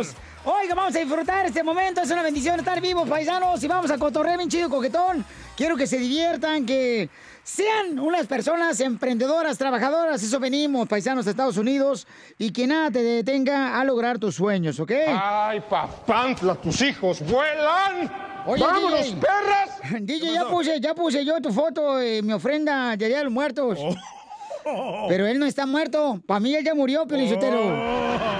paisanos. 0.00 0.30
Oiga, 0.42 0.74
vamos 0.74 0.96
a 0.96 0.98
disfrutar 0.98 1.46
este 1.46 1.62
momento. 1.62 2.00
Es 2.00 2.10
una 2.10 2.22
bendición 2.22 2.58
estar 2.58 2.80
vivos, 2.80 3.08
paisanos. 3.08 3.62
Y 3.62 3.68
vamos 3.68 3.90
a 3.90 3.98
cotorrear 3.98 4.38
bien 4.38 4.48
chido, 4.48 4.70
coquetón. 4.70 5.24
Quiero 5.56 5.76
que 5.76 5.86
se 5.86 5.98
diviertan, 5.98 6.64
que 6.64 7.10
sean 7.42 7.98
unas 7.98 8.26
personas 8.26 8.80
emprendedoras, 8.80 9.58
trabajadoras. 9.58 10.22
Eso 10.22 10.40
venimos, 10.40 10.88
paisanos 10.88 11.26
de 11.26 11.32
Estados 11.32 11.58
Unidos. 11.58 12.06
Y 12.38 12.52
que 12.52 12.66
nada 12.66 12.90
te 12.90 13.02
detenga 13.02 13.78
a 13.78 13.84
lograr 13.84 14.18
tus 14.18 14.36
sueños, 14.36 14.80
¿ok? 14.80 14.92
Ay, 15.08 15.60
papantla, 15.68 16.54
tus 16.54 16.80
hijos 16.80 17.20
vuelan. 17.20 18.10
¡Vámonos, 18.46 19.04
DJ. 19.04 19.16
perras! 19.16 19.80
DJ, 20.00 20.32
ya 20.32 20.48
puse, 20.48 20.80
ya 20.80 20.94
puse 20.94 21.24
yo 21.24 21.40
tu 21.42 21.52
foto, 21.52 22.00
eh, 22.00 22.22
mi 22.22 22.32
ofrenda 22.32 22.96
de 22.96 23.08
Día 23.08 23.18
de 23.18 23.24
los 23.24 23.32
Muertos. 23.32 23.78
Oh. 24.64 25.06
Pero 25.08 25.26
él 25.26 25.38
no 25.38 25.46
está 25.46 25.66
muerto. 25.66 26.20
Para 26.26 26.40
mí 26.40 26.54
él 26.54 26.64
ya 26.64 26.74
murió, 26.74 27.06
Pelichotero. 27.06 27.60
Ah. 27.62 28.39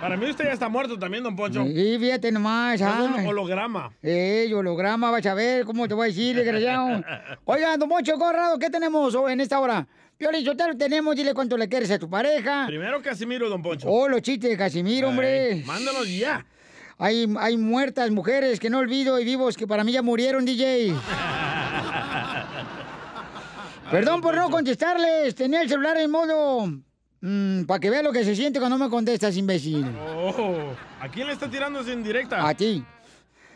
Para 0.00 0.16
mí 0.16 0.30
usted 0.30 0.44
ya 0.44 0.52
está 0.52 0.68
muerto 0.68 0.98
también, 0.98 1.24
don 1.24 1.34
Poncho. 1.34 1.64
Sí, 1.64 1.96
fíjate 1.98 2.30
nomás. 2.30 2.80
Es 2.80 2.86
un 2.86 3.26
holograma. 3.26 3.90
Eh, 4.02 4.52
holograma, 4.54 5.10
vas 5.10 5.26
a 5.26 5.34
ver 5.34 5.64
cómo 5.64 5.88
te 5.88 5.94
voy 5.94 6.04
a 6.04 6.08
decir, 6.08 6.36
desgraciado. 6.36 7.02
Oigan, 7.44 7.78
don 7.78 7.88
Mocho 7.88 8.16
Corrado, 8.18 8.58
¿qué 8.58 8.70
tenemos 8.70 9.14
en 9.28 9.40
esta 9.40 9.58
hora? 9.58 9.86
Piolín 10.16 10.44
Sotelo 10.44 10.76
tenemos, 10.76 11.14
dile 11.16 11.34
cuánto 11.34 11.56
le 11.56 11.68
quieres 11.68 11.90
a 11.90 11.98
tu 11.98 12.08
pareja. 12.08 12.66
Primero 12.66 13.02
Casimiro, 13.02 13.48
don 13.48 13.62
Poncho. 13.62 13.88
Oh, 13.88 14.08
los 14.08 14.22
chistes 14.22 14.50
de 14.50 14.56
Casimiro, 14.56 15.08
hombre. 15.08 15.62
Mándalos 15.64 16.08
ya. 16.08 16.44
Hay, 16.98 17.32
hay 17.38 17.56
muertas 17.56 18.10
mujeres 18.10 18.58
que 18.58 18.70
no 18.70 18.78
olvido 18.78 19.20
y 19.20 19.24
vivos 19.24 19.56
que 19.56 19.66
para 19.66 19.84
mí 19.84 19.92
ya 19.92 20.02
murieron, 20.02 20.44
DJ. 20.44 20.92
Perdón 23.90 24.20
por 24.20 24.34
no 24.34 24.50
contestarles. 24.50 25.34
Tenía 25.34 25.62
el 25.62 25.68
celular 25.68 25.96
en 25.96 26.10
modo... 26.10 26.68
para 27.66 27.80
que 27.80 27.90
vea 27.90 28.02
lo 28.02 28.12
que 28.12 28.24
se 28.24 28.36
siente 28.36 28.60
cuando 28.60 28.78
me 28.78 28.88
contestas, 28.88 29.36
imbécil. 29.36 29.84
Oh, 30.16 30.72
¿A 31.00 31.08
quién 31.08 31.26
le 31.26 31.32
está 31.32 31.50
tirando 31.50 31.82
sin 31.82 32.02
directa? 32.02 32.46
A 32.46 32.54
ti. 32.54 32.84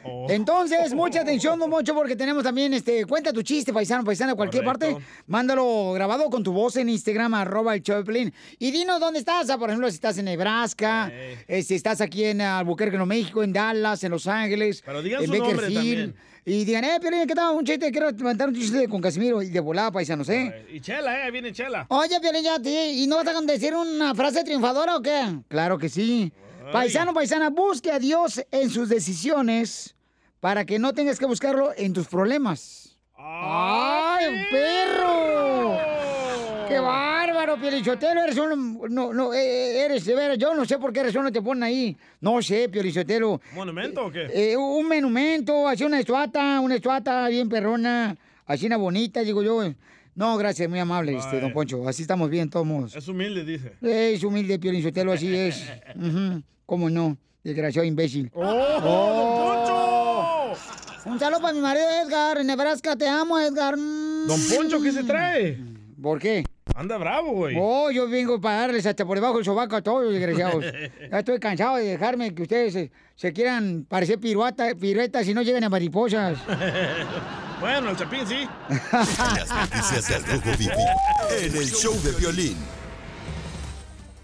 Oh. 0.05 0.27
Entonces, 0.29 0.93
mucha 0.95 1.21
atención, 1.21 1.59
don 1.59 1.71
Moncho, 1.71 1.95
porque 1.95 2.17
tenemos 2.17 2.43
también, 2.43 2.75
este, 2.75 3.05
cuenta 3.07 3.33
tu 3.33 3.43
chiste, 3.43 3.73
paisano, 3.73 4.05
paisana, 4.05 4.35
cualquier 4.35 4.65
Correcto. 4.65 4.95
parte. 4.95 5.07
Mándalo 5.29 5.93
grabado 5.93 6.29
con 6.29 6.43
tu 6.43 6.53
voz 6.53 6.77
en 6.77 6.89
Instagram, 6.89 7.35
arroba 7.35 7.75
el 7.75 7.83
Choplin. 7.83 8.33
Y 8.59 8.73
dinos 8.73 8.99
dónde 8.99 9.21
estás, 9.21 9.49
ah, 9.51 9.59
por 9.59 9.71
ejemplo, 9.71 9.89
si 9.89 9.95
estás 9.95 10.19
en 10.19 10.25
Nebraska, 10.25 11.13
eh, 11.13 11.63
si 11.63 11.75
estás 11.75 12.01
aquí 12.01 12.25
en 12.25 12.41
Albuquerque, 12.41 12.97
Nuevo 12.97 13.07
México, 13.07 13.43
en 13.45 13.53
Dallas, 13.53 14.03
en 14.03 14.11
Los 14.11 14.27
Ángeles, 14.27 14.83
Pero 14.85 15.03
digan 15.03 15.23
en 15.23 15.27
su 15.29 15.37
nombre 15.37 15.73
también. 15.73 16.15
Y 16.45 16.65
digan, 16.65 16.83
eh, 16.83 16.99
Piolín, 17.01 17.25
¿qué 17.27 17.35
tal? 17.37 17.55
Un 17.55 17.65
chiste, 17.65 17.93
quiero 17.93 18.11
levantar 18.11 18.49
un 18.49 18.55
chiste 18.55 18.89
con 18.89 19.01
Casimiro 19.01 19.41
y 19.43 19.49
de 19.49 19.61
volada, 19.61 19.93
paisanos, 19.93 20.29
¿eh? 20.29 20.67
Y 20.73 20.81
Chela, 20.81 21.21
eh, 21.21 21.23
ahí 21.23 21.31
viene 21.31 21.53
Chela. 21.53 21.87
Oye, 21.89 22.19
Piolín, 22.21 22.43
ya, 22.43 22.59
ti, 22.59 22.77
¿y 22.77 23.07
no 23.07 23.17
vas 23.17 23.29
a 23.29 23.41
decir 23.43 23.75
una 23.77 24.13
frase 24.13 24.43
triunfadora 24.43 24.97
o 24.97 25.03
qué? 25.03 25.39
Claro 25.47 25.79
que 25.79 25.89
sí. 25.89 26.33
Paisano, 26.73 27.15
paisana, 27.15 27.51
busque 27.51 27.93
a 27.93 27.99
Dios 28.01 28.45
en 28.51 28.71
sus 28.71 28.89
decisiones 28.89 29.95
para 30.41 30.65
que 30.65 30.81
no 30.81 30.93
tengas 30.93 31.21
que 31.21 31.27
buscarlo 31.27 31.73
en 31.77 31.93
tus 31.93 32.09
problemas. 32.09 32.99
¡Ay, 33.17 34.45
perro! 34.51 35.77
¡Qué 36.67 36.81
bárbaro, 37.43 37.61
Piolichotelo! 37.61 38.25
Eres 38.25 38.39
un... 38.39 38.81
No, 38.91 39.13
no, 39.13 39.35
eh, 39.35 39.85
eres 39.85 40.05
de 40.05 40.15
veras. 40.15 40.39
Yo 40.39 40.55
no 40.55 40.65
sé 40.65 40.79
por 40.79 40.93
qué 40.93 41.03
razón 41.03 41.25
no 41.25 41.33
te 41.33 41.43
ponen 41.43 41.65
ahí. 41.65 41.97
No 42.21 42.41
sé, 42.43 42.69
Piolichotelo. 42.69 43.41
¿Monumento 43.55 44.07
o 44.07 44.13
qué? 44.13 44.27
Eh, 44.33 44.57
un 44.57 44.89
monumento, 44.89 45.67
así 45.69 45.85
una 45.85 46.01
estuata, 46.01 46.61
una 46.61 46.77
estuata 46.77 47.29
bien 47.29 47.49
perrona, 47.49 48.17
así 48.47 48.67
una 48.67 48.77
bonita, 48.77 49.21
digo 49.21 49.43
yo. 49.43 49.61
No, 50.15 50.37
gracias, 50.37 50.69
muy 50.69 50.79
amable, 50.79 51.17
este, 51.17 51.41
don 51.41 51.53
Poncho. 51.53 51.89
Así 51.89 52.03
estamos 52.03 52.31
bien, 52.31 52.49
todos. 52.51 52.95
Es 52.95 53.09
humilde, 53.09 53.45
dice. 53.45 53.73
Es 53.81 54.23
humilde, 54.23 54.59
Piolín 54.59 54.83
Sotelo, 54.83 55.13
así 55.13 55.35
es. 55.35 55.67
Ujú. 55.97 56.43
¿Cómo 56.67 56.91
no? 56.91 57.17
Desgraciado 57.43 57.87
imbécil. 57.87 58.31
¡Oh, 58.35 60.53
Un 61.07 61.19
saludo 61.19 61.41
para 61.41 61.55
mi 61.55 61.61
marido 61.61 61.87
Edgar, 62.05 62.39
en 62.39 62.47
Nebraska, 62.47 62.95
te 62.95 63.09
amo, 63.09 63.41
Edgar. 63.41 63.77
Mm. 63.77 64.29
Don 64.29 64.41
Poncho, 64.55 64.81
¿qué 64.81 64.93
se 64.93 65.03
trae? 65.03 65.59
¿Por 66.03 66.19
qué? 66.19 66.45
Anda 66.75 66.99
bravo, 66.99 67.33
güey. 67.33 67.57
Oh, 67.59 67.91
yo 67.91 68.09
vengo 68.09 68.41
para 68.41 68.63
darles 68.63 68.85
hasta 68.87 69.05
por 69.05 69.17
debajo 69.17 69.37
del 69.37 69.45
sobaco 69.45 69.77
a 69.77 69.83
todos, 69.83 70.13
desgraciados. 70.13 70.65
ya 71.11 71.19
estoy 71.19 71.39
cansado 71.39 71.77
de 71.77 71.85
dejarme 71.85 72.35
que 72.35 72.43
ustedes 72.43 72.73
se, 72.73 72.91
se 73.15 73.33
quieran 73.33 73.87
parecer 73.89 74.19
piruata, 74.19 74.75
piruetas 74.75 75.29
y 75.29 75.35
no 75.35 75.43
lleguen 75.43 75.65
a 75.65 75.69
mariposas. 75.69 76.39
Bueno, 77.63 77.91
el 77.91 77.97
Chapín 77.97 78.27
sí. 78.27 78.49
Las 78.93 79.49
noticias 79.55 80.09
del 80.09 80.25
Rojo 80.25 80.59
Vivi 80.59 80.73
en 81.39 81.57
el 81.57 81.71
show 81.71 81.95
de 82.03 82.11
violín. 82.11 82.57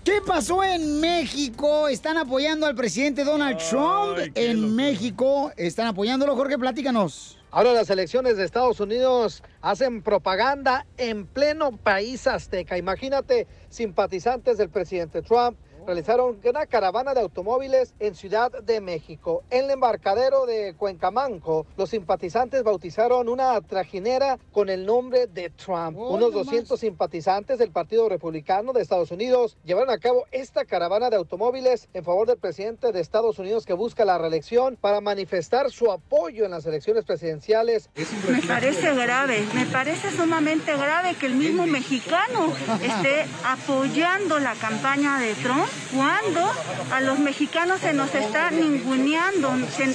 ¿Qué 0.02 0.20
pasó 0.26 0.64
en 0.64 1.00
México? 1.00 1.86
Están 1.86 2.16
apoyando 2.16 2.66
al 2.66 2.74
presidente 2.74 3.22
Donald 3.22 3.58
Trump. 3.58 4.18
En 4.34 4.74
México 4.74 5.52
están 5.56 5.86
apoyándolo. 5.86 6.34
Jorge, 6.34 6.58
platícanos. 6.58 7.37
Ahora 7.50 7.72
las 7.72 7.88
elecciones 7.88 8.36
de 8.36 8.44
Estados 8.44 8.78
Unidos 8.78 9.42
hacen 9.62 10.02
propaganda 10.02 10.84
en 10.98 11.26
pleno 11.26 11.78
país 11.78 12.26
azteca. 12.26 12.76
Imagínate, 12.76 13.46
simpatizantes 13.70 14.58
del 14.58 14.68
presidente 14.68 15.22
Trump 15.22 15.56
realizaron 15.88 16.38
una 16.44 16.66
caravana 16.66 17.14
de 17.14 17.22
automóviles 17.22 17.94
en 17.98 18.14
Ciudad 18.14 18.52
de 18.52 18.78
México. 18.82 19.42
En 19.48 19.64
el 19.64 19.70
embarcadero 19.70 20.44
de 20.44 20.74
Cuencamanco, 20.74 21.64
los 21.78 21.88
simpatizantes 21.88 22.62
bautizaron 22.62 23.26
una 23.26 23.58
trajinera 23.62 24.38
con 24.52 24.68
el 24.68 24.84
nombre 24.84 25.28
de 25.28 25.48
Trump. 25.48 25.96
Unos 25.96 26.34
200 26.34 26.78
simpatizantes 26.78 27.58
del 27.58 27.70
Partido 27.70 28.06
Republicano 28.06 28.74
de 28.74 28.82
Estados 28.82 29.10
Unidos 29.12 29.56
llevaron 29.64 29.88
a 29.88 29.96
cabo 29.96 30.26
esta 30.30 30.66
caravana 30.66 31.08
de 31.08 31.16
automóviles 31.16 31.88
en 31.94 32.04
favor 32.04 32.26
del 32.26 32.36
presidente 32.36 32.92
de 32.92 33.00
Estados 33.00 33.38
Unidos 33.38 33.64
que 33.64 33.72
busca 33.72 34.04
la 34.04 34.18
reelección 34.18 34.76
para 34.76 35.00
manifestar 35.00 35.70
su 35.70 35.90
apoyo 35.90 36.44
en 36.44 36.50
las 36.50 36.66
elecciones 36.66 37.06
presidenciales. 37.06 37.88
Me 38.28 38.42
parece 38.42 38.94
grave, 38.94 39.42
me 39.54 39.64
parece 39.64 40.10
sumamente 40.10 40.76
grave 40.76 41.14
que 41.14 41.24
el 41.24 41.34
mismo 41.34 41.66
mexicano 41.66 42.52
esté 42.82 43.24
apoyando 43.42 44.38
la 44.38 44.52
campaña 44.52 45.18
de 45.18 45.32
Trump 45.32 45.66
cuando 45.94 46.52
a 46.92 47.00
los 47.00 47.18
mexicanos 47.18 47.80
se 47.80 47.92
nos 47.92 48.14
está 48.14 48.50
ninguneando, 48.50 49.50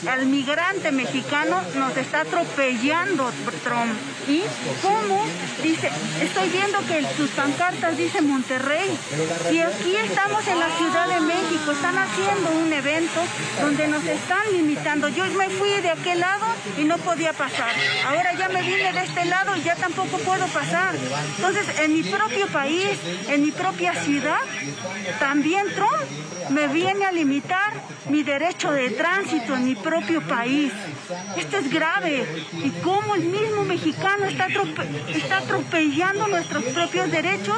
al 0.10 0.26
migrante 0.26 0.92
mexicano 0.92 1.62
nos 1.76 1.96
está 1.98 2.22
atropellando 2.22 3.32
Trump. 3.64 3.94
¿Y 4.28 4.42
cómo? 4.82 5.24
Dice, 5.62 5.90
estoy 6.22 6.50
viendo 6.50 6.80
que 6.88 7.06
sus 7.16 7.30
pancartas 7.32 7.98
dice 7.98 8.22
Monterrey. 8.22 8.90
Y 9.52 9.60
aquí 9.60 9.96
estamos 9.96 10.48
en 10.48 10.60
la 10.60 10.70
Ciudad 10.78 11.08
de 11.08 11.20
México, 11.22 11.72
están 11.72 11.98
haciendo 11.98 12.52
un 12.52 12.72
evento 12.72 13.22
donde 13.62 13.88
nos 13.88 14.04
están 14.06 14.44
limitando. 14.52 15.10
Yo 15.10 15.26
me 15.26 15.50
fui 15.50 15.70
de 15.82 15.92
aquel 15.92 16.20
lado 16.20 16.46
y 16.78 16.84
no 16.86 16.98
podía 16.98 17.34
pasar. 17.34 17.72
Ahora 18.08 18.34
ya 18.38 18.50
me 18.50 18.62
vine 18.62 18.94
de 18.94 19.04
este 19.04 19.26
lado 19.26 19.56
y 19.56 19.64
ya 19.64 19.76
tampoco 19.76 20.18
puedo 20.20 20.46
pasar. 20.48 20.96
Entonces, 21.38 21.66
en 21.80 21.94
mi 21.94 22.04
propio 22.04 22.48
país, 22.48 22.98
en 23.28 23.44
mi 23.44 23.52
propia 23.52 23.94
ciudad, 24.04 24.40
también 25.20 25.72
Trump 25.75 26.50
me 26.50 26.67
viene 26.67 27.06
a 27.06 27.11
limitar 27.11 27.73
mi 28.09 28.23
derecho 28.23 28.72
de 28.72 28.89
tránsito 28.91 29.56
en 29.56 29.66
mi 29.66 29.75
propio 29.75 30.22
país. 30.28 30.72
Esto 31.38 31.57
es 31.57 31.69
grave. 31.72 32.25
Y 32.63 32.69
cómo 32.81 33.16
el 33.16 33.23
mismo 33.23 33.63
mexicano 33.63 34.25
está, 34.25 34.47
atrope- 34.47 34.88
está 35.16 35.38
atropellando 35.39 36.28
nuestros 36.28 36.63
propios 36.66 37.11
derechos 37.11 37.57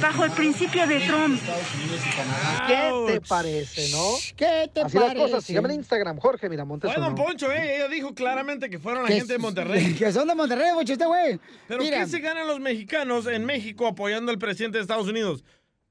bajo 0.00 0.24
el 0.24 0.30
principio 0.32 0.86
de 0.86 1.00
Trump. 1.00 1.40
¿Qué 2.66 2.92
te 3.06 3.20
parece, 3.20 3.90
no? 3.90 4.14
¿Qué 4.36 4.70
te 4.72 4.82
Así 4.82 4.96
las 4.98 5.06
parece? 5.06 5.16
cosas. 5.30 5.44
Síganme 5.44 5.68
en 5.70 5.80
Instagram, 5.80 6.18
Jorge 6.18 6.48
Miramontes. 6.48 6.92
Fue 6.92 7.00
Don 7.02 7.12
uno. 7.14 7.24
Poncho, 7.24 7.50
eh. 7.52 7.76
Ella 7.76 7.88
dijo 7.88 8.14
claramente 8.14 8.68
que 8.70 8.78
fueron 8.78 9.02
la 9.04 9.08
gente 9.10 9.32
de 9.32 9.38
Monterrey. 9.38 9.94
Que 9.98 10.12
son 10.12 10.28
de 10.28 10.34
Monterrey, 10.34 10.72
mucho 10.74 10.92
este 10.92 11.06
güey. 11.06 11.38
Pero 11.68 11.82
Mira. 11.82 11.98
¿qué 12.00 12.06
se 12.06 12.20
ganan 12.20 12.46
los 12.46 12.60
mexicanos 12.60 13.26
en 13.26 13.44
México 13.44 13.86
apoyando 13.86 14.30
al 14.32 14.38
presidente 14.38 14.78
de 14.78 14.82
Estados 14.82 15.06
Unidos? 15.08 15.44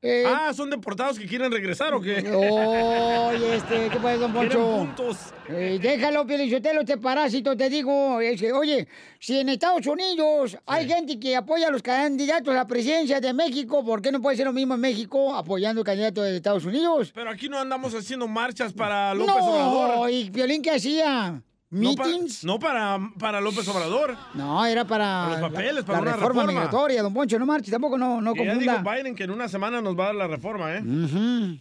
Eh, 0.06 0.26
Ah, 0.28 0.52
¿son 0.54 0.70
deportados 0.70 1.18
que 1.18 1.26
quieren 1.26 1.50
regresar 1.50 1.94
o 1.94 2.02
qué? 2.02 2.16
Oye, 2.30 3.56
este, 3.56 3.90
¿qué 3.90 3.98
pasa, 3.98 4.18
don 4.18 4.34
Poncho? 4.34 4.60
puntos. 4.60 5.18
Eh, 5.48 5.80
déjalo, 5.82 6.28
Pielichotelo, 6.28 6.82
este 6.82 6.98
parásito, 6.98 7.56
te 7.56 7.70
digo. 7.70 8.20
Es 8.20 8.40
que, 8.42 8.52
oye, 8.52 8.86
si 9.18 9.40
en 9.40 9.48
Estados 9.48 9.88
Unidos 9.88 10.58
hay 10.66 10.88
gente 10.90 11.18
que 11.18 11.38
apoya 11.38 11.70
a 11.70 11.72
los 11.72 11.82
candidatos 11.82 12.50
a 12.54 12.58
la 12.58 12.68
presidencia 12.68 13.22
de 13.22 13.32
México, 13.32 13.84
¿por 13.86 14.02
qué 14.02 14.12
no 14.12 14.22
puede 14.22 14.36
ser 14.36 14.46
lo 14.46 14.52
mismo 14.52 14.74
en 14.74 14.82
México 14.82 15.34
apoyando 15.34 15.80
al 15.82 15.86
candidato 15.86 16.22
de 16.22 16.36
Estados 16.36 16.66
Unidos? 16.66 17.12
Pero 17.16 17.30
aquí 17.30 17.48
no 17.48 17.58
andamos 17.58 17.96
haciendo 17.96 18.28
marchas 18.28 18.74
para 18.74 19.14
López 19.14 19.36
no, 19.36 19.46
Obrador. 19.46 20.12
¿y 20.12 20.30
Piolín 20.32 20.62
qué 20.62 20.72
hacía? 20.72 21.42
No, 21.74 21.90
¿Meetings? 21.96 22.44
no 22.44 22.60
para, 22.60 23.00
para 23.18 23.42
López 23.42 23.68
Obrador. 23.68 24.16
No, 24.36 24.64
era 24.66 24.86
para, 24.86 25.28
Para 25.30 25.42
los 25.42 25.52
papeles, 25.52 25.84
para 25.84 25.98
la 25.98 26.02
una 26.04 26.12
reforma, 26.14 26.42
reforma. 26.44 26.60
migratoria, 26.62 27.02
don 27.02 27.14
Poncho, 27.14 27.40
no 27.40 27.46
marches, 27.48 27.72
tampoco 27.72 27.98
no, 27.98 28.22
no 28.22 28.34
Que 28.34 28.46
ya 28.46 28.52
confunda. 28.54 28.78
dijo 28.80 28.92
Biden 28.92 29.16
que 29.16 29.24
en 29.24 29.32
una 29.32 29.48
semana 29.48 29.82
nos 29.82 29.98
va 29.98 30.04
a 30.04 30.08
dar 30.08 30.16
la 30.16 30.28
reforma, 30.28 30.76
¿eh? 30.76 30.82
Ujú. 30.82 31.58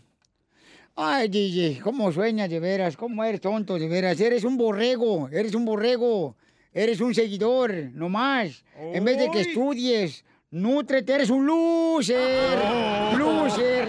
Ay, 0.97 1.29
DJ, 1.29 1.81
¿cómo 1.83 2.13
sueñas 2.13 2.51
de 2.51 2.61
veras? 2.61 2.97
¿Cómo 2.99 3.25
eres 3.25 3.41
tonto 3.41 3.79
de 3.79 3.89
veras? 3.89 4.21
Eres 4.21 4.45
un 4.45 4.59
borrego, 4.59 5.31
eres 5.33 5.55
un 5.55 5.65
borrego, 5.65 6.37
eres 6.75 7.01
un 7.01 7.15
seguidor, 7.15 7.73
no 7.95 8.11
más. 8.11 8.63
En 8.79 9.03
vez 9.05 9.17
de 9.17 9.31
que 9.31 9.41
estudies, 9.41 10.25
nútrete, 10.51 11.15
eres 11.15 11.31
un 11.31 11.47
loser, 11.47 12.59
Oh. 12.71 13.17
loser. 13.17 13.89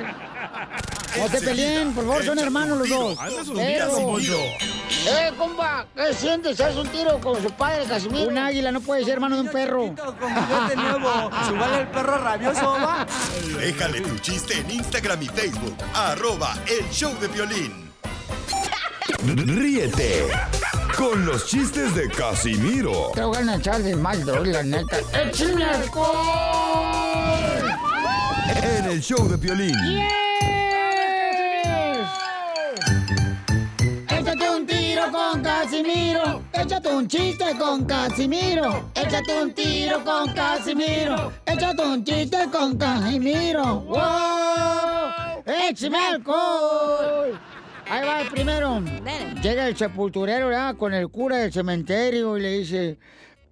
No 1.18 1.27
se 1.30 1.42
peleen, 1.42 1.94
por 1.94 2.06
favor, 2.06 2.25
son 2.25 2.39
hermanos 2.39 2.77
los 2.80 2.89
dos. 2.89 3.18
Eh, 5.06 5.31
compa, 5.38 5.86
¿qué 5.95 6.13
sientes? 6.13 6.60
¿Haz 6.60 6.75
un 6.75 6.88
tiro 6.88 7.19
con 7.19 7.42
su 7.42 7.51
padre, 7.51 7.86
Casimiro? 7.86 8.30
Un 8.30 8.38
águila 8.38 8.71
no 8.71 8.81
puede 8.81 9.04
ser 9.04 9.13
hermano 9.13 9.36
de 9.36 9.42
un 9.42 9.50
perro. 9.50 9.94
Con 9.95 10.15
juguete 10.33 10.75
nuevo. 10.75 11.30
¿Subale 11.48 11.81
el 11.81 11.88
perro 11.88 12.18
rabioso, 12.18 12.71
va? 12.74 13.06
Déjale 13.60 14.01
tu 14.01 14.18
chiste 14.19 14.57
en 14.60 14.71
Instagram 14.71 15.21
y 15.21 15.27
Facebook. 15.27 15.75
Arroba 15.94 16.57
el 16.68 16.89
show 16.89 17.13
de 17.19 17.27
violín. 17.27 17.92
Ríete 19.25 20.27
con 20.98 21.25
los 21.25 21.48
chistes 21.48 21.95
de 21.95 22.09
Casimiro 22.09 23.12
Te 23.13 23.24
voy 23.24 23.38
a 23.38 23.56
echar 23.56 23.81
de 23.81 23.95
mal, 23.95 24.24
droga, 24.25 24.51
la 24.51 24.63
neta. 24.63 24.98
¡Échame 25.13 25.63
alcohol! 25.63 27.04
en 28.62 28.86
el 28.86 29.01
show 29.01 29.27
de 29.27 29.38
violín. 29.38 29.75
Échate 29.75 30.32
Casimiro. 35.83 36.41
Échate 36.53 36.89
un 36.95 37.07
chiste 37.07 37.45
con 37.59 37.83
Casimiro. 37.85 38.89
Échate 38.95 39.41
un 39.41 39.53
tiro 39.53 40.03
con 40.06 40.33
Casimiro. 40.33 41.33
Échate 41.45 41.81
un 41.83 42.03
chiste 42.06 42.38
con 42.50 42.77
Casimiro. 42.77 43.81
¡Wow! 43.81 45.44
¡Échame 45.45 45.97
alcohol! 45.97 47.38
Ahí 47.89 48.07
va 48.07 48.21
el 48.21 48.30
primero. 48.30 48.81
Llega 49.41 49.68
el 49.68 49.75
sepulturero 49.75 50.47
¿verdad? 50.47 50.77
con 50.77 50.94
el 50.94 51.09
cura 51.09 51.38
del 51.38 51.51
cementerio 51.51 52.38
y 52.38 52.41
le 52.41 52.57
dice... 52.59 52.97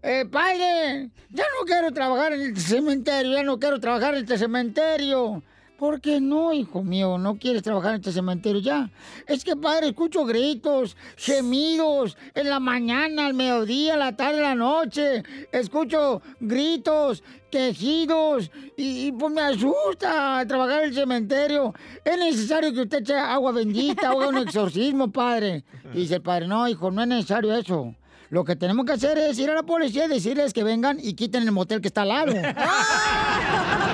Eh, 0.03 0.25
padre, 0.31 1.09
ya 1.29 1.43
no 1.43 1.65
quiero 1.65 1.91
trabajar 1.91 2.33
en 2.33 2.41
este 2.41 2.61
cementerio, 2.61 3.33
ya 3.33 3.43
no 3.43 3.59
quiero 3.59 3.79
trabajar 3.79 4.15
en 4.15 4.21
este 4.21 4.37
cementerio. 4.37 5.43
¿Por 5.81 5.99
qué 5.99 6.21
no, 6.21 6.53
hijo 6.53 6.83
mío? 6.83 7.17
¿No 7.17 7.39
quieres 7.39 7.63
trabajar 7.63 7.95
en 7.95 8.01
este 8.01 8.11
cementerio 8.11 8.61
ya? 8.61 8.91
Es 9.25 9.43
que, 9.43 9.55
padre, 9.55 9.87
escucho 9.87 10.25
gritos, 10.25 10.95
gemidos, 11.17 12.15
en 12.35 12.51
la 12.51 12.59
mañana, 12.59 13.25
al 13.25 13.33
mediodía, 13.33 13.95
a 13.95 13.97
la 13.97 14.15
tarde, 14.15 14.45
a 14.45 14.49
la 14.49 14.55
noche. 14.55 15.23
Escucho 15.51 16.21
gritos, 16.39 17.23
quejidos, 17.49 18.51
y, 18.77 19.11
pues 19.13 19.33
me 19.33 19.41
asusta 19.41 20.45
trabajar 20.47 20.83
en 20.83 20.89
el 20.89 20.93
cementerio. 20.93 21.73
Es 22.05 22.15
necesario 22.19 22.71
que 22.73 22.81
usted 22.81 22.99
eche 22.99 23.15
agua 23.15 23.51
bendita, 23.51 24.11
haga 24.11 24.27
un 24.27 24.37
exorcismo, 24.37 25.11
padre. 25.11 25.63
Dice 25.95 26.13
el 26.13 26.21
padre, 26.21 26.47
no, 26.47 26.67
hijo, 26.67 26.91
no 26.91 27.01
es 27.01 27.07
necesario 27.07 27.55
eso. 27.55 27.95
Lo 28.29 28.45
que 28.45 28.55
tenemos 28.55 28.85
que 28.85 28.91
hacer 28.91 29.17
es 29.17 29.39
ir 29.39 29.49
a 29.49 29.55
la 29.55 29.63
policía 29.63 30.05
y 30.05 30.09
decirles 30.09 30.53
que 30.53 30.63
vengan 30.63 30.99
y 31.01 31.15
quiten 31.15 31.41
el 31.41 31.51
motel 31.51 31.81
que 31.81 31.87
está 31.87 32.03
al 32.03 32.09
lado. 32.09 32.33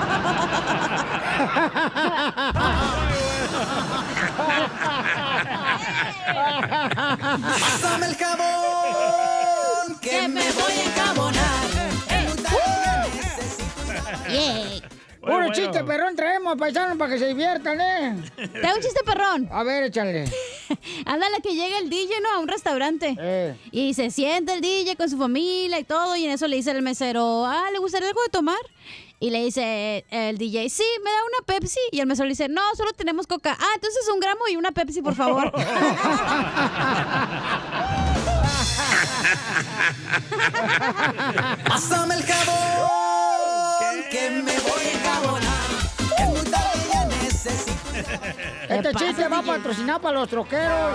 Pásame 7.60 8.06
el 8.07 8.16
jabón, 8.16 10.00
que 10.01 10.28
me 10.28 10.51
voy 10.51 10.74
a 10.74 10.84
encabonar. 10.84 11.68
Puro 15.28 15.39
bueno. 15.39 15.54
chiste, 15.54 15.84
perrón, 15.84 16.16
traemos 16.16 16.56
paisanos 16.57 16.98
para 16.98 17.12
que 17.12 17.19
se 17.19 17.28
diviertan, 17.28 17.81
¿eh? 17.81 18.16
Te 18.38 18.74
un 18.74 18.81
chiste 18.81 19.01
perrón. 19.06 19.50
A 19.51 19.62
ver, 19.63 19.84
échale. 19.84 20.24
Ándale, 21.06 21.42
que 21.44 21.54
llega 21.54 21.80
el 21.80 21.89
DJ, 21.89 22.22
¿no? 22.22 22.31
A 22.31 22.39
un 22.39 22.48
restaurante. 22.48 23.16
Eh. 23.19 23.56
Y 23.72 23.94
se 23.94 24.10
sienta 24.10 24.54
el 24.54 24.62
DJ 24.62 24.95
con 24.95 25.10
su 25.10 25.18
familia 25.18 25.80
y 25.80 25.84
todo. 25.84 26.16
Y 26.16 26.24
en 26.24 26.31
eso 26.31 26.48
le 26.48 26.56
dice 26.56 26.72
el 26.72 26.81
mesero, 26.81 27.45
ah, 27.45 27.66
¿le 27.74 27.80
gustaría 27.80 28.07
algo 28.07 28.22
de 28.24 28.30
tomar? 28.30 28.57
Y 29.19 29.31
le 29.31 29.44
dice 29.44 30.06
el 30.12 30.38
DJ, 30.38 30.69
sí, 30.69 30.84
me 31.04 31.10
da 31.10 31.18
una 31.24 31.46
Pepsi. 31.46 31.80
Y 31.92 32.00
el 32.00 32.06
mesero 32.06 32.25
le 32.25 32.34
dice, 32.34 32.50
no, 32.50 32.62
solo 32.75 32.94
tenemos 32.94 33.25
coca. 33.25 33.58
Ah, 33.60 33.72
entonces 33.75 34.08
un 34.14 34.19
gramo 34.19 34.48
y 34.48 34.56
una 34.58 34.72
Pepsi, 34.72 35.02
por 35.02 35.16
favor. 35.16 35.52
Pásame 41.68 42.16
el 42.16 42.24
jabón, 42.24 44.04
que 44.12 44.30
me 44.30 44.60
voy 44.60 44.88
a 44.94 45.47
Este 48.69 48.94
chiste 48.94 49.28
va 49.28 49.42
patrocinado 49.42 50.02
para 50.02 50.19
los 50.19 50.30
troqueros, 50.30 50.92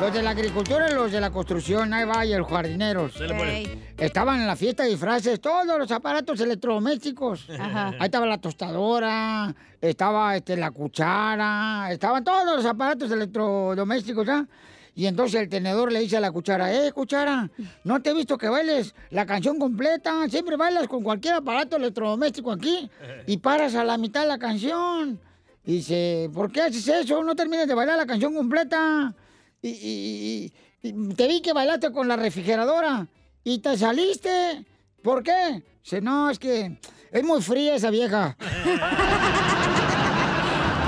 los 0.00 0.12
de 0.12 0.22
la 0.22 0.30
agricultura 0.30 0.90
y 0.90 0.94
los 0.94 1.12
de 1.12 1.20
la 1.20 1.30
construcción. 1.30 1.92
Ahí 1.92 2.04
va, 2.04 2.24
y 2.24 2.34
los 2.34 2.48
jardineros. 2.48 3.12
Pues. 3.12 3.68
Estaban 3.98 4.40
en 4.40 4.46
la 4.46 4.56
fiesta 4.56 4.84
de 4.84 4.90
disfraces 4.90 5.40
todos 5.40 5.78
los 5.78 5.90
aparatos 5.90 6.40
electrodomésticos. 6.40 7.48
Ajá. 7.50 7.88
Ahí 7.98 8.06
estaba 8.06 8.26
la 8.26 8.38
tostadora, 8.38 9.54
estaba 9.80 10.36
este, 10.36 10.56
la 10.56 10.70
cuchara, 10.70 11.88
estaban 11.92 12.24
todos 12.24 12.56
los 12.56 12.64
aparatos 12.64 13.10
electrodomésticos, 13.10 14.26
¿ya? 14.26 14.46
Y 14.94 15.06
entonces 15.06 15.40
el 15.40 15.48
tenedor 15.48 15.92
le 15.92 16.00
dice 16.00 16.16
a 16.16 16.20
la 16.20 16.32
cuchara, 16.32 16.74
eh, 16.74 16.92
cuchara, 16.92 17.48
no 17.84 18.02
te 18.02 18.10
he 18.10 18.14
visto 18.14 18.36
que 18.36 18.48
bailes 18.48 18.94
la 19.10 19.24
canción 19.24 19.58
completa, 19.58 20.28
siempre 20.28 20.56
bailas 20.56 20.88
con 20.88 21.02
cualquier 21.02 21.34
aparato 21.34 21.76
electrodoméstico 21.76 22.50
aquí 22.50 22.90
y 23.26 23.38
paras 23.38 23.74
a 23.76 23.84
la 23.84 23.96
mitad 23.96 24.22
de 24.22 24.28
la 24.28 24.38
canción. 24.38 25.20
Y 25.64 25.72
dice, 25.76 26.30
¿por 26.32 26.50
qué 26.50 26.62
haces 26.62 26.88
eso? 26.88 27.22
No 27.22 27.34
terminas 27.36 27.66
de 27.68 27.74
bailar 27.74 27.96
la 27.98 28.06
canción 28.06 28.34
completa. 28.34 29.14
Y, 29.62 29.68
y- 29.68 30.52
y- 30.82 30.88
y 30.88 30.92
te 31.14 31.28
vi 31.28 31.42
que 31.42 31.52
bailaste 31.52 31.92
con 31.92 32.08
la 32.08 32.16
refrigeradora 32.16 33.06
y 33.44 33.58
te 33.58 33.76
saliste. 33.76 34.64
¿Por 35.02 35.22
qué? 35.22 35.62
Dice, 35.84 36.00
no, 36.00 36.30
es 36.30 36.38
que 36.38 36.78
es 37.12 37.24
muy 37.24 37.42
fría 37.42 37.74
esa 37.74 37.90
vieja. 37.90 38.36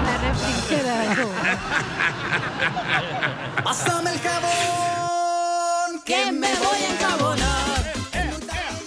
La 0.05 0.19
refrigeradora. 0.19 1.59
Pásame 3.65 4.11
el 4.13 4.19
jabón, 4.21 6.03
que 6.05 6.33
me 6.33 6.49
voy 6.57 6.79
a 6.89 6.95
encabonar. 6.95 7.52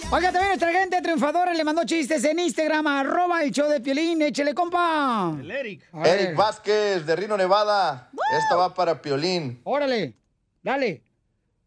Oiga, 0.08 0.30
también 0.30 0.50
nuestra 0.50 0.72
gente 0.72 1.02
triunfadora 1.02 1.52
le 1.52 1.64
mandó 1.64 1.82
chistes 1.84 2.22
en 2.22 2.38
Instagram, 2.38 2.86
arroba 2.86 3.42
el 3.42 3.50
show 3.50 3.68
de 3.68 3.80
Piolín, 3.80 4.22
échele, 4.22 4.54
compa. 4.54 5.34
El 5.38 5.50
Eric. 5.50 5.82
Eric 6.04 6.36
Vázquez, 6.36 7.04
de 7.04 7.16
Rino, 7.16 7.36
Nevada. 7.36 8.08
Esta 8.38 8.54
va 8.54 8.72
para 8.72 9.02
Piolín. 9.02 9.60
Órale, 9.64 10.14
dale. 10.62 11.02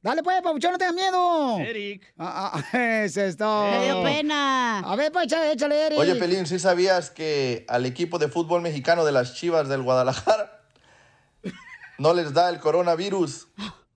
Dale 0.02 0.24
pues, 0.24 0.42
papuchón, 0.42 0.72
no 0.72 0.78
tengas 0.78 0.96
miedo. 0.96 1.60
Eric. 1.60 2.14
Ah, 2.18 2.54
ah, 2.54 2.78
ese 3.04 3.28
es 3.28 3.36
todo. 3.36 3.70
Me 3.72 3.84
dio 3.84 4.02
pena. 4.04 4.80
A 4.80 4.96
ver, 4.96 5.12
pues, 5.12 5.26
échale, 5.26 5.52
échale, 5.52 5.88
Eric. 5.88 6.00
Oye, 6.00 6.16
Pelín, 6.16 6.46
¿sí 6.48 6.60
sabías 6.60 7.10
que 7.10 7.66
al 7.68 7.86
equipo 7.86 8.20
de 8.20 8.30
fútbol 8.30 8.62
mexicano 8.62 9.04
de 9.04 9.12
las 9.12 9.36
Chivas 9.36 9.68
del 9.68 9.84
Guadalajara 9.84 10.62
no 11.98 12.14
les 12.14 12.34
da 12.34 12.48
el 12.50 12.62
coronavirus? 12.62 13.50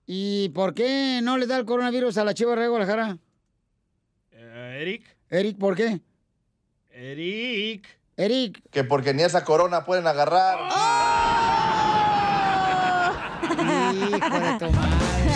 ¿Y 0.05 0.49
por 0.49 0.73
qué 0.73 1.21
no 1.23 1.37
le 1.37 1.47
da 1.47 1.55
el 1.57 1.65
coronavirus 1.65 2.17
a 2.17 2.25
la 2.25 2.33
chiva 2.33 2.57
de 2.57 2.67
Guadalajara? 2.67 3.17
Eric. 4.73 5.03
Eric, 5.29 5.57
¿por 5.57 5.75
qué? 5.75 5.99
Eric. 6.91 7.87
Eric, 8.17 8.61
Que 8.71 8.83
porque 8.83 9.13
ni 9.13 9.23
esa 9.23 9.43
corona 9.43 9.85
pueden 9.85 10.05
agarrar. 10.07 10.57
hijo 13.93 14.39
de 14.39 14.59
tu 14.59 14.71
madre. 14.71 15.33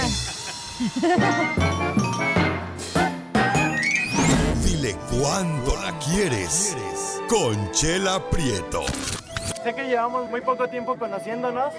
Dile 4.64 4.96
cuándo 5.22 5.76
la 5.82 5.98
quieres. 6.00 6.76
Conchela 7.30 8.30
Prieto. 8.30 8.84
Sé 9.64 9.74
que 9.76 9.88
llevamos 9.88 10.30
muy 10.30 10.42
poco 10.42 10.68
tiempo 10.68 10.96
conociéndonos. 10.98 11.74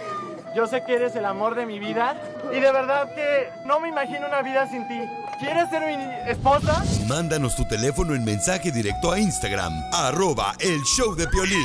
Yo 0.59 0.67
sé 0.67 0.83
que 0.83 0.95
eres 0.95 1.15
el 1.15 1.25
amor 1.25 1.55
de 1.55 1.67
mi 1.67 1.79
vida. 1.79 2.21
Y 2.51 2.59
de 2.59 2.73
verdad 2.73 3.15
que 3.15 3.49
no 3.65 3.79
me 3.79 3.91
imagino 3.91 4.27
una 4.27 4.43
vida 4.43 4.69
sin 4.69 4.89
ti. 4.89 4.99
¿Quieres 5.39 5.71
ser 5.71 5.87
mi 5.87 6.03
esposa? 6.29 6.83
Mándanos 7.07 7.55
tu 7.55 7.65
teléfono 7.69 8.13
en 8.13 8.25
mensaje 8.25 8.73
directo 8.73 9.13
a 9.13 9.21
Instagram. 9.21 9.73
Arroba 9.93 10.57
el 10.59 10.83
show 10.83 11.15
de 11.15 11.29
Piolín. 11.29 11.65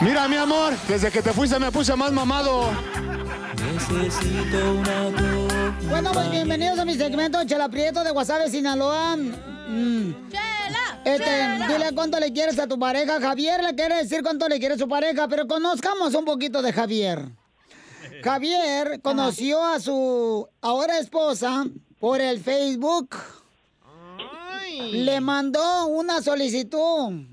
Mira, 0.00 0.26
mi 0.26 0.36
amor, 0.36 0.72
desde 0.88 1.10
que 1.10 1.20
te 1.20 1.34
fuiste 1.34 1.58
me 1.58 1.70
puse 1.70 1.94
más 1.94 2.10
mamado. 2.12 2.70
Necesito 3.62 4.72
una 4.72 5.10
copa. 5.10 5.76
Bueno, 5.90 6.12
pues 6.14 6.30
bienvenidos 6.30 6.78
a 6.78 6.86
mi 6.86 6.94
segmento 6.94 7.44
Chela 7.44 7.68
Prieto 7.68 8.02
de 8.02 8.10
Guasave, 8.10 8.48
Sinaloa. 8.48 9.16
Mm. 9.16 10.30
¡Chela! 10.30 10.98
Este, 11.04 11.24
¡Chela! 11.24 11.66
dile 11.68 11.92
cuánto 11.94 12.18
le 12.18 12.32
quieres 12.32 12.58
a 12.58 12.66
tu 12.66 12.78
pareja. 12.78 13.20
Javier 13.20 13.62
le 13.62 13.74
quiere 13.74 13.96
decir 13.96 14.22
cuánto 14.22 14.48
le 14.48 14.58
quiere 14.58 14.76
a 14.76 14.78
su 14.78 14.88
pareja, 14.88 15.28
pero 15.28 15.46
conozcamos 15.46 16.14
un 16.14 16.24
poquito 16.24 16.62
de 16.62 16.72
Javier. 16.72 17.41
Javier 18.22 19.00
conoció 19.02 19.64
a 19.64 19.80
su 19.80 20.48
ahora 20.60 20.98
esposa 20.98 21.66
por 21.98 22.20
el 22.20 22.40
Facebook. 22.40 23.16
Le 24.92 25.20
mandó 25.20 25.86
una 25.86 26.22
solicitud. 26.22 27.26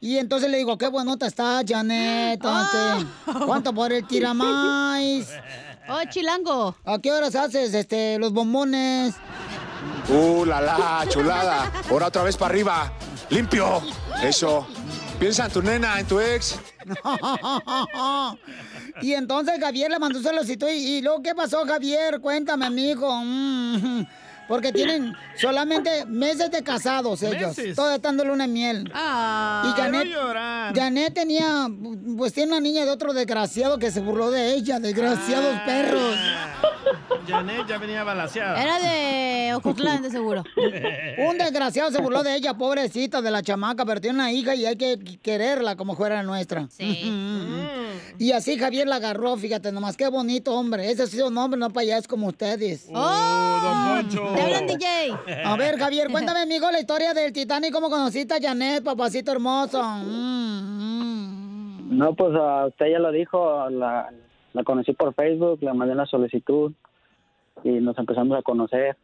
Y 0.00 0.18
entonces 0.18 0.50
le 0.50 0.58
digo, 0.58 0.78
qué 0.78 0.88
bonita 0.88 1.26
está, 1.26 1.62
Janet. 1.66 2.40
este, 2.44 3.06
¿Cuánto 3.46 3.72
por 3.72 3.92
el 3.92 4.06
tiramais? 4.06 5.28
¡Oh, 5.88 6.00
chilango! 6.08 6.76
¿A 6.84 6.98
qué 6.98 7.10
horas 7.10 7.34
haces 7.34 7.74
este, 7.74 8.18
los 8.18 8.32
bombones? 8.32 9.14
Uh, 10.08 10.44
la 10.44 10.60
la, 10.60 11.04
chulada. 11.08 11.72
Ahora 11.90 12.06
otra 12.08 12.22
vez 12.22 12.36
para 12.36 12.50
arriba. 12.50 12.92
Limpio. 13.30 13.82
Eso. 14.22 14.66
Piensa 15.18 15.46
en 15.46 15.52
tu 15.52 15.62
nena, 15.62 15.98
en 15.98 16.06
tu 16.06 16.20
ex. 16.20 16.58
y 19.02 19.14
entonces 19.14 19.58
Javier 19.60 19.90
le 19.90 19.98
mandó 19.98 20.20
solicitud. 20.22 20.68
¿Y, 20.68 20.98
y 20.98 21.02
luego 21.02 21.22
qué 21.22 21.34
pasó, 21.34 21.64
Javier? 21.66 22.20
Cuéntame, 22.20 22.66
amigo. 22.66 23.10
Mm, 23.24 24.06
Porque 24.48 24.72
tienen 24.72 25.14
solamente 25.36 26.06
meses 26.06 26.50
de 26.50 26.62
casados 26.62 27.22
ellos. 27.22 27.56
Meses. 27.56 27.76
Todo 27.76 27.92
están 27.94 28.16
de 28.16 28.24
luna 28.24 28.46
de 28.46 28.52
miel. 28.52 28.90
Ah, 28.94 29.62
y 29.72 29.78
Janet. 29.80 30.08
Janet 30.74 31.14
tenía, 31.14 31.68
pues 32.16 32.32
tiene 32.32 32.52
una 32.52 32.60
niña 32.60 32.84
de 32.84 32.90
otro 32.90 33.12
desgraciado 33.12 33.78
que 33.78 33.90
se 33.90 34.00
burló 34.00 34.30
de 34.30 34.54
ella. 34.54 34.80
Desgraciados 34.80 35.54
Ah. 35.54 35.62
perros. 35.66 36.16
Janet 37.26 37.66
ya 37.68 37.76
venía 37.78 38.04
balaseada. 38.04 38.62
Era 38.62 38.78
de 38.80 39.54
Ocotlán, 39.54 40.02
de 40.02 40.10
seguro. 40.10 40.42
Un 41.28 41.36
desgraciado 41.36 41.90
se 41.90 42.00
burló 42.00 42.22
de 42.22 42.34
ella, 42.36 42.54
pobrecita 42.54 43.20
de 43.20 43.30
la 43.30 43.42
chamaca, 43.42 43.84
pero 43.84 44.00
tiene 44.00 44.14
una 44.16 44.32
hija 44.32 44.54
y 44.54 44.64
hay 44.64 44.76
que 44.76 44.98
quererla 45.20 45.76
como 45.76 45.94
fuera 45.94 46.22
nuestra. 46.22 46.68
Sí. 46.70 47.12
Y 48.20 48.32
así 48.32 48.58
Javier 48.58 48.88
la 48.88 48.96
agarró, 48.96 49.36
fíjate 49.36 49.70
nomás, 49.70 49.96
qué 49.96 50.08
bonito 50.08 50.52
hombre. 50.52 50.90
Ese 50.90 51.06
sí 51.06 51.18
es 51.18 51.22
un 51.22 51.38
hombre, 51.38 51.58
no 51.60 51.70
payas 51.70 52.08
como 52.08 52.26
ustedes. 52.26 52.86
¡Oh, 52.92 53.60
don 53.62 54.02
Poncho! 54.08 54.34
¿Te 54.38 54.44
hablan, 54.44 54.66
DJ? 54.66 55.12
A 55.44 55.56
ver, 55.56 55.78
Javier, 55.78 56.08
cuéntame, 56.10 56.40
amigo, 56.40 56.70
la 56.70 56.80
historia 56.80 57.12
del 57.12 57.32
Titanic, 57.32 57.72
cómo 57.72 57.90
conociste 57.90 58.34
a 58.34 58.40
Janet, 58.40 58.84
papacito 58.84 59.32
hermoso. 59.32 59.82
Mm, 59.82 61.98
No, 61.98 62.14
pues 62.14 62.34
a 62.36 62.66
usted 62.66 62.86
ya 62.92 62.98
lo 63.00 63.10
dijo, 63.10 63.68
la, 63.70 64.08
la 64.52 64.64
conocí 64.64 64.92
por 64.92 65.14
Facebook, 65.14 65.58
le 65.62 65.72
mandé 65.72 65.94
una 65.94 66.06
solicitud 66.06 66.72
y 67.64 67.70
nos 67.80 67.98
empezamos 67.98 68.38
a 68.38 68.42
conocer. 68.42 68.96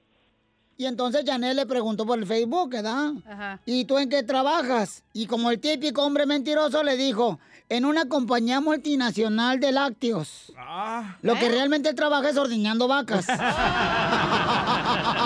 Y 0.77 0.87
entonces 0.87 1.23
Janet 1.27 1.55
le 1.55 1.67
preguntó 1.67 2.05
por 2.05 2.19
el 2.19 2.27
Facebook, 2.27 2.71
¿verdad? 2.71 3.13
Ajá. 3.29 3.61
¿Y 3.65 3.85
tú 3.85 3.97
en 3.99 4.09
qué 4.09 4.23
trabajas? 4.25 5.05
Y 5.13 5.27
como 5.27 5.51
el 5.51 5.61
típico 5.61 6.05
hombre 6.05 6.27
mentiroso 6.27 6.83
le 6.83 6.97
dijo, 6.97 7.39
en 7.69 7.85
una 7.85 8.09
compañía 8.09 8.61
multinacional 8.61 9.61
de 9.61 9.73
lácteos. 9.73 10.53
Ah. 10.59 11.17
Lo 11.23 11.35
que 11.37 11.49
realmente 11.49 11.89
él 11.89 11.95
trabaja 11.95 12.29
es 12.29 12.37
ordeñando 12.37 12.89
vacas. 12.89 13.27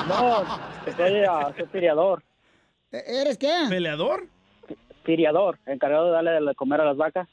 No, 0.09 0.45
soy, 0.97 1.23
ah, 1.29 1.53
soy 1.57 1.67
piriador, 1.67 2.23
¿Eres 2.91 3.37
qué? 3.37 3.53
¿Peleador? 3.69 4.27
piriador, 5.05 5.59
encargado 5.65 6.07
de 6.07 6.13
darle 6.13 6.33
de 6.33 6.55
comer 6.55 6.83
a 6.83 6.85
las 6.85 6.97
vacas. 6.99 7.27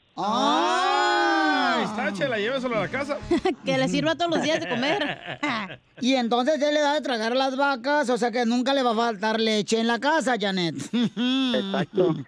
Ahí 1.74 1.84
está, 1.84 2.12
chela, 2.12 2.38
lléveselo 2.38 2.76
a 2.76 2.80
la 2.80 2.88
casa. 2.88 3.18
que 3.64 3.78
le 3.78 3.88
sirva 3.88 4.14
todos 4.14 4.30
los 4.30 4.42
días 4.42 4.60
de 4.60 4.68
comer. 4.68 5.18
Y 5.98 6.14
entonces 6.14 6.60
él 6.60 6.74
le 6.74 6.80
da 6.80 6.92
de 6.92 7.00
tragar 7.00 7.32
a 7.32 7.34
las 7.34 7.56
vacas, 7.56 8.10
o 8.10 8.18
sea 8.18 8.30
que 8.30 8.44
nunca 8.44 8.74
le 8.74 8.82
va 8.82 8.90
a 8.90 8.94
faltar 8.94 9.40
leche 9.40 9.80
en 9.80 9.86
la 9.86 9.98
casa, 9.98 10.34
Janet. 10.38 10.74
Exacto. 10.92 12.14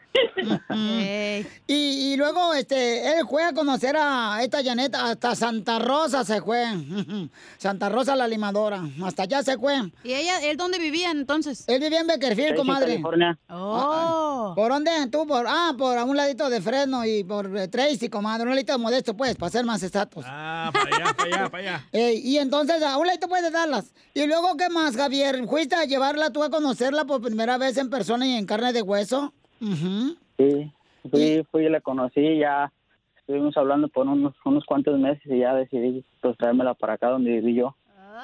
Y, 1.66 1.74
y 1.74 2.16
luego 2.16 2.54
este, 2.54 3.12
él 3.12 3.26
fue 3.28 3.44
a 3.44 3.52
conocer 3.52 3.96
a 3.98 4.42
esta 4.42 4.64
Janet 4.64 4.94
hasta 4.94 5.34
Santa 5.34 5.78
Rosa 5.78 6.24
se 6.24 6.40
fue. 6.40 6.64
Santa 7.58 7.88
Rosa 7.88 8.16
la 8.16 8.26
limadora. 8.26 8.82
Hasta 9.04 9.24
allá 9.24 9.42
se 9.42 9.58
fue. 9.58 9.74
¿Y 10.02 10.12
ella, 10.12 10.40
él 10.42 10.56
dónde 10.56 10.78
vivía 10.78 11.10
entonces? 11.10 11.64
Él 11.66 11.80
vivía 11.80 12.00
en 12.00 12.06
Beckerfield, 12.06 12.46
Ahí 12.46 12.50
en 12.52 12.56
comadre. 12.56 12.86
California. 12.86 13.38
Oh. 13.50 14.52
¿Por 14.56 14.72
dónde? 14.72 14.90
Tú, 15.10 15.26
por, 15.26 15.46
ah, 15.46 15.72
por 15.76 15.98
a 15.98 16.04
un 16.04 16.16
ladito 16.16 16.48
de 16.48 16.60
Fresno 16.60 17.04
y 17.04 17.22
por 17.24 17.56
eh, 17.56 17.68
Tracy, 17.68 18.08
comadre. 18.08 18.44
Un 18.44 18.50
ladito 18.50 18.72
de 18.72 18.78
Modesto, 18.78 19.14
pues, 19.16 19.27
para 19.36 19.50
ser 19.50 19.64
más 19.64 19.82
exactos. 19.82 20.24
Ah, 20.26 20.70
para 20.72 20.96
allá, 20.96 21.14
para 21.14 21.36
allá, 21.36 21.48
para 21.50 21.62
allá. 21.62 21.88
Ey, 21.92 22.20
y 22.24 22.38
entonces, 22.38 22.82
a 22.82 22.96
un 22.98 23.06
ladito 23.06 23.28
puedes 23.28 23.52
darlas. 23.52 23.94
Y 24.14 24.26
luego, 24.26 24.56
¿qué 24.56 24.68
más, 24.68 24.96
Javier? 24.96 25.46
¿Fuiste 25.46 25.74
a 25.74 25.84
llevarla 25.84 26.30
tú 26.30 26.42
a 26.42 26.50
conocerla 26.50 27.04
por 27.04 27.20
primera 27.20 27.58
vez 27.58 27.76
en 27.76 27.90
persona 27.90 28.26
y 28.26 28.34
en 28.34 28.46
carne 28.46 28.72
de 28.72 28.82
hueso? 28.82 29.32
Ujú. 29.60 30.16
Sí, 30.36 30.72
fui, 31.10 31.46
fui 31.50 31.66
y 31.66 31.68
la 31.68 31.80
conocí, 31.80 32.38
ya 32.38 32.72
estuvimos 33.18 33.56
hablando 33.56 33.88
por 33.88 34.06
unos, 34.06 34.34
unos 34.44 34.64
cuantos 34.64 34.98
meses 34.98 35.22
y 35.26 35.40
ya 35.40 35.54
decidí 35.54 36.04
pues 36.22 36.36
traérmela 36.38 36.74
para 36.74 36.94
acá 36.94 37.10
donde 37.10 37.30
viví 37.30 37.56
yo. 37.56 37.76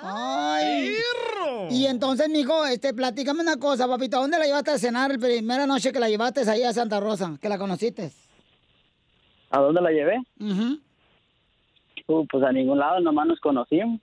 Ay. 0.02 0.96
Y 1.70 1.86
entonces, 1.86 2.28
mijo, 2.28 2.64
este, 2.66 2.94
platícame 2.94 3.40
una 3.40 3.58
cosa, 3.58 3.86
papito. 3.86 4.18
¿Dónde 4.20 4.38
la 4.38 4.44
llevaste 4.44 4.72
a 4.72 4.78
cenar 4.78 5.10
la 5.10 5.18
primera 5.18 5.66
noche 5.66 5.92
que 5.92 6.00
la 6.00 6.08
llevaste 6.08 6.48
ahí 6.50 6.62
a 6.62 6.72
Santa 6.72 7.00
Rosa? 7.00 7.36
Que 7.40 7.48
la 7.48 7.58
conociste. 7.58 8.10
¿A 9.50 9.60
dónde 9.60 9.80
la 9.80 9.90
llevé? 9.90 10.18
Uh, 10.40 10.76
pues 12.06 12.44
a 12.44 12.52
ningún 12.52 12.78
lado, 12.78 13.00
nomás 13.00 13.26
nos 13.26 13.40
conocimos. 13.40 14.00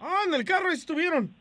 Ah, 0.00 0.20
en 0.26 0.34
el 0.34 0.44
carro 0.44 0.70
estuvieron. 0.70 1.34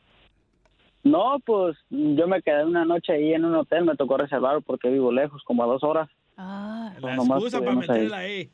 No, 1.03 1.37
pues 1.45 1.77
yo 1.89 2.27
me 2.27 2.41
quedé 2.41 2.65
una 2.65 2.83
noche 2.85 3.13
ahí 3.13 3.33
en 3.33 3.45
un 3.45 3.55
hotel, 3.55 3.85
me 3.85 3.95
tocó 3.95 4.17
reservar 4.17 4.61
porque 4.63 4.89
vivo 4.89 5.11
lejos, 5.11 5.43
como 5.43 5.63
a 5.63 5.67
dos 5.67 5.83
horas. 5.83 6.09
Ah. 6.37 6.91
La 6.99 7.15
nomás 7.15 7.37
excusa 7.43 7.59
para 7.59 7.71
estuvimos 7.71 7.89
ahí. 7.89 7.99
meterla 8.01 8.17
ahí. 8.17 8.49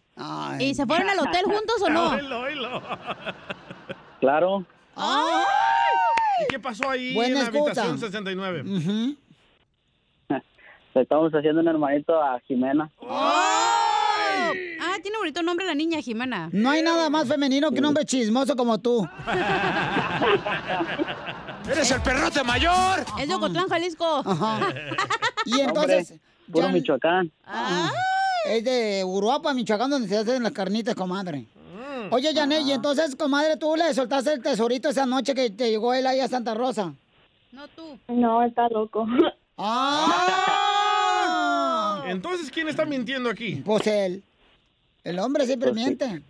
¿Y 0.59 0.73
se 0.75 0.85
fueron 0.85 1.09
al 1.09 1.19
hotel 1.19 1.43
juntos 1.45 1.81
o 1.81 1.89
no? 1.89 2.09
Oílo, 2.11 2.39
oílo. 2.41 2.81
Claro. 4.19 4.65
¿Y 4.97 6.47
qué 6.49 6.59
pasó 6.59 6.89
ahí 6.89 7.13
Buena 7.15 7.27
en 7.29 7.33
la 7.35 7.49
excusa. 7.49 7.83
habitación 7.83 7.97
69? 7.99 8.63
Le 10.93 11.01
estamos 11.03 11.31
haciendo 11.33 11.61
un 11.61 11.67
hermanito 11.69 12.21
a 12.21 12.37
Jimena. 12.41 12.91
Ah, 13.07 13.60
tiene 15.01 15.17
bonito 15.17 15.41
nombre 15.43 15.65
la 15.65 15.75
niña, 15.75 15.99
Jimena. 16.01 16.49
No 16.51 16.69
hay 16.69 16.81
nada 16.81 17.09
más 17.09 17.27
femenino 17.27 17.71
que 17.71 17.79
un 17.79 17.85
hombre 17.85 18.05
chismoso 18.05 18.55
como 18.55 18.77
tú. 18.79 19.07
¡Eres 21.69 21.91
el 21.91 22.01
perrote 22.01 22.43
mayor! 22.43 23.05
Es 23.19 23.27
de 23.27 23.35
Ocotlán, 23.35 23.67
Jalisco. 23.69 24.23
Y 25.45 25.59
entonces. 25.61 26.13
Puro 26.51 26.67
ya- 26.67 26.73
Michoacán. 26.73 27.31
Es 28.45 28.63
de 28.63 29.03
Uruapa, 29.05 29.53
Michoacán, 29.53 29.89
donde 29.91 30.07
se 30.07 30.17
hacen 30.17 30.41
las 30.43 30.51
carnitas, 30.51 30.95
comadre. 30.95 31.45
Oye, 32.09 32.33
Janet, 32.33 32.63
y 32.63 32.71
entonces, 32.71 33.15
comadre, 33.15 33.57
tú 33.57 33.75
le 33.75 33.93
soltaste 33.93 34.33
el 34.33 34.41
tesorito 34.41 34.89
esa 34.89 35.05
noche 35.05 35.35
que 35.35 35.49
te 35.51 35.69
llegó 35.69 35.93
él 35.93 36.07
ahí 36.07 36.19
a 36.19 36.27
Santa 36.27 36.53
Rosa. 36.55 36.93
No 37.51 37.67
tú. 37.69 37.97
No, 38.07 38.41
está 38.43 38.67
loco. 38.69 39.05
¡Ah! 39.57 40.47
Entonces, 42.07 42.49
¿quién 42.51 42.67
está 42.67 42.85
mintiendo 42.85 43.29
aquí? 43.29 43.61
Pues 43.63 43.85
él. 43.87 44.23
El 45.03 45.19
hombre 45.19 45.45
siempre 45.45 45.71
Pues 45.71 45.81
sí. 45.83 45.87
miente. 45.87 46.21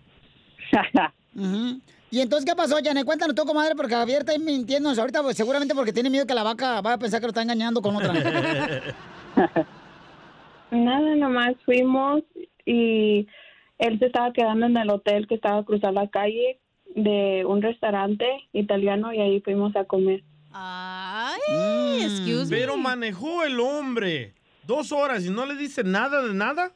Y 2.14 2.20
entonces, 2.20 2.46
¿qué 2.50 2.54
pasó, 2.58 2.76
Janet? 2.84 3.06
Cuéntanos 3.06 3.34
tú, 3.36 3.46
comadre, 3.46 3.74
porque 3.74 3.96
Javier 3.96 4.20
está 4.28 4.38
mintiéndonos 4.38 5.00
ahorita, 5.00 5.22
pues, 5.24 5.38
seguramente 5.38 5.74
porque 5.74 5.94
tiene 5.94 6.10
miedo 6.10 6.26
que 6.28 6.34
la 6.34 6.44
vaca 6.44 6.82
vaya 6.82 6.96
a 6.96 7.00
pensar 7.00 7.22
que 7.22 7.26
lo 7.28 7.30
está 7.30 7.42
engañando 7.42 7.82
con 7.82 7.96
otra. 7.96 8.12
Nada, 10.72 11.16
nomás 11.16 11.56
fuimos 11.66 12.22
y 12.66 13.28
él 13.80 14.00
se 14.00 14.06
estaba 14.08 14.32
quedando 14.34 14.66
en 14.68 14.76
el 14.78 14.90
hotel 14.90 15.28
que 15.28 15.36
estaba 15.36 15.60
a 15.60 15.64
cruzar 15.64 15.94
la 15.94 16.10
calle 16.10 16.60
de 16.96 17.46
un 17.46 17.62
restaurante 17.62 18.26
italiano 18.54 19.14
y 19.14 19.20
ahí 19.22 19.42
fuimos 19.42 19.76
a 19.76 19.86
comer. 19.86 20.24
Ay, 20.52 21.40
Mm. 21.50 22.02
excuse 22.04 22.50
me. 22.52 22.58
Pero 22.58 22.76
manejó 22.78 23.44
el 23.44 23.60
hombre 23.60 24.34
dos 24.68 24.92
horas 24.92 25.26
y 25.26 25.30
no 25.30 25.46
le 25.46 25.56
dice 25.56 25.84
nada 25.84 26.22
de 26.22 26.34
nada. 26.34 26.74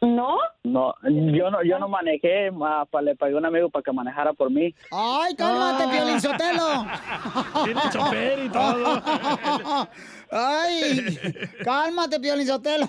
¿No? 0.00 0.36
No, 0.62 0.94
yo 1.04 1.50
no, 1.50 1.62
yo 1.62 1.78
no 1.78 1.88
manejé, 1.88 2.50
ma, 2.50 2.84
pa- 2.84 3.00
le 3.00 3.16
pagué 3.16 3.34
a 3.34 3.38
un 3.38 3.46
amigo 3.46 3.70
para 3.70 3.82
que 3.82 3.92
manejara 3.92 4.32
por 4.34 4.50
mí. 4.50 4.74
¡Ay, 4.90 5.34
cálmate, 5.36 5.88
Piolín 5.88 6.20
Sotelo! 6.20 6.84
Tiene 7.64 7.80
chofer 7.90 8.38
y 8.44 8.48
todo. 8.50 9.02
¡Ay! 10.30 11.18
¡Cálmate, 11.64 12.18
Piolín 12.20 12.46
Sotelo! 12.46 12.88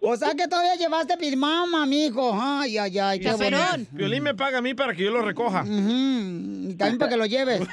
o 0.00 0.16
sea 0.16 0.34
que 0.34 0.48
todavía 0.48 0.74
llevaste 0.74 1.16
pilmama, 1.16 1.86
mijo. 1.86 2.32
Ay, 2.40 2.76
ay, 2.78 2.98
ay, 2.98 3.20
qué 3.20 3.32
bonito. 3.32 3.56
Violín 3.92 4.22
me 4.22 4.34
paga 4.34 4.58
a 4.58 4.62
mí 4.62 4.74
para 4.74 4.94
que 4.94 5.04
yo 5.04 5.10
lo 5.10 5.22
recoja. 5.22 5.64
Y 5.66 6.74
también 6.74 6.98
para 6.98 7.08
que 7.10 7.16
lo 7.16 7.26
lleves. 7.26 7.60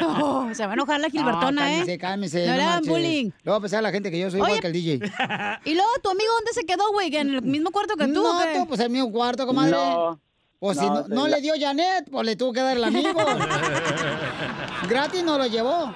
Oh, 0.00 0.48
se 0.52 0.64
va 0.64 0.70
a 0.70 0.74
enojar 0.74 1.00
la 1.00 1.10
Gilbertona, 1.10 1.62
No, 1.62 1.68
¿eh? 1.68 1.70
cálmese, 1.98 1.98
cálmese. 1.98 2.46
No 2.46 2.52
hagan 2.54 2.66
marches. 2.66 2.88
bullying. 2.88 3.24
Le 3.42 3.50
voy 3.50 3.56
a 3.56 3.60
pensar 3.60 3.78
a 3.80 3.82
la 3.82 3.90
gente 3.92 4.10
que 4.10 4.18
yo 4.18 4.30
soy 4.30 4.40
Oye. 4.40 4.50
igual 4.56 4.60
que 4.60 4.66
el 4.68 4.72
DJ. 4.72 4.94
¿Y 5.64 5.74
luego 5.74 5.88
tu 6.02 6.10
amigo 6.10 6.32
dónde 6.36 6.52
se 6.52 6.64
quedó, 6.64 6.90
güey? 6.92 7.14
¿En 7.14 7.34
el 7.34 7.42
mismo 7.42 7.70
cuarto 7.70 7.96
que 7.96 8.06
tú? 8.08 8.24
o 8.26 8.32
No, 8.32 8.40
qué? 8.40 8.58
tú, 8.58 8.66
pues 8.68 8.80
el 8.80 8.90
mismo 8.90 9.10
cuarto, 9.12 9.46
comadre. 9.46 9.72
No. 9.72 10.20
O 10.60 10.74
si 10.74 10.84
no, 10.86 11.02
No, 11.02 11.08
no 11.08 11.28
la- 11.28 11.36
le 11.36 11.42
dio 11.42 11.54
Janet, 11.58 12.08
pues 12.10 12.26
le 12.26 12.34
tuvo 12.36 12.52
que 12.52 12.60
dar 12.60 12.76
el 12.76 12.84
amigo. 12.84 13.10
Gratis 14.88 15.22
no 15.22 15.38
lo 15.38 15.46
llevó. 15.46 15.94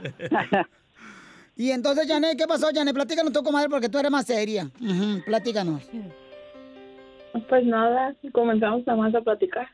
y 1.56 1.70
entonces, 1.70 2.06
Janet, 2.08 2.36
¿qué 2.38 2.46
pasó, 2.46 2.68
Janet? 2.74 2.94
Platícanos 2.94 3.32
tú, 3.32 3.42
comadre, 3.42 3.68
porque 3.68 3.88
tú 3.88 3.98
eres 3.98 4.10
más 4.10 4.26
seria. 4.26 4.70
Platícanos. 5.26 5.82
Pues 7.48 7.64
nada, 7.64 8.14
comenzamos 8.32 8.86
nada 8.86 8.98
más 8.98 9.14
a 9.14 9.20
platicar. 9.20 9.68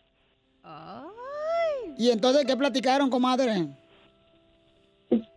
¿Y 1.97 2.11
entonces 2.11 2.45
qué 2.45 2.57
platicaron, 2.57 3.09
comadre? 3.09 3.69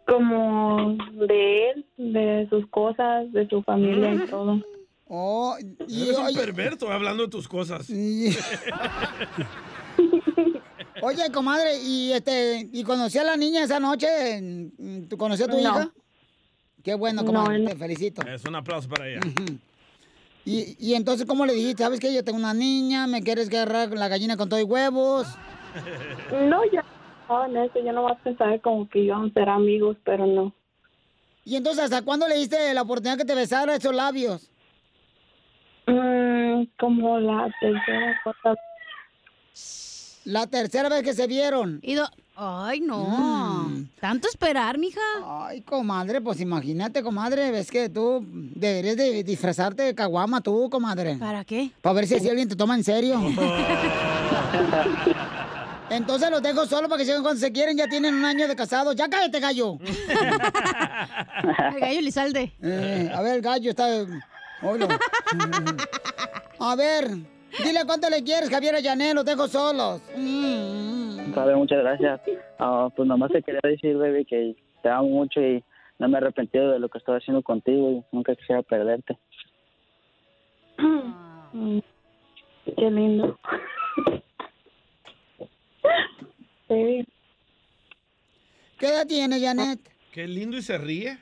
Como 0.07 0.97
de 1.27 1.69
él, 1.69 1.85
de 1.97 2.47
sus 2.49 2.67
cosas, 2.69 3.31
de 3.31 3.47
su 3.47 3.61
familia 3.61 4.15
y 4.15 4.27
todo. 4.27 4.59
Oh, 5.11 5.57
y 5.87 6.03
Eres 6.03 6.17
un 6.19 6.25
oye, 6.27 6.39
perverso 6.39 6.91
hablando 6.91 7.23
de 7.23 7.29
tus 7.29 7.47
cosas. 7.47 7.89
oye, 11.01 11.31
comadre, 11.33 11.79
y 11.83 12.11
este, 12.13 12.69
y 12.71 12.83
conocí 12.83 13.17
a 13.17 13.23
la 13.23 13.35
niña 13.35 13.63
esa 13.63 13.79
noche, 13.79 14.71
¿tú 15.09 15.17
conocí 15.17 15.43
a 15.43 15.47
tu 15.47 15.55
No. 15.57 15.61
hija? 15.61 15.91
Qué 16.83 16.93
bueno, 16.93 17.23
No, 17.23 17.27
comadre, 17.27 17.59
no. 17.59 17.69
te 17.71 17.75
felicito. 17.75 18.21
Es 18.27 18.43
un 18.45 18.55
aplauso 18.55 18.87
para 18.87 19.07
ella. 19.07 19.19
Y, 20.45 20.77
y 20.79 20.93
entonces, 20.93 21.27
¿cómo 21.27 21.45
le 21.45 21.53
dijiste? 21.53 21.83
¿Sabes 21.83 21.99
qué? 21.99 22.13
Yo 22.13 22.23
tengo 22.23 22.37
una 22.37 22.53
niña, 22.53 23.05
me 23.07 23.21
quieres 23.21 23.49
agarrar 23.49 23.89
la 23.91 24.07
gallina 24.07 24.37
con 24.37 24.47
todo 24.47 24.59
y 24.59 24.63
huevos. 24.63 25.27
No, 26.31 26.61
ya 26.71 26.83
estaba 27.21 27.47
en 27.47 27.57
eso. 27.57 27.73
Yo 27.83 27.91
nomás 27.91 28.17
pensaba 28.23 28.57
como 28.59 28.87
que 28.89 28.99
íbamos 28.99 29.31
a 29.31 29.33
ser 29.33 29.49
amigos, 29.49 29.97
pero 30.05 30.25
no. 30.25 30.53
¿Y 31.45 31.55
entonces 31.55 31.83
hasta 31.85 32.01
cuándo 32.03 32.27
le 32.27 32.35
diste 32.35 32.73
la 32.73 32.83
oportunidad 32.83 33.17
que 33.17 33.25
te 33.25 33.35
besara 33.35 33.75
esos 33.75 33.93
labios? 33.93 34.48
Mm, 36.61 36.63
como 36.79 37.19
la 37.19 37.49
tercera 37.59 38.19
cosa. 38.23 38.55
La 40.25 40.47
tercera 40.47 40.89
vez 40.89 41.03
que 41.03 41.13
se 41.13 41.27
vieron. 41.27 41.79
Y 41.81 41.95
do- 41.95 42.09
Ay, 42.41 42.79
no. 42.79 43.69
Tanto 43.99 44.27
esperar, 44.29 44.77
mija. 44.77 45.01
Ay, 45.25 45.61
comadre, 45.61 46.21
pues 46.21 46.39
imagínate, 46.39 47.03
comadre, 47.03 47.51
ves 47.51 47.69
que 47.69 47.89
tú 47.89 48.25
deberías 48.29 48.95
de 48.95 49.23
disfrazarte 49.25 49.83
de 49.83 49.93
caguama 49.95 50.39
tú, 50.39 50.69
comadre. 50.69 51.15
¿Para 51.17 51.43
qué? 51.43 51.71
Para 51.81 51.95
ver 51.95 52.07
si 52.07 52.15
así 52.15 52.29
alguien 52.29 52.47
te 52.47 52.55
toma 52.55 52.75
en 52.75 52.83
serio. 52.85 53.19
Entonces 55.89 56.29
los 56.29 56.41
dejo 56.41 56.65
solo 56.65 56.87
para 56.87 56.99
que 56.99 57.05
sigan 57.05 57.23
cuando 57.23 57.39
se 57.41 57.51
quieren, 57.51 57.75
ya 57.75 57.87
tienen 57.89 58.13
un 58.15 58.23
año 58.23 58.47
de 58.47 58.55
casados. 58.55 58.95
¡Ya 58.95 59.09
cállate, 59.09 59.39
gallo! 59.39 59.77
El 61.73 61.79
gallo 61.79 62.01
Lizalde. 62.01 62.53
Eh, 62.61 63.11
a 63.13 63.21
ver, 63.21 63.35
el 63.35 63.41
gallo 63.41 63.69
está... 63.71 63.87
A 66.59 66.75
ver, 66.75 67.07
dile 67.63 67.79
cuánto 67.85 68.09
le 68.09 68.23
quieres, 68.23 68.49
Javier 68.49 68.75
a 68.75 68.81
Janet, 68.81 69.15
los 69.15 69.25
dejo 69.25 69.47
solos. 69.47 70.01
Mm. 70.15 71.33
Sabe, 71.33 71.55
muchas 71.55 71.79
gracias. 71.79 72.21
Ah, 72.59 72.89
pues 72.95 73.07
nomás 73.07 73.31
te 73.31 73.41
quería 73.41 73.61
decir, 73.63 73.95
baby, 73.97 74.25
que 74.25 74.55
te 74.83 74.89
amo 74.89 75.07
mucho 75.09 75.39
y 75.41 75.63
no 75.99 76.07
me 76.09 76.15
he 76.15 76.17
arrepentido 76.17 76.71
de 76.71 76.79
lo 76.79 76.89
que 76.89 76.97
estoy 76.97 77.17
haciendo 77.17 77.41
contigo 77.43 77.91
y 77.91 78.03
nunca 78.11 78.35
quisiera 78.35 78.61
perderte. 78.63 79.17
Mm, 81.53 81.79
Qué 82.77 82.91
lindo. 82.91 83.37
Sí. 86.67 87.03
¿Qué 88.77 88.87
edad 88.89 89.07
tiene, 89.07 89.41
Janet? 89.41 89.79
Qué 90.13 90.27
lindo 90.27 90.55
y 90.55 90.61
se 90.61 90.77
ríe. 90.77 91.17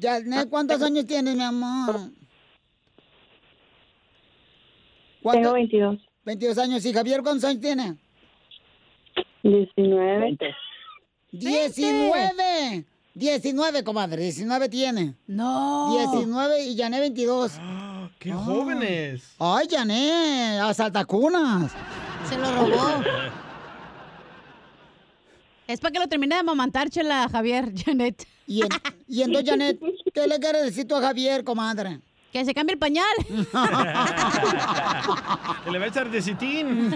Janet, 0.00 0.48
¿cuántos 0.48 0.80
años 0.80 1.04
tienes, 1.04 1.34
mi 1.34 1.42
amor? 1.42 1.96
Tengo 5.32 5.52
22. 5.52 5.98
22 6.24 6.58
años. 6.58 6.84
¿Y 6.84 6.92
Javier 6.92 7.22
cuántos 7.22 7.44
años 7.44 7.60
tiene? 7.60 7.96
19. 9.42 10.38
19. 11.32 12.84
19, 13.14 13.84
comadre. 13.84 14.22
19 14.22 14.68
tiene. 14.68 15.14
No. 15.26 15.96
19 16.12 16.64
y 16.66 16.76
Janet 16.76 17.00
22. 17.00 17.52
¡Qué 18.18 18.32
jóvenes! 18.32 19.34
Ay, 19.38 19.66
Janet, 19.70 20.60
a 20.60 20.72
saltacunas. 20.74 21.72
Se 22.28 22.38
lo 22.38 22.44
robó. 22.54 23.02
Es 25.66 25.80
para 25.80 25.92
que 25.92 25.98
lo 25.98 26.08
termine 26.08 26.34
de 26.34 26.40
amamantar, 26.40 26.90
chela, 26.90 27.28
Javier, 27.30 27.72
Janet. 27.84 28.26
Y, 28.46 28.62
en- 28.62 28.68
y 29.08 29.22
entonces, 29.22 29.48
Janet, 29.50 29.80
¿qué 30.12 30.26
le 30.26 30.38
quieres 30.38 30.62
decir 30.64 30.86
tú 30.86 30.94
a 30.96 31.00
Javier, 31.00 31.44
comadre? 31.44 32.00
Que 32.34 32.44
se 32.44 32.52
cambie 32.52 32.72
el 32.74 32.78
pañal. 32.80 33.14
Que 35.64 35.70
le 35.70 35.78
va 35.78 35.84
a 35.84 35.88
echar 35.88 36.10
de 36.10 36.20
citín. 36.20 36.90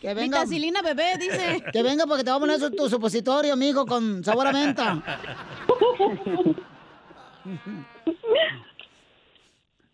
Que 0.00 0.14
venga. 0.14 0.38
Vitacilina, 0.40 0.80
bebé, 0.82 1.16
dice. 1.18 1.62
Que 1.72 1.82
venga 1.82 2.06
porque 2.06 2.24
te 2.24 2.30
va 2.30 2.36
a 2.36 2.40
poner 2.40 2.58
su- 2.58 2.70
tu 2.70 2.88
supositorio, 2.88 3.52
amigo, 3.52 3.84
con 3.86 4.24
sabor 4.24 4.46
a 4.48 4.52
menta. 4.52 5.02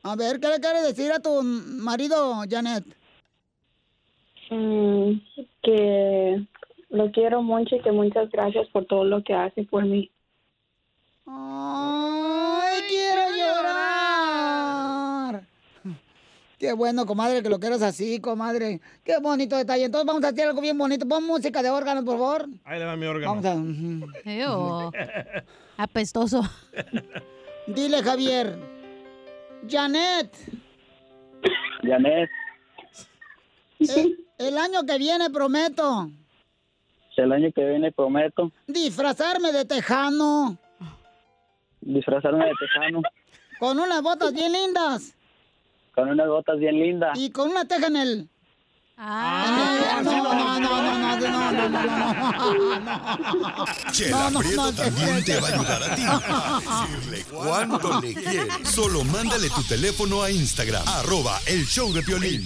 A 0.03 0.17
ver, 0.17 0.41
¿qué 0.41 0.49
le 0.49 0.61
quieres 0.61 0.83
decir 0.87 1.13
a 1.13 1.19
tu 1.21 1.43
marido, 1.43 2.43
Janet? 2.49 2.85
Mm, 4.51 5.13
que 5.63 6.47
lo 6.91 7.11
quiero 7.13 7.43
mucho 7.43 7.77
y 7.77 7.83
que 7.83 7.93
muchas 7.93 8.31
gracias 8.31 8.67
por 8.69 8.87
todo 8.87 9.05
lo 9.05 9.23
que 9.25 9.35
hace 9.35 9.65
por 9.65 9.85
mí. 9.85 10.11
¡Ay, 11.27 12.58
quiero 12.89 13.23
llorar! 13.37 14.89
Qué 16.59 16.73
bueno, 16.73 17.07
comadre, 17.07 17.41
que 17.43 17.49
lo 17.49 17.61
quieras 17.61 17.83
así, 17.83 18.19
comadre. 18.21 18.81
Qué 19.05 19.19
bonito 19.19 19.57
detalle. 19.57 19.85
Entonces 19.85 20.07
vamos 20.07 20.25
a 20.25 20.29
hacer 20.29 20.49
algo 20.49 20.61
bien 20.61 20.77
bonito. 20.77 21.07
Pon 21.07 21.25
música 21.25 21.63
de 21.63 21.71
órganos, 21.71 22.05
por 22.05 22.19
favor. 22.19 22.49
Ahí 22.65 22.81
le 22.81 22.85
va 22.85 22.97
mi 22.97 23.07
órgano. 23.07 23.41
Vamos 23.41 23.45
a... 24.27 24.91
Apestoso. 25.83 26.43
Dile, 27.69 28.03
Javier. 28.03 28.59
Janet, 29.69 30.35
Janet, 31.83 32.31
el, 33.81 34.27
el 34.39 34.59
año 34.59 34.85
que 34.87 34.99
viene 34.99 35.31
prometo 35.31 36.11
el 37.17 37.33
año 37.33 37.51
que 37.53 37.65
viene 37.69 37.91
prometo 37.91 38.53
disfrazarme 38.67 39.51
de 39.53 39.65
tejano 39.65 40.57
disfrazarme 41.81 42.47
de 42.47 42.53
tejano 42.59 43.03
con 43.59 43.79
unas 43.79 44.03
botas 44.03 44.33
bien 44.33 44.53
lindas 44.53 45.15
con 45.99 46.09
unas 46.11 46.29
botas 46.29 46.59
bien 46.59 46.79
lindas. 46.79 47.19
y 47.19 47.31
con 47.31 47.51
una 47.51 47.65
teja 47.65 47.89
en 47.89 47.97
el... 47.97 48.29
Ah, 49.01 50.01
no, 50.03 50.13
no, 50.13 50.23
no, 50.23 50.61
no, 50.61 50.83
no, 50.83 51.19
no, 51.19 51.19
no, 51.19 51.53
no, 51.53 51.69
no, 51.69 52.81
no. 52.81 53.65
Chela 53.93 54.17
No, 54.19 54.31
no, 54.31 54.41
Prieto 54.41 54.63
no, 54.63 54.73
también 54.73 55.25
te 55.25 55.41
va 55.41 55.49
a 55.49 55.53
ayudar 55.53 55.83
a 55.85 55.95
ti 55.95 56.03
a 56.05 56.87
decirle 56.87 57.25
cuánto 57.31 58.01
le 58.01 58.15
quieres. 58.15 58.69
Solo 58.69 59.05
mándale 59.05 59.51
tu 59.51 59.63
teléfono 59.63 60.23
a 60.23 60.31
Instagram, 60.33 60.83
arroba 60.87 61.41
el 61.47 61.65
show 61.65 61.93
de 61.93 62.03
Piolín. 62.03 62.43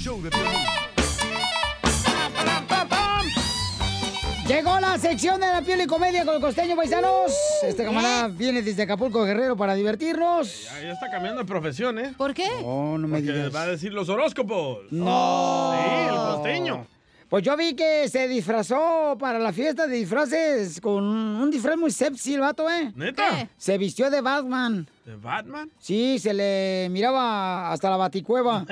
Llegó 4.53 4.79
la 4.81 4.99
sección 4.99 5.41
de 5.41 5.47
la 5.47 5.63
piel 5.63 5.81
y 5.81 5.87
comedia 5.87 6.27
con 6.27 6.35
el 6.35 6.41
costeño 6.43 6.77
paisanos. 6.77 7.33
Este 7.63 7.85
camarada 7.85 8.29
viene 8.29 8.61
desde 8.61 8.83
Acapulco 8.83 9.25
Guerrero 9.25 9.57
para 9.57 9.75
divertirnos. 9.75 10.65
Ya, 10.65 10.83
ya 10.83 10.93
está 10.93 11.11
cambiando 11.11 11.41
de 11.41 11.47
profesión, 11.47 11.99
¿eh? 11.99 12.13
¿Por 12.19 12.35
qué? 12.35 12.51
Oh, 12.63 12.99
no 12.99 13.09
me 13.09 13.21
Porque 13.21 13.33
digas. 13.33 13.55
va 13.55 13.63
a 13.63 13.67
decir 13.69 13.95
los 13.95 14.11
horóscopos. 14.11 14.81
No. 14.91 15.73
Sí, 15.73 16.09
el 16.11 16.17
costeño. 16.17 16.87
Pues 17.31 17.43
yo 17.45 17.57
vi 17.57 17.73
que 17.75 18.07
se 18.11 18.29
disfrazó 18.29 19.17
para 19.19 19.39
la 19.39 19.55
fiesta 19.55 19.87
de 19.87 19.97
disfraces 19.97 20.83
con 20.83 21.03
un 21.03 21.51
disfraz 21.51 21.79
muy 21.79 21.91
sepsi 21.91 22.35
el 22.35 22.41
vato, 22.41 22.69
¿eh? 22.71 22.93
¿Neta? 22.95 23.49
Se 23.57 23.79
vistió 23.79 24.11
de 24.11 24.21
Batman. 24.21 24.87
¿De 25.05 25.17
Batman? 25.17 25.69
Sí, 25.81 26.21
se 26.21 26.33
le 26.33 26.87
miraba 26.91 27.73
hasta 27.73 27.91
la 27.91 27.97
baticueva. 27.97 28.65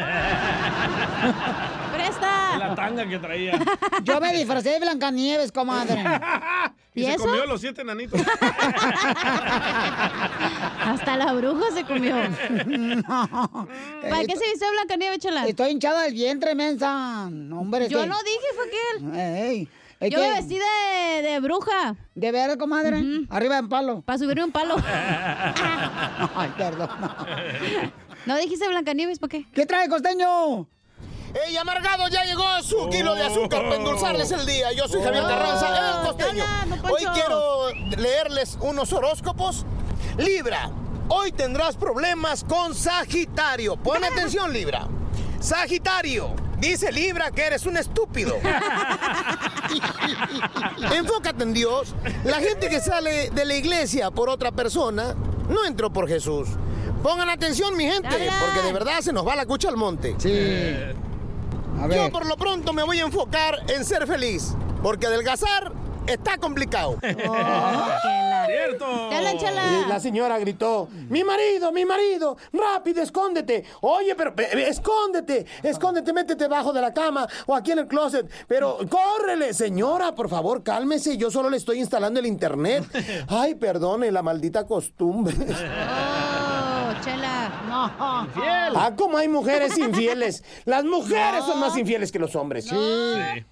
¡Presta! 1.92 2.56
La 2.56 2.72
tanga 2.76 3.04
que 3.08 3.18
traía. 3.18 3.58
Yo 4.04 4.20
me 4.20 4.32
disfracé 4.32 4.70
de 4.70 4.78
Blancanieves, 4.80 5.50
comadre. 5.52 6.04
Y, 6.92 7.02
¿Y 7.02 7.04
se 7.04 7.12
eso? 7.14 7.22
comió 7.24 7.46
los 7.46 7.60
siete 7.60 7.82
enanitos. 7.82 8.20
Hasta 10.80 11.16
la 11.16 11.32
bruja 11.34 11.66
se 11.72 11.84
comió. 11.84 12.16
¿Para 12.16 14.24
qué 14.26 14.36
se 14.36 14.44
viste 14.50 14.64
Blancanieves, 14.72 15.20
chela? 15.20 15.46
Estoy 15.46 15.70
hinchada 15.70 16.02
del 16.02 16.14
vientre, 16.14 16.52
mensa. 16.56 17.28
No, 17.30 17.60
hombre, 17.60 17.88
Yo 17.88 18.00
que- 18.00 18.06
no 18.08 18.16
dije, 18.24 18.46
fue 18.56 18.64
aquel. 18.66 19.14
Ey, 19.20 19.68
es 20.00 20.10
Yo 20.10 20.18
que- 20.20 20.28
me 20.28 20.34
vestí 20.34 20.58
de, 20.58 21.22
de 21.22 21.40
bruja. 21.40 21.94
¿De 22.14 22.32
veras, 22.32 22.56
comadre? 22.56 23.02
Arriba 23.30 23.58
en 23.58 23.68
palo. 23.68 24.02
Para 24.02 24.18
subirme 24.18 24.44
un 24.44 24.52
palo. 24.52 24.76
Ay, 26.34 26.52
perdón. 26.56 26.88
¿No 28.26 28.36
dijiste 28.36 28.66
Blancanieves? 28.68 29.18
¿Para 29.18 29.28
qué? 29.30 29.46
¿Qué 29.52 29.66
trae, 29.66 29.88
costeño? 29.88 30.66
¡Ey, 31.46 31.56
amargado! 31.56 32.08
Ya 32.08 32.24
llegó 32.24 32.42
su 32.62 32.88
kilo 32.88 33.14
de 33.14 33.22
azúcar 33.24 33.62
para 33.62 33.76
endulzarles 33.76 34.30
el 34.32 34.44
día. 34.46 34.72
Yo 34.72 34.88
soy 34.88 35.00
Javier 35.02 35.22
Oh. 35.24 35.28
Carranza, 35.28 36.00
el 36.00 36.06
costeño. 36.08 36.44
Hoy 36.90 37.04
quiero 37.14 37.68
leerles 37.96 38.58
unos 38.60 38.92
horóscopos. 38.92 39.64
Libra, 40.18 40.70
hoy 41.08 41.30
tendrás 41.30 41.76
problemas 41.76 42.42
con 42.44 42.74
Sagitario. 42.74 43.76
Pon 43.76 44.02
atención, 44.02 44.52
Libra. 44.52 44.88
Sagitario, 45.38 46.34
dice 46.58 46.90
Libra 46.90 47.30
que 47.30 47.42
eres 47.44 47.64
un 47.64 47.76
estúpido. 47.76 48.34
Enfócate 50.94 51.42
en 51.42 51.52
Dios. 51.52 51.94
La 52.24 52.36
gente 52.40 52.68
que 52.68 52.80
sale 52.80 53.30
de 53.30 53.44
la 53.44 53.54
iglesia 53.54 54.10
por 54.10 54.28
otra 54.28 54.52
persona 54.52 55.14
no 55.48 55.64
entró 55.66 55.92
por 55.92 56.08
Jesús. 56.08 56.48
Pongan 57.02 57.30
atención, 57.30 57.76
mi 57.76 57.84
gente, 57.84 58.08
porque 58.40 58.66
de 58.66 58.72
verdad 58.72 59.00
se 59.00 59.12
nos 59.12 59.26
va 59.26 59.34
la 59.34 59.46
cucha 59.46 59.68
al 59.68 59.76
monte. 59.76 60.14
Sí. 60.18 60.74
A 61.80 61.88
Yo 61.88 62.10
por 62.12 62.26
lo 62.26 62.36
pronto 62.36 62.72
me 62.72 62.82
voy 62.82 62.98
a 62.98 63.04
enfocar 63.04 63.58
en 63.68 63.84
ser 63.84 64.06
feliz, 64.06 64.54
porque 64.82 65.06
adelgazar 65.06 65.72
está 66.06 66.36
complicado. 66.38 66.96
Oh, 67.28 67.34
la- 67.34 68.46
cierto! 68.46 68.86
Y 69.84 69.88
la 69.88 70.00
señora 70.00 70.38
gritó, 70.38 70.88
mi 71.08 71.22
marido, 71.22 71.70
mi 71.72 71.84
marido, 71.84 72.36
rápido, 72.52 73.02
escóndete. 73.02 73.64
Oye, 73.82 74.14
pero 74.14 74.34
pe- 74.34 74.68
escóndete, 74.68 75.44
escóndete, 75.62 76.12
métete 76.12 76.44
debajo 76.44 76.72
de 76.72 76.80
la 76.80 76.92
cama 76.94 77.28
o 77.46 77.54
aquí 77.54 77.72
en 77.72 77.80
el 77.80 77.86
closet. 77.86 78.28
Pero 78.48 78.78
córrele, 78.88 79.52
señora, 79.54 80.14
por 80.14 80.28
favor, 80.28 80.62
cálmese. 80.62 81.16
Yo 81.16 81.30
solo 81.30 81.50
le 81.50 81.58
estoy 81.58 81.78
instalando 81.80 82.18
el 82.18 82.26
internet. 82.26 82.84
Ay, 83.28 83.54
perdone 83.56 84.10
la 84.10 84.22
maldita 84.22 84.66
costumbre. 84.66 85.34
Oh, 87.00 87.04
chela. 87.04 87.52
No. 87.68 87.90
Ah, 88.76 88.92
como 88.96 89.16
hay 89.16 89.28
mujeres 89.28 89.76
infieles. 89.78 90.44
Las 90.64 90.84
mujeres 90.84 91.44
son 91.44 91.60
más 91.60 91.76
infieles 91.76 92.12
que 92.12 92.18
los 92.18 92.36
hombres. 92.36 92.66
Sí, 92.66 92.76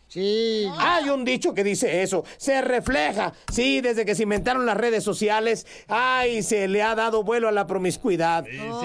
sí. 0.08 0.68
Hay 0.78 1.08
un 1.08 1.24
dicho 1.24 1.54
que 1.54 1.64
dice 1.64 2.02
eso. 2.02 2.24
Se 2.36 2.60
refleja. 2.60 3.32
Sí, 3.52 3.80
desde 3.80 4.04
que 4.04 4.14
se 4.14 4.24
inventaron 4.24 4.66
las 4.66 4.76
redes 4.76 5.04
sociales, 5.04 5.66
ay, 5.88 6.42
se 6.42 6.68
le 6.68 6.82
ha 6.82 6.94
dado 6.94 7.22
vuelo 7.22 7.48
a 7.48 7.52
la 7.52 7.66
promiscuidad. 7.66 8.44
No, 8.46 8.80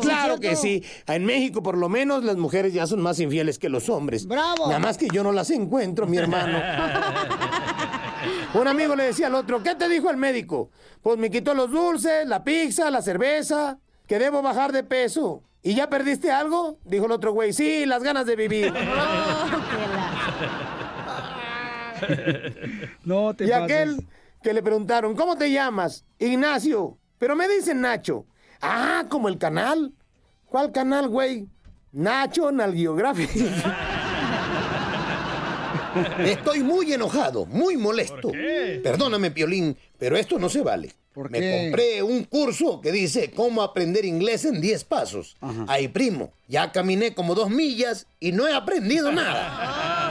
sí, 0.00 0.06
claro 0.06 0.34
es 0.34 0.40
que 0.40 0.56
cierto. 0.56 0.86
sí. 0.86 1.02
En 1.12 1.24
México, 1.24 1.62
por 1.62 1.76
lo 1.76 1.88
menos, 1.88 2.24
las 2.24 2.36
mujeres 2.36 2.72
ya 2.72 2.86
son 2.86 3.00
más 3.02 3.18
infieles 3.20 3.58
que 3.58 3.68
los 3.68 3.88
hombres. 3.88 4.26
¡Bravo! 4.26 4.66
Nada 4.68 4.78
más 4.78 4.96
que 4.98 5.08
yo 5.08 5.22
no 5.22 5.32
las 5.32 5.50
encuentro, 5.50 6.06
mi 6.06 6.16
hermano. 6.18 6.58
Un 8.54 8.68
amigo 8.68 8.94
le 8.94 9.04
decía 9.04 9.28
al 9.28 9.34
otro, 9.34 9.62
¿qué 9.62 9.74
te 9.74 9.88
dijo 9.88 10.10
el 10.10 10.16
médico? 10.16 10.70
Pues 11.02 11.18
me 11.18 11.30
quitó 11.30 11.54
los 11.54 11.70
dulces, 11.70 12.26
la 12.26 12.44
pizza, 12.44 12.90
la 12.90 13.00
cerveza, 13.02 13.78
que 14.06 14.18
debo 14.18 14.42
bajar 14.42 14.72
de 14.72 14.84
peso. 14.84 15.42
¿Y 15.62 15.74
ya 15.74 15.88
perdiste 15.88 16.30
algo? 16.30 16.78
Dijo 16.84 17.06
el 17.06 17.12
otro 17.12 17.32
güey, 17.32 17.52
sí, 17.52 17.86
las 17.86 18.02
ganas 18.02 18.26
de 18.26 18.36
vivir. 18.36 18.72
No 23.04 23.34
te 23.34 23.44
Y 23.44 23.48
pases. 23.48 23.62
aquel 23.64 24.06
que 24.42 24.52
le 24.52 24.62
preguntaron, 24.62 25.14
¿cómo 25.14 25.36
te 25.36 25.50
llamas? 25.50 26.04
Ignacio. 26.18 26.98
Pero 27.18 27.36
me 27.36 27.48
dicen 27.48 27.80
Nacho. 27.80 28.26
Ah, 28.60 29.04
como 29.08 29.28
el 29.28 29.38
canal. 29.38 29.92
¿Cuál 30.46 30.72
canal, 30.72 31.08
güey? 31.08 31.48
Nacho 31.92 32.50
Geographic. 32.50 33.30
Estoy 36.24 36.60
muy 36.60 36.92
enojado, 36.92 37.46
muy 37.46 37.76
molesto. 37.76 38.32
Perdóname, 38.82 39.30
Piolín, 39.30 39.76
pero 39.98 40.16
esto 40.16 40.38
no 40.38 40.48
se 40.48 40.62
vale. 40.62 40.92
Me 41.14 41.40
qué? 41.40 41.60
compré 41.64 42.02
un 42.02 42.24
curso 42.24 42.80
que 42.80 42.90
dice 42.90 43.32
cómo 43.32 43.62
aprender 43.62 44.04
inglés 44.04 44.46
en 44.46 44.60
10 44.60 44.84
pasos. 44.84 45.36
Ay, 45.66 45.88
primo, 45.88 46.32
ya 46.48 46.72
caminé 46.72 47.14
como 47.14 47.34
dos 47.34 47.50
millas 47.50 48.06
y 48.18 48.32
no 48.32 48.48
he 48.48 48.54
aprendido 48.54 49.12
nada. 49.12 50.08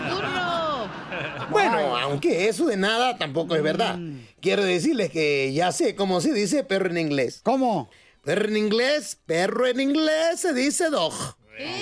Bueno, 1.50 1.98
aunque 1.98 2.48
eso 2.48 2.68
de 2.68 2.78
nada 2.78 3.18
tampoco 3.18 3.56
es 3.56 3.64
verdad. 3.64 4.00
Quiero 4.42 4.64
decirles 4.64 5.10
que 5.12 5.52
ya 5.54 5.72
sé 5.72 5.96
cómo 5.96 6.22
se 6.22 6.34
dice 6.34 6.64
perro 6.64 6.90
en 6.90 6.98
inglés. 7.00 7.42
¿Cómo? 7.44 7.90
Perro 8.24 8.48
en 8.48 8.58
inglés, 8.58 9.18
perro 9.26 9.66
en 9.66 9.80
inglés 9.80 10.40
se 10.40 10.54
dice 10.54 10.90
dog. 10.90 11.14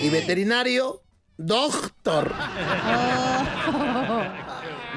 Y 0.01 0.09
veterinario, 0.09 1.01
doctor. 1.37 2.33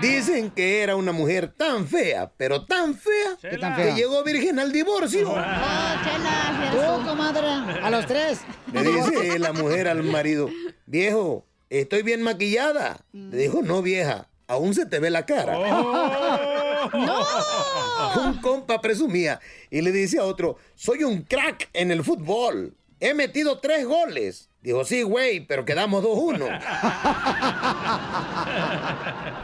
Dicen 0.02 0.50
que 0.50 0.82
era 0.82 0.96
una 0.96 1.12
mujer 1.12 1.54
tan 1.56 1.86
fea, 1.86 2.32
pero 2.36 2.66
tan 2.66 2.96
fea, 2.96 3.36
¿Qué 3.40 3.56
tan 3.56 3.76
que 3.76 3.94
llegó 3.94 4.24
virgen 4.24 4.58
al 4.58 4.72
divorcio. 4.72 5.28
Tú, 5.28 7.04
comadre, 7.06 7.46
a 7.80 7.88
los 7.88 8.04
tres. 8.06 8.40
Le 8.72 8.82
dice 8.82 9.38
la 9.38 9.52
mujer 9.52 9.86
al 9.86 10.02
marido, 10.02 10.50
viejo, 10.86 11.46
estoy 11.70 12.02
bien 12.02 12.20
maquillada. 12.22 13.04
Le 13.12 13.36
dijo, 13.36 13.62
no 13.62 13.80
vieja, 13.80 14.26
aún 14.48 14.74
se 14.74 14.86
te 14.86 14.98
ve 14.98 15.10
la 15.10 15.24
cara. 15.24 15.56
Un 18.24 18.40
compa 18.40 18.80
presumía 18.80 19.38
y 19.70 19.82
le 19.82 19.92
dice 19.92 20.18
a 20.18 20.24
otro, 20.24 20.56
soy 20.74 21.04
un 21.04 21.22
crack 21.22 21.70
en 21.72 21.92
el 21.92 22.02
fútbol. 22.02 22.74
He 22.98 23.14
metido 23.14 23.60
tres 23.60 23.86
goles. 23.86 24.48
Dijo, 24.62 24.84
sí, 24.84 25.02
güey, 25.02 25.46
pero 25.46 25.64
quedamos 25.64 26.02
2-1. 26.04 26.60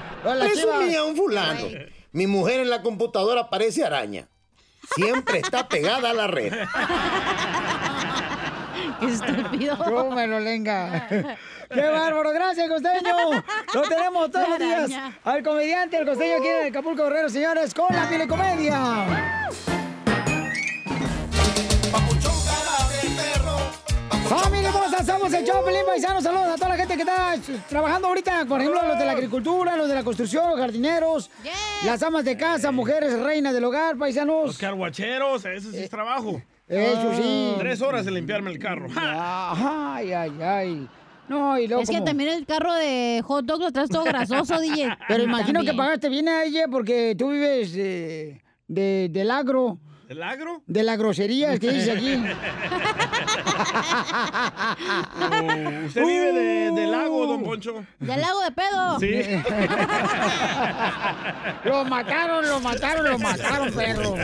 Hola, 0.25 0.45
Presumía 0.47 1.05
un 1.05 1.17
fulano. 1.17 1.67
Mi 2.13 2.27
mujer 2.27 2.61
en 2.61 2.71
la 2.71 2.83
computadora 2.83 3.49
parece 3.51 3.85
araña. 3.85 4.29
Siempre 4.95 5.39
está 5.39 5.69
pegada 5.69 6.11
a 6.11 6.15
la 6.15 6.27
red. 6.27 6.53
Qué 9.01 9.07
estúpido. 9.07 9.77
Tú 9.77 10.11
me 10.11 10.27
lo 10.27 10.41
lenga. 10.41 11.07
¡Qué 11.09 11.83
bárbaro! 11.83 12.33
¡Gracias, 12.33 12.69
costeño! 12.69 13.15
Lo 13.75 13.83
tenemos 13.83 14.31
todos 14.31 14.49
los 14.49 14.59
días. 14.59 14.91
Al 15.23 15.43
comediante, 15.43 15.99
el 15.99 16.07
costeño 16.07 16.39
aquí 16.39 16.49
en 16.49 16.67
Acapulco 16.69 17.05
Guerrero, 17.05 17.29
señores, 17.29 17.75
con 17.75 17.95
la 17.95 18.09
telecomedia. 18.09 19.49
¡Familia 24.29 24.69
hermosa! 24.69 25.05
Somos 25.05 25.33
el 25.33 25.45
show, 25.47 25.64
Pelín 25.64 25.81
Paisano. 25.87 26.21
Saludos 26.21 26.49
a 26.49 26.55
toda 26.57 26.69
la 26.69 26.77
gente 26.77 26.95
que 26.97 27.01
está 27.01 27.35
trabajando 27.69 28.09
ahorita. 28.09 28.45
Por 28.45 28.61
ejemplo, 28.61 28.87
los 28.87 28.99
de 28.99 29.07
la 29.07 29.12
agricultura, 29.12 29.77
los 29.77 29.88
de 29.88 29.95
la 29.95 30.05
construcción, 30.05 30.51
los 30.51 30.59
jardineros, 30.59 31.31
las 31.85 32.03
amas 32.03 32.25
de 32.25 32.37
casa, 32.37 32.71
mujeres, 32.71 33.19
reinas 33.19 33.55
del 33.55 33.64
hogar, 33.64 33.97
paisanos. 33.97 34.47
Los 34.47 34.59
carguacheros, 34.59 35.45
ese 35.47 35.71
sí 35.71 35.79
es 35.79 35.91
trabajo. 35.91 36.43
Eso 36.69 37.14
sí. 37.14 37.55
Tres 37.59 37.81
horas 37.81 38.05
de 38.05 38.11
limpiarme 38.11 38.51
el 38.51 38.59
carro. 38.59 38.88
Ay, 38.95 40.12
ay, 40.12 40.33
ay. 40.43 40.88
No, 41.29 41.59
y 41.59 41.67
luego 41.67 41.83
Es 41.83 41.91
que 41.91 42.01
también 42.01 42.31
el 42.31 42.47
carro 42.47 42.75
de 42.75 43.23
hot 43.25 43.45
dog 43.45 43.61
lo 43.61 43.73
traes 43.73 43.88
todo 43.91 44.05
grasoso, 44.05 44.59
DJ. 44.61 44.97
Pero 45.09 45.23
imagino 45.23 45.62
que 45.62 45.73
pagaste 45.73 46.09
bien 46.09 46.29
a 46.29 46.45
ella 46.45 46.67
porque 46.71 47.14
tú 47.19 47.31
vives 47.31 47.73
eh, 47.77 48.43
de, 48.67 49.09
del 49.11 49.31
agro. 49.31 49.79
¿El 50.09 50.23
agro? 50.23 50.62
De 50.66 50.83
la 50.83 50.97
grosería 50.97 51.59
que 51.59 51.71
dice 51.71 51.92
aquí. 51.92 52.14
Oh, 55.21 55.87
¿Usted 55.87 56.01
vive 56.07 56.33
de- 56.33 56.71
del 56.73 56.90
lago, 56.90 57.27
don 57.27 57.42
Poncho? 57.42 57.85
Del 58.01 58.21
lago 58.21 58.40
de 58.42 58.51
pedo. 58.53 58.99
Sí. 59.01 59.21
lo 61.68 61.85
mataron, 61.85 62.49
lo 62.49 62.59
mataron, 62.61 63.05
lo 63.07 63.18
mataron, 63.18 63.71
perro. 63.75 64.14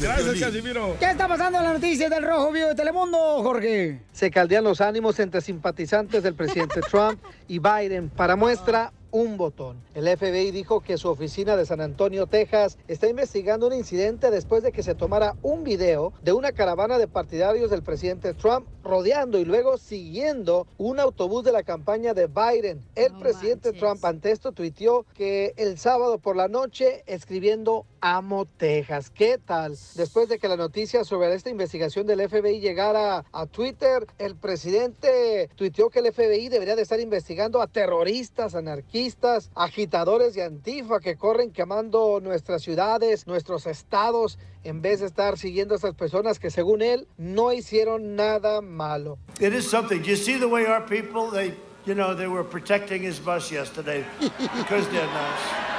Gracias, 0.00 0.40
Casimiro. 0.40 0.96
¿Qué 1.00 1.10
está 1.10 1.26
pasando 1.26 1.58
en 1.58 1.64
la 1.64 1.72
noticia 1.72 2.08
del 2.08 2.22
Rojo 2.22 2.52
Vivo 2.52 2.68
de 2.68 2.74
Telemundo, 2.76 3.18
Jorge? 3.42 4.00
Se 4.12 4.30
caldean 4.30 4.62
los 4.62 4.80
ánimos 4.80 5.18
entre 5.18 5.40
simpatizantes 5.40 6.22
del 6.22 6.34
presidente 6.34 6.80
Trump 6.90 7.18
y 7.48 7.58
Biden. 7.58 8.10
Para 8.10 8.36
muestra, 8.36 8.92
un 9.12 9.36
botón. 9.36 9.80
El 9.94 10.08
FBI 10.08 10.50
dijo 10.50 10.80
que 10.80 10.98
su 10.98 11.08
oficina 11.08 11.56
de 11.56 11.66
San 11.66 11.80
Antonio, 11.80 12.26
Texas, 12.26 12.78
está 12.88 13.08
investigando 13.08 13.68
un 13.68 13.74
incidente 13.74 14.30
después 14.30 14.62
de 14.62 14.72
que 14.72 14.82
se 14.82 14.96
tomara 14.96 15.36
un 15.42 15.62
video 15.62 16.12
de 16.22 16.32
una 16.32 16.50
caravana 16.52 16.98
de 16.98 17.06
partidarios 17.06 17.70
del 17.70 17.82
presidente 17.82 18.34
Trump 18.34 18.66
rodeando 18.82 19.38
y 19.38 19.44
luego 19.44 19.78
siguiendo 19.78 20.66
un 20.78 21.00
autobús 21.00 21.44
de 21.44 21.52
la 21.52 21.62
campaña 21.62 22.14
de 22.14 22.26
Biden. 22.26 22.82
El 22.94 23.12
presidente 23.18 23.72
Trump 23.72 24.04
ante 24.04 24.30
esto 24.30 24.52
tuiteó 24.52 25.06
que 25.14 25.54
el 25.56 25.78
sábado 25.78 26.18
por 26.18 26.36
la 26.36 26.48
noche 26.48 27.02
escribiendo 27.06 27.86
Amo 28.00 28.46
Texas. 28.46 29.10
¿Qué 29.10 29.38
tal? 29.38 29.76
Después 29.94 30.28
de 30.28 30.38
que 30.38 30.48
la 30.48 30.56
noticia 30.56 31.04
sobre 31.04 31.32
esta 31.34 31.50
investigación 31.50 32.06
del 32.06 32.28
FBI 32.28 32.60
llegara 32.60 33.24
a 33.30 33.46
Twitter, 33.46 34.06
el 34.18 34.34
presidente 34.36 35.48
tuiteó 35.54 35.88
que 35.88 36.00
el 36.00 36.12
FBI 36.12 36.48
debería 36.48 36.74
de 36.74 36.82
estar 36.82 36.98
investigando 36.98 37.62
a 37.62 37.68
terroristas, 37.68 38.54
anarquistas, 38.54 39.50
agitadores 39.54 40.34
de 40.34 40.42
Antifa 40.42 40.98
que 40.98 41.16
corren 41.16 41.52
quemando 41.52 42.20
nuestras 42.20 42.62
ciudades, 42.62 43.26
nuestros 43.26 43.66
estados, 43.66 44.38
en 44.64 44.82
vez 44.82 45.00
de 45.00 45.06
estar 45.06 45.38
siguiendo 45.38 45.74
a 45.74 45.76
estas 45.76 45.94
personas 45.94 46.38
que 46.38 46.50
según 46.50 46.82
él 46.82 47.08
no 47.16 47.52
hicieron 47.52 48.16
nada 48.16 48.60
malo. 48.60 49.18
It 49.40 49.52
is 49.52 49.68
something. 49.68 50.02
You 50.02 50.16
see 50.16 50.38
the 50.38 50.46
way 50.46 50.66
our 50.66 50.84
people, 50.84 51.30
they, 51.30 51.54
you 51.86 51.94
know, 51.94 52.14
they 52.14 52.28
were 52.28 52.44
protecting 52.44 53.02
his 53.02 53.18
bus 53.18 53.50
yesterday 53.50 54.04
because 54.20 54.88
they're 54.90 55.06
nice. 55.06 55.72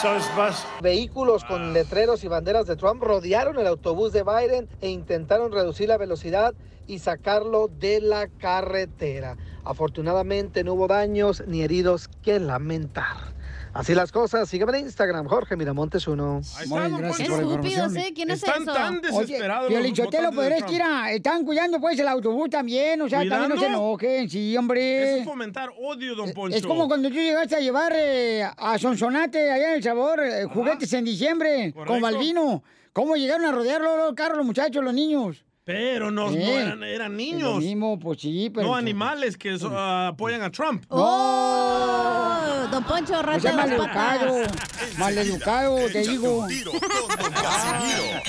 So 0.00 0.14
his 0.14 0.26
bus. 0.36 0.64
Vehículos 0.80 1.44
con 1.44 1.72
letreros 1.72 2.22
y 2.22 2.28
banderas 2.28 2.66
de 2.66 2.76
Trump 2.76 3.02
rodearon 3.02 3.58
el 3.58 3.66
autobús 3.66 4.12
de 4.12 4.22
Biden 4.22 4.68
e 4.80 4.90
intentaron 4.90 5.50
reducir 5.50 5.88
la 5.88 5.98
velocidad 5.98 6.54
y 6.86 7.00
sacarlo 7.00 7.68
de 7.68 8.00
la 8.00 8.28
carretera. 8.28 9.36
Afortunadamente 9.64 10.64
no 10.64 10.74
hubo 10.74 10.86
daños 10.86 11.42
ni 11.46 11.62
heridos 11.62 12.08
que 12.22 12.38
lamentar. 12.38 13.37
Así 13.78 13.94
las 13.94 14.10
cosas, 14.10 14.48
sígueme 14.48 14.76
en 14.76 14.86
Instagram, 14.86 15.28
Jorge 15.28 15.54
Miramontes 15.54 16.08
uno. 16.08 16.40
Muy 16.66 16.80
bien, 16.80 16.96
gracias 16.96 17.28
por 17.28 17.38
la 17.38 17.44
información. 17.44 17.94
¿Quién 18.12 18.30
es 18.32 18.42
Están 18.42 18.62
eso? 18.62 18.72
tan 18.72 19.00
desesperados. 19.00 19.68
Oye, 19.68 19.80
de 19.80 20.56
es 20.56 20.64
que 20.64 20.74
era, 20.74 21.12
están 21.12 21.44
cuidando 21.44 21.80
pues 21.80 21.96
el 22.00 22.08
autobús 22.08 22.50
también, 22.50 23.00
o 23.00 23.08
sea, 23.08 23.20
también 23.20 23.48
no 23.48 23.56
se 23.56 23.66
enojen, 23.66 24.28
sí, 24.28 24.56
hombre. 24.56 25.20
Es 25.20 25.24
fomentar 25.24 25.70
odio, 25.80 26.16
don 26.16 26.32
Poncho. 26.32 26.56
Es 26.56 26.66
como 26.66 26.88
cuando 26.88 27.08
tú 27.08 27.14
llegaste 27.14 27.54
a 27.54 27.60
llevar 27.60 27.92
eh, 27.94 28.42
a 28.56 28.78
Sonsonate, 28.78 29.48
allá 29.48 29.68
en 29.68 29.74
El 29.76 29.82
Sabor, 29.84 30.24
eh, 30.24 30.44
juguetes 30.46 30.92
en 30.94 31.04
diciembre, 31.04 31.72
con. 31.72 32.00
Balvino. 32.00 32.64
¿Cómo 32.92 33.14
llegaron 33.14 33.46
a 33.46 33.52
rodearlo 33.52 33.96
los 33.96 34.14
carros, 34.14 34.38
los 34.38 34.46
muchachos, 34.46 34.82
los 34.82 34.92
niños? 34.92 35.44
Pero 35.68 36.10
no, 36.10 36.30
no 36.30 36.34
Eh, 36.34 36.62
eran, 36.62 36.82
eran 36.82 37.14
niños. 37.14 37.42
Lo 37.42 37.56
mismo, 37.56 37.98
pues 37.98 38.22
sí, 38.22 38.48
pero... 38.54 38.68
No 38.68 38.74
animales 38.74 39.36
que 39.36 39.58
so- 39.58 39.70
ah, 39.70 40.08
apoyan 40.08 40.40
a 40.42 40.50
Trump. 40.50 40.82
¡Oh! 40.88 42.66
Don 42.72 42.82
Poncho, 42.84 43.18
O 43.18 43.22
rata 43.22 43.38
sea, 43.40 43.50
de 43.50 43.56
dos 43.56 43.66
maleducado, 43.86 44.42
patas. 44.44 44.98
maleducado, 44.98 45.76
te 45.92 46.00
digo. 46.00 46.46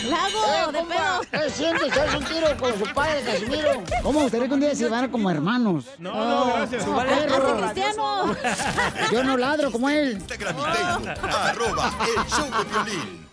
Lago, 0.09 0.71
de 0.73 0.79
pedo. 0.83 1.21
¿Qué 1.31 1.49
sientes? 1.49 1.97
¿Haz 1.97 2.15
un 2.15 2.25
tiro 2.25 2.57
con 2.59 2.77
su 2.77 2.93
padre, 2.93 3.21
Casimiro? 3.25 3.83
¿Cómo 4.03 4.19
me 4.19 4.23
gustaría 4.23 4.47
que 4.49 4.53
un 4.55 4.59
día 4.59 4.75
se 4.75 4.83
llevaran 4.83 5.09
como 5.09 5.31
hermanos? 5.31 5.85
No, 5.97 6.13
no, 6.13 6.53
gracias. 6.55 6.83
su 6.83 6.91
Vale, 6.91 7.09
perro. 7.25 7.53
Hace 7.63 7.63
cristiano. 7.81 8.35
Yo 9.13 9.23
no 9.23 9.37
ladro 9.37 9.71
como 9.71 9.89
él. 9.89 10.11
Instagram 10.17 10.57
y 10.57 10.61
Facebook, 10.61 11.29
arroba 11.33 11.93
el 12.01 12.29
show 12.29 12.45
de 12.45 12.65
violín. 12.69 13.29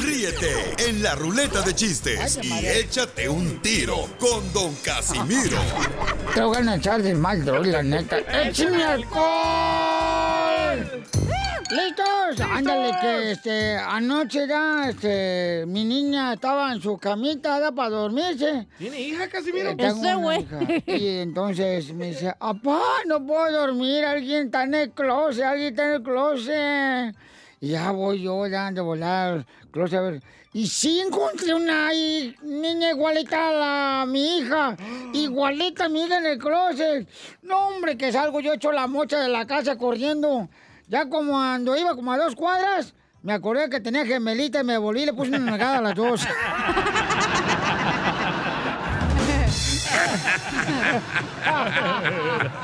Ríete 0.00 0.74
en 0.88 1.02
la 1.02 1.14
ruleta 1.14 1.62
de 1.62 1.74
chistes 1.74 2.38
y 2.42 2.66
échate 2.66 3.28
un 3.28 3.60
tiro 3.60 4.08
con 4.18 4.52
Don 4.52 4.74
Casimiro. 4.84 5.58
Te 6.34 6.42
voy 6.42 6.56
a 6.66 6.74
echar 6.74 7.02
de 7.02 7.14
mal, 7.14 7.44
la 7.70 7.82
neta. 7.82 8.18
¡Échame 8.18 8.82
alcohol! 8.84 10.32
¿Listos? 11.70 12.46
Ándale, 12.50 12.92
que 13.00 13.30
este, 13.30 13.76
anoche 13.76 14.46
ya, 14.46 14.90
este, 14.90 15.64
mi 15.66 15.84
niña 15.84 16.34
estaba 16.34 16.70
en 16.72 16.82
su 16.82 16.98
camita, 16.98 17.72
para 17.72 17.88
dormirse. 17.88 18.66
¿Tiene 18.76 19.00
hija, 19.00 19.26
Casimiro? 19.28 19.70
Eh, 19.70 19.76
tengo 19.76 20.02
Ese 20.02 20.14
güey. 20.16 20.40
hija. 20.42 20.58
Y 20.86 21.08
entonces 21.20 21.94
me 21.94 22.08
dice, 22.08 22.34
papá, 22.38 22.82
no 23.06 23.24
puedo 23.26 23.50
dormir, 23.66 24.04
alguien 24.04 24.46
está 24.46 24.64
en 24.64 24.74
el 24.74 24.90
closet, 24.90 25.44
alguien 25.44 25.68
está 25.70 25.86
en 25.86 25.92
el 25.94 26.02
closet. 26.02 27.14
Y 27.62 27.68
ya 27.68 27.92
voy 27.92 28.20
yo, 28.20 28.44
ya 28.48 28.72
de 28.72 28.80
volar, 28.80 29.46
closet, 29.70 29.96
a 29.96 30.00
ver. 30.00 30.20
Y 30.52 30.66
sí 30.66 30.98
encontré 30.98 31.54
una 31.54 31.86
ahí, 31.86 32.34
niña 32.42 32.90
igualita 32.90 33.50
a 33.50 33.52
la, 33.52 34.04
mi 34.04 34.38
hija, 34.38 34.76
igualita 35.12 35.84
a 35.84 35.88
mi 35.88 36.02
hija 36.02 36.18
en 36.18 36.26
el 36.26 36.38
closet. 36.38 37.08
No, 37.40 37.68
hombre, 37.68 37.96
que 37.96 38.10
salgo 38.10 38.40
yo 38.40 38.52
hecho 38.52 38.72
la 38.72 38.88
mocha 38.88 39.20
de 39.20 39.28
la 39.28 39.46
casa 39.46 39.78
corriendo. 39.78 40.48
Ya 40.88 41.08
como 41.08 41.34
cuando 41.34 41.76
iba 41.76 41.94
como 41.94 42.12
a 42.12 42.18
dos 42.18 42.34
cuadras, 42.34 42.94
me 43.22 43.32
acordé 43.32 43.70
que 43.70 43.78
tenía 43.78 44.04
gemelita 44.04 44.62
y 44.62 44.64
me 44.64 44.76
volví 44.76 45.02
y 45.02 45.06
le 45.06 45.12
puse 45.12 45.28
una 45.28 45.38
nalgada 45.38 45.78
a 45.78 45.82
las 45.82 45.94
dos. 45.94 46.26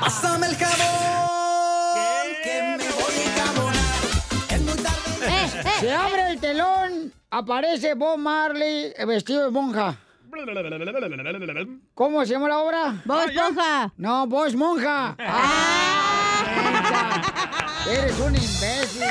Pásame 0.01 0.47
el 0.47 0.57
jabón, 0.57 1.08
Se 5.89 5.95
abre 5.95 6.29
el 6.29 6.39
telón, 6.39 7.11
aparece 7.31 7.95
Bob 7.95 8.19
Marley 8.19 8.93
eh, 8.95 9.05
vestido 9.05 9.45
de 9.45 9.49
monja. 9.49 9.97
¿Cómo 11.95 12.23
se 12.23 12.33
llama 12.33 12.47
la 12.47 12.59
obra? 12.59 13.01
Bob 13.05 13.27
Esponja. 13.27 13.91
No, 13.97 14.27
Bob 14.27 14.53
Monja. 14.53 15.15
Ah, 15.17 16.43
mensa. 16.61 17.21
Eres 17.91 18.19
un 18.19 18.35
imbécil. 18.35 19.01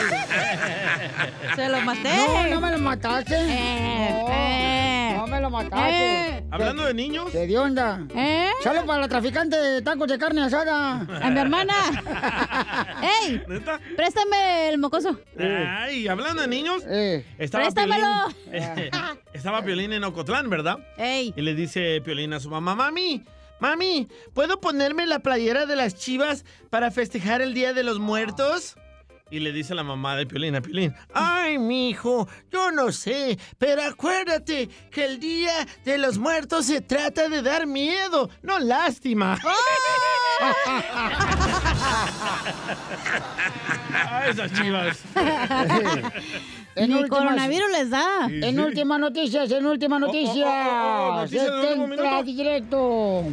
Se 1.57 1.69
lo 1.69 1.81
maté. 1.81 2.17
No, 2.17 2.47
no 2.47 2.61
me 2.61 2.71
lo 2.71 2.79
mataste. 2.79 3.35
Eh, 3.35 4.11
no, 4.13 4.29
eh. 4.31 4.98
Me 5.39 5.43
lo 5.43 5.51
mataste. 5.51 6.37
Eh. 6.37 6.45
Hablando 6.51 6.85
de 6.85 6.95
niños. 6.95 7.31
¿Qué 7.31 7.47
de 7.47 7.59
onda? 7.59 8.07
¿Eh? 8.15 8.51
Sale 8.63 8.83
para 8.83 9.03
la 9.03 9.09
traficante 9.09 9.57
de 9.57 9.83
tacos 9.83 10.09
de 10.09 10.19
carne 10.19 10.43
asada. 10.43 11.01
A 11.01 11.31
mi 11.31 11.39
hermana. 11.39 11.75
¡Ey! 13.23 13.43
¿Neta? 13.47 13.81
Préstame 13.97 14.69
el 14.69 14.79
mocoso. 14.79 15.19
Ay, 15.39 16.09
hablando 16.09 16.43
de 16.43 16.49
niños. 16.49 16.83
Eh. 16.89 17.25
Estaba 17.39 17.65
Préstamelo. 17.65 18.07
Piolín, 18.51 18.91
estaba 19.33 19.63
Piolín 19.63 19.93
en 19.93 20.05
Ocotlán, 20.05 20.51
¿verdad? 20.51 20.79
¡Ey! 20.97 21.33
Y 21.37 21.43
le 21.43 21.55
dice 21.55 22.01
Piolín 22.01 22.33
a 22.33 22.41
su 22.41 22.51
mamá, 22.51 22.75
mami, 22.75 23.25
mami, 23.61 24.09
¿puedo 24.35 24.61
ponerme 24.61 25.07
la 25.07 25.21
playera 25.21 25.67
de 25.67 25.77
las 25.77 25.95
chivas 25.95 26.45
para 26.71 26.91
festejar 26.91 27.43
el 27.43 27.55
Día 27.55 27.73
de 27.73 27.85
los 27.85 28.01
Muertos? 28.01 28.77
Y 29.31 29.41
le 29.41 29.53
dice 29.53 29.75
la 29.75 29.83
mamá 29.83 30.17
de 30.17 30.25
Piolín 30.27 30.57
a 30.57 30.63
Piolín, 30.63 30.95
ay, 31.13 31.59
mijo, 31.59 32.27
yo 32.51 32.71
no 32.73 32.91
sé, 32.93 33.39
pero 33.59 33.83
acuérdate 33.83 34.69
que 34.91 35.05
el 35.05 35.21
Día 35.21 35.53
de 35.85 35.99
los 35.99 36.17
Muertos 36.19 36.65
se 36.67 36.81
trata 36.81 37.29
de 37.29 37.43
dar 37.43 37.67
miedo, 37.67 38.31
no 38.43 38.59
lástima. 38.59 39.39
Ay, 44.11 44.31
esas 44.31 44.53
chivas. 44.53 45.03
En 46.75 46.91
Ni 46.91 46.95
últimas- 46.95 47.11
coronavirus 47.19 47.71
les 47.73 47.91
da. 47.91 48.29
En 48.31 48.61
últimas 48.61 49.01
noticias, 49.01 49.51
en 49.51 49.67
últimas 49.67 49.99
noticias. 50.01 50.47
oh, 50.49 51.09
oh, 51.11 51.17
noticias 51.23 51.45
de 51.51 51.73
Este 51.73 51.83
entra 51.83 52.23
directo. 52.23 53.25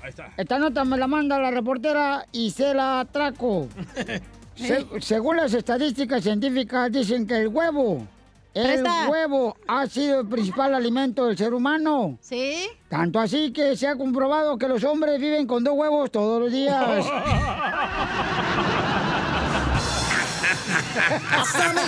Ahí 0.00 0.10
está. 0.10 0.32
Esta 0.36 0.58
nota 0.60 0.84
me 0.84 0.96
la 0.96 1.08
manda 1.08 1.36
la 1.40 1.50
reportera 1.50 2.24
Isela 2.30 3.00
Atraco. 3.00 3.68
Se- 4.54 4.86
según 5.00 5.36
las 5.36 5.54
estadísticas 5.54 6.22
científicas, 6.22 6.90
dicen 6.92 7.26
que 7.26 7.36
el 7.40 7.48
huevo, 7.48 8.06
el 8.54 8.66
Presta. 8.82 9.08
huevo 9.08 9.56
ha 9.66 9.86
sido 9.86 10.20
el 10.20 10.28
principal 10.28 10.74
alimento 10.74 11.26
del 11.26 11.36
ser 11.38 11.54
humano. 11.54 12.18
¿Sí? 12.20 12.68
Tanto 12.88 13.18
así 13.18 13.52
que 13.52 13.76
se 13.76 13.88
ha 13.88 13.96
comprobado 13.96 14.58
que 14.58 14.68
los 14.68 14.84
hombres 14.84 15.18
viven 15.20 15.46
con 15.46 15.64
dos 15.64 15.74
huevos 15.74 16.10
todos 16.10 16.40
los 16.42 16.52
días. 16.52 17.04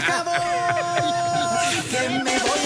Jabón, 0.07 0.35
que 1.91 2.09
me 2.09 2.39
voy. 2.39 2.64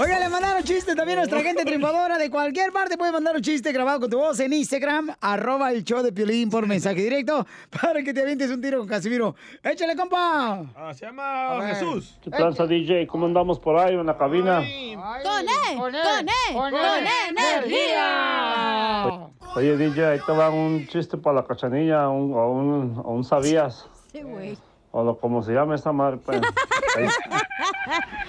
Oiga, 0.00 0.20
le 0.20 0.28
mandaron 0.28 0.62
chiste 0.62 0.94
también 0.94 1.18
a 1.18 1.22
nuestra 1.22 1.40
gente 1.42 1.64
triunfadora 1.64 2.18
de 2.18 2.30
cualquier 2.30 2.70
parte. 2.72 2.96
Puede 2.96 3.10
mandar 3.10 3.34
un 3.34 3.42
chiste 3.42 3.72
grabado 3.72 3.98
con 4.00 4.10
tu 4.10 4.18
voz 4.18 4.38
en 4.38 4.52
Instagram, 4.52 5.12
arroba 5.20 5.72
el 5.72 5.82
show 5.82 6.02
de 6.02 6.12
Piolín 6.12 6.50
por 6.50 6.68
mensaje 6.68 7.02
directo 7.02 7.44
para 7.82 8.00
que 8.04 8.14
te 8.14 8.22
avientes 8.22 8.48
un 8.50 8.60
tiro 8.60 8.78
con 8.78 8.86
Casimiro. 8.86 9.34
¡Échale, 9.60 9.96
compa! 9.96 10.62
Ah, 10.76 10.94
se 10.94 11.06
llama. 11.06 11.66
Jesús. 11.66 12.16
¿Qué 12.22 12.30
tranza, 12.30 12.64
DJ? 12.66 13.08
¿Cómo 13.08 13.26
andamos 13.26 13.58
por 13.58 13.76
ahí 13.76 13.94
en 13.94 14.06
la 14.06 14.16
cabina? 14.16 14.58
¡Con 14.58 14.66
E! 14.66 15.76
¡Con 15.76 15.94
E! 15.94 16.52
¡Con 16.52 16.74
E 16.74 17.08
energía! 17.30 19.10
Oye, 19.56 19.76
DJ, 19.76 20.06
ahí 20.06 20.20
te 20.24 20.32
va 20.32 20.50
un 20.50 20.86
chiste 20.86 21.16
para 21.16 21.40
la 21.40 21.46
cachanilla, 21.46 22.08
un, 22.08 22.32
o, 22.34 22.52
un, 22.52 23.02
o 23.04 23.10
un 23.14 23.24
sabías, 23.24 23.88
Sí, 24.12 24.22
güey. 24.22 24.56
O 24.90 25.02
lo, 25.04 25.18
como 25.18 25.42
se 25.42 25.52
llama 25.52 25.74
esa 25.74 25.92
madre. 25.92 26.18
pues. 26.24 26.40
Ahí, 26.96 27.06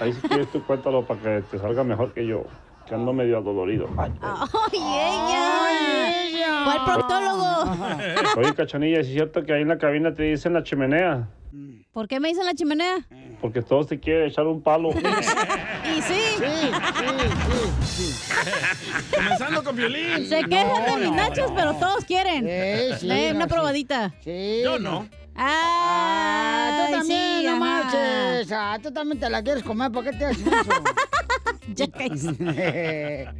ahí 0.00 0.12
si 0.12 0.20
quieres 0.28 0.50
tú 0.50 0.62
cuéntalo 0.64 1.04
para 1.06 1.20
que 1.20 1.42
te 1.50 1.58
salga 1.58 1.84
mejor 1.84 2.12
que 2.12 2.26
yo, 2.26 2.44
que 2.86 2.94
ando 2.94 3.12
medio 3.12 3.38
adolorido. 3.38 3.88
Ay, 3.98 4.12
¡Ay, 4.22 4.78
ella! 6.34 6.62
¿Cuál 6.64 6.84
proctólogo? 6.84 7.76
Oye, 8.36 8.54
cachanilla, 8.54 9.00
¿es 9.00 9.08
cierto 9.08 9.44
que 9.44 9.52
ahí 9.52 9.62
en 9.62 9.68
la 9.68 9.78
cabina 9.78 10.14
te 10.14 10.24
dicen 10.24 10.52
la 10.54 10.62
chimenea? 10.62 11.28
¿Por 11.92 12.06
qué 12.06 12.20
me 12.20 12.28
dicen 12.28 12.44
la 12.46 12.54
chimenea? 12.54 12.98
Porque 13.40 13.62
todos 13.62 13.88
te 13.88 13.98
quieren 13.98 14.28
echar 14.28 14.46
un 14.46 14.62
palo. 14.62 14.90
Y 15.96 16.02
sí. 16.02 16.40
Comenzando 19.14 19.64
con 19.64 19.74
Piolín. 19.74 20.26
Se 20.28 20.44
quejan 20.44 20.84
de 20.84 20.96
mis 21.06 21.16
nachos, 21.16 21.50
pero 21.56 21.74
todos 21.74 22.04
quieren. 22.04 22.46
Sí, 22.46 23.08
sí, 23.08 23.30
una 23.34 23.44
sí. 23.46 23.50
probadita. 23.50 24.14
Sí. 24.20 24.60
Yo 24.62 24.78
no. 24.78 25.08
Ah, 25.36 26.76
tú 26.76 26.82
Ay, 26.86 26.92
también, 26.98 27.40
sí, 27.40 27.46
no 27.46 27.56
marches. 27.56 28.52
Ah, 28.52 28.78
tú 28.82 28.90
también 28.92 29.18
te 29.20 29.30
la 29.30 29.42
quieres 29.42 29.62
comer, 29.62 29.90
¿por 29.90 30.04
qué 30.04 30.12
te 30.12 30.24
haces 30.26 30.46
eso? 30.46 30.82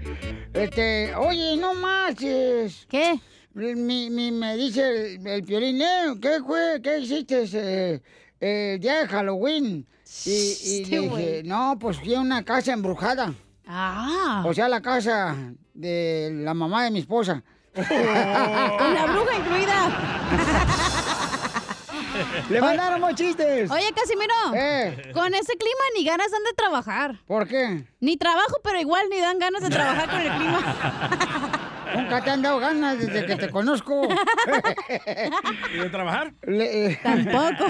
Este, 0.53 1.15
oye, 1.17 1.57
no 1.57 1.75
marches. 1.75 2.87
¿Qué? 2.89 3.21
Mi, 3.55 4.09
mi- 4.11 4.31
me 4.33 4.57
dice 4.57 5.15
el, 5.17 5.27
el 5.27 5.43
piolín, 5.45 5.81
"Eh, 5.83 6.15
¿qué 6.21 6.39
fue? 6.47 6.81
¿Qué 6.83 6.99
hiciste 7.01 7.45
eh, 7.53 8.01
eh, 8.41 8.73
el 8.75 8.81
día 8.81 9.01
de 9.01 9.09
Halloween? 9.09 9.87
Y, 10.27 10.31
y 10.65 10.85
le 10.87 11.01
dije, 11.01 11.43
no, 11.45 11.77
pues 11.79 11.99
fui 11.99 12.15
a 12.15 12.21
una 12.21 12.45
casa 12.45 12.73
embrujada. 12.73 13.33
Ah. 13.67 14.43
O 14.47 14.53
sea, 14.55 14.69
la 14.69 14.81
casa 14.81 15.37
de 15.75 16.31
la 16.43 16.53
mamá 16.55 16.85
de 16.85 16.91
mi 16.91 16.99
esposa. 17.01 17.43
Con 17.75 17.85
la 18.95 19.07
bruja 19.07 19.37
incluida. 19.39 21.00
Le 22.49 22.61
mandaron 22.61 23.01
más 23.01 23.15
chistes. 23.15 23.71
Oye, 23.71 23.93
Casimiro. 23.95 24.35
Eh. 24.55 25.11
Con 25.13 25.35
ese 25.35 25.53
clima 25.57 25.85
ni 25.97 26.05
ganas 26.05 26.31
dan 26.31 26.43
de 26.45 26.53
trabajar. 26.55 27.15
¿Por 27.27 27.47
qué? 27.47 27.85
Ni 28.01 28.17
trabajo, 28.17 28.57
pero 28.63 28.81
igual 28.81 29.07
ni 29.11 29.21
dan 29.21 29.39
ganas 29.39 29.63
de 29.63 29.71
trabajar 29.71 30.09
con 30.11 30.21
el 30.21 30.33
clima. 30.33 31.57
Nunca 31.95 32.23
te 32.23 32.31
han 32.31 32.41
dado 32.41 32.61
ganas 32.61 32.99
desde 32.99 33.27
que 33.27 33.35
te 33.35 33.51
conozco. 33.51 34.03
¿Y 35.75 35.79
de 35.79 35.91
trabajar? 35.91 36.33
Le, 36.43 36.87
eh, 36.93 37.01
Tampoco. 37.03 37.67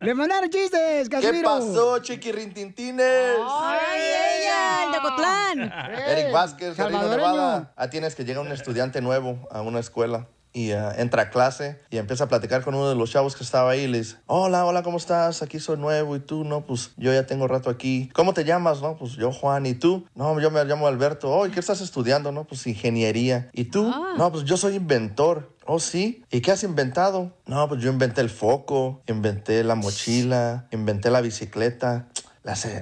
Le 0.00 0.14
mandaron 0.14 0.48
chistes, 0.50 1.08
¿Qué 1.08 1.16
Casimiro. 1.16 1.48
pasó, 1.48 1.98
chiquirintintines? 1.98 3.36
¡Ay, 3.44 4.00
ella! 4.00 4.84
El 4.86 4.92
de 4.92 4.98
Cotlán. 5.00 5.72
Eric 6.08 6.32
Vázquez, 6.32 6.76
salvadoreño. 6.76 7.16
Nevada. 7.16 7.72
Ah, 7.76 7.90
tienes 7.90 8.14
que 8.14 8.24
llegar 8.24 8.44
un 8.44 8.52
estudiante 8.52 9.00
nuevo 9.00 9.38
a 9.50 9.60
una 9.62 9.80
escuela. 9.80 10.28
Y 10.54 10.70
ah, 10.70 10.94
entra 10.96 11.22
a 11.22 11.30
clase 11.30 11.80
y 11.90 11.98
empieza 11.98 12.24
a 12.24 12.28
platicar 12.28 12.62
con 12.62 12.74
uno 12.74 12.88
de 12.88 12.94
los 12.94 13.10
chavos 13.10 13.34
que 13.36 13.42
estaba 13.42 13.72
ahí 13.72 13.80
y 13.80 13.86
le 13.88 13.98
dice, 13.98 14.16
hola, 14.26 14.64
hola, 14.64 14.82
¿cómo 14.84 14.96
estás? 14.96 15.42
Aquí 15.42 15.58
soy 15.58 15.76
nuevo 15.76 16.14
y 16.16 16.20
tú, 16.20 16.44
no, 16.44 16.62
pues 16.64 16.92
yo 16.96 17.12
ya 17.12 17.26
tengo 17.26 17.48
rato 17.48 17.68
aquí. 17.68 18.08
¿Cómo 18.14 18.32
te 18.32 18.44
llamas? 18.44 18.80
No, 18.80 18.96
pues 18.96 19.14
yo 19.14 19.32
Juan 19.32 19.66
y 19.66 19.74
tú. 19.74 20.06
No, 20.14 20.40
yo 20.40 20.50
me 20.52 20.64
llamo 20.64 20.86
Alberto. 20.86 21.30
Oh, 21.30 21.46
¿y 21.46 21.50
qué 21.50 21.58
estás 21.58 21.80
estudiando? 21.80 22.30
No, 22.30 22.44
pues 22.44 22.66
ingeniería. 22.68 23.50
¿Y 23.52 23.64
tú? 23.64 23.92
No, 24.16 24.30
pues 24.30 24.44
yo 24.44 24.56
soy 24.56 24.76
inventor. 24.76 25.50
Oh, 25.66 25.80
sí. 25.80 26.22
¿Y 26.30 26.40
qué 26.40 26.52
has 26.52 26.62
inventado? 26.62 27.32
No, 27.46 27.68
pues 27.68 27.82
yo 27.82 27.90
inventé 27.90 28.20
el 28.20 28.30
foco, 28.30 29.02
inventé 29.08 29.64
la 29.64 29.74
mochila, 29.74 30.68
inventé 30.70 31.10
la 31.10 31.20
bicicleta. 31.20 32.06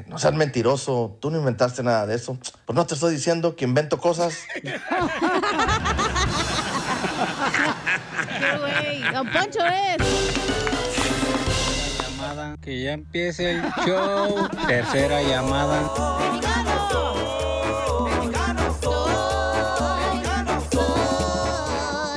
No 0.09 0.19
seas 0.19 0.35
mentiroso, 0.35 1.17
tú 1.21 1.31
no 1.31 1.39
inventaste 1.39 1.85
nada 1.85 2.05
de 2.05 2.17
eso. 2.17 2.37
Pues 2.67 2.75
no 2.75 2.85
te 2.85 2.95
estoy 2.95 3.15
diciendo 3.15 3.55
que 3.55 3.65
invento 3.65 3.97
cosas. 3.99 4.35
¡Don 9.13 9.29
Poncho 9.31 9.61
es! 9.67 10.43
llamada, 12.23 12.57
que 12.63 12.83
ya 12.83 12.93
empiece 12.93 13.53
el 13.53 13.63
show. 13.87 14.49
Tercera 14.67 15.23
llamada. 15.23 15.83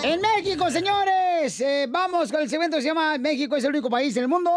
En 0.04 0.22
México, 0.22 0.70
señores, 0.70 1.60
eh, 1.60 1.88
vamos 1.90 2.32
con 2.32 2.42
el 2.42 2.50
segmento 2.50 2.78
que 2.78 2.84
se 2.84 2.90
llama 2.90 3.18
México 3.18 3.56
es 3.56 3.64
el 3.64 3.72
único 3.72 3.90
país 3.90 4.14
del 4.14 4.28
mundo. 4.28 4.52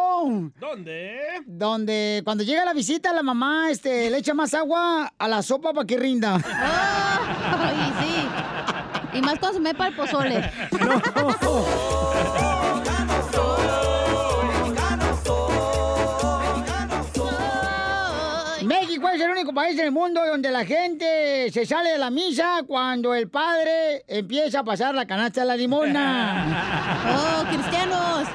¿Dónde? 0.58 1.18
Donde 1.46 2.22
cuando 2.24 2.44
llega 2.44 2.64
la 2.64 2.74
visita, 2.74 3.12
la 3.12 3.22
mamá 3.22 3.70
este, 3.70 4.10
le 4.10 4.18
echa 4.18 4.34
más 4.34 4.52
agua 4.54 5.12
a 5.18 5.28
la 5.28 5.42
sopa 5.42 5.72
para 5.72 5.86
que 5.86 5.96
rinda. 5.96 6.34
Ay, 6.44 7.92
sí. 8.00 8.67
Y 9.12 9.22
más 9.22 9.38
cuando 9.38 9.54
se 9.54 9.60
me 9.60 9.74
para 9.74 9.90
el 9.90 9.96
pozole. 9.96 10.50
México 18.68 19.08
es 19.08 19.20
el 19.20 19.30
único 19.30 19.54
país 19.54 19.76
del 19.76 19.92
mundo 19.92 20.20
donde 20.26 20.50
la 20.50 20.64
gente 20.64 21.50
se 21.50 21.64
sale 21.64 21.92
de 21.92 21.98
la 21.98 22.10
misa 22.10 22.64
cuando 22.66 23.14
el 23.14 23.30
padre 23.30 24.04
empieza 24.06 24.60
a 24.60 24.64
pasar 24.64 24.94
la 24.94 25.06
canasta 25.06 25.40
de 25.40 25.46
la 25.46 25.56
limona. 25.56 27.06
¡Oh, 27.16 27.44
cristianos! 27.50 28.28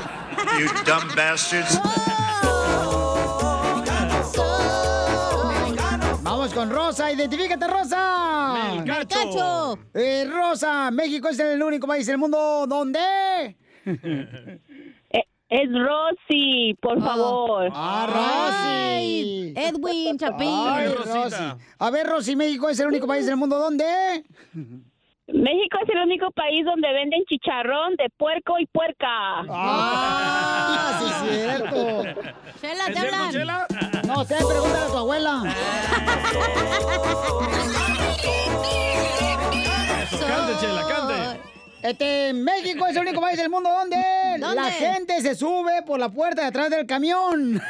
You 0.59 0.67
dumb 0.85 1.15
bastards. 1.15 1.79
Vamos 6.23 6.53
con 6.53 6.69
Rosa, 6.69 7.11
identifícate 7.11 7.67
Rosa. 7.67 8.71
Melcacho. 8.75 9.77
Eh, 9.93 10.25
Rosa, 10.29 10.89
México 10.89 11.27
es 11.27 11.37
el 11.39 11.61
único 11.61 11.85
país 11.85 12.07
del 12.07 12.17
mundo 12.17 12.65
donde... 12.67 13.57
Es 15.49 15.69
Rosy, 15.71 16.75
por 16.81 16.99
favor. 16.99 17.69
Ah, 17.75 18.07
Rosy. 18.09 19.53
Edwin, 19.55 20.17
Chapín. 20.17 20.49
Ay, 20.49 20.87
Rosy. 20.87 21.43
A 21.77 21.91
ver, 21.91 22.07
Rosy, 22.07 22.35
México 22.35 22.69
es 22.69 22.79
el 22.79 22.87
único 22.87 23.05
país 23.05 23.27
del 23.27 23.35
mundo 23.35 23.59
donde... 23.59 24.23
México 25.33 25.77
es 25.83 25.89
el 25.89 26.01
único 26.03 26.29
país 26.31 26.63
donde 26.63 26.91
venden 26.93 27.23
chicharrón 27.27 27.95
de 27.97 28.07
puerco 28.17 28.59
y 28.59 28.67
puerca. 28.67 29.41
Ah, 29.49 30.99
sí, 30.99 31.05
es 31.09 31.41
cierto. 31.41 32.03
Chela, 32.61 32.87
¿Es 32.87 32.99
cierto, 32.99 33.31
Chela? 33.31 33.67
No 34.05 34.23
sé, 34.25 34.35
pregúntale 34.35 34.85
a 34.85 34.87
tu 34.87 34.97
abuela. 34.97 35.43
Eso, 40.03 40.25
cante, 40.27 40.53
Chela, 40.59 40.87
cante. 40.87 41.52
Este, 41.83 42.31
México 42.33 42.87
es 42.87 42.95
el 42.95 43.01
único 43.01 43.19
país 43.19 43.37
del 43.37 43.49
mundo 43.49 43.69
donde 43.69 43.97
¿Dónde? 44.39 44.55
la 44.55 44.71
gente 44.71 45.19
se 45.21 45.35
sube 45.35 45.81
por 45.85 45.99
la 45.99 46.07
puerta 46.07 46.43
de 46.43 46.47
atrás 46.47 46.69
del 46.69 46.85
camión. 46.85 47.55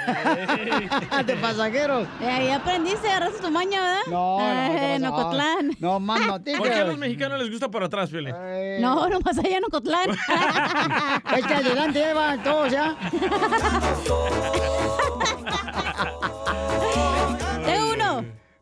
de 1.26 1.36
pasajeros. 1.38 2.08
Eh, 2.22 2.28
ahí 2.30 2.50
aprendiste, 2.52 3.10
agarraste 3.10 3.42
tu 3.42 3.50
maña, 3.50 3.82
¿verdad? 3.82 4.02
No, 4.12 4.38
no, 4.40 4.46
Eh, 4.46 4.76
¿qué 4.78 4.94
en 4.96 5.02
pasó? 5.02 5.16
Ocotlán. 5.16 5.72
No, 5.80 6.00
más 6.00 6.28
noticias. 6.28 6.60
¿Por 6.62 6.70
qué 6.70 6.76
a 6.76 6.84
los 6.86 6.98
mexicanos 7.00 7.40
les 7.40 7.50
gusta 7.50 7.70
por 7.70 7.84
atrás, 7.84 8.12
Pioli? 8.12 8.32
No, 8.80 9.10
nomás 9.10 9.36
allá 9.40 9.58
en 9.58 9.66
Ocotlán. 9.66 10.12
Echa 11.36 11.58
adelante, 11.58 12.10
Eva, 12.12 12.38
todos 12.44 12.72
ya. 12.72 12.96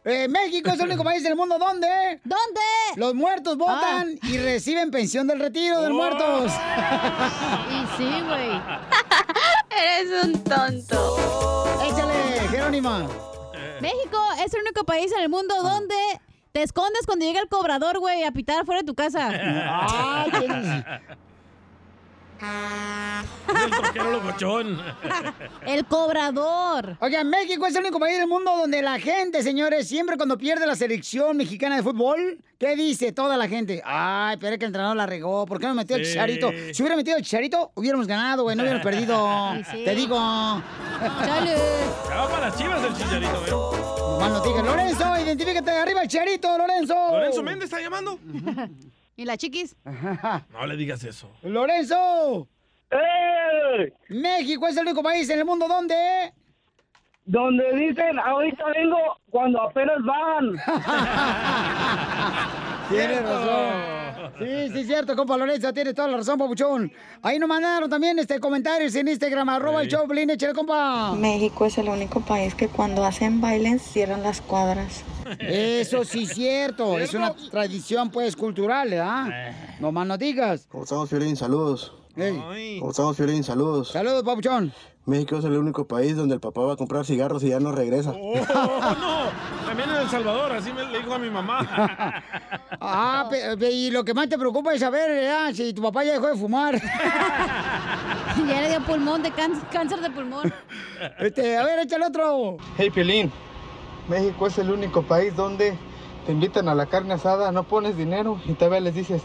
Eh, 0.04 0.28
México 0.28 0.70
es 0.72 0.80
el 0.80 0.88
único 0.88 1.04
país 1.10 1.24
del 1.24 1.36
mundo 1.36 1.58
donde 1.60 1.88
¿Dónde? 2.24 2.62
los 2.96 3.14
muertos 3.14 3.58
votan 3.58 4.18
y 4.24 4.38
reciben 4.38 4.90
pensión 4.92 5.28
del 5.28 5.40
retiro 5.40 5.82
de 5.82 5.90
muertos. 5.90 6.52
Y 7.70 7.98
sí, 7.98 8.22
güey. 8.28 8.50
Eres 9.70 10.26
un 10.26 10.44
tonto. 10.44 11.66
Échale, 11.88 12.48
Jerónima. 12.50 13.08
México 13.80 14.20
es 14.44 14.54
el 14.54 14.62
único 14.62 14.84
país 14.86 15.12
en 15.12 15.22
el 15.22 15.30
mundo 15.30 15.56
donde 15.64 15.96
te 16.52 16.64
escondes 16.64 17.06
cuando 17.06 17.26
llega 17.26 17.40
el 17.40 17.48
cobrador, 17.48 18.00
güey, 18.00 18.24
a 18.24 18.32
pitar 18.32 18.62
afuera 18.62 18.82
de 18.82 18.86
tu 18.88 18.94
casa. 18.96 19.30
Ah, 19.34 20.26
tienes- 22.42 23.64
El 23.66 23.72
troquero 23.72 24.12
locochón. 24.12 24.82
El 25.66 25.86
cobrador. 25.86 26.98
Oigan, 27.00 27.30
México 27.30 27.66
es 27.68 27.76
el 27.76 27.82
único 27.82 28.00
país 28.00 28.18
del 28.18 28.28
mundo 28.28 28.56
donde 28.58 28.82
la 28.82 29.00
gente, 29.00 29.44
señores, 29.44 29.88
siempre 29.88 30.18
cuando 30.18 30.38
pierde 30.38 30.66
la 30.66 30.76
selección 30.76 31.38
mexicana 31.38 31.76
de 31.78 31.84
fútbol, 31.84 32.40
¿qué 32.58 32.76
dice 32.76 33.12
toda 33.12 33.38
la 33.38 33.48
gente? 33.48 33.82
Ay, 33.86 34.38
pero 34.40 34.54
es 34.54 34.60
que 34.60 34.66
el 34.66 34.70
entrenador 34.70 34.96
la 34.98 35.06
regó. 35.06 35.46
¿Por 35.46 35.60
qué 35.60 35.68
no 35.68 35.76
metió 35.76 35.96
el 35.98 36.04
chicharito? 36.06 36.50
Si 36.74 36.82
hubiera 36.82 36.96
metido 36.96 37.18
el 37.18 37.24
chicharito, 37.24 37.72
hubiéramos 37.76 38.08
ganado, 38.08 38.44
güey. 38.44 38.56
No 38.56 38.64
hubiéramos 38.64 38.84
perdido. 38.86 39.12
Sí, 39.72 39.78
sí. 39.80 39.84
Te 39.86 39.96
digo. 39.96 40.16
Chale. 40.18 41.56
Va 42.10 42.28
para 42.30 42.48
las 42.50 42.58
chivas 42.58 42.84
el 42.84 42.94
chicharito, 42.96 43.46
¿eh? 43.48 43.52
Nomás 43.52 44.32
no 44.32 44.42
te 44.42 44.50
digas, 44.50 44.64
Lorenzo, 44.66 45.20
identifícate 45.20 45.72
arriba 45.72 46.02
el 46.04 46.08
chicharito, 46.08 46.58
Lorenzo. 46.58 46.94
¿Lorenzo 47.12 47.44
Méndez 47.44 47.66
está 47.66 47.80
llamando? 47.82 48.18
¿Y 49.22 49.26
la 49.26 49.38
chiquis? 49.38 49.76
No 50.52 50.66
le 50.66 50.76
digas 50.76 51.04
eso. 51.04 51.30
Lorenzo. 51.44 52.48
México 54.10 54.68
es 54.68 54.76
el 54.76 54.88
único 54.88 55.04
país 55.04 55.30
en 55.30 55.38
el 55.38 55.46
mundo 55.46 55.68
donde... 55.68 56.34
Donde 57.26 57.64
dicen, 57.76 58.18
ahorita 58.18 58.64
vengo 58.76 58.98
cuando 59.30 59.62
apenas 59.62 59.98
van. 60.04 60.54
Tienes 62.90 63.22
razón. 63.22 64.32
Sí, 64.40 64.70
sí, 64.74 64.80
es 64.80 64.88
cierto, 64.88 65.16
compa 65.16 65.38
Lorenzo, 65.38 65.72
tienes 65.72 65.94
toda 65.94 66.08
la 66.08 66.18
razón, 66.18 66.40
papuchón. 66.40 66.92
Ahí 67.22 67.38
nos 67.38 67.48
mandaron 67.48 67.92
también 67.92 68.18
este 68.18 68.40
comentarios 68.40 68.96
en 68.96 69.08
Instagram, 69.08 69.50
arroba 69.50 69.84
el 69.84 69.88
show, 69.88 70.12
échale, 70.12 70.54
compa. 70.54 71.14
México 71.14 71.68
es 71.68 71.78
el 71.78 71.90
único 71.90 72.22
país 72.22 72.56
que 72.56 72.68
cuando 72.68 73.06
hacen 73.06 73.40
bailes 73.40 73.84
cierran 73.84 74.24
las 74.24 74.42
cuadras. 74.42 75.04
Eso 75.40 76.04
sí 76.04 76.24
es 76.24 76.30
cierto, 76.34 76.98
es 77.00 77.14
una 77.14 77.34
tradición, 77.34 78.10
pues, 78.12 78.36
cultural, 78.36 78.90
¿verdad? 78.90 79.54
No 79.80 79.92
más 79.92 80.06
no 80.08 80.18
digas. 80.18 80.68
¿Cómo 80.72 80.84
estamos, 80.84 81.10
Fiolín? 81.10 81.36
Saludos. 81.36 81.94
¿Cómo 82.16 82.90
estamos, 82.92 83.16
Fiolín? 83.18 83.44
Saludos. 83.44 83.90
Saludos, 83.92 84.24
papuchón. 84.24 84.74
México 85.06 85.38
es 85.38 85.46
el 85.46 85.58
único 85.58 85.88
país 85.88 86.16
donde 86.16 86.36
el 86.36 86.40
papá 86.42 86.62
va 86.62 86.74
a 86.74 86.76
comprar 86.76 87.04
cigarros 87.06 87.42
y 87.44 87.50
ya 87.50 87.60
no 87.60 87.72
regresa. 87.72 88.12
¡Oh, 88.16 88.36
no! 88.36 89.66
También 89.66 89.90
en 89.90 89.96
El 89.96 90.10
Salvador, 90.10 90.52
así 90.52 90.72
me 90.72 90.84
le 90.86 91.00
dijo 91.00 91.14
a 91.14 91.20
mi 91.20 91.30
mamá. 91.30 92.24
Ah, 92.84 93.28
pe- 93.30 93.58
pe- 93.58 93.70
y 93.72 93.92
lo 93.92 94.04
que 94.04 94.14
más 94.14 94.28
te 94.28 94.38
preocupa 94.40 94.74
es 94.74 94.80
saber, 94.80 95.08
¿verdad? 95.12 95.54
Si 95.54 95.72
tu 95.72 95.84
papá 95.84 96.04
ya 96.04 96.14
dejó 96.14 96.28
de 96.30 96.36
fumar. 96.36 96.82
ya 98.48 98.62
le 98.62 98.70
dio 98.70 98.80
pulmón 98.86 99.22
de 99.22 99.30
cáncer, 99.32 99.64
cáncer 99.72 100.00
de 100.02 100.10
pulmón. 100.10 100.52
Este, 101.20 101.58
a 101.58 101.64
ver, 101.64 101.80
échale 101.80 102.06
otro. 102.08 102.58
Hey, 102.78 102.90
Piolín. 102.90 103.32
México 104.08 104.48
es 104.48 104.58
el 104.58 104.72
único 104.72 105.04
país 105.04 105.36
donde 105.36 105.78
te 106.26 106.32
invitan 106.32 106.68
a 106.70 106.76
la 106.76 106.86
carne 106.86 107.14
asada, 107.14 107.52
no 107.52 107.64
pones 107.64 107.98
dinero 107.98 108.42
y 108.46 108.54
todavía 108.54 108.80
les 108.80 108.96
dices, 108.96 109.24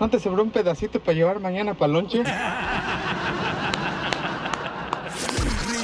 ¿no 0.00 0.08
te 0.08 0.18
sobró 0.20 0.42
un 0.42 0.50
pedacito 0.50 1.00
para 1.00 1.14
llevar 1.14 1.40
mañana 1.40 1.74
para 1.74 1.92
lonche? 1.92 2.22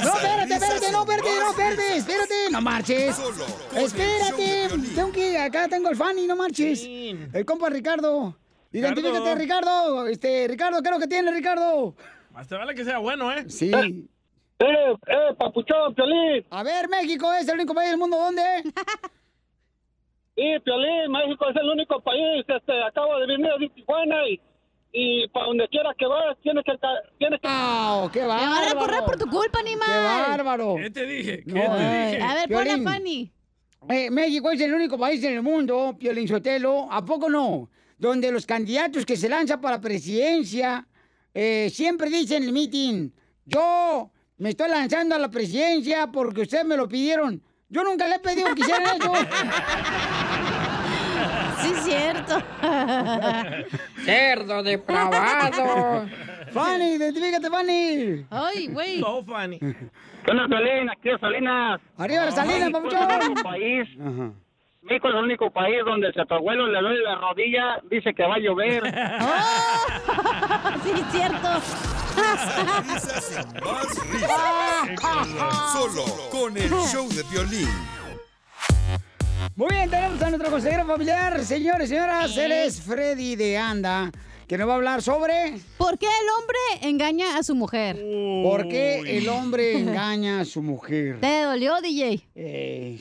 No, 0.03 0.13
espérate, 0.13 0.53
espérate, 0.53 0.91
no, 0.91 1.01
espérate, 1.01 1.29
no, 1.39 1.49
espérate, 1.49 1.97
espérate, 1.97 2.33
no 2.51 2.61
marches. 2.61 3.21
Espérate, 3.75 4.69
tengo 4.93 5.11
que, 5.11 5.37
acá 5.37 5.67
tengo 5.67 5.89
el 5.89 5.95
Fanny, 5.95 6.27
no 6.27 6.35
marches. 6.35 6.83
El 6.85 7.45
compa 7.45 7.69
Ricardo. 7.69 8.37
Identifícate, 8.71 9.35
Ricardo. 9.35 10.07
Este, 10.07 10.47
Ricardo, 10.47 10.81
¿qué 10.81 10.89
es 10.89 10.93
lo 10.93 10.99
que 10.99 11.07
tiene, 11.07 11.31
Ricardo? 11.31 11.95
Más 12.31 12.47
te 12.47 12.55
vale 12.55 12.75
que 12.75 12.83
sea 12.83 12.97
bueno, 12.97 13.31
¿eh? 13.31 13.45
Sí. 13.49 13.71
¡Eh, 14.59 14.93
eh, 15.07 15.33
papuchón, 15.37 15.93
Piolín! 15.95 16.45
A 16.49 16.63
ver, 16.63 16.87
México 16.87 17.31
es 17.33 17.47
el 17.47 17.55
único 17.55 17.73
país 17.73 17.89
del 17.89 17.99
mundo, 17.99 18.17
¿dónde? 18.17 18.41
Sí, 20.35 20.43
Piolín, 20.65 21.11
México 21.11 21.49
es 21.49 21.55
el 21.55 21.69
único 21.69 22.01
país, 22.01 22.43
este, 22.45 22.83
acabo 22.83 23.17
de 23.19 23.27
venir 23.27 23.49
de 23.57 23.69
Tijuana 23.69 24.15
y, 24.27 24.41
y 24.91 25.27
para 25.29 25.45
donde 25.45 25.65
quiera 25.69 25.93
que 25.97 26.05
vayas 26.05 26.37
tienes 26.43 26.61
que... 26.65 26.73
Tienes 27.17 27.39
que... 27.39 27.47
¡Wow! 27.47 28.11
¡Qué 28.11 28.19
Me 28.19 28.27
van 28.27 28.43
a 28.43 28.49
bárbaro! 28.49 28.79
correr 28.79 28.99
por 29.05 29.17
tu 29.17 29.29
culpa, 29.29 29.59
animal. 29.59 29.87
¡Qué 29.87 30.29
bárbaro! 30.29 30.75
¿Qué 30.75 30.89
te 30.89 31.05
dije? 31.05 31.43
¿Qué 31.45 31.53
No, 31.53 31.75
te 31.77 31.81
eh, 31.81 32.05
dije? 32.11 32.21
A 32.21 32.33
ver, 32.33 32.43
a 32.43 32.47
Piolín. 32.47 32.83
Fanny. 32.83 33.31
Eh, 33.87 34.11
México 34.11 34.51
es 34.51 34.59
el 34.59 34.73
único 34.73 34.97
país 34.97 35.23
en 35.23 35.35
el 35.35 35.41
mundo, 35.41 35.95
Piolín 35.97 36.27
Sotelo. 36.27 36.91
¿A 36.91 37.05
poco 37.05 37.29
no? 37.29 37.69
donde 37.97 38.31
los 38.31 38.45
candidatos 38.45 39.05
que 39.05 39.15
se 39.15 39.29
lanzan 39.29 39.61
para 39.61 39.77
la 39.77 39.81
presidencia 39.81 40.85
eh, 41.33 41.69
siempre 41.71 42.09
dicen 42.09 42.43
en 42.43 42.49
el 42.49 42.53
meeting, 42.53 43.09
yo 43.45 44.11
me 44.37 44.49
estoy 44.49 44.69
lanzando 44.69 45.15
a 45.15 45.19
la 45.19 45.29
presidencia 45.29 46.07
porque 46.11 46.41
ustedes 46.41 46.65
me 46.65 46.77
lo 46.77 46.87
pidieron. 46.87 47.41
Yo 47.69 47.83
nunca 47.83 48.07
le 48.07 48.15
he 48.15 48.19
pedido 48.19 48.53
que 48.53 48.61
hicieran 48.61 48.97
eso. 48.97 49.13
Sí, 51.61 51.73
cierto. 51.81 52.37
Cerdo 54.05 54.61
depravado. 54.61 56.05
Fanny, 56.51 56.95
identifícate, 56.95 57.49
Fanny. 57.49 58.25
Ay, 58.29 58.67
güey. 58.67 58.99
So 58.99 59.23
funny. 59.23 59.57
¿Qué 59.59 60.31
onda? 60.31 60.45
Aquí 60.91 61.09
de 61.09 61.17
Salinas. 61.19 61.81
Arriba 61.97 62.25
las 62.25 62.35
Salinas, 62.35 62.69
México 62.71 62.87
es 62.87 62.93
papuchón. 62.93 63.11
el 63.11 63.25
único 63.25 63.43
país, 63.43 63.87
México 64.83 65.07
es 65.07 65.13
el 65.15 65.23
único 65.23 65.49
país 65.51 65.77
donde 65.85 66.11
si 66.13 66.19
a 66.19 66.25
tu 66.25 66.33
abuelo 66.35 66.67
le 66.67 66.79
duele 66.81 67.01
la 67.01 67.15
rodilla, 67.15 67.81
dice 67.89 68.13
que 68.13 68.23
va 68.23 68.35
a 68.35 68.39
llover. 68.39 68.83
sí, 70.83 70.91
cierto. 71.11 71.49
Solo 75.73 76.05
con 76.31 76.57
el 76.57 76.69
show 76.69 77.07
de 77.09 77.23
violín. 77.23 77.69
Muy 79.55 79.69
bien, 79.69 79.89
tenemos 79.89 80.21
a 80.21 80.29
nuestro 80.29 80.51
consejero 80.51 80.85
familiar, 80.85 81.43
señores 81.45 81.89
y 81.89 81.93
señoras. 81.93 82.35
Él 82.37 82.51
es 82.51 82.81
Freddy 82.81 83.35
de 83.35 83.57
Anda, 83.57 84.11
que 84.47 84.57
nos 84.57 84.67
va 84.67 84.73
a 84.73 84.75
hablar 84.75 85.01
sobre... 85.01 85.59
¿Por 85.77 85.97
qué 85.97 86.07
el 86.07 86.29
hombre 86.37 86.89
engaña 86.89 87.37
a 87.37 87.43
su 87.43 87.55
mujer? 87.55 87.95
¿Por 88.43 88.67
qué 88.67 89.17
el 89.17 89.29
hombre 89.29 89.79
engaña 89.79 90.41
a 90.41 90.45
su 90.45 90.61
mujer? 90.61 91.19
¿Te 91.21 91.43
dolió, 91.43 91.79
DJ? 91.81 92.27
Eh. 92.35 92.99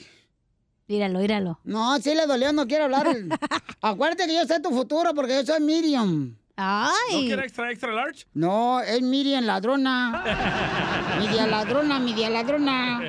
Míralo, 0.86 1.18
míralo. 1.18 1.58
No, 1.64 1.98
sí 1.98 2.14
le 2.14 2.26
dolió, 2.26 2.52
no 2.52 2.66
quiero 2.66 2.84
hablar. 2.84 3.06
Acuérdate 3.80 4.26
que 4.26 4.34
yo 4.34 4.44
sé 4.44 4.60
tu 4.60 4.70
futuro 4.70 5.14
porque 5.14 5.34
yo 5.34 5.44
soy 5.44 5.60
Miriam. 5.60 6.36
Ay. 6.56 6.90
¿No 7.12 7.20
quiere 7.26 7.42
extra, 7.42 7.70
extra 7.70 7.92
large? 7.92 8.26
No, 8.34 8.80
es 8.80 9.02
Miriam 9.02 9.44
ladrona. 9.44 10.22
Media 11.18 11.46
ladrona, 11.46 11.98
media 11.98 12.30
ladrona. 12.30 13.00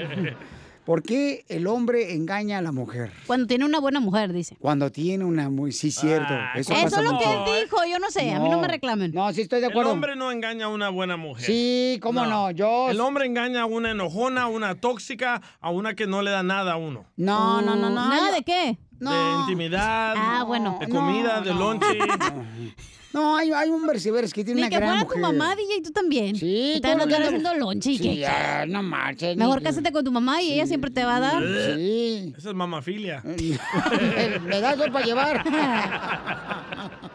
¿Por 0.86 1.02
qué 1.02 1.46
el 1.50 1.66
hombre 1.66 2.14
engaña 2.14 2.60
a 2.60 2.62
la 2.62 2.72
mujer? 2.72 3.12
Cuando 3.26 3.48
tiene 3.48 3.66
una 3.66 3.80
buena 3.80 4.00
mujer, 4.00 4.32
dice. 4.34 4.56
Cuando 4.60 4.92
tiene 4.92 5.26
una 5.26 5.50
muy... 5.50 5.72
Sí, 5.72 5.90
cierto. 5.90 6.32
eso 6.54 6.74
Eso 6.74 6.98
es 7.00 7.04
lo 7.04 7.14
mucho. 7.14 7.24
que 7.24 7.34
él 7.34 7.64
dijo, 7.64 7.78
yo 7.90 7.98
no 7.98 8.12
sé, 8.12 8.32
a 8.32 8.40
mí 8.40 8.50
no 8.50 8.60
me 8.62 8.68
reclamen. 8.68 9.12
No, 9.12 9.34
sí 9.34 9.42
estoy 9.42 9.62
de 9.62 9.66
El 9.66 9.72
acuerdo. 9.72 9.92
hombre 9.94 10.16
no 10.16 10.32
engaña 10.32 10.66
a 10.66 10.68
una 10.70 10.90
buena 10.90 11.18
mujer. 11.18 11.44
Sí, 11.44 11.98
cómo 12.04 12.24
no, 12.28 12.52
yo... 12.52 12.90
El 12.92 13.00
hombre 13.02 13.26
engaña 13.26 13.62
a 13.64 13.66
una 13.66 13.90
enojona, 13.92 14.44
a 14.44 14.48
una 14.48 14.76
tóxica, 14.76 15.42
a 15.60 15.72
una 15.72 15.96
que 15.96 16.06
no 16.06 16.22
le 16.22 16.30
da 16.30 16.44
nada 16.44 16.74
a 16.74 16.78
uno. 16.78 17.06
No, 17.18 17.64
no, 17.64 17.76
no, 17.76 17.90
no. 17.90 18.08
¿Nada 18.08 18.32
de 18.32 18.44
qué? 18.44 18.78
De 18.92 19.10
intimidad, 19.42 20.14
Ah, 20.16 20.44
bueno. 20.46 20.78
de 20.80 20.88
comida, 20.88 21.42
de 21.42 21.54
lonche. 21.54 21.88
No, 23.16 23.38
hay, 23.38 23.50
hay 23.52 23.70
un 23.70 23.88
Berciberes 23.88 24.34
que 24.34 24.44
tiene 24.44 24.60
Ni 24.60 24.68
una 24.68 24.70
que 24.70 24.76
gran 24.76 24.90
fuera 24.90 25.04
mujer. 25.06 25.16
tu 25.16 25.22
mamá, 25.22 25.56
DJ, 25.56 25.82
tú 25.84 25.92
también. 25.92 26.36
Sí, 26.36 26.74
andar 26.76 27.00
anda- 27.02 27.18
haciendo 27.24 27.56
lonche 27.56 27.92
y 27.92 27.98
Sí, 27.98 28.18
ya, 28.18 28.66
no 28.68 28.84
marches. 28.84 29.38
Mejor 29.38 29.64
cásate 29.64 29.92
con 29.94 30.04
tu 30.04 30.12
mamá 30.12 30.42
y 30.42 30.52
ella 30.52 30.68
siempre 30.68 30.92
te 30.92 31.06
va 31.06 31.16
a 31.16 31.20
dar. 31.22 31.44
Sí. 31.78 32.34
Esa 32.38 32.50
es 32.50 32.56
mamafilia. 32.56 33.24
Me 34.44 34.60
das 34.60 34.78
dos 34.78 34.90
para 34.90 35.06
llevar. 35.06 35.46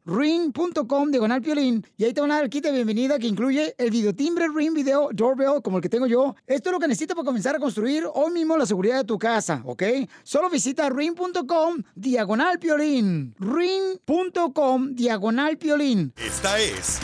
ring.com 0.05 1.11
diagonal 1.11 1.41
piolín 1.41 1.85
y 1.97 2.05
ahí 2.05 2.13
te 2.13 2.21
van 2.21 2.31
a 2.31 2.35
dar 2.35 2.43
el 2.43 2.49
kit 2.49 2.63
de 2.63 2.71
bienvenida 2.71 3.19
que 3.19 3.27
incluye 3.27 3.75
el 3.77 3.91
videotimbre 3.91 4.47
Ring 4.53 4.73
Video 4.73 5.09
Doorbell 5.11 5.61
como 5.61 5.77
el 5.77 5.83
que 5.83 5.89
tengo 5.89 6.07
yo. 6.07 6.35
Esto 6.47 6.69
es 6.69 6.73
lo 6.73 6.79
que 6.79 6.87
necesitas 6.87 7.15
para 7.15 7.25
comenzar 7.25 7.55
a 7.55 7.59
construir 7.59 8.03
hoy 8.13 8.31
mismo 8.31 8.57
la 8.57 8.65
seguridad 8.65 8.97
de 8.97 9.03
tu 9.03 9.17
casa, 9.17 9.61
¿ok? 9.65 9.83
Solo 10.23 10.49
visita 10.49 10.89
ring.com 10.89 11.83
diagonal 11.95 12.59
piolín. 12.59 13.35
ring.com 13.39 14.95
diagonal 14.95 15.57
piolín. 15.57 16.13
Esta 16.17 16.59
es 16.59 16.99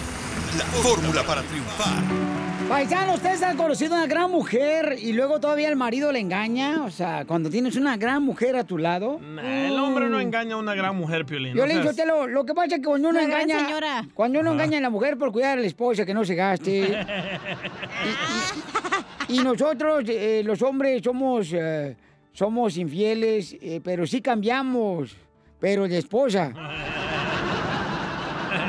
la 0.57 0.65
fórmula 0.65 1.23
para 1.23 1.41
triunfar. 1.43 2.36
Paisano, 2.69 3.13
¿ustedes 3.13 3.41
han 3.43 3.55
conocido 3.55 3.95
a 3.95 3.99
una 3.99 4.07
gran 4.07 4.29
mujer 4.29 4.97
y 5.01 5.13
luego 5.13 5.39
todavía 5.39 5.69
el 5.69 5.77
marido 5.77 6.11
le 6.11 6.19
engaña? 6.19 6.83
O 6.83 6.91
sea, 6.91 7.23
cuando 7.25 7.49
tienes 7.49 7.77
una 7.77 7.95
gran 7.95 8.21
mujer 8.23 8.57
a 8.57 8.65
tu 8.65 8.77
lado. 8.77 9.19
Nah, 9.21 9.67
el 9.67 9.79
hombre 9.79 10.09
no 10.09 10.19
engaña 10.19 10.55
a 10.55 10.57
una 10.57 10.75
gran 10.75 10.97
mujer, 10.97 11.25
Piolín. 11.25 11.55
Yo 11.55 11.65
le 11.65 11.77
digo, 11.77 11.93
te 11.93 12.05
lo, 12.05 12.27
lo 12.27 12.45
que 12.45 12.53
pasa 12.53 12.75
es 12.75 12.81
que 12.81 12.87
cuando 12.87 13.09
uno 13.09 13.19
engaña. 13.19 13.65
señora. 13.65 14.05
Cuando 14.13 14.41
uno 14.41 14.49
Ajá. 14.51 14.55
engaña 14.63 14.79
a 14.79 14.81
la 14.81 14.89
mujer 14.89 15.17
por 15.17 15.31
cuidar 15.31 15.57
a 15.57 15.61
la 15.61 15.67
esposa, 15.67 16.05
que 16.05 16.13
no 16.13 16.25
se 16.25 16.35
gaste. 16.35 16.79
y, 19.29 19.35
y 19.35 19.39
nosotros, 19.39 20.03
eh, 20.07 20.41
los 20.43 20.61
hombres, 20.61 21.01
somos, 21.01 21.49
eh, 21.53 21.95
somos 22.33 22.75
infieles, 22.75 23.55
eh, 23.61 23.79
pero 23.81 24.05
sí 24.05 24.21
cambiamos. 24.21 25.15
Pero 25.59 25.87
de 25.87 25.97
esposa. 25.99 26.51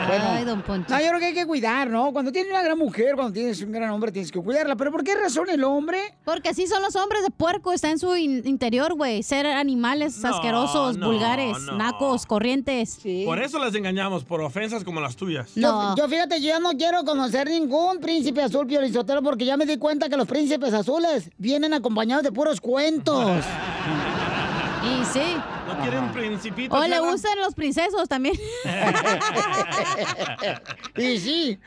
Bueno, 0.09 0.25
Ay, 0.31 0.45
don 0.45 0.63
Poncho. 0.63 0.93
No, 0.93 1.01
yo 1.01 1.09
creo 1.09 1.21
que 1.21 1.27
hay 1.27 1.35
que 1.35 1.47
cuidar, 1.47 1.89
¿no? 1.89 2.13
Cuando 2.13 2.33
tienes 2.33 2.51
una 2.51 2.63
gran 2.63 2.79
mujer, 2.79 3.15
cuando 3.15 3.33
tienes 3.33 3.61
un 3.63 3.73
gran 3.73 3.91
hombre, 3.91 4.11
tienes 4.13 4.33
que 4.33 4.41
cuidarla. 4.41 4.77
¿Pero 4.77 4.91
por 4.91 5.05
qué 5.05 5.15
razón 5.15 5.49
el 5.51 5.63
hombre? 5.65 5.99
Porque 6.25 6.49
así 6.51 6.67
son 6.67 6.83
los 6.83 6.97
hombres 6.97 7.23
de 7.23 7.31
puerco, 7.31 7.73
está 7.73 7.91
en 7.91 7.99
su 7.99 8.17
in- 8.17 8.43
interior, 8.47 8.95
güey. 8.95 9.23
Ser 9.23 9.47
animales 9.47 10.19
No, 10.19 10.29
asquerosos, 10.29 10.97
no, 10.97 11.07
vulgares, 11.11 11.59
no. 11.63 11.77
nacos, 11.77 12.27
corrientes. 12.27 12.99
Por 13.25 13.39
eso 13.41 13.59
las 13.59 13.75
engañamos, 13.75 14.25
por 14.25 14.41
ofensas 14.41 14.85
como 14.85 15.01
las 15.01 15.17
tuyas. 15.17 15.51
Yo, 15.55 15.95
yo 15.97 16.09
fíjate, 16.09 16.41
yo 16.41 16.49
ya 16.49 16.59
no 16.61 16.71
quiero 16.71 17.05
conocer 17.05 17.49
ningún 17.49 17.99
príncipe 18.01 18.43
azul 18.43 18.67
Piolizotero 18.67 19.23
porque 19.23 19.45
ya 19.45 19.57
me 19.57 19.67
di 19.67 19.77
cuenta 19.77 20.09
que 20.09 20.17
los 20.17 20.27
príncipes 20.27 20.73
azules 20.73 21.31
vienen 21.39 21.75
acompañados 21.75 22.25
de 22.25 22.33
puros 22.33 22.61
cuentos. 22.61 23.45
Y 24.89 25.05
sí. 25.05 25.37
¿No 25.67 25.79
quieren 25.83 26.13
principito? 26.13 26.75
O 26.75 26.87
le 26.87 26.99
gustan 27.01 27.39
los 27.39 27.55
princesos 27.55 28.09
también. 28.09 28.37
y 30.97 31.19
sí. 31.19 31.59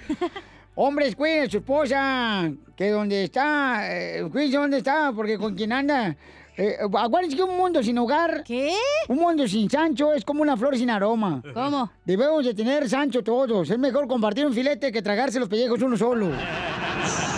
Hombres, 0.76 1.16
cuiden 1.16 1.48
a 1.48 1.50
su 1.50 1.58
esposa, 1.58 2.52
que 2.76 2.90
donde 2.90 3.26
está, 3.26 3.82
eh, 3.92 4.28
cuídense 4.32 4.58
donde 4.58 4.78
está, 4.78 5.12
porque 5.16 5.38
con 5.38 5.54
quien 5.54 5.74
anda. 5.74 6.16
Eh, 6.58 6.78
acuérdense 6.82 7.36
que 7.36 7.44
un 7.44 7.58
mundo 7.58 7.84
sin 7.84 7.98
hogar. 7.98 8.44
¿Qué? 8.44 8.74
Un 9.08 9.18
mundo 9.18 9.48
sin 9.48 9.70
Sancho 9.70 10.14
es 10.14 10.26
como 10.26 10.42
una 10.42 10.58
flor 10.58 10.78
sin 10.78 10.90
aroma. 10.90 11.42
¿Cómo? 11.54 11.92
Debemos 12.06 12.46
de 12.46 12.54
tener 12.54 12.90
Sancho 12.90 13.24
todos. 13.24 13.70
Es 13.70 13.78
mejor 13.78 14.08
compartir 14.08 14.46
un 14.46 14.54
filete 14.54 14.92
que 14.92 15.02
tragarse 15.02 15.40
los 15.40 15.50
pellejos 15.50 15.82
uno 15.82 15.98
solo. 15.98 16.32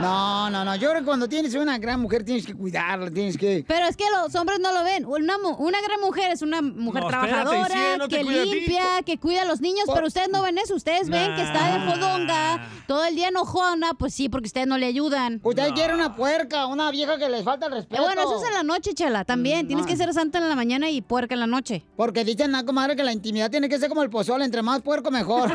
No, 0.00 0.50
no, 0.50 0.64
no. 0.64 0.76
Yo 0.76 0.90
creo 0.90 1.00
que 1.00 1.06
cuando 1.06 1.28
tienes 1.28 1.54
una 1.54 1.78
gran 1.78 2.00
mujer 2.00 2.24
tienes 2.24 2.46
que 2.46 2.54
cuidarla, 2.54 3.10
tienes 3.10 3.36
que. 3.36 3.64
Pero 3.66 3.86
es 3.86 3.96
que 3.96 4.04
los 4.10 4.34
hombres 4.34 4.58
no 4.60 4.72
lo 4.72 4.82
ven. 4.84 5.04
Una, 5.04 5.36
una 5.58 5.80
gran 5.82 6.00
mujer 6.00 6.30
es 6.32 6.42
una 6.42 6.62
mujer 6.62 7.02
No, 7.02 7.10
espérate, 7.10 7.28
trabajadora, 7.32 7.74
sí, 7.74 7.98
no 7.98 8.08
que 8.08 8.24
limpia, 8.24 9.02
que 9.04 9.18
cuida 9.18 9.42
a 9.42 9.44
los 9.44 9.60
niños, 9.60 9.84
pero 9.92 10.06
ustedes 10.06 10.28
no 10.30 10.42
ven 10.42 10.58
eso. 10.58 10.74
Ustedes 10.74 11.08
ven 11.08 11.34
que 11.34 11.42
está 11.42 11.78
de 11.78 11.92
fodonga, 11.92 12.68
todo 12.86 13.04
el 13.04 13.14
día 13.14 13.28
enojona, 13.28 13.94
pues 13.94 14.14
sí, 14.14 14.28
porque 14.28 14.46
ustedes 14.46 14.66
no 14.66 14.78
le 14.78 14.86
ayudan. 14.86 15.40
Usted 15.42 15.70
quiere 15.74 15.94
una 15.94 16.16
puerca, 16.16 16.66
una 16.66 16.90
vieja 16.90 17.18
que 17.18 17.28
les 17.28 17.44
falta 17.44 17.66
el 17.66 17.72
respeto. 17.72 18.00
Eh, 18.00 18.04
bueno, 18.04 18.22
eso 18.22 18.40
es 18.42 18.48
en 18.48 18.54
la 18.54 18.62
noche, 18.62 18.94
chela, 18.94 19.24
también. 19.24 19.66
Tienes 19.66 19.86
que 19.86 19.96
ser 19.96 20.12
santa 20.14 20.38
en 20.38 20.48
la 20.48 20.56
mañana 20.56 20.90
y 20.90 21.02
puerca 21.02 21.34
en 21.34 21.40
la 21.40 21.46
noche. 21.46 21.84
Porque 21.96 22.24
dicen, 22.24 22.54
ah, 22.54 22.64
comadre, 22.64 22.96
que 22.96 23.04
la 23.04 23.12
intimidad 23.12 23.50
tiene 23.50 23.68
que 23.68 23.78
ser 23.78 23.88
como 23.88 24.02
el 24.02 24.10
pozole, 24.10 24.44
entre 24.44 24.62
más 24.62 24.80
puerco 24.82 25.10
mejor. 25.10 25.50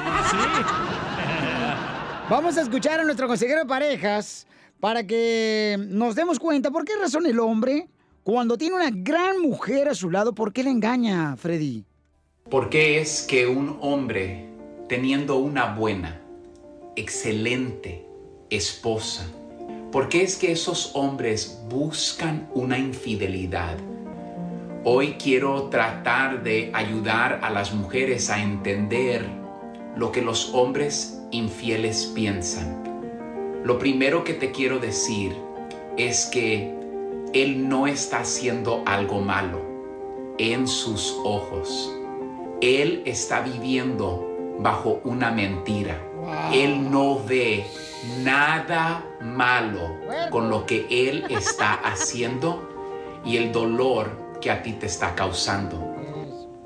Vamos 2.29 2.57
a 2.57 2.61
escuchar 2.61 2.99
a 2.99 3.03
nuestro 3.03 3.27
consejero 3.27 3.59
de 3.59 3.65
parejas 3.65 4.47
para 4.79 5.05
que 5.05 5.77
nos 5.89 6.15
demos 6.15 6.39
cuenta 6.39 6.71
por 6.71 6.85
qué 6.85 6.93
razón 6.99 7.25
el 7.25 7.39
hombre, 7.39 7.87
cuando 8.23 8.57
tiene 8.57 8.75
una 8.75 8.89
gran 8.91 9.39
mujer 9.41 9.87
a 9.87 9.95
su 9.95 10.09
lado, 10.09 10.33
¿por 10.33 10.51
qué 10.51 10.63
le 10.63 10.71
engaña, 10.71 11.35
Freddy? 11.37 11.85
¿Por 12.49 12.69
qué 12.69 12.99
es 12.99 13.23
que 13.23 13.47
un 13.47 13.77
hombre, 13.81 14.49
teniendo 14.89 15.37
una 15.37 15.75
buena, 15.75 16.21
excelente 16.95 18.05
esposa, 18.49 19.25
por 19.91 20.09
qué 20.09 20.23
es 20.23 20.35
que 20.35 20.51
esos 20.51 20.91
hombres 20.95 21.61
buscan 21.69 22.49
una 22.53 22.77
infidelidad 22.77 23.77
Hoy 24.87 25.13
quiero 25.13 25.63
tratar 25.69 26.43
de 26.43 26.69
ayudar 26.71 27.39
a 27.41 27.49
las 27.49 27.73
mujeres 27.73 28.29
a 28.29 28.39
entender 28.39 29.25
lo 29.97 30.11
que 30.11 30.21
los 30.21 30.53
hombres 30.53 31.14
infieles 31.31 32.11
piensan. 32.15 32.83
Lo 33.63 33.79
primero 33.79 34.23
que 34.23 34.33
te 34.33 34.51
quiero 34.51 34.79
decir 34.79 35.35
es 35.97 36.25
que 36.27 36.73
Él 37.33 37.67
no 37.67 37.87
está 37.87 38.19
haciendo 38.19 38.83
algo 38.85 39.21
malo 39.21 39.61
en 40.37 40.67
sus 40.67 41.17
ojos. 41.23 41.91
Él 42.61 43.01
está 43.05 43.41
viviendo 43.41 44.55
bajo 44.59 45.01
una 45.03 45.31
mentira. 45.31 46.01
Él 46.51 46.89
no 46.89 47.23
ve 47.23 47.65
nada 48.23 49.05
malo 49.21 49.97
con 50.29 50.49
lo 50.49 50.65
que 50.65 50.85
Él 50.89 51.25
está 51.29 51.73
haciendo 51.73 52.69
y 53.25 53.37
el 53.37 53.51
dolor 53.51 54.37
que 54.41 54.51
a 54.51 54.61
ti 54.61 54.73
te 54.73 54.85
está 54.85 55.15
causando. 55.15 55.95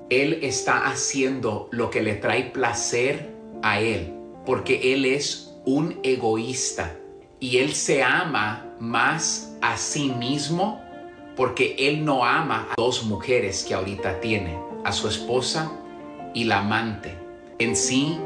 Él 0.10 0.40
está 0.42 0.88
haciendo 0.88 1.70
lo 1.72 1.90
que 1.90 2.02
le 2.02 2.16
trae 2.16 2.44
placer 2.46 3.30
a 3.62 3.80
Él, 3.80 4.16
porque 4.50 4.96
Él 4.96 5.06
es 5.06 5.54
un 5.64 6.00
egoísta 6.02 6.98
y 7.40 7.58
Él 7.60 7.72
se 7.76 8.02
ama 8.02 8.66
más 8.80 9.56
a 9.62 9.78
sí 9.78 10.12
mismo 10.18 10.82
porque 11.36 11.76
Él 11.78 12.04
no 12.04 12.26
ama 12.26 12.68
a 12.72 12.74
dos 12.76 13.04
mujeres 13.04 13.64
que 13.64 13.76
ahorita 13.76 14.20
tiene, 14.22 14.58
a 14.84 14.92
su 14.92 15.08
esposa 15.08 15.72
y 16.34 16.46
la 16.46 16.62
amante. 16.62 17.14
En 17.60 17.76
sí, 17.76 18.18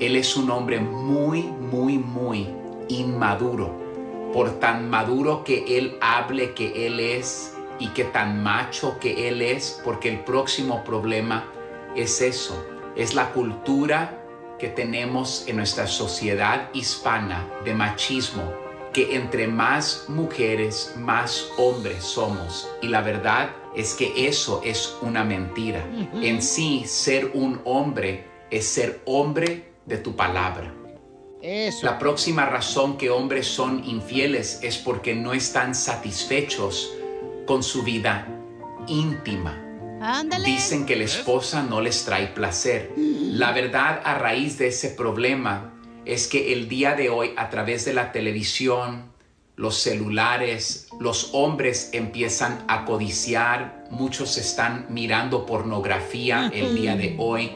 Él 0.00 0.16
es 0.16 0.34
un 0.34 0.50
hombre 0.50 0.80
muy, 0.80 1.42
muy, 1.42 1.98
muy 1.98 2.48
inmaduro. 2.88 3.70
Por 4.32 4.60
tan 4.60 4.88
maduro 4.88 5.44
que 5.44 5.76
Él 5.76 5.98
hable 6.00 6.54
que 6.54 6.86
Él 6.86 7.00
es 7.00 7.54
y 7.78 7.88
que 7.88 8.04
tan 8.04 8.42
macho 8.42 8.98
que 8.98 9.28
Él 9.28 9.42
es, 9.42 9.78
porque 9.84 10.08
el 10.08 10.20
próximo 10.20 10.84
problema 10.84 11.44
es 11.94 12.22
eso, 12.22 12.64
es 12.96 13.14
la 13.14 13.30
cultura 13.32 14.19
que 14.60 14.68
tenemos 14.68 15.44
en 15.46 15.56
nuestra 15.56 15.86
sociedad 15.86 16.68
hispana 16.74 17.48
de 17.64 17.74
machismo, 17.74 18.42
que 18.92 19.16
entre 19.16 19.48
más 19.48 20.04
mujeres, 20.08 20.94
más 20.98 21.48
hombres 21.56 22.04
somos. 22.04 22.68
Y 22.82 22.88
la 22.88 23.00
verdad 23.00 23.50
es 23.74 23.94
que 23.94 24.26
eso 24.26 24.60
es 24.64 24.96
una 25.00 25.24
mentira. 25.24 25.84
En 26.14 26.42
sí, 26.42 26.84
ser 26.86 27.30
un 27.34 27.60
hombre 27.64 28.26
es 28.50 28.66
ser 28.66 29.00
hombre 29.06 29.72
de 29.86 29.96
tu 29.96 30.14
palabra. 30.14 30.74
La 31.82 31.98
próxima 31.98 32.44
razón 32.44 32.98
que 32.98 33.08
hombres 33.08 33.46
son 33.46 33.82
infieles 33.84 34.60
es 34.62 34.76
porque 34.76 35.14
no 35.14 35.32
están 35.32 35.74
satisfechos 35.74 36.92
con 37.46 37.62
su 37.62 37.82
vida 37.82 38.28
íntima. 38.86 39.69
Ándale. 40.00 40.46
Dicen 40.46 40.86
que 40.86 40.96
la 40.96 41.04
esposa 41.04 41.62
no 41.62 41.80
les 41.80 42.04
trae 42.04 42.28
placer. 42.28 42.92
La 42.96 43.52
verdad 43.52 44.00
a 44.04 44.14
raíz 44.14 44.58
de 44.58 44.68
ese 44.68 44.90
problema 44.90 45.74
es 46.04 46.26
que 46.26 46.52
el 46.52 46.68
día 46.68 46.94
de 46.94 47.10
hoy 47.10 47.32
a 47.36 47.50
través 47.50 47.84
de 47.84 47.92
la 47.92 48.10
televisión, 48.10 49.12
los 49.56 49.76
celulares, 49.76 50.88
los 50.98 51.30
hombres 51.34 51.90
empiezan 51.92 52.64
a 52.66 52.86
codiciar, 52.86 53.84
muchos 53.90 54.38
están 54.38 54.86
mirando 54.88 55.44
pornografía 55.44 56.50
el 56.54 56.74
día 56.74 56.96
de 56.96 57.16
hoy 57.18 57.52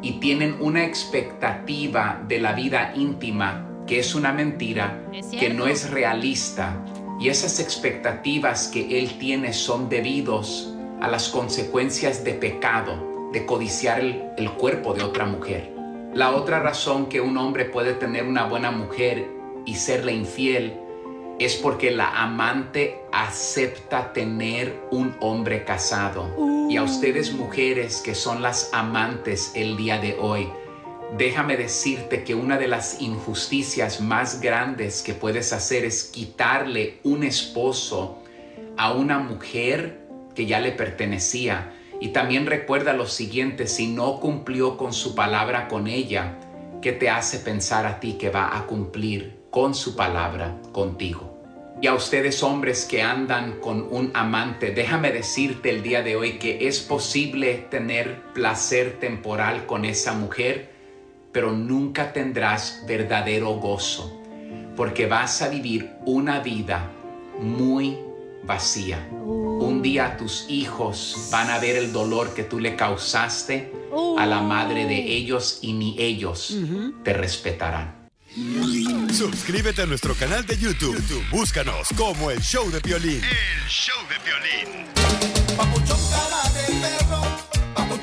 y 0.00 0.20
tienen 0.20 0.56
una 0.60 0.84
expectativa 0.84 2.24
de 2.26 2.40
la 2.40 2.52
vida 2.52 2.94
íntima 2.96 3.70
que 3.86 3.98
es 3.98 4.14
una 4.14 4.32
mentira, 4.32 5.06
Es 5.12 5.26
que 5.26 5.50
no 5.50 5.66
es 5.66 5.90
realista. 5.90 6.82
Y 7.20 7.28
esas 7.28 7.60
expectativas 7.60 8.68
que 8.68 8.98
él 8.98 9.18
tiene 9.18 9.52
son 9.52 9.88
debidos 9.88 10.73
a 11.00 11.08
las 11.08 11.28
consecuencias 11.28 12.24
de 12.24 12.34
pecado, 12.34 13.30
de 13.32 13.46
codiciar 13.46 14.00
el, 14.00 14.24
el 14.36 14.50
cuerpo 14.52 14.94
de 14.94 15.02
otra 15.02 15.26
mujer. 15.26 15.72
La 16.14 16.30
otra 16.30 16.60
razón 16.60 17.06
que 17.06 17.20
un 17.20 17.36
hombre 17.36 17.64
puede 17.64 17.94
tener 17.94 18.24
una 18.24 18.46
buena 18.46 18.70
mujer 18.70 19.26
y 19.66 19.74
serle 19.74 20.12
infiel 20.12 20.78
es 21.38 21.56
porque 21.56 21.90
la 21.90 22.22
amante 22.22 23.00
acepta 23.12 24.12
tener 24.12 24.80
un 24.90 25.16
hombre 25.20 25.64
casado. 25.64 26.30
Y 26.70 26.76
a 26.76 26.82
ustedes 26.82 27.32
mujeres 27.32 28.00
que 28.00 28.14
son 28.14 28.42
las 28.42 28.70
amantes 28.72 29.52
el 29.54 29.76
día 29.76 29.98
de 29.98 30.16
hoy, 30.20 30.48
déjame 31.18 31.56
decirte 31.56 32.24
que 32.24 32.34
una 32.34 32.58
de 32.58 32.68
las 32.68 33.00
injusticias 33.00 34.00
más 34.00 34.40
grandes 34.40 35.02
que 35.02 35.14
puedes 35.14 35.52
hacer 35.52 35.84
es 35.84 36.04
quitarle 36.04 37.00
un 37.02 37.24
esposo 37.24 38.18
a 38.76 38.92
una 38.92 39.18
mujer 39.18 40.03
que 40.34 40.46
ya 40.46 40.60
le 40.60 40.72
pertenecía. 40.72 41.72
Y 42.00 42.08
también 42.08 42.46
recuerda 42.46 42.92
lo 42.92 43.06
siguiente, 43.06 43.66
si 43.66 43.86
no 43.86 44.20
cumplió 44.20 44.76
con 44.76 44.92
su 44.92 45.14
palabra 45.14 45.68
con 45.68 45.86
ella, 45.86 46.38
¿qué 46.82 46.92
te 46.92 47.08
hace 47.08 47.38
pensar 47.38 47.86
a 47.86 48.00
ti 48.00 48.14
que 48.14 48.30
va 48.30 48.56
a 48.56 48.66
cumplir 48.66 49.38
con 49.50 49.74
su 49.74 49.96
palabra 49.96 50.56
contigo? 50.72 51.34
Y 51.80 51.86
a 51.86 51.94
ustedes 51.94 52.42
hombres 52.42 52.84
que 52.84 53.02
andan 53.02 53.60
con 53.60 53.86
un 53.90 54.10
amante, 54.14 54.70
déjame 54.70 55.12
decirte 55.12 55.70
el 55.70 55.82
día 55.82 56.02
de 56.02 56.16
hoy 56.16 56.38
que 56.38 56.66
es 56.66 56.80
posible 56.80 57.66
tener 57.70 58.22
placer 58.32 58.98
temporal 59.00 59.66
con 59.66 59.84
esa 59.84 60.14
mujer, 60.14 60.70
pero 61.32 61.52
nunca 61.52 62.12
tendrás 62.12 62.84
verdadero 62.86 63.54
gozo, 63.54 64.22
porque 64.76 65.06
vas 65.06 65.42
a 65.42 65.48
vivir 65.48 65.90
una 66.06 66.40
vida 66.40 66.90
muy 67.40 67.98
vacía. 68.44 69.06
Día 69.84 70.16
tus 70.16 70.46
hijos 70.48 71.28
van 71.30 71.50
a 71.50 71.58
ver 71.58 71.76
el 71.76 71.92
dolor 71.92 72.34
que 72.34 72.42
tú 72.42 72.58
le 72.58 72.74
causaste 72.74 73.70
a 74.18 74.24
la 74.26 74.40
madre 74.40 74.86
de 74.86 74.96
ellos 74.96 75.58
y 75.60 75.74
ni 75.74 75.94
ellos 75.98 76.56
te 77.04 77.12
respetarán. 77.12 78.08
Suscríbete 79.12 79.82
a 79.82 79.86
nuestro 79.86 80.14
canal 80.14 80.44
de 80.46 80.56
YouTube. 80.56 80.96
YouTube, 80.96 81.22
Búscanos 81.30 81.88
como 81.96 82.30
el 82.30 82.40
show 82.40 82.68
de 82.70 82.80
violín. 82.80 83.22
El 83.22 83.68
show 83.68 83.94
de 84.08 84.16
violín. 84.24 84.86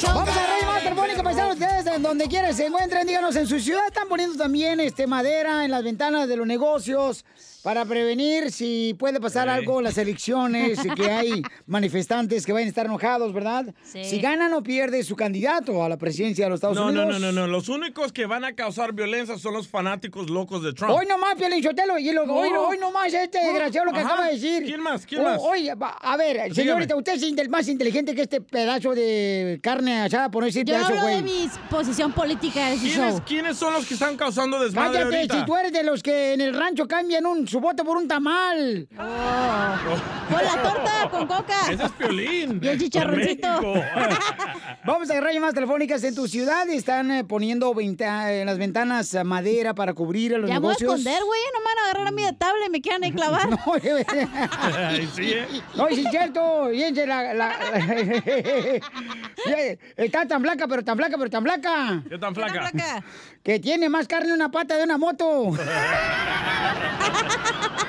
Vamos 0.04 0.30
a 0.30 0.48
reír 0.48 0.66
más 0.66 1.24
paisanos. 1.24 1.54
Ustedes, 1.54 1.86
en 1.88 2.04
donde 2.04 2.28
quiera 2.28 2.54
se 2.54 2.68
encuentren, 2.68 3.08
díganos, 3.08 3.36
en 3.36 3.48
su 3.48 3.60
ciudad 3.60 3.88
están 3.88 4.08
poniendo 4.08 4.38
también 4.38 4.80
este, 4.80 5.08
madera 5.08 5.66
en 5.66 5.72
las 5.72 5.84
ventanas 5.84 6.28
de 6.28 6.38
los 6.38 6.46
negocios 6.46 7.26
para 7.64 7.86
prevenir 7.86 8.51
si 8.51 8.95
puede 8.97 9.20
pasar 9.20 9.47
algo 9.49 9.78
en 9.80 9.84
las 9.86 9.97
elecciones 9.97 10.84
y 10.84 10.89
que 10.89 11.12
hay 11.12 11.41
manifestantes 11.68 12.45
que 12.45 12.53
vayan 12.53 12.68
a 12.68 12.70
estar 12.70 12.86
enojados, 12.88 13.34
¿verdad? 13.34 13.74
Sí. 13.84 14.03
Si 14.03 14.20
ganan 14.20 14.53
o 14.53 14.64
pierde 14.64 15.03
su 15.03 15.16
candidato 15.16 15.84
a 15.84 15.89
la 15.89 15.97
presidencia 15.97 16.45
de 16.45 16.49
los 16.49 16.57
Estados 16.57 16.76
No, 16.76 16.91
no, 16.91 17.03
Unidos. 17.03 17.22
no, 17.22 17.32
no, 17.32 17.41
no. 17.41 17.47
Los 17.47 17.70
únicos 17.70 18.12
que 18.12 18.26
van 18.26 18.43
a 18.45 18.53
causar 18.53 18.93
violencia 18.93 19.38
son 19.38 19.53
los 19.53 19.68
fanáticos 19.68 20.30
locos 20.30 20.64
de 20.64 20.74
Trump. 20.74 20.93
Hoy 20.93 21.05
nomás, 21.05 21.36
Piolín 21.36 21.62
Sotelo, 21.62 21.97
y 21.97 22.12
lo, 22.12 22.26
No. 22.26 22.34
hoy, 22.36 22.49
hoy 22.49 22.78
nomás 22.80 23.14
este 23.14 23.39
No. 23.39 23.47
desgraciado 23.51 23.86
lo 23.86 23.93
que 23.93 23.99
Ajá. 23.99 24.07
acaba 24.14 24.28
de 24.28 24.34
decir. 24.34 24.64
¿Quién 24.64 24.82
más? 24.82 25.05
¿Quién 25.05 25.22
O- 25.22 25.24
más? 25.26 25.39
Oye, 25.41 25.76
va- 25.76 25.97
a 26.01 26.18
ver, 26.18 26.34
Dígame. 26.38 26.55
señorita, 26.55 26.95
usted 26.95 27.14
es 27.14 27.24
intel- 27.24 27.49
más 27.49 27.68
inteligente 27.68 28.16
que 28.16 28.22
este 28.24 28.41
pedazo 28.41 28.95
de 28.95 29.59
carne 29.62 30.01
asada, 30.01 30.30
por 30.32 30.41
no 30.43 30.47
decir 30.47 30.66
Yo 30.66 30.78
no 30.78 30.88
pedazo, 30.88 30.99
hablo 31.07 31.16
de 31.16 31.22
mi 31.22 31.49
posición 31.70 32.12
política 32.12 32.68
de 32.70 32.74
ese 32.76 32.86
¿Quiénes, 32.88 33.14
show. 33.14 33.22
quiénes 33.26 33.57
son 33.57 33.74
los 33.74 33.86
que 33.86 33.93
están 33.93 34.18
causando 34.18 34.59
desmadre 34.59 34.99
Cállate, 34.99 35.16
ahorita? 35.18 35.39
si 35.39 35.45
tú 35.45 35.55
eres 35.55 35.72
de 35.74 35.84
los 35.84 36.01
que 36.01 36.34
en 36.34 36.41
el 36.41 36.53
rancho 36.53 36.88
cambian 36.88 37.26
un, 37.26 37.47
su 37.52 37.60
voto 37.60 37.84
por 37.84 37.97
un 37.97 38.08
tamal. 38.08 38.88
Con 38.95 40.41
la 40.45 40.64
torta, 40.64 41.10
con 41.12 41.28
coca. 41.28 41.70
Ese 41.70 41.84
es 41.84 41.91
Piolín. 41.91 42.62
Y 42.64 42.68
el 42.70 42.80
chicharroncito. 42.80 43.47
Vamos 44.86 45.10
a 45.10 45.14
agarrar 45.14 45.34
llamadas 45.34 45.54
telefónicas 45.56 46.02
en 46.06 46.16
tu 46.16 46.30
ciudad. 46.30 46.68
Están 46.70 47.12
eh, 47.12 47.24
poniendo 47.26 47.74
venta- 47.74 48.32
en 48.34 48.45
las 48.45 48.58
ventanas 48.58 49.14
eh, 49.14 49.24
madera 49.26 49.74
para 49.74 49.93
cubrir 49.93 50.34
a 50.36 50.38
los 50.38 50.47
Ya 50.47 50.56
me 50.56 50.60
voy 50.62 50.70
a 50.70 50.78
negocios. 50.80 50.99
escunder, 51.02 51.22
güey. 51.26 51.41
No 51.54 51.60
me 51.60 51.66
van 51.66 51.78
a 51.78 51.84
agarrar 51.89 52.08
a 52.08 52.12
mí 52.12 52.24
de 52.24 52.34
tabla 52.34 52.66
y 52.68 52.70
me 52.70 52.82
quieran 52.82 53.04
ahí 53.04 53.12
clavar. 53.12 53.49
No, 53.49 53.76
eh, 53.84 54.06
Ay, 54.74 55.10
sí, 55.14 55.32
¿eh? 55.34 55.45
No, 55.76 55.88
sí 55.89 56.04
es 56.06 56.10
cierto. 56.10 56.70
Fíjense, 56.72 57.06
la, 57.06 57.34
la- 57.34 57.60
Ya, 59.45 59.58
Está 59.97 60.26
tan 60.26 60.41
flaca, 60.41 60.68
pero 60.70 60.84
tan 60.86 60.95
flaca, 60.95 61.18
pero 61.18 61.30
tan 61.30 61.43
flaca. 61.43 62.02
¿Qué 62.10 62.18
tan 62.18 62.34
flaca? 62.34 62.72
Que 63.43 63.60
tiene 63.60 63.89
más 63.89 64.08
carne 64.08 64.34
una 64.34 64.49
pata 64.49 64.78
de 64.78 64.84
una 64.86 64.97
moto. 64.97 65.52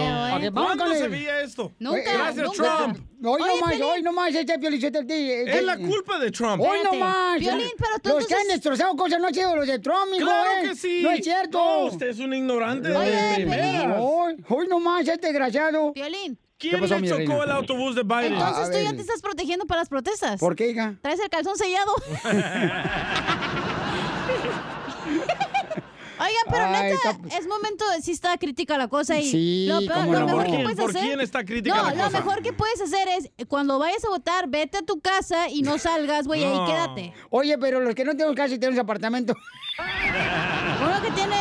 Ok, 0.88 0.94
vamos 0.94 0.94
¿Cuándo 0.94 0.94
con 0.94 0.98
se 0.98 1.08
veía 1.08 1.40
esto? 1.42 1.72
Nunca, 1.78 2.12
Gracias, 2.12 2.46
nunca. 2.46 2.76
Trump. 2.76 2.98
Hoy 3.24 3.42
Oye, 3.42 3.50
no 3.52 3.60
más, 3.60 3.70
Piolín. 3.74 3.82
hoy 3.92 4.02
no 4.02 4.12
más, 4.12 4.34
este 4.34 4.58
Piolichotelo, 4.58 5.06
Es 5.08 5.62
la 5.64 5.76
culpa 5.76 6.18
de 6.18 6.30
Trump. 6.30 6.60
Hoy 6.60 6.68
no 6.68 6.74
Espérate. 6.92 6.98
más. 6.98 7.38
Piolín, 7.38 7.70
pero 7.76 7.98
tú 8.00 8.08
Los 8.10 8.26
que 8.26 8.34
han 8.34 8.40
entonces- 8.42 8.48
destrozado 8.62 8.96
cosas 8.96 9.20
no 9.20 9.26
han 9.26 9.34
sido 9.34 9.56
los 9.56 9.66
de 9.66 9.78
Trump, 9.80 10.06
mijo, 10.12 10.24
¡Claro 10.26 10.50
eh. 10.62 10.68
que 10.68 10.74
sí! 10.76 11.00
No 11.02 11.10
es 11.10 11.24
cierto. 11.24 11.58
No, 11.58 11.78
usted 11.86 12.08
es 12.08 12.18
un 12.20 12.32
ignorante 12.34 12.94
Oye, 12.94 13.10
de 13.10 13.16
Piolín. 13.36 13.48
primeras. 13.48 13.96
Hoy, 14.00 14.36
hoy 14.48 14.66
no 14.68 14.80
más, 14.80 15.06
este 15.08 15.26
desgraciado. 15.26 15.92
Violín. 15.92 16.38
¿Quién 16.58 16.80
pasó, 16.80 16.94
le 16.96 17.02
mi 17.02 17.08
chocó 17.08 17.18
reina? 17.20 17.44
el 17.44 17.50
autobús 17.52 17.94
de 17.94 18.02
Biden? 18.02 18.32
Entonces 18.34 18.70
tú 18.76 18.84
ya 18.84 18.90
te 18.92 19.00
estás 19.00 19.20
protegiendo 19.22 19.64
para 19.66 19.82
las 19.82 19.88
protestas. 19.88 20.40
¿Por 20.40 20.56
qué, 20.56 20.70
hija? 20.70 20.96
Traes 21.02 21.20
el 21.20 21.28
calzón 21.28 21.56
sellado. 21.56 21.92
Oigan, 26.20 26.42
pero 26.50 26.64
Ay, 26.66 26.82
neta, 26.92 27.10
está- 27.10 27.36
es 27.38 27.46
momento 27.46 27.88
de 27.90 28.02
sí 28.02 28.10
está 28.12 28.36
crítica 28.38 28.76
la 28.76 28.88
cosa 28.88 29.18
y 29.18 29.30
Sí, 29.30 29.66
lo, 29.68 29.78
peor- 29.80 29.92
cómo 30.00 30.12
lo 30.12 30.18
no. 30.20 30.26
mejor 30.26 30.36
¿Por 30.42 30.44
que 30.46 30.50
quién? 30.50 30.62
puedes 30.64 30.80
¿Por 30.80 30.90
hacer. 30.90 31.02
quién 31.02 31.20
está 31.20 31.44
crítica 31.44 31.76
no, 31.76 31.82
la 31.84 31.94
lo 31.94 32.04
cosa? 32.04 32.18
mejor 32.18 32.42
que 32.42 32.52
puedes 32.52 32.80
hacer 32.80 33.08
es 33.08 33.30
cuando 33.46 33.78
vayas 33.78 34.04
a 34.04 34.08
votar, 34.08 34.48
vete 34.48 34.78
a 34.78 34.82
tu 34.82 35.00
casa 35.00 35.48
y 35.48 35.62
no 35.62 35.78
salgas, 35.78 36.26
güey, 36.26 36.44
ahí 36.44 36.54
No. 36.56 36.66
quédate. 36.66 37.12
Oye, 37.30 37.56
pero 37.58 37.80
los 37.80 37.94
que 37.94 38.04
no 38.04 38.12
tenemos 38.12 38.34
casa 38.36 38.54
y 38.54 38.58
tenemos 38.58 38.78
apartamento. 38.80 39.34
Uno 39.78 41.02
que 41.02 41.10
tiene 41.12 41.36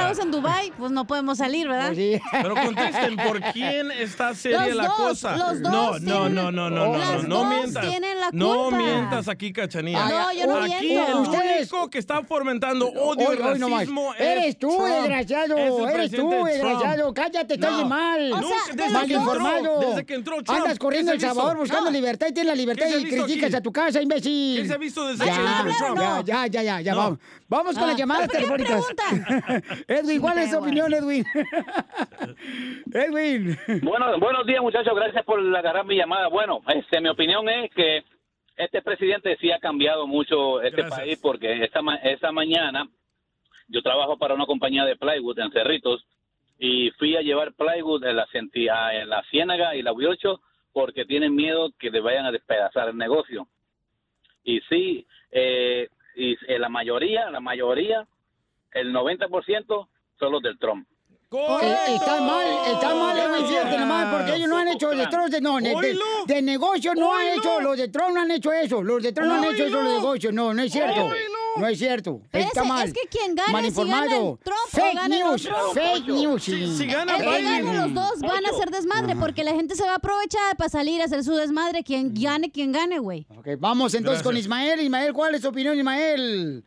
penthouse 0.00 0.18
en 0.24 0.30
Dubai, 0.30 0.72
pues 0.78 0.90
no 0.92 1.06
podemos 1.06 1.38
salir, 1.38 1.68
¿verdad? 1.68 1.86
Pues 1.88 1.98
sí. 1.98 2.20
Pero 2.32 2.54
contesten, 2.54 3.16
¿por 3.16 3.40
quién 3.52 3.90
está 3.92 4.34
seria 4.34 4.66
Los 4.66 4.76
la 4.76 4.84
dos, 4.84 4.94
cosa? 4.96 5.36
los 5.36 5.62
dos 5.62 5.72
no, 5.72 5.92
no, 5.92 5.98
tienen- 5.98 6.34
no, 6.34 6.50
no, 6.50 6.70
no, 6.70 6.86
no, 6.86 6.96
las 6.98 7.22
no, 7.22 7.28
no 7.28 7.36
dos 7.36 7.46
mientas. 7.48 7.86
tienen 7.88 8.20
la 8.20 8.30
No 8.32 8.54
culpa. 8.64 8.76
mientas 8.78 9.28
aquí, 9.28 9.52
Cachanilla. 9.52 10.08
No, 10.08 10.32
yo 10.32 10.46
no 10.46 10.56
Aquí 10.56 10.86
miento. 10.86 11.06
el 11.08 11.14
Ustedes- 11.28 11.72
único 11.72 11.90
que 11.90 11.98
está 11.98 12.22
fomentando 12.24 12.88
odio 12.88 13.28
Hoy, 13.28 13.36
y 13.36 13.58
no 13.58 13.68
racismo 13.68 14.14
es 14.14 14.20
Eres 14.20 14.58
tú, 14.58 14.68
Trump. 14.76 14.88
desgraciado. 14.92 15.56
Eres 15.58 15.70
tú, 15.76 15.86
presidente 15.92 16.36
desgraciado. 16.44 17.02
Trump. 17.12 17.16
Cállate, 17.16 17.54
estás 17.54 17.72
No. 17.72 17.84
mal. 17.86 18.32
O 18.32 18.38
sea, 18.42 18.56
desde 18.74 18.90
mal 18.92 19.06
que 19.06 19.14
entró, 19.14 19.32
informado. 19.34 19.80
Desde 19.80 20.04
que 20.06 20.14
entró 20.14 20.42
Trump. 20.42 20.60
Andas 20.60 20.78
corriendo 20.78 21.12
¿qué 21.12 21.16
El 21.16 21.20
Salvador 21.22 21.56
buscando 21.58 21.84
No. 21.86 21.90
libertad 21.90 22.26
y 22.28 22.32
tienes 22.32 22.48
la 22.50 22.54
libertad 22.56 22.86
¿Qué 22.86 22.90
se 22.92 22.96
ha 22.96 23.00
y 23.00 23.04
criticas 23.04 23.48
aquí? 23.48 23.56
a 23.56 23.60
tu 23.62 23.72
casa, 23.72 24.00
imbécil. 24.02 24.62
¿Qué 24.62 24.68
se 24.68 24.74
ha 24.74 24.78
visto 24.78 25.06
desde 25.06 25.26
Ya, 25.26 25.34
que 25.34 25.40
entró 25.70 25.86
Trump? 25.94 26.00
ya, 26.00 26.22
ya, 26.24 26.46
ya, 26.46 26.62
ya, 26.62 26.80
ya, 26.80 26.92
No. 26.92 26.98
vamos. 26.98 27.18
Vamos 27.48 27.74
con 27.74 27.82
Ah, 27.82 27.86
las 27.88 27.96
llamadas 27.96 28.28
¿por 28.28 28.30
qué 28.30 28.36
telefónicas. 28.44 28.84
Edwin, 29.92 30.20
¿cuál 30.20 30.38
es 30.38 30.50
tu 30.52 30.58
opinión, 30.58 30.92
Edwin? 30.94 31.24
Edwin. 32.94 33.58
Bueno, 33.82 34.18
buenos 34.20 34.46
días 34.46 34.62
muchachos, 34.62 34.94
gracias 34.94 35.24
por 35.24 35.40
agarrar 35.56 35.84
mi 35.84 35.96
llamada. 35.96 36.28
Bueno, 36.28 36.60
este, 36.68 37.00
mi 37.00 37.08
opinión 37.08 37.48
es 37.48 37.72
que 37.72 38.04
este 38.56 38.82
presidente 38.82 39.36
sí 39.40 39.50
ha 39.50 39.58
cambiado 39.58 40.06
mucho 40.06 40.62
este 40.62 40.82
Gracias. 40.82 41.00
país 41.00 41.18
porque 41.20 41.64
esta, 41.64 41.82
ma- 41.82 41.96
esta 41.96 42.30
mañana 42.30 42.88
yo 43.66 43.82
trabajo 43.82 44.16
para 44.16 44.34
una 44.34 44.46
compañía 44.46 44.84
de 44.84 44.94
plywood 44.94 45.40
en 45.40 45.50
Cerritos 45.50 46.06
y 46.58 46.90
fui 46.92 47.16
a 47.16 47.22
llevar 47.22 47.52
plywood 47.54 48.04
en 48.04 48.14
la, 48.16 48.28
en 48.92 49.08
la 49.08 49.22
Ciénaga 49.30 49.74
y 49.74 49.82
la 49.82 49.92
U8 49.92 50.38
porque 50.72 51.04
tienen 51.04 51.34
miedo 51.34 51.72
que 51.80 51.90
le 51.90 52.00
vayan 52.00 52.26
a 52.26 52.30
despedazar 52.32 52.88
el 52.90 52.96
negocio. 52.96 53.48
Y 54.44 54.60
sí, 54.68 55.04
eh, 55.32 55.88
y 56.14 56.36
eh, 56.46 56.58
la 56.60 56.68
mayoría, 56.68 57.28
la 57.30 57.40
mayoría, 57.40 58.06
el 58.72 58.92
90% 58.94 59.88
son 60.18 60.32
los 60.32 60.42
del 60.42 60.58
Trump. 60.58 60.86
Eh, 61.32 61.76
está 61.94 62.20
mal, 62.20 62.44
está 62.72 62.92
mal, 62.92 63.16
Edwin, 63.16 63.46
fíjate 63.46 63.78
nomás, 63.78 64.16
porque 64.16 64.34
ellos 64.34 64.48
no 64.48 64.56
han 64.58 64.66
hecho 64.66 64.90
destrozos 64.90 65.30
de, 65.30 65.40
no, 65.40 65.58
de, 65.60 65.96
de, 66.26 66.42
negocio 66.42 66.92
no 66.96 67.14
han 67.14 67.38
hecho, 67.38 67.60
los 67.60 67.76
de 67.78 67.86
Trump 67.86 68.14
no 68.14 68.22
han 68.22 68.30
hecho 68.32 68.52
eso, 68.52 68.82
los 68.82 69.00
de 69.00 69.12
Trump 69.12 69.28
no 69.28 69.34
han 69.36 69.44
hecho 69.44 69.64
eso, 69.64 69.80
los 69.80 69.92
de 69.92 69.98
negocio, 70.00 70.32
no, 70.32 70.52
no 70.52 70.60
es 70.60 70.72
cierto, 70.72 71.08
no 71.56 71.66
es 71.68 71.78
cierto, 71.78 72.20
Pero 72.32 72.44
está 72.46 72.60
ese- 72.62 72.68
mal. 72.68 72.88
es 72.88 72.92
que 72.92 73.08
quien 73.08 73.36
gane, 73.36 73.52
mal 73.52 73.62
si 73.62 73.68
informado, 73.68 74.08
gana 74.08 74.16
el 74.32 74.38
Trump 74.38 74.58
o 74.64 74.76
fake 74.76 74.94
gana 74.96 75.16
el 75.16 75.22
news, 75.22 75.46
otro. 75.46 75.72
fake 75.72 76.08
news, 76.08 76.42
Si, 76.42 76.50
sí. 76.66 76.76
si 76.78 76.86
gana 76.86 77.16
El 77.16 77.22
que 77.22 77.42
gane 77.44 77.74
los 77.74 77.94
dos 77.94 78.20
van 78.22 78.44
a 78.46 78.48
hacer 78.48 78.70
desmadre 78.70 79.14
porque 79.14 79.44
la 79.44 79.52
gente 79.52 79.76
se 79.76 79.84
va 79.84 79.92
a 79.92 79.96
aprovechar 79.96 80.56
para 80.56 80.68
salir 80.68 81.00
a 81.00 81.04
hacer 81.04 81.22
su 81.22 81.36
desmadre. 81.36 81.84
Quien 81.84 82.12
gane, 82.12 82.50
quien 82.50 82.72
gane, 82.72 82.98
güey. 82.98 83.26
Ok, 83.36 83.50
vamos 83.58 83.94
entonces 83.94 84.20
con 84.24 84.32
Gracias. 84.32 84.46
Ismael, 84.46 84.80
Ismael, 84.80 85.12
¿cuál 85.12 85.36
es 85.36 85.42
tu 85.42 85.48
opinión, 85.48 85.78
Ismael? 85.78 86.64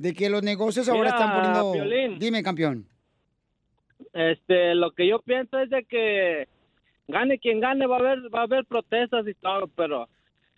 De 0.00 0.14
que 0.14 0.30
los 0.30 0.42
negocios 0.42 0.88
ahora 0.88 1.10
están 1.10 1.34
poniendo, 1.34 1.72
Piolín. 1.72 2.18
dime 2.18 2.42
campeón. 2.42 2.86
Este, 4.14 4.74
lo 4.74 4.92
que 4.92 5.06
yo 5.06 5.20
pienso 5.20 5.58
es 5.58 5.68
de 5.70 5.84
que 5.84 6.48
gane 7.06 7.38
quien 7.38 7.60
gane 7.60 7.86
va 7.86 7.96
a 7.96 7.98
haber 8.00 8.34
va 8.34 8.40
a 8.40 8.44
haber 8.44 8.64
protestas 8.64 9.26
y 9.28 9.34
todo, 9.34 9.68
pero 9.76 10.08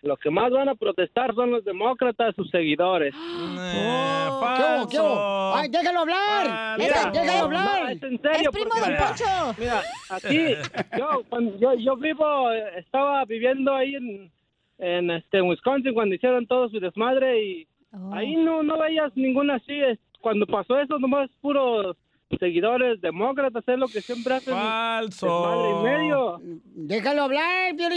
lo 0.01 0.15
que 0.17 0.29
más 0.29 0.49
van 0.51 0.69
a 0.69 0.75
protestar 0.75 1.33
son 1.35 1.51
los 1.51 1.63
demócratas, 1.65 2.33
sus 2.35 2.49
seguidores. 2.49 3.13
Eh, 3.13 4.29
¿Qué 4.57 4.63
hubo, 4.63 4.87
qué. 4.89 5.59
Ay, 5.59 5.69
déjalo 5.69 5.99
hablar, 5.99 6.45
Ah, 6.49 6.75
Deja- 6.77 7.09
mira. 7.09 7.21
déjalo 7.23 7.49
No, 7.49 7.57
hablar. 7.59 7.91
es 7.91 8.03
en 8.03 8.21
serio. 8.21 8.41
Es 8.41 8.49
primo 8.49 8.69
porque, 8.69 8.81
del 8.81 8.91
mira, 8.91 9.07
Poncho. 9.07 9.55
Mira, 9.59 9.81
aquí 10.09 10.55
yo 10.97 11.23
cuando 11.29 11.57
yo, 11.59 11.73
yo 11.75 11.95
vivo 11.97 12.51
estaba 12.77 13.25
viviendo 13.25 13.73
ahí 13.75 13.95
en 13.95 14.31
en 14.79 15.11
este 15.11 15.41
Wisconsin 15.41 15.93
cuando 15.93 16.15
hicieron 16.15 16.45
todo 16.47 16.67
su 16.69 16.79
desmadre 16.79 17.41
y 17.43 17.67
Oh. 17.93 18.13
ahí 18.13 18.35
no 18.35 18.63
no 18.63 18.79
veías 18.79 19.11
ninguna 19.15 19.55
así, 19.55 19.73
cuando 20.19 20.45
pasó 20.47 20.79
eso 20.79 20.97
nomás 20.99 21.29
puros 21.41 21.95
seguidores 22.39 22.99
demócratas, 23.01 23.63
es 23.67 23.77
lo 23.77 23.87
que 23.87 24.01
siempre 24.01 24.33
hacen. 24.35 24.53
Falso. 24.55 25.81
Y 25.81 25.83
medio. 25.83 26.41
Déjalo 26.65 27.23
hablar. 27.23 27.75
Pero 27.77 27.95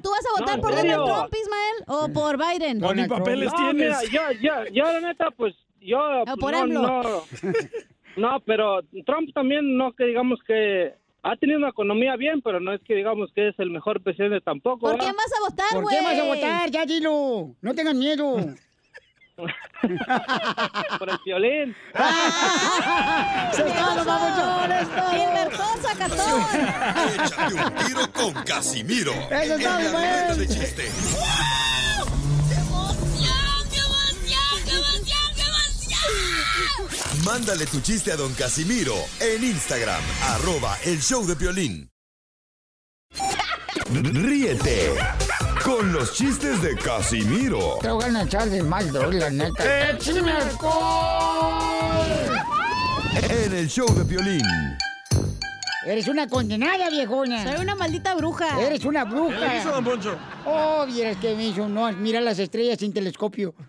tú 0.00 0.10
vas 0.10 0.26
a 0.26 0.40
votar 0.40 0.56
No, 0.58 0.62
por 0.62 0.74
Donald. 0.76 1.04
Trump, 1.04 1.34
Ismael, 1.34 1.84
o 1.88 2.08
por 2.12 2.36
Biden. 2.38 2.78
No, 2.78 2.94
ni 2.94 3.08
papeles 3.08 3.52
No, 3.52 3.72
mira, 3.72 3.98
tienes. 3.98 4.10
yo, 4.10 4.20
yo, 4.40 4.52
yo 4.72 4.84
la 4.84 5.00
neta, 5.00 5.30
pues, 5.36 5.54
yo, 5.80 5.98
pues, 6.24 6.36
por 6.38 6.52
no, 6.52 6.58
AMLO. 6.60 6.82
no, 6.82 7.22
no, 8.16 8.40
pero 8.40 8.82
Trump 9.04 9.30
también, 9.34 9.76
no 9.76 9.92
que 9.92 10.04
digamos 10.04 10.38
que 10.46 10.94
ha 11.22 11.36
tenido 11.36 11.58
una 11.58 11.70
economía 11.70 12.14
bien, 12.16 12.40
pero 12.42 12.60
no 12.60 12.72
es 12.72 12.80
que 12.82 12.94
digamos 12.94 13.32
que 13.34 13.48
es 13.48 13.58
el 13.58 13.70
mejor 13.70 14.00
presidente 14.00 14.40
tampoco. 14.40 14.78
¿Por 14.80 14.90
¿verdad? 14.92 15.06
quién 15.06 15.16
vas 15.16 15.32
a 15.36 15.50
votar, 15.50 15.66
¿Por 15.72 15.82
güey? 15.82 15.96
qué 15.96 16.04
vas 16.04 16.18
a 16.18 16.24
votar? 16.24 16.70
Ya 16.70 16.86
dilo. 16.86 17.56
No 17.60 17.74
tengan 17.74 17.98
miedo. 17.98 18.36
Por 20.98 21.10
el 21.10 21.18
violín. 21.24 21.76
Se 23.52 23.66
está. 23.68 23.96
Échate 27.14 27.54
un 27.54 27.74
tiro 27.84 28.12
con 28.12 28.32
Casimiro. 28.44 29.12
Eso 29.30 29.54
en 29.54 29.60
está 29.60 29.70
la 29.70 29.78
bien. 29.78 29.92
ruleta 29.92 30.34
de 30.36 30.48
chiste. 30.48 30.90
Mándale 37.24 37.66
tu 37.66 37.80
chiste 37.80 38.12
a 38.12 38.16
don 38.16 38.32
Casimiro 38.34 38.94
en 39.20 39.42
Instagram, 39.44 40.00
arroba 40.22 40.78
el 40.84 41.02
show 41.02 41.26
de 41.26 41.34
violín. 41.34 41.90
Ríete 43.90 44.92
con 45.66 45.92
los 45.92 46.12
chistes 46.14 46.62
de 46.62 46.76
Casimiro 46.76 47.78
Te 47.82 47.90
voy 47.90 48.04
a 48.04 48.22
echar 48.22 48.48
de 48.48 48.62
mal, 48.62 48.92
doy, 48.92 49.18
la 49.18 49.30
neta. 49.30 49.90
¡Échame 49.90 50.30
alcohol! 50.30 52.06
en 53.28 53.52
el 53.52 53.68
show 53.68 53.86
de 53.94 54.04
violín. 54.04 54.44
Eres 55.84 56.06
una 56.06 56.28
condenada, 56.28 56.88
viejona. 56.90 57.42
Soy 57.42 57.62
una 57.62 57.74
maldita 57.74 58.14
bruja. 58.14 58.60
Eres 58.60 58.84
una 58.84 59.04
¿Qué 59.04 59.14
le 59.14 59.20
hizo, 59.20 59.34
bruja. 59.34 59.70
don 59.72 59.84
Poncho? 59.84 60.18
Oh, 60.44 60.86
vieras 60.86 61.16
que 61.16 61.34
me 61.34 61.46
hizo. 61.46 61.68
No, 61.68 61.90
mira 61.92 62.20
las 62.20 62.38
estrellas 62.38 62.78
sin 62.78 62.92
telescopio. 62.92 63.54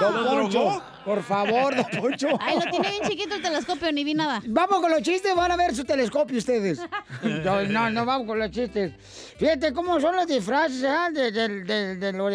Don 0.00 0.24
¿Lo 0.24 0.30
Poncho, 0.30 0.82
por 1.04 1.22
favor, 1.22 1.74
don 1.76 2.00
Poncho. 2.00 2.28
Ay, 2.40 2.56
lo 2.56 2.70
tiene 2.70 2.90
bien 2.90 3.02
chiquito 3.08 3.34
el 3.34 3.42
telescopio, 3.42 3.92
ni 3.92 4.04
vi 4.04 4.14
nada. 4.14 4.40
Vamos 4.46 4.80
con 4.80 4.90
los 4.90 5.02
chistes, 5.02 5.34
van 5.34 5.52
a 5.52 5.56
ver 5.56 5.74
su 5.74 5.84
telescopio 5.84 6.38
ustedes. 6.38 6.80
No, 7.22 7.62
no, 7.64 7.90
no 7.90 8.04
vamos 8.06 8.26
con 8.26 8.38
los 8.38 8.50
chistes. 8.50 8.92
Fíjate 9.38 9.72
cómo 9.72 10.00
son 10.00 10.16
los 10.16 10.26
disfraces, 10.26 10.84
¿ah? 10.84 11.10
De, 11.10 11.30
de- 11.32 11.64
de- 11.64 11.96
de 11.96 12.12
lo 12.12 12.28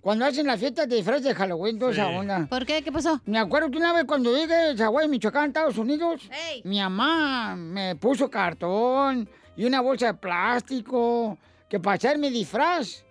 Cuando 0.00 0.24
hacen 0.26 0.46
las 0.46 0.58
fiestas 0.60 0.88
de 0.88 0.96
disfraces 0.96 1.24
de 1.24 1.34
Halloween, 1.34 1.78
toda 1.78 1.92
esa 1.92 2.08
Sí. 2.08 2.14
onda. 2.14 2.46
¿Por 2.48 2.64
qué? 2.66 2.82
¿Qué 2.82 2.92
pasó? 2.92 3.20
Me 3.26 3.38
acuerdo 3.38 3.70
que 3.70 3.78
una 3.78 3.92
vez 3.92 4.04
cuando 4.04 4.34
llegué 4.36 4.54
a 4.54 4.76
Zaguay, 4.76 5.08
Michoacán, 5.08 5.48
Estados 5.48 5.76
Unidos, 5.78 6.28
mi 6.64 6.78
mamá 6.80 7.56
me 7.56 7.96
puso 7.96 8.30
cartón 8.30 9.28
y 9.56 9.64
una 9.64 9.80
bolsa 9.80 10.06
de 10.06 10.14
plástico 10.14 11.38
que 11.68 11.80
para 11.80 11.96
hacer 11.96 12.18
mi 12.18 12.30
disfraz. 12.30 13.04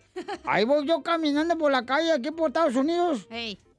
Ahí 0.45 0.65
voy 0.65 0.86
yo 0.88 1.01
caminando 1.03 1.57
por 1.57 1.72
la 1.72 1.86
calle 1.86 2.11
aquí 2.11 2.32
por 2.32 2.47
Estados 2.49 2.76
Unidos. 2.76 3.28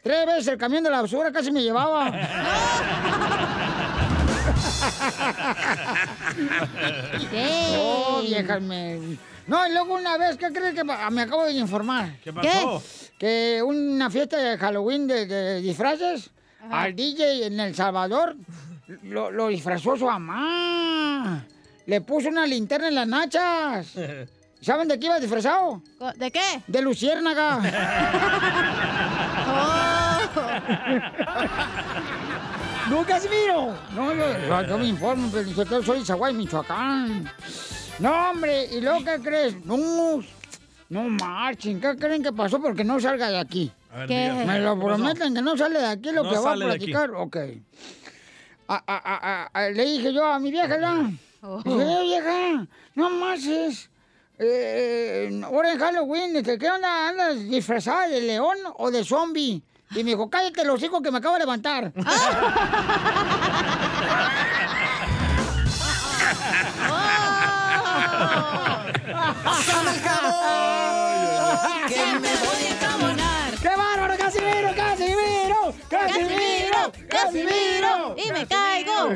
Tres 0.03 0.27
veces 0.27 0.49
el 0.49 0.59
camión 0.59 0.83
de 0.85 0.91
la 0.91 1.03
basura 1.03 1.33
casi 1.33 1.51
me 1.51 1.63
llevaba. 1.63 2.11
No, 7.33 8.23
viejas, 8.23 8.61
me... 8.63 9.19
No, 9.47 9.67
y 9.67 9.73
luego 9.73 9.95
una 9.95 10.19
vez, 10.19 10.37
¿qué 10.37 10.53
crees 10.53 10.75
que 10.75 10.85
pa- 10.85 11.09
me 11.11 11.23
acabo 11.23 11.45
de 11.45 11.53
informar? 11.53 12.19
¿Qué 12.23 12.33
pasó? 12.33 12.83
Que 13.19 13.63
una 13.65 14.11
fiesta 14.11 14.37
de 14.37 14.59
Halloween 14.59 15.07
de, 15.07 15.27
de 15.27 15.61
disfraces, 15.63 16.31
al 16.71 16.95
DJ 16.95 17.47
en 17.47 17.59
El 17.59 17.75
Salvador, 17.75 18.37
lo, 19.05 19.31
lo 19.31 19.49
disfrazó 19.49 19.97
su 19.97 20.05
mamá. 20.05 21.47
Le 21.87 22.01
puso 22.03 22.29
una 22.29 22.47
linterna 22.47 22.89
en 22.89 22.95
las 22.95 23.09
nachas. 23.09 23.93
¿Saben 24.61 24.89
de 24.89 24.99
qué 24.99 25.07
iba 25.07 25.21
disfrazado? 25.21 25.83
¿De 26.17 26.31
qué? 26.31 26.63
De 26.67 26.83
luciérnaga. 26.83 27.59
¡No, 32.91 33.05
Casimiro! 33.05 33.75
No, 33.95 34.13
yo, 34.15 34.63
yo- 34.67 34.79
me 34.79 34.87
informo, 34.87 35.29
pero 35.33 35.49
yo 35.67 35.83
soy 35.83 35.99
de 36.01 36.05
Zaguay, 36.07 36.33
Michoacán. 36.35 37.31
No, 37.99 38.31
hombre, 38.31 38.67
¿y 38.73 38.81
luego 38.81 39.05
qué 39.05 39.21
crees? 39.23 39.65
No, 39.67 40.23
no 40.89 41.03
marchen, 41.11 41.81
¿qué 41.81 41.97
creen 41.97 42.23
que 42.23 42.33
pasó? 42.33 42.61
Porque 42.61 42.85
no 42.85 42.99
salga 43.01 43.29
de 43.29 43.39
aquí. 43.39 43.71
A 43.93 43.99
ver, 43.99 44.09
¿Qué? 44.09 44.45
Me 44.47 44.61
lo 44.61 44.79
prometen 44.79 45.35
que 45.35 45.43
no 45.43 45.57
sale 45.57 45.79
de 45.81 45.87
aquí 45.87 46.11
lo 46.13 46.23
No 46.25 46.31
que 46.31 46.39
va 46.39 46.53
a 46.53 46.57
platicar. 46.57 47.11
Ok. 47.15 47.37
A- 48.69 48.83
a- 48.87 48.87
a- 48.87 49.51
a- 49.53 49.71
le 49.71 49.85
dije 49.85 50.13
yo 50.13 50.25
a 50.27 50.39
mi 50.39 50.51
vieja, 50.51 50.67
¿verdad? 50.69 50.97
Oh. 51.43 51.63
Dije, 51.63 51.83
"Eh, 51.83 52.03
vieja, 52.03 52.67
no 52.95 53.11
más 53.11 53.45
es. 53.45 53.91
Eh, 54.39 55.41
ahora 55.45 55.73
en 55.73 55.79
Halloween, 55.79 56.37
este, 56.37 56.59
¿qué 56.59 56.71
onda? 56.71 57.09
¿Andas 57.09 57.49
disfrazada 57.49 58.07
de 58.09 58.21
león 58.21 58.57
o 58.77 58.91
de 58.91 59.05
zombie? 59.05 59.63
Y 59.91 60.05
me 60.05 60.11
dijo, 60.11 60.31
cállate 60.31 60.65
los 60.65 60.83
hijos 60.83 61.03
que 61.03 61.11
me 61.11 61.19
acabo 61.19 61.35
de 61.35 61.41
levantar. 61.41 61.93
Jabón, 70.03 71.19
que 71.89 72.07
me 72.21 72.37
voy 72.37 72.65
a 72.65 72.71
enjabonar. 72.71 73.55
¡Qué 73.61 73.69
bárbaro, 73.69 74.17
Casimiro, 74.17 74.75
Casimiro! 74.77 75.75
¡Casimiro! 75.89 76.93
¡Casimiro! 77.09 78.15
¡Y 78.17 78.33
me 78.33 78.47
caigo! 78.47 79.11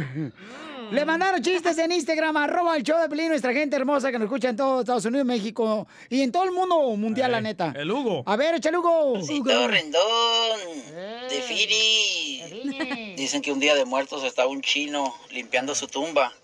Le 0.93 1.07
mandaron 1.07 1.43
chistes 1.43 1.79
en 1.79 1.91
Instagram, 1.91 2.37
arroba 2.37 2.77
el 2.77 2.83
show 2.83 3.01
de 3.01 3.09
Pelín, 3.09 3.29
nuestra 3.29 3.55
gente 3.55 3.77
hermosa 3.77 4.13
que 4.13 4.19
nos 4.19 4.27
escucha 4.27 4.51
en 4.51 4.57
todo 4.57 4.81
Estados 4.81 5.07
Unidos, 5.07 5.27
México 5.27 5.87
y 6.11 6.21
en 6.21 6.31
todo 6.31 6.45
el 6.45 6.53
mundo 6.53 6.81
mundial, 6.97 7.33
la 7.33 7.41
neta. 7.41 7.73
El 7.75 7.91
Hugo. 7.91 8.23
A 8.27 8.37
ver, 8.37 8.57
échale 8.57 8.77
Hugo. 8.77 9.19
Todo 9.43 9.69
rendón, 9.69 10.61
de 11.31 11.41
Firi. 11.41 13.15
Dicen 13.17 13.41
que 13.41 13.53
un 13.53 13.59
día 13.59 13.75
de 13.75 13.87
muertos 13.87 14.23
estaba 14.23 14.51
un 14.51 14.61
chino 14.61 15.17
limpiando 15.31 15.75
su 15.75 15.89
tumba. 15.89 16.35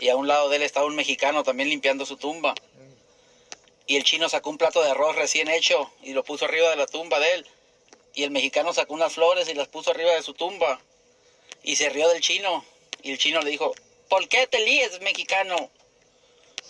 Y 0.00 0.08
a 0.08 0.16
un 0.16 0.28
lado 0.28 0.48
de 0.48 0.56
él 0.56 0.62
estaba 0.62 0.86
un 0.86 0.96
mexicano 0.96 1.42
también 1.42 1.68
limpiando 1.68 2.06
su 2.06 2.16
tumba. 2.16 2.54
Y 3.86 3.96
el 3.96 4.04
chino 4.04 4.30
sacó 4.30 4.48
un 4.48 4.56
plato 4.56 4.82
de 4.82 4.92
arroz 4.92 5.14
recién 5.14 5.48
hecho 5.48 5.90
y 6.02 6.14
lo 6.14 6.24
puso 6.24 6.46
arriba 6.46 6.70
de 6.70 6.76
la 6.76 6.86
tumba 6.86 7.18
de 7.18 7.34
él. 7.34 7.46
Y 8.14 8.22
el 8.22 8.30
mexicano 8.30 8.72
sacó 8.72 8.94
unas 8.94 9.12
flores 9.12 9.46
y 9.50 9.54
las 9.54 9.68
puso 9.68 9.90
arriba 9.90 10.12
de 10.12 10.22
su 10.22 10.32
tumba. 10.32 10.80
Y 11.62 11.76
se 11.76 11.90
rió 11.90 12.08
del 12.08 12.22
chino. 12.22 12.64
Y 13.04 13.12
el 13.12 13.18
chino 13.18 13.40
le 13.42 13.50
dijo, 13.50 13.72
¿por 14.08 14.26
qué 14.28 14.46
te 14.46 14.64
líes, 14.64 14.98
mexicano? 15.02 15.54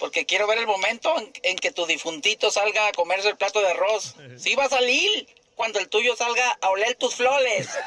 Porque 0.00 0.26
quiero 0.26 0.46
ver 0.48 0.58
el 0.58 0.66
momento 0.66 1.16
en, 1.18 1.30
en 1.44 1.56
que 1.56 1.70
tu 1.70 1.86
difuntito 1.86 2.50
salga 2.50 2.88
a 2.88 2.92
comerse 2.92 3.28
el 3.28 3.36
plato 3.36 3.60
de 3.60 3.68
arroz. 3.68 4.16
Sí 4.36 4.54
va 4.56 4.64
a 4.64 4.68
salir 4.68 5.28
cuando 5.54 5.78
el 5.78 5.88
tuyo 5.88 6.16
salga 6.16 6.58
a 6.60 6.70
oler 6.70 6.96
tus 6.96 7.14
flores. 7.14 7.70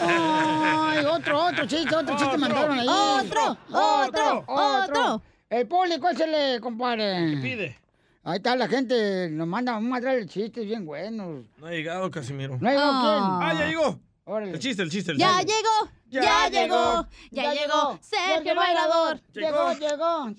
Ay, 0.00 1.04
otro, 1.04 1.44
otro 1.44 1.66
chiste, 1.66 1.94
otro 1.94 2.16
chiste 2.16 2.38
mandaron 2.38 2.78
ahí. 2.78 2.86
Otro, 2.88 3.58
otro, 3.70 4.44
otro. 4.46 5.22
El 5.50 5.66
público, 5.68 6.08
échale, 6.10 6.60
compadre. 6.60 7.34
¿Qué 7.34 7.40
pide? 7.42 7.78
Ahí 8.24 8.36
está, 8.36 8.56
la 8.56 8.68
gente 8.68 9.28
nos 9.30 9.46
manda 9.46 9.76
un 9.76 9.88
material 9.88 10.20
de 10.20 10.26
chistes 10.32 10.64
bien 10.64 10.84
buenos. 10.84 11.46
No 11.58 11.66
ha 11.66 11.70
llegado 11.70 12.10
Casimiro. 12.10 12.58
¿No 12.60 12.68
ha 12.68 12.72
llegado 12.72 12.92
quién? 13.00 13.22
Ah, 13.50 13.54
ya 13.58 13.66
llegó. 13.66 13.98
Órale. 14.30 14.52
El 14.52 14.58
chiste, 14.58 14.82
el 14.82 14.90
chiste, 14.90 15.12
el 15.12 15.18
Ya 15.18 15.38
chiste. 15.38 15.54
llegó, 15.54 15.90
ya, 16.10 16.48
llegó, 16.50 17.08
ya 17.30 17.54
llegó, 17.54 17.98
Sergio 18.02 18.52
el 18.52 18.58
bailador. 18.58 19.20
Llegó, 19.32 19.72
llegó. 19.78 20.34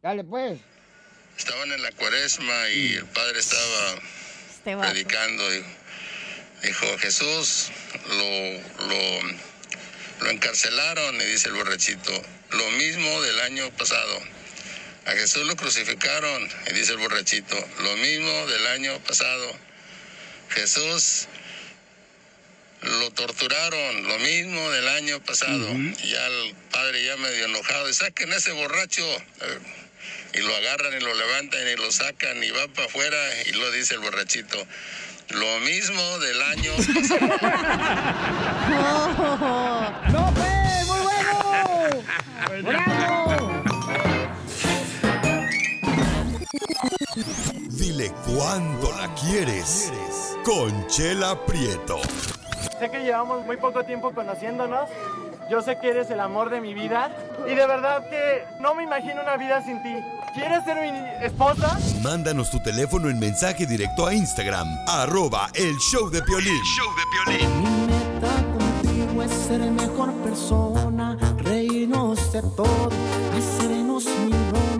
Dale, 0.00 0.24
pues. 0.24 0.58
Estaban 1.36 1.70
en 1.72 1.82
la 1.82 1.92
cuaresma 1.92 2.68
y 2.70 2.94
el 2.94 3.04
padre 3.06 3.38
estaba 3.38 4.00
Este 4.50 4.74
vato. 4.74 4.90
predicando. 4.92 5.50
Dijo, 5.50 5.66
dijo, 6.62 6.98
Jesús 7.00 7.70
lo, 8.08 8.86
lo, 8.86 9.22
lo 10.24 10.30
encarcelaron 10.30 11.14
y 11.16 11.24
dice 11.24 11.48
el 11.48 11.54
borrachito, 11.54 12.12
lo 12.52 12.70
mismo 12.72 13.20
del 13.22 13.40
año 13.40 13.70
pasado. 13.76 14.20
A 15.04 15.10
Jesús 15.10 15.44
lo 15.46 15.54
crucificaron 15.56 16.48
y 16.70 16.72
dice 16.74 16.92
el 16.92 16.98
borrachito, 16.98 17.56
lo 17.82 17.96
mismo 17.96 18.46
del 18.46 18.66
año 18.68 18.98
pasado. 19.00 19.52
Jesús 20.50 21.26
lo 22.82 23.10
torturaron, 23.12 24.08
lo 24.08 24.18
mismo 24.18 24.70
del 24.70 24.88
año 24.88 25.20
pasado. 25.24 25.68
Y 25.72 26.10
ya 26.10 26.26
el 26.26 26.54
padre 26.72 27.04
ya 27.04 27.16
medio 27.16 27.44
enojado, 27.46 27.88
y 27.88 27.94
saquen 27.94 28.32
a 28.32 28.36
ese 28.36 28.52
borracho. 28.52 29.06
Eh, 29.06 29.58
Y 30.34 30.38
lo 30.38 30.54
agarran 30.56 30.94
y 30.96 31.00
lo 31.00 31.12
levantan 31.14 31.60
y 31.68 31.76
lo 31.76 31.92
sacan 31.92 32.42
y 32.42 32.50
va 32.50 32.66
para 32.68 32.86
afuera 32.88 33.18
y 33.46 33.52
lo 33.52 33.70
dice 33.70 33.94
el 33.94 34.00
borrachito. 34.00 34.66
Lo 35.28 35.60
mismo 35.60 36.18
del 36.20 36.42
año 36.42 36.72
¡No, 40.12 40.34
pues! 40.34 40.86
¡Muy 40.86 41.00
bueno! 41.00 42.04
¡Bravo! 42.62 43.62
Dile 47.70 48.12
cuándo 48.26 48.92
la 48.98 49.14
quieres. 49.14 49.90
Conchela 50.44 51.38
Prieto. 51.46 52.00
Sé 52.82 52.90
que 52.90 53.04
llevamos 53.04 53.46
muy 53.46 53.56
poco 53.58 53.84
tiempo 53.84 54.10
conociéndonos. 54.12 54.90
Yo 55.48 55.62
sé 55.62 55.78
que 55.78 55.90
eres 55.90 56.10
el 56.10 56.18
amor 56.18 56.50
de 56.50 56.60
mi 56.60 56.74
vida. 56.74 57.14
Y 57.46 57.54
de 57.54 57.64
verdad 57.64 58.02
que 58.10 58.44
no 58.58 58.74
me 58.74 58.82
imagino 58.82 59.22
una 59.22 59.36
vida 59.36 59.62
sin 59.62 59.80
ti. 59.84 59.94
¿Quieres 60.34 60.64
ser 60.64 60.78
mi 60.80 61.24
esposa? 61.24 61.78
Mándanos 62.02 62.50
tu 62.50 62.60
teléfono 62.60 63.08
en 63.08 63.20
mensaje 63.20 63.66
directo 63.66 64.04
a 64.04 64.12
Instagram, 64.12 64.66
arroba 64.88 65.48
el 65.54 65.76
show 65.78 66.10
de 66.10 66.22
Piolín. 66.22 66.60
Contigo 68.58 69.22
es 69.22 69.30
ser 69.30 69.60
mejor 69.60 70.12
persona, 70.14 71.16
reírnos 71.36 72.32
de 72.32 72.42
todo, 72.42 72.88
hacernos. 73.38 74.06
Mi 74.06 74.32
meta 74.32 74.71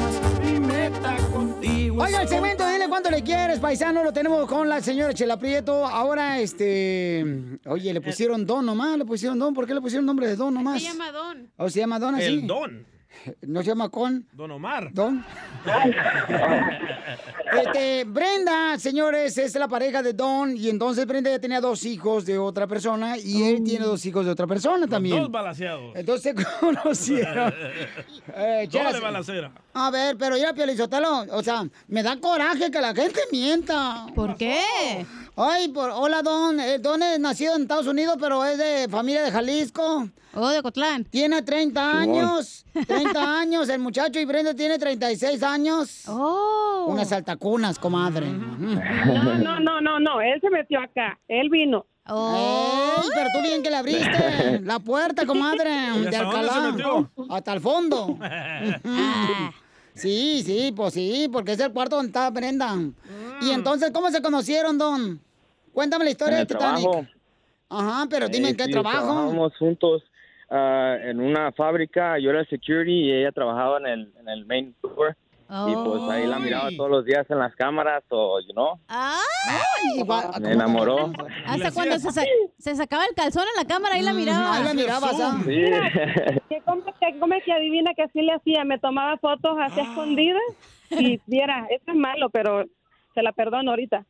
Oiga, 2.03 2.22
el 2.22 2.28
segmento, 2.28 2.68
dile 2.68 2.88
cuánto 2.88 3.11
le 3.11 3.22
quieres, 3.22 3.61
paisano. 3.61 4.03
Lo 4.03 4.12
tenemos 4.12 4.48
con 4.48 4.68
la 4.68 4.80
señora 4.80 5.14
Chela 5.14 5.36
Prieto. 5.36 5.86
Ahora, 5.86 6.40
este. 6.40 7.24
Oye, 7.66 7.94
le 7.94 8.00
pusieron 8.00 8.44
don 8.44 8.66
nomás, 8.66 8.98
le 8.98 9.05
pusieron 9.05 9.38
don. 9.38 9.55
¿Por 9.55 9.68
qué 9.68 9.74
le 9.74 9.80
pusieron 9.80 10.05
nombre 10.05 10.26
de 10.26 10.34
don 10.34 10.53
nomás? 10.53 10.82
Se 10.82 10.88
llama 10.88 11.12
Don. 11.12 11.53
¿O 11.57 11.70
se 11.70 11.78
llama 11.78 12.00
don 12.00 12.16
así? 12.16 12.24
El 12.24 12.46
Don. 12.48 12.91
¿No 13.43 13.61
se 13.61 13.68
llama 13.68 13.89
con? 13.89 14.27
Don 14.33 14.51
Omar. 14.51 14.93
Don. 14.93 15.25
Este, 17.53 18.05
Brenda, 18.05 18.79
señores, 18.79 19.37
es 19.37 19.55
la 19.57 19.68
pareja 19.68 20.03
de 20.03 20.14
Don. 20.14 20.57
Y 20.57 20.70
entonces 20.70 21.07
Brenda 21.07 21.31
ya 21.31 21.39
tenía 21.39 21.61
dos 21.61 21.85
hijos 21.85 22.25
de 22.25 22.39
otra 22.39 22.66
persona. 22.66 23.18
Y 23.18 23.43
él 23.43 23.62
tiene 23.62 23.85
dos 23.85 24.07
hijos 24.07 24.25
de 24.25 24.31
otra 24.31 24.47
persona 24.47 24.87
también. 24.87 25.18
Dos 25.20 25.31
balaseados. 25.31 25.95
Entonces 25.95 26.35
se 26.35 26.45
conocieron. 26.61 27.53
Eh, 28.35 28.68
Doble 28.70 29.01
balacera. 29.01 29.53
A 29.75 29.91
ver, 29.91 30.16
pero 30.16 30.37
ya, 30.37 30.55
Piolizotelo, 30.55 31.27
o 31.31 31.43
sea, 31.43 31.66
me 31.89 32.03
da 32.03 32.18
coraje 32.18 32.70
que 32.70 32.81
la 32.81 32.95
gente 32.95 33.20
mienta. 33.31 34.07
¿Por 34.14 34.37
qué? 34.37 35.05
Ay, 35.37 35.68
por, 35.68 35.91
hola, 35.91 36.22
Don. 36.22 36.61
Eh, 36.61 36.78
Don 36.78 37.03
es 37.03 37.18
nacido 37.18 37.57
en 37.57 37.62
Estados 37.62 37.87
Unidos, 37.87 38.16
pero 38.20 38.45
es 38.45 38.59
de 38.59 38.87
familia 38.91 39.22
de 39.22 39.30
Jalisco. 39.30 40.09
Oh, 40.35 40.49
de 40.49 40.62
Cotlán. 40.62 41.05
Tiene 41.05 41.43
30 41.43 41.80
Simón. 42.03 42.18
años. 42.18 42.64
30 42.87 43.41
años. 43.41 43.68
El 43.68 43.80
muchacho 43.80 44.18
y 44.20 44.24
Brenda 44.24 44.55
tiene 44.55 44.78
36 44.78 45.43
años. 45.43 46.05
Oh. 46.09 46.87
Unas 46.89 47.11
altacunas, 47.12 47.78
comadre. 47.78 48.26
No, 48.30 49.35
no, 49.39 49.61
no, 49.61 49.80
no, 49.80 50.01
no, 50.01 50.20
él 50.20 50.41
se 50.41 50.51
metió 50.51 50.80
acá, 50.80 51.18
él 51.28 51.49
vino. 51.49 51.87
Ey, 52.05 53.09
pero 53.14 53.28
tú 53.33 53.43
bien 53.43 53.62
que 53.62 53.70
le 53.70 53.76
abriste 53.76 54.61
la 54.64 54.80
puerta, 54.80 55.24
comadre, 55.24 55.70
¿Y 55.97 56.05
de 56.07 56.16
Alcalá. 56.16 56.74
Hasta 57.30 57.53
el 57.53 57.61
fondo. 57.61 58.18
Sí, 59.95 60.43
sí, 60.45 60.72
pues 60.74 60.95
sí, 60.95 61.28
porque 61.32 61.53
es 61.53 61.61
el 61.61 61.72
cuarto 61.72 61.97
donde 61.97 62.09
estaba 62.09 62.30
Brenda. 62.30 62.74
Y 63.43 63.51
entonces, 63.51 63.90
¿cómo 63.93 64.11
se 64.11 64.22
conocieron, 64.22 64.78
Don? 64.78 65.20
Cuéntame 65.72 66.05
la 66.05 66.11
historia 66.11 66.38
En 66.40 66.47
de 66.47 66.53
el 66.55 66.59
Titanic. 66.59 66.82
trabajo. 66.90 67.07
Ajá, 67.68 68.07
pero 68.09 68.28
dime 68.28 68.49
Eh, 68.49 68.51
en 68.53 68.57
qué 68.57 68.64
sí, 68.64 68.70
trabajo. 68.70 68.99
Trabajábamos 68.99 69.57
juntos 69.59 70.03
ah, 70.51 70.97
en 71.03 71.20
una 71.20 71.53
fábrica, 71.53 72.18
yo 72.18 72.30
era 72.30 72.40
el 72.40 72.49
security 72.49 72.90
y 73.07 73.12
ella 73.12 73.32
trabajaba 73.32 73.78
en 73.78 73.86
el, 73.86 74.12
en 74.20 74.28
el 74.28 74.45
main 74.47 74.74
floor. 74.80 75.16
Y 75.68 75.74
pues 75.84 76.03
ahí 76.11 76.26
la 76.26 76.38
miraba 76.38 76.70
todos 76.76 76.88
los 76.90 77.05
días 77.05 77.26
en 77.28 77.38
las 77.38 77.55
cámaras, 77.57 78.03
o, 78.09 78.40
you 78.40 78.53
know, 78.55 78.78
Ay, 78.88 80.03
me 80.40 80.53
enamoró. 80.53 81.12
Hasta 81.46 81.70
cuando 81.72 81.98
se, 81.98 82.11
sa- 82.11 82.24
se 82.59 82.74
sacaba 82.74 83.05
el 83.05 83.14
calzón 83.14 83.44
en 83.55 83.62
la 83.62 83.66
cámara, 83.68 83.96
ahí 83.96 84.03
la 84.03 84.14
miraba. 84.14 84.57
ahí 84.57 84.64
la 84.64 84.72
mirabas, 84.74 85.20
¿ah? 85.20 85.38
Sí. 85.44 85.64
¿Qué 86.48 86.62
come, 86.64 87.42
que 87.42 87.53
adivina 87.53 87.92
que 87.94 88.03
así 88.05 88.22
le 88.22 88.32
hacía? 88.32 88.64
Me 88.64 88.78
tomaba 88.78 89.18
fotos 89.18 89.57
así 89.61 89.80
Ah. 89.80 89.82
escondidas 89.90 90.40
y 90.90 91.20
viera, 91.26 91.66
esto 91.70 91.92
es 91.92 91.98
malo, 91.98 92.30
pero 92.30 92.64
se 93.14 93.22
la 93.22 93.32
perdono 93.32 93.70
ahorita. 93.72 94.07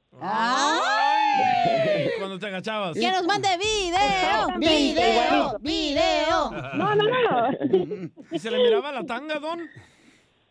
Cuando 2.19 2.39
te 2.39 2.47
agachabas. 2.47 2.95
¡Que 2.97 3.11
nos 3.11 3.25
mande 3.25 3.49
video! 3.59 4.59
¡Video! 4.59 5.59
¡Video! 5.61 6.51
No, 6.75 6.95
no, 6.95 7.05
no. 7.05 7.49
¿Y 8.31 8.39
se 8.39 8.51
le 8.51 8.59
miraba 8.59 8.93
la 8.93 9.03
tanga, 9.05 9.39
Don? 9.41 9.61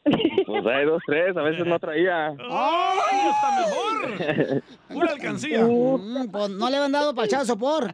Pues 0.03 0.65
hay 0.65 0.85
dos, 0.85 1.01
tres, 1.05 1.37
a 1.37 1.41
veces 1.43 1.65
no 1.65 1.77
traía. 1.79 2.27
¡Ay, 2.49 3.19
está 3.29 3.51
mejor! 3.59 4.63
Pura 4.89 5.11
alcancía. 5.11 5.63
Mm, 5.63 6.31
pues 6.31 6.49
no 6.49 6.69
le 6.69 6.77
habían 6.77 6.91
dado 6.91 7.13
pachazo 7.13 7.57
por. 7.57 7.93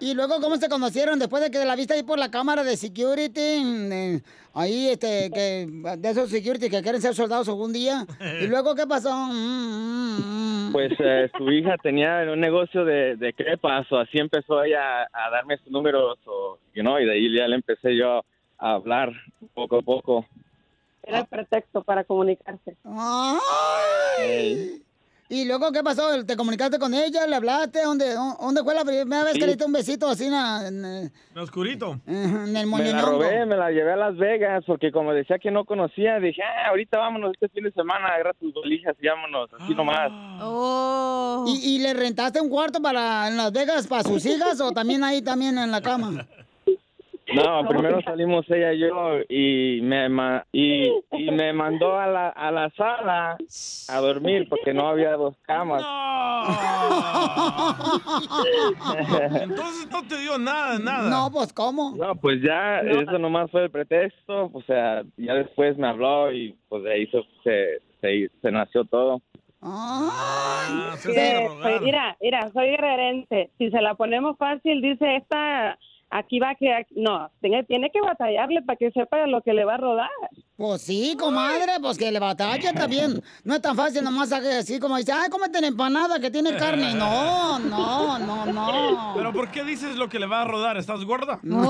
y 0.00 0.14
luego, 0.14 0.40
¿cómo 0.40 0.56
se 0.56 0.68
conocieron? 0.68 1.18
Después 1.18 1.42
de 1.42 1.50
que 1.50 1.64
la 1.64 1.76
viste 1.76 1.94
ahí 1.94 2.02
por 2.02 2.18
la 2.18 2.30
cámara 2.30 2.64
de 2.64 2.76
security, 2.76 3.40
eh, 3.40 4.20
ahí, 4.54 4.88
este, 4.88 5.30
que, 5.30 5.66
de 5.98 6.10
esos 6.10 6.30
security 6.30 6.70
que 6.70 6.82
quieren 6.82 7.02
ser 7.02 7.14
soldados 7.14 7.48
algún 7.48 7.72
día. 7.72 8.06
¿Y 8.40 8.46
luego 8.46 8.74
qué 8.74 8.86
pasó? 8.86 9.14
Mm, 9.14 10.72
Pues 10.72 10.92
eh, 10.98 11.30
su 11.36 11.50
hija 11.50 11.76
tenía 11.82 12.24
un 12.32 12.40
negocio 12.40 12.84
de, 12.86 13.16
de 13.16 13.32
crepas, 13.34 13.90
o 13.92 13.98
así 13.98 14.18
empezó 14.18 14.64
ella 14.64 15.02
a 15.02 15.30
darme 15.30 15.58
sus 15.58 15.70
números, 15.70 16.18
o, 16.24 16.58
you 16.74 16.82
know, 16.82 16.98
y 16.98 17.04
de 17.04 17.12
ahí 17.12 17.36
ya 17.36 17.46
le 17.46 17.56
empecé 17.56 17.96
yo 17.96 18.22
a 18.58 18.72
hablar 18.74 19.12
poco 19.54 19.78
a 19.78 19.82
poco. 19.82 20.26
Era 21.02 21.20
el 21.20 21.26
pretexto 21.26 21.82
para 21.82 22.04
comunicarse. 22.04 22.76
Ay. 22.84 24.82
¿Y 25.28 25.46
luego 25.46 25.72
qué 25.72 25.82
pasó? 25.82 26.24
¿Te 26.24 26.36
comunicaste 26.36 26.78
con 26.78 26.92
ella? 26.92 27.26
¿Le 27.26 27.36
hablaste? 27.36 27.82
¿Dónde, 27.82 28.14
dónde 28.14 28.62
fue 28.62 28.74
la 28.74 28.84
primera 28.84 29.24
vez 29.24 29.34
que 29.34 29.40
le 29.40 29.48
diste 29.48 29.64
un 29.64 29.72
besito 29.72 30.06
así 30.06 30.26
en, 30.26 30.34
en, 30.34 30.84
En 30.84 31.38
oscurito. 31.38 31.98
en 32.06 32.54
el 32.54 32.66
Me 32.66 32.92
la 32.92 33.00
robé, 33.00 33.46
me 33.46 33.56
la 33.56 33.70
llevé 33.70 33.94
a 33.94 33.96
Las 33.96 34.16
Vegas, 34.18 34.64
porque 34.66 34.92
como 34.92 35.14
decía 35.14 35.38
que 35.38 35.50
no 35.50 35.64
conocía, 35.64 36.20
dije, 36.20 36.42
ah, 36.42 36.68
ahorita 36.68 36.98
vámonos 36.98 37.32
este 37.32 37.48
fin 37.48 37.64
de 37.64 37.72
semana, 37.72 38.08
agarra 38.08 38.34
tus 38.34 38.52
valijas 38.52 38.94
y 39.00 39.08
vámonos, 39.08 39.50
así 39.58 39.74
nomás. 39.74 40.10
Oh. 40.42 41.46
¿Y, 41.48 41.76
y 41.76 41.78
le 41.78 41.94
rentaste 41.94 42.40
un 42.40 42.50
cuarto 42.50 42.82
para 42.82 43.26
en 43.28 43.38
Las 43.38 43.50
Vegas 43.50 43.86
para 43.86 44.02
sus 44.02 44.24
hijas 44.26 44.60
o 44.60 44.72
también 44.72 45.02
ahí 45.02 45.22
también 45.22 45.56
en 45.56 45.70
la 45.70 45.80
cama? 45.80 46.26
No, 47.34 47.66
primero 47.66 48.02
salimos 48.02 48.44
ella 48.50 48.72
y 48.74 48.80
yo 48.80 49.18
y 49.28 49.80
me 49.82 50.08
ma- 50.10 50.44
y, 50.52 50.90
y 51.12 51.30
me 51.30 51.52
mandó 51.54 51.98
a 51.98 52.06
la, 52.06 52.28
a 52.28 52.50
la 52.50 52.68
sala 52.76 53.36
a 53.88 54.00
dormir 54.00 54.46
porque 54.48 54.74
no 54.74 54.88
había 54.88 55.12
dos 55.16 55.34
camas. 55.42 55.82
Entonces 59.42 59.88
no 59.90 60.02
te 60.06 60.18
dio 60.20 60.38
nada, 60.38 60.78
nada. 60.78 61.10
No, 61.10 61.30
pues 61.32 61.52
¿cómo? 61.52 61.94
No, 61.96 62.14
pues 62.16 62.40
ya 62.42 62.80
eso 62.80 63.18
nomás 63.18 63.50
fue 63.50 63.64
el 63.64 63.70
pretexto, 63.70 64.50
o 64.52 64.62
sea, 64.66 65.02
ya 65.16 65.34
después 65.34 65.76
me 65.78 65.88
habló 65.88 66.32
y 66.32 66.54
pues 66.68 66.82
de 66.84 66.92
ahí 66.92 67.06
se, 67.06 67.22
se, 67.42 67.80
se, 68.00 68.30
se 68.42 68.52
nació 68.52 68.84
todo. 68.84 69.22
Ah, 69.62 70.94
Que 71.02 71.48
soy- 71.62 71.80
mira, 71.80 72.16
mira, 72.20 72.50
soy 72.52 72.66
guerrerense. 72.68 73.50
Si 73.56 73.70
se 73.70 73.80
la 73.80 73.94
ponemos 73.94 74.36
fácil, 74.36 74.82
dice 74.82 75.16
esta, 75.16 75.78
aquí 76.14 76.38
va 76.38 76.54
que 76.54 76.72
aquí- 76.72 76.94
no, 76.96 77.28
tiene, 77.40 77.64
tiene 77.64 77.90
que 77.90 78.00
batallarle 78.00 78.62
para 78.62 78.76
que 78.76 78.92
sepa 78.92 79.26
lo 79.26 79.42
que 79.42 79.52
le 79.52 79.64
va 79.64 79.74
a 79.74 79.78
rodar. 79.78 80.10
Pues 80.56 80.82
sí, 80.82 81.16
comadre, 81.18 81.72
pues 81.82 81.98
que 81.98 82.12
le 82.12 82.20
batalla 82.20 82.72
también. 82.72 83.20
No 83.42 83.56
es 83.56 83.60
tan 83.60 83.74
fácil 83.74 84.04
nomás 84.04 84.30
hacer 84.30 84.58
así 84.60 84.78
como 84.78 84.96
dice, 84.96 85.10
ay, 85.10 85.28
cómete 85.28 85.60
la 85.60 85.66
empanada 85.66 86.20
que 86.20 86.30
tiene 86.30 86.56
carne. 86.56 86.94
No, 86.94 87.58
no, 87.58 88.18
no, 88.20 88.46
no. 88.46 89.12
¿Pero 89.16 89.32
por 89.32 89.50
qué 89.50 89.64
dices 89.64 89.96
lo 89.96 90.08
que 90.08 90.20
le 90.20 90.26
va 90.26 90.42
a 90.42 90.44
rodar? 90.44 90.76
¿Estás 90.76 91.04
gorda? 91.04 91.40
No, 91.42 91.64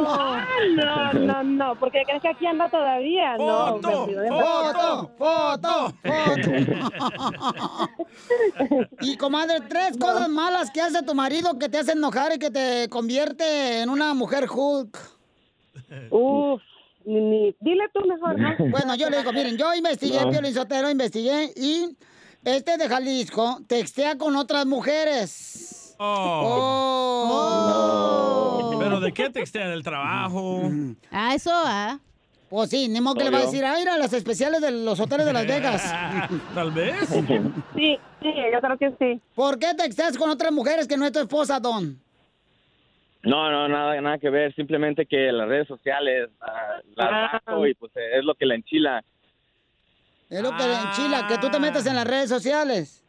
no, 0.00 1.12
no, 1.12 1.42
no, 1.44 1.78
porque 1.78 2.02
crees 2.04 2.20
que 2.20 2.28
aquí 2.30 2.46
anda 2.46 2.68
todavía. 2.68 3.36
no, 3.36 3.66
Foto, 3.80 4.02
olvidó 4.02 4.20
de- 4.22 4.28
Foto, 4.28 5.10
foto, 5.16 5.94
foto. 6.02 6.50
Y 9.00 9.16
comadre, 9.16 9.60
tres 9.68 9.96
cosas 9.98 10.28
malas 10.28 10.70
que 10.72 10.80
hace 10.80 11.02
tu 11.02 11.14
marido 11.14 11.58
que 11.58 11.68
te 11.68 11.78
hace 11.78 11.92
enojar 11.92 12.32
y 12.34 12.38
que 12.40 12.50
te 12.50 12.88
convierte 12.88 13.82
en 13.82 13.88
una 13.88 14.14
mujer 14.14 14.48
Hulk. 14.50 14.98
Uf, 16.10 16.60
ni, 17.08 17.20
ni- 17.20 17.56
dile 17.60 17.84
tú 17.92 18.00
mejor, 18.06 18.38
¿no? 18.38 18.54
Bueno, 18.70 18.94
yo 18.96 19.08
le 19.10 19.18
digo, 19.18 19.32
miren, 19.32 19.56
yo 19.56 19.74
investigué, 19.74 20.20
No. 20.20 20.30
Piolín 20.30 20.54
Sotelo, 20.54 20.90
investigué 20.90 21.52
y 21.56 21.96
este 22.44 22.76
de 22.76 22.88
Jalisco 22.88 23.60
textea 23.66 24.16
con 24.18 24.36
otras 24.36 24.66
mujeres. 24.66 25.94
Oh. 27.60 28.76
¿Pero 28.78 29.00
de 29.00 29.12
qué 29.12 29.30
textea? 29.30 29.68
¿Del 29.68 29.82
trabajo? 29.82 30.62
Ah, 31.10 31.34
eso, 31.34 31.50
ah. 31.52 31.98
Pues 32.48 32.70
sí, 32.70 32.88
ni 32.88 33.00
modo 33.00 33.16
que 33.16 33.24
le 33.24 33.30
va 33.30 33.38
a 33.38 33.42
decir, 33.42 33.62
ay, 33.64 33.84
a 33.86 33.98
las 33.98 34.12
especiales 34.14 34.60
de 34.62 34.70
los 34.70 34.98
hoteles 35.00 35.26
de 35.26 35.32
Las 35.34 35.46
Vegas. 35.46 35.82
Tal 36.54 36.70
vez. 36.70 36.94
Sí, 37.74 37.98
sí, 38.22 38.28
yo 38.52 38.60
creo 38.60 38.78
que 38.78 38.90
sí. 38.98 39.20
¿Por 39.34 39.58
qué 39.58 39.74
texteas 39.74 40.16
con 40.16 40.30
otras 40.30 40.50
mujeres 40.52 40.88
que 40.88 40.96
no 40.96 41.04
es 41.04 41.12
tu 41.12 41.18
esposa, 41.20 41.60
Don? 41.60 42.00
No, 43.28 43.50
no, 43.50 43.68
nada, 43.68 44.00
nada 44.00 44.18
que 44.18 44.30
ver, 44.30 44.54
simplemente 44.54 45.04
que 45.04 45.30
las 45.30 45.46
redes 45.46 45.68
sociales 45.68 46.30
ah, 46.40 46.80
las 46.96 47.42
bajo 47.46 47.66
y 47.66 47.74
pues 47.74 47.92
es 47.94 48.24
lo 48.24 48.34
que 48.34 48.46
la 48.46 48.54
enchila. 48.54 49.04
Es 50.30 50.42
lo 50.42 50.50
que 50.56 50.66
le 50.66 50.74
enchila, 50.74 51.26
que 51.28 51.36
tú 51.36 51.50
te 51.50 51.58
metas 51.58 51.86
en 51.86 51.96
las 51.96 52.06
redes 52.06 52.30
sociales. 52.30 53.04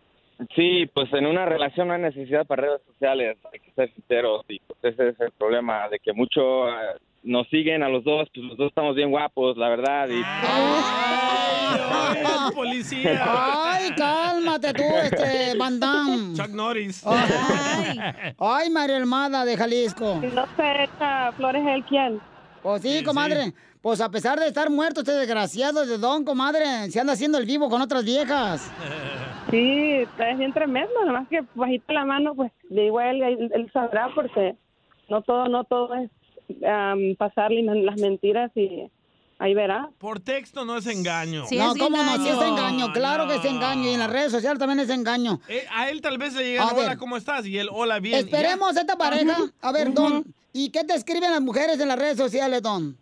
Sí, 0.55 0.89
pues 0.93 1.11
en 1.13 1.26
una 1.26 1.45
relación 1.45 1.88
no 1.88 1.93
hay 1.93 2.01
necesidad 2.01 2.45
para 2.45 2.63
redes 2.63 2.82
sociales, 2.86 3.38
hay 3.51 3.59
que 3.61 3.72
ser 3.72 3.93
sinceros 3.93 4.45
y 4.49 4.59
pues 4.59 4.93
ese 4.93 5.09
es 5.09 5.20
el 5.22 5.32
problema, 5.32 5.88
de 5.88 5.99
que 5.99 6.11
mucho 6.11 6.65
ah, 6.65 6.95
nos 7.24 7.47
siguen 7.49 7.84
a 7.84 7.89
los 7.89 8.03
dos, 8.03 8.28
pues 8.34 8.45
los 8.45 8.57
dos 8.57 8.70
estamos 8.70 8.95
bien 8.95 9.11
guapos, 9.11 9.57
la 9.57 9.70
verdad. 9.70 10.07
Y, 10.09 10.22
¡Ay, 10.26 12.20
policía! 12.55 13.22
Ay, 13.26 13.91
cálmate 13.95 14.74
tú, 14.74 14.84
este, 15.03 15.57
Damme. 15.57 16.36
Chuck 16.36 16.49
Norris. 16.49 17.05
Ay, 17.05 17.99
ay 18.39 18.70
María 18.70 18.97
Hermada 18.97 19.45
de 19.45 19.55
Jalisco. 19.57 20.22
No 20.34 20.45
se 20.55 20.84
echa 20.84 21.32
flores 21.34 21.65
el 21.67 21.84
quién. 21.86 22.20
Pues 22.63 22.82
sí, 22.82 23.03
comadre. 23.03 23.53
Pues 23.82 24.01
a 24.01 24.09
pesar 24.11 24.38
de 24.38 24.47
estar 24.47 24.70
muerto 24.70 24.99
este 24.99 25.13
desgraciado 25.13 25.86
de 25.86 25.97
Don, 25.97 26.26
comadre, 26.26 26.91
se 26.91 26.99
anda 26.99 27.13
haciendo 27.13 27.38
el 27.38 27.45
vivo 27.45 27.70
con 27.70 27.82
otras 27.82 28.03
viejas. 28.03 28.72
Sí, 29.49 30.01
es 30.01 30.38
bien 30.38 30.53
tremendo, 30.53 30.93
nomás 31.03 31.28
que 31.28 31.43
bajita 31.55 31.91
la 31.91 32.05
mano, 32.05 32.36
pues 32.36 32.51
a 32.51 33.09
él, 33.09 33.24
él, 33.24 33.51
él 33.51 33.72
sabrá 33.74 34.09
porque 34.13 34.55
no 35.09 35.24
todo, 35.24 35.47
no 35.47 35.63
todo 35.63 35.95
es 35.95 36.11
am, 36.68 37.16
pasarle 37.18 37.62
las 37.64 38.00
mentiras 38.00 38.52
y 38.56 38.89
ahí 39.39 39.54
verá. 39.54 39.89
Por 39.97 40.20
texto 40.20 40.66
no 40.66 40.78
es 40.78 40.86
engaño. 40.88 41.45
no, 41.52 41.74
¿cómo 41.80 41.97
no? 42.04 42.18
Sí 42.18 42.28
es 42.30 42.41
engaño, 42.41 42.91
claro 42.93 43.28
que 43.28 43.36
es 43.36 43.45
engaño. 43.45 43.84
Y 43.89 43.93
en 43.93 44.00
las 44.00 44.10
redes 44.12 44.32
sociales 44.32 44.60
también 44.60 44.80
es 44.80 44.89
engaño. 44.89 45.39
Eh, 45.47 45.66
a 45.72 45.89
él 45.89 46.02
tal 46.02 46.18
vez 46.18 46.34
le 46.36 46.43
llega 46.43 46.68
hola. 46.74 46.97
¿cómo 46.97 47.18
estás? 47.18 47.45
Y 47.45 47.58
él, 47.58 47.70
hola, 47.72 48.00
bien. 48.00 48.16
Esperemos 48.20 48.76
esta 48.76 48.95
pareja. 48.97 49.38
A 49.62 49.72
ver, 49.72 49.93
Don, 49.93 50.24
¿y 50.54 50.70
qué 50.72 50.84
te 50.84 50.93
escriben 50.95 51.32
las 51.32 51.41
mujeres 51.41 51.80
en 51.80 51.88
las 51.88 51.97
redes 52.00 52.18
sociales, 52.18 52.62
Don? 52.62 52.97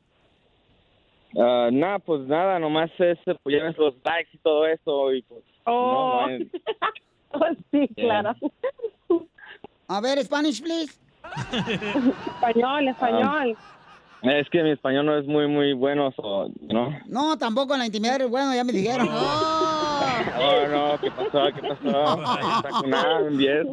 ah, 1.39 1.69
nada, 1.71 1.99
pues 1.99 2.21
nada, 2.27 2.59
nomás 2.59 2.89
es, 2.99 3.17
pues 3.43 3.55
ya 3.57 3.63
ves 3.63 3.77
los 3.77 3.93
likes 4.03 4.29
y 4.33 4.37
todo 4.39 4.65
eso 4.67 5.13
y 5.13 5.21
pues 5.23 5.43
Oh. 5.69 6.21
no, 6.21 6.25
hay- 6.27 6.49
sí, 7.71 7.87
claro. 7.95 8.33
A 9.89 10.01
ver, 10.01 10.23
Spanish, 10.23 10.61
please. 10.61 10.97
español, 12.27 12.87
español. 12.87 13.57
es 14.23 14.49
que 14.49 14.63
mi 14.63 14.71
español 14.71 15.05
no 15.05 15.17
es 15.17 15.25
muy, 15.25 15.47
muy 15.47 15.73
bueno, 15.73 16.11
so, 16.15 16.49
¿no? 16.61 16.97
No, 17.07 17.37
tampoco 17.37 17.73
en 17.73 17.79
la 17.79 17.85
intimidad 17.85 18.21
es 18.21 18.29
bueno, 18.29 18.53
ya 18.53 18.63
me 18.63 18.73
dijeron. 18.73 19.07
Oh, 20.39 20.67
no, 20.67 20.99
¿qué 20.99 21.09
pasó? 21.09 21.47
¿Qué 21.53 21.61
pasó? 21.67 22.21
Está 22.57 22.69
con 22.69 22.89
nada, 22.89 23.21
un 23.21 23.37
10. 23.37 23.67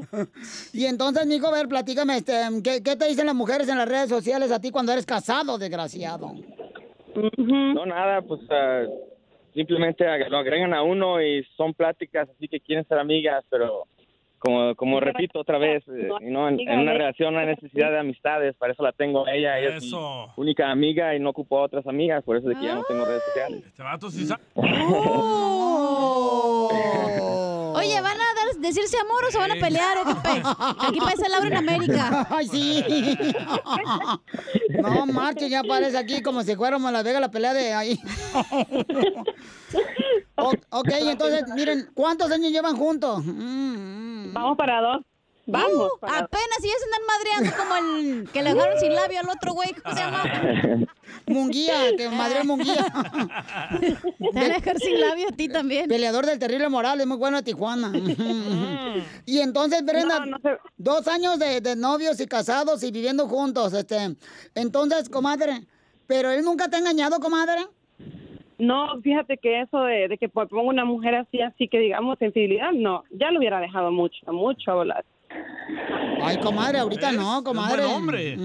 Y 0.72 0.86
entonces, 0.86 1.26
Nico, 1.26 1.48
a 1.48 1.52
ver, 1.52 1.68
platícame, 1.68 2.16
este, 2.16 2.32
¿qué, 2.62 2.82
qué 2.82 2.96
te 2.96 3.06
dicen 3.06 3.26
las 3.26 3.34
mujeres 3.34 3.68
en 3.68 3.76
las 3.76 3.88
redes 3.88 4.08
sociales 4.08 4.50
a 4.50 4.60
ti 4.60 4.70
cuando 4.70 4.92
eres 4.92 5.04
casado, 5.04 5.58
desgraciado? 5.58 6.32
No, 7.14 7.86
nada, 7.86 8.22
pues 8.22 8.40
ah, 8.50 8.82
simplemente 9.52 10.04
lo 10.28 10.38
agregan 10.38 10.74
a 10.74 10.82
uno 10.82 11.22
y 11.22 11.44
son 11.56 11.74
pláticas 11.74 12.28
así 12.28 12.48
que 12.48 12.60
quieren 12.60 12.86
ser 12.86 12.98
amigas, 12.98 13.44
pero 13.50 13.86
como 14.44 14.74
como 14.74 15.00
repito 15.00 15.40
otra 15.40 15.56
vez, 15.58 15.82
eh, 15.88 16.08
no, 16.20 16.48
en, 16.48 16.60
en 16.60 16.80
una 16.80 16.92
relación 16.92 17.32
no 17.32 17.40
hay 17.40 17.46
necesidad 17.46 17.90
de 17.90 17.98
amistades, 17.98 18.54
para 18.56 18.72
eso 18.74 18.82
la 18.82 18.92
tengo 18.92 19.26
a 19.26 19.32
ella, 19.32 19.58
ella 19.58 19.76
es 19.76 19.84
mi 19.84 19.88
única 20.36 20.70
amiga 20.70 21.14
y 21.14 21.20
no 21.20 21.30
ocupo 21.30 21.58
a 21.58 21.62
otras 21.62 21.86
amigas, 21.86 22.22
por 22.24 22.36
eso 22.36 22.48
de 22.48 22.54
que 22.56 22.64
ya 22.66 22.74
no 22.74 22.84
tengo 22.84 23.04
redes 23.06 23.22
sociales. 23.24 23.64
Este 23.66 23.82
vato 23.82 24.10
sí 24.10 24.26
sabe. 24.26 24.42
Oye, 27.76 28.00
¿van 28.00 28.20
a 28.20 28.34
dar- 28.34 28.43
decirse 28.60 28.96
amor 28.98 29.24
o 29.28 29.30
se 29.30 29.38
van 29.38 29.50
a 29.52 29.54
pelear 29.54 29.98
o 29.98 30.04
qué 30.04 30.14
pe? 30.16 30.42
Aquí 30.86 30.98
parece 31.00 31.28
Laura 31.28 31.46
en 31.48 31.56
América. 31.56 32.26
Ay, 32.30 32.48
sí. 32.48 32.84
No, 34.82 35.06
marche, 35.06 35.48
ya 35.48 35.62
parece 35.62 35.96
aquí 35.98 36.22
como 36.22 36.42
si 36.42 36.54
fuéramos 36.56 36.88
a 36.88 36.92
Las 36.92 37.04
Vegas 37.04 37.20
la 37.20 37.30
pelea 37.30 37.54
de 37.54 37.72
ahí. 37.74 37.98
O- 40.36 40.52
ok, 40.70 40.88
entonces, 41.00 41.44
miren, 41.54 41.88
¿cuántos 41.94 42.30
años 42.30 42.50
llevan 42.52 42.76
juntos? 42.76 43.22
Vamos 43.24 44.56
para 44.56 44.80
dos. 44.80 45.02
Vamos. 45.46 45.90
Uh, 46.00 46.06
apenas 46.06 46.58
y 46.62 46.68
ya 46.68 46.74
se 46.78 46.84
andan 46.86 47.06
madreando 47.06 47.56
como 47.56 47.76
el 47.76 48.30
que 48.30 48.42
le 48.42 48.54
dejaron 48.54 48.80
sin 48.80 48.94
labio 48.94 49.20
al 49.20 49.28
otro 49.28 49.52
güey. 49.52 49.72
¿Cómo 49.74 49.94
se 49.94 50.00
llama? 50.00 50.24
Munguía, 51.26 51.74
que 51.96 52.08
madre 52.08 52.44
Munguía. 52.44 52.86
Te 54.18 54.32
van 54.32 54.50
a 54.50 54.54
dejar 54.54 54.78
sin 54.78 55.00
labio 55.00 55.28
a 55.28 55.32
ti 55.32 55.48
también. 55.48 55.88
Peleador 55.88 56.24
del 56.24 56.38
terrible 56.38 56.68
Morales, 56.68 57.06
muy 57.06 57.18
bueno 57.18 57.38
de 57.38 57.42
Tijuana. 57.42 57.92
y 59.26 59.40
entonces, 59.40 59.84
Brenda, 59.84 60.24
dos 60.76 61.06
años 61.08 61.38
de, 61.38 61.60
de 61.60 61.76
novios 61.76 62.20
y 62.20 62.26
casados 62.26 62.82
y 62.82 62.90
viviendo 62.90 63.28
juntos, 63.28 63.74
este. 63.74 64.16
Entonces, 64.54 65.08
comadre, 65.10 65.66
¿pero 66.06 66.30
él 66.30 66.42
nunca 66.44 66.68
te 66.68 66.76
ha 66.76 66.78
engañado, 66.78 67.20
comadre? 67.20 67.66
No, 68.58 69.00
fíjate 69.02 69.36
que 69.38 69.62
eso 69.62 69.82
de, 69.82 70.08
de 70.08 70.16
que 70.16 70.28
ponga 70.28 70.62
una 70.62 70.84
mujer 70.84 71.16
así, 71.16 71.40
así 71.40 71.68
que 71.68 71.78
digamos 71.78 72.18
sensibilidad, 72.18 72.70
no, 72.72 73.04
ya 73.10 73.30
lo 73.30 73.40
hubiera 73.40 73.58
dejado 73.60 73.90
mucho, 73.90 74.16
mucho 74.32 74.70
a 74.70 74.74
volar. 74.74 75.04
Ay, 76.22 76.38
comadre, 76.38 76.78
ahorita 76.78 77.12
no, 77.12 77.42
comadre. 77.44 77.82
buen 77.82 77.94
hombre. 77.96 78.38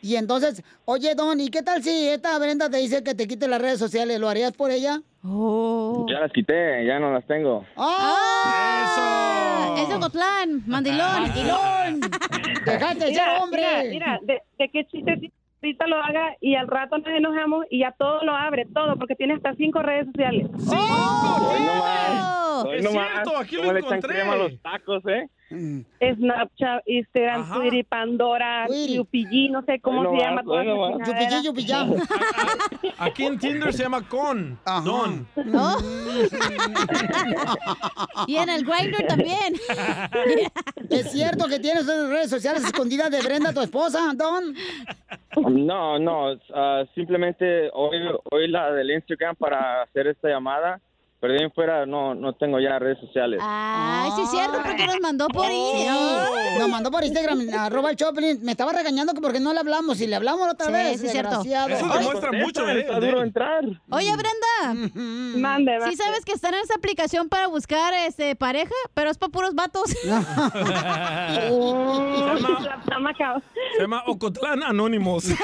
Y 0.00 0.14
entonces, 0.14 0.62
oye, 0.84 1.14
Don, 1.14 1.40
¿y 1.40 1.48
qué 1.50 1.62
tal 1.62 1.82
si 1.82 2.08
esta 2.08 2.38
Brenda 2.38 2.70
te 2.70 2.76
dice 2.78 3.02
que 3.02 3.14
te 3.14 3.26
quite 3.26 3.48
las 3.48 3.60
redes 3.60 3.78
sociales? 3.80 4.20
¿Lo 4.20 4.28
harías 4.28 4.52
por 4.52 4.70
ella? 4.70 5.00
Oh. 5.24 6.06
Ya 6.08 6.20
las 6.20 6.30
quité, 6.32 6.86
ya 6.86 7.00
no 7.00 7.12
las 7.12 7.26
tengo. 7.26 7.64
¡Ah! 7.76 9.74
Es 9.78 9.88
de 9.88 9.94
Ocotlán, 9.96 10.62
mandilón. 10.66 11.22
Mandilón. 11.22 12.00
Dejaste 12.64 13.04
de 13.06 13.14
ser 13.14 13.22
Mira, 13.24 13.42
hombre. 13.42 13.66
Mira, 13.90 13.90
mira, 13.90 14.18
de, 14.22 14.42
de 14.58 14.68
qué 14.70 14.86
chiste 14.86 15.32
ahorita 15.62 15.86
lo 15.86 15.96
haga 16.02 16.36
y 16.40 16.54
al 16.54 16.68
rato 16.68 16.98
nos 16.98 17.08
enojamos 17.08 17.66
y 17.70 17.80
ya 17.80 17.92
todo 17.98 18.22
lo 18.24 18.34
abre, 18.36 18.66
todo, 18.72 18.96
porque 18.96 19.14
tiene 19.14 19.34
hasta 19.34 19.54
cinco 19.54 19.80
redes 19.82 20.06
sociales. 20.06 20.46
Hoy 20.56 21.60
más, 21.60 22.64
hoy 22.64 22.76
Es 22.78 22.90
cierto, 22.90 23.36
aquí 23.38 23.56
lo 23.56 23.62
¿Cómo 23.62 23.72
le 23.72 23.80
echan 23.80 23.92
encontré. 23.98 24.14
crema 24.14 24.32
a 24.32 24.36
los 24.36 24.60
tacos, 24.62 25.02
eh? 25.06 25.28
Snapchat, 25.50 26.82
Instagram, 26.86 27.54
Twitter, 27.54 27.86
Pandora, 27.88 28.66
UPG, 28.68 29.50
no 29.50 29.62
sé 29.62 29.80
cómo 29.80 30.02
Hoy 30.02 30.18
se 30.18 30.22
llama. 30.24 30.36
más, 30.36 30.44
toda 30.44 30.60
hoy 30.60 30.66
no 30.66 30.88
esa 30.88 30.98
más. 30.98 31.08
chingadera. 31.08 31.42
Yupi, 31.42 31.64
yupi, 31.64 32.92
Aquí 32.98 33.24
en 33.24 33.38
Tinder 33.38 33.72
se 33.72 33.82
llama 33.84 34.06
con. 34.06 34.58
Don. 34.84 35.26
¿No? 35.46 35.76
y 38.26 38.36
en 38.36 38.48
el 38.50 38.64
Grindr 38.64 39.06
también. 39.06 39.54
¿Es 40.90 41.12
cierto 41.12 41.46
que 41.48 41.58
tienes 41.60 41.86
redes 41.86 42.28
sociales 42.28 42.62
escondidas 42.64 43.10
de 43.10 43.22
Brenda, 43.22 43.52
tu 43.54 43.62
esposa, 43.62 44.12
Don? 44.14 44.54
No, 45.48 45.98
no, 45.98 46.38
ah, 46.54 46.84
simplemente 46.94 47.70
hoy, 47.72 47.98
hoy 48.30 48.48
la 48.48 48.72
del 48.72 48.90
Instagram 48.90 49.36
para 49.36 49.82
hacer 49.82 50.06
esta 50.06 50.28
llamada, 50.28 50.80
pero 51.20 51.32
de 51.32 51.38
ahí 51.40 51.44
en 51.46 51.52
fuera 51.52 51.84
no, 51.86 52.14
no 52.14 52.32
tengo 52.34 52.60
ya 52.60 52.78
redes 52.78 52.98
sociales. 53.00 53.40
Ay, 53.42 54.10
sí 54.14 54.22
es 54.22 54.30
cierto, 54.30 54.60
porque 54.64 54.86
nos 54.86 55.00
mandó 55.00 55.26
por 55.28 55.46
ahí. 55.46 55.72
Sí, 55.74 56.58
nos 56.58 56.68
mandó 56.68 56.90
por 56.90 57.02
Instagram, 57.04 57.40
arroba 57.58 57.90
el 57.90 57.96
Choplin. 57.96 58.38
Me 58.44 58.52
estaba 58.52 58.72
regañando 58.72 59.12
que 59.14 59.20
porque 59.20 59.40
no 59.40 59.52
le 59.52 59.58
hablamos. 59.60 60.00
Y 60.00 60.06
le 60.06 60.16
hablamos 60.16 60.48
otra 60.48 60.66
Sí, 60.66 60.72
vez, 60.72 61.00
sí 61.00 61.06
es 61.06 61.12
cierto. 61.12 61.42
Eso 61.42 61.88
demuestra 61.88 62.30
mucho 62.32 62.64
de- 62.64 62.80
Está 62.80 63.00
duro 63.00 63.22
entrar. 63.22 63.64
Oye, 63.90 64.12
Brenda. 64.16 64.88
Mande, 65.38 65.78
Sí 65.90 65.96
sabes 65.96 66.24
que 66.24 66.32
están 66.32 66.54
en 66.54 66.60
esa 66.60 66.74
aplicación 66.74 67.28
para 67.28 67.46
buscar 67.48 67.92
este 67.94 68.36
pareja, 68.36 68.74
pero 68.94 69.10
es 69.10 69.18
para 69.18 69.32
puros 69.32 69.54
vatos. 69.54 69.90
Se 73.76 73.80
llama 73.80 74.02
Ocotlán 74.06 74.62
Anónimos. 74.62 75.24
Se 75.24 75.36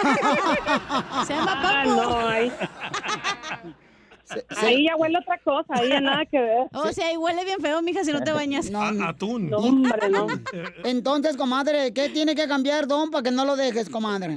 llama 1.35 1.61
Ah, 1.63 1.85
Papo. 1.85 3.75
No, 4.37 4.57
ahí. 4.59 4.75
Ahí 4.75 4.87
ya 4.87 4.97
huele 4.97 5.19
otra 5.19 5.39
cosa, 5.39 5.75
ahí 5.75 5.89
ya 5.89 6.01
nada 6.01 6.25
que 6.27 6.39
ver. 6.41 6.67
O 6.73 6.93
sea, 6.93 7.13
y 7.13 7.17
huele 7.17 7.45
bien 7.45 7.61
feo, 7.61 7.81
mija, 7.83 8.05
si 8.05 8.13
no 8.13 8.23
te 8.23 8.33
bañas. 8.33 8.71
Atún. 9.03 9.51
No, 9.51 9.59
hombre, 9.59 10.09
no. 10.11 10.27
Entonces, 10.85 11.37
comadre, 11.37 11.93
¿qué 11.93 12.09
tiene 12.09 12.35
que 12.35 12.47
cambiar, 12.49 12.87
Don, 12.87 13.11
para 13.11 13.23
que 13.23 13.31
no 13.31 13.45
lo 13.45 13.57
dejes, 13.57 13.89
comadre? 13.89 14.37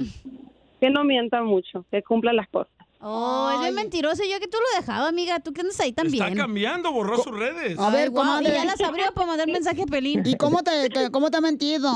Que 0.80 0.90
no 0.90 1.04
mienta 1.04 1.42
mucho, 1.42 1.84
que 1.90 2.02
cumpla 2.02 2.32
las 2.32 2.48
cosas. 2.48 2.72
Oh, 3.00 3.50
es 3.54 3.60
bien 3.60 3.74
mentiroso. 3.76 4.24
Yo 4.24 4.40
que 4.40 4.48
tú 4.48 4.58
lo 4.58 4.80
dejaba, 4.80 5.06
amiga. 5.06 5.38
Tú 5.38 5.52
que 5.52 5.60
andas 5.60 5.78
ahí 5.78 5.92
también. 5.92 6.24
Está 6.24 6.36
cambiando, 6.36 6.90
borró 6.90 7.16
sus 7.18 7.32
redes. 7.36 7.78
A 7.78 7.90
ver, 7.90 8.02
Ay, 8.02 8.08
guau, 8.08 8.24
comadre. 8.26 8.48
Y 8.50 8.52
ya 8.54 8.64
las 8.64 8.80
abrió 8.80 9.04
para 9.14 9.26
mandar 9.28 9.46
mensaje 9.46 9.82
a 9.82 9.86
Pelín. 9.86 10.22
¿Y 10.26 10.36
cómo 10.36 10.64
te, 10.64 10.88
te- 10.90 11.08
cómo 11.12 11.30
te 11.30 11.36
ha 11.36 11.40
mentido? 11.40 11.88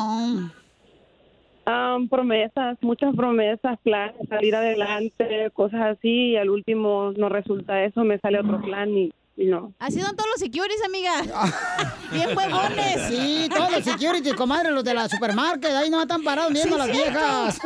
Ah, 1.65 1.97
promesas, 2.11 2.77
muchas 2.81 3.15
promesas, 3.15 3.79
planes, 3.85 4.17
salir 4.29 4.55
adelante, 4.57 5.49
cosas 5.55 5.97
así, 5.97 6.31
y 6.31 6.37
al 6.37 6.51
último 6.51 7.13
no 7.17 7.29
resulta 7.29 7.85
eso, 7.85 8.03
me 8.03 8.19
sale 8.19 8.41
otro 8.41 8.61
plan 8.61 8.91
y, 8.91 9.13
y 9.37 9.47
no. 9.47 9.73
Así 9.79 10.01
son 10.01 10.17
todos 10.17 10.29
los 10.31 10.41
securities, 10.41 10.83
amiga. 10.85 11.13
Bien 12.13 12.37
huevones. 12.37 13.01
Sí, 13.09 13.49
todos 13.55 13.71
los 13.71 13.85
security, 13.85 14.33
comadre, 14.33 14.73
los 14.73 14.83
de 14.83 14.93
la 14.95 15.09
supermarket, 15.09 15.71
ahí 15.71 15.89
no 15.89 16.03
están 16.03 16.25
parados 16.25 16.53
viendo 16.53 16.75
Sí, 16.77 16.81
a 16.83 16.85
las 16.87 16.97
cierto. 16.97 17.11
viejas. 17.13 17.59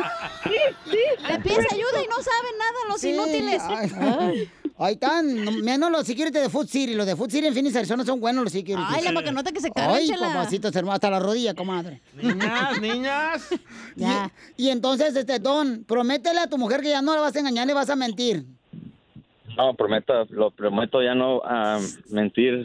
Le 1.29 1.39
pides 1.39 1.73
ayuda 1.73 2.03
y 2.03 2.07
no 2.07 2.15
saben 2.21 2.57
nada 2.59 2.77
los 2.89 3.01
Sí, 3.01 3.09
inútiles. 3.09 3.61
ay, 3.67 3.91
ay. 4.19 4.51
Ahí 4.79 4.93
están, 4.93 5.43
no- 5.43 5.51
menos 5.63 5.89
los 5.91 6.05
security 6.05 6.37
de 6.39 6.49
Food 6.49 6.67
City. 6.67 6.93
Los 6.93 7.05
de 7.07 7.15
Food 7.15 7.31
City 7.31 7.47
en 7.47 7.53
Phoenix, 7.53 7.75
Arizona 7.75 8.05
son 8.05 8.19
buenos 8.19 8.43
los 8.43 8.53
security. 8.53 8.87
Ay, 8.87 9.03
la 9.03 9.11
macanota 9.11 9.51
que 9.51 9.59
se 9.59 9.71
carga, 9.71 9.95
Ay, 9.95 10.09
papacitos 10.19 10.75
hermanos, 10.75 10.95
hasta 10.95 11.09
la 11.09 11.19
rodilla, 11.19 11.53
comadre. 11.55 12.01
Niñas, 12.21 12.81
niñas. 12.81 13.49
Ya. 13.95 14.31
Y, 14.55 14.65
y 14.67 14.69
entonces, 14.69 15.15
este, 15.15 15.39
Don, 15.39 15.83
prométele 15.85 16.39
a 16.41 16.47
tu 16.47 16.57
mujer 16.57 16.81
que 16.81 16.89
ya 16.89 17.01
no 17.01 17.15
la 17.15 17.21
vas 17.21 17.35
a 17.35 17.39
engañar, 17.39 17.65
le 17.65 17.73
vas 17.73 17.89
a 17.89 17.95
mentir. 17.95 18.43
No, 19.57 19.73
prometo, 19.73 20.25
lo 20.29 20.51
prometo 20.51 21.01
ya 21.01 21.15
no 21.15 21.41
ah, 21.43 21.79
mentir 22.11 22.63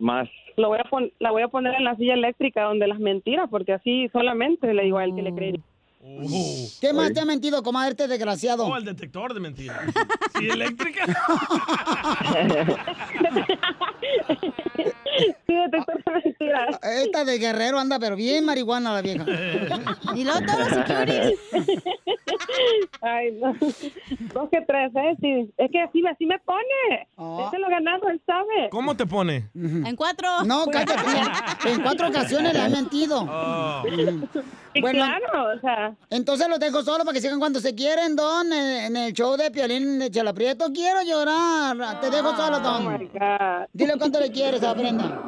más. 0.00 0.28
Lo 0.56 0.68
voy 0.68 0.78
a 0.80 0.88
pon- 0.90 1.12
la 1.20 1.30
voy 1.30 1.42
a 1.42 1.48
poner 1.48 1.74
en 1.76 1.84
la 1.84 1.94
silla 1.96 2.14
eléctrica 2.14 2.62
donde 2.64 2.88
las 2.88 2.98
mentiras, 2.98 3.48
porque 3.48 3.72
así 3.72 4.08
solamente 4.12 4.72
le 4.74 4.82
digo 4.82 4.98
a 4.98 5.04
él 5.04 5.14
que 5.14 5.22
le 5.22 5.32
¿Qué 6.80 6.92
más 6.92 7.14
te 7.14 7.20
ha 7.20 7.24
mentido, 7.24 7.62
comadre, 7.62 7.92
este 7.92 8.06
desgraciado? 8.06 8.66
Oh, 8.66 8.76
el 8.76 8.84
detector 8.84 9.32
de 9.32 9.40
mentiras. 9.40 9.90
¿Sí, 10.38 10.50
eléctrica? 10.50 11.06
Sí, 15.46 15.54
detector 15.54 16.02
de 16.04 16.12
mentiras. 16.24 16.78
Esta 16.82 17.24
de 17.24 17.38
guerrero 17.38 17.78
anda, 17.78 17.98
pero 17.98 18.16
bien 18.16 18.44
marihuana 18.44 18.94
la 18.94 19.02
vieja. 19.02 19.24
Y 20.14 20.24
luego 20.24 20.40
todos 20.44 20.58
los 20.58 20.68
securities. 20.86 21.38
Ay, 23.00 23.32
no. 23.32 23.52
Dos 24.34 24.48
que 24.50 24.60
tres, 24.62 24.90
¿eh? 24.94 25.16
Sí. 25.20 25.52
Es 25.56 25.70
que 25.70 25.80
así, 25.82 26.02
me- 26.02 26.10
así 26.10 26.26
me 26.26 26.38
pone. 26.40 27.44
Este 27.44 27.58
lo 27.58 27.68
ganado, 27.68 28.08
él 28.08 28.20
sabe. 28.26 28.68
¿Cómo 28.70 28.96
te 28.96 29.06
pone? 29.06 29.48
En 29.54 29.94
cuatro. 29.96 30.28
No, 30.44 30.66
cállate. 30.66 30.94
En 31.66 31.82
cuatro 31.82 32.08
ocasiones 32.08 32.52
le 32.52 32.60
han 32.60 32.72
mentido. 32.72 33.26
Oh. 33.28 33.82
Claro, 34.74 35.54
o 35.56 35.60
sea. 35.60 35.94
Entonces 36.10 36.48
los 36.48 36.58
dejo 36.58 36.82
solo 36.82 37.04
para 37.04 37.14
que 37.14 37.20
sigan 37.20 37.38
cuando 37.38 37.60
se 37.60 37.76
quieren, 37.76 38.16
Don, 38.16 38.52
en, 38.52 38.86
en 38.86 38.96
el 38.96 39.12
show 39.12 39.36
de 39.36 39.50
Piolín 39.52 40.00
de 40.00 40.10
Chalaprieto. 40.10 40.72
Quiero 40.72 41.00
llorar. 41.02 42.00
Te 42.00 42.10
dejo 42.10 42.34
solo, 42.34 42.58
Don. 42.58 42.86
Oh, 42.86 42.90
my 42.98 43.06
God. 43.06 43.68
Dile 43.72 43.93
cuánto 43.98 44.20
le 44.20 44.30
quieres 44.30 44.62
a 44.62 44.74
Brenda. 44.74 45.20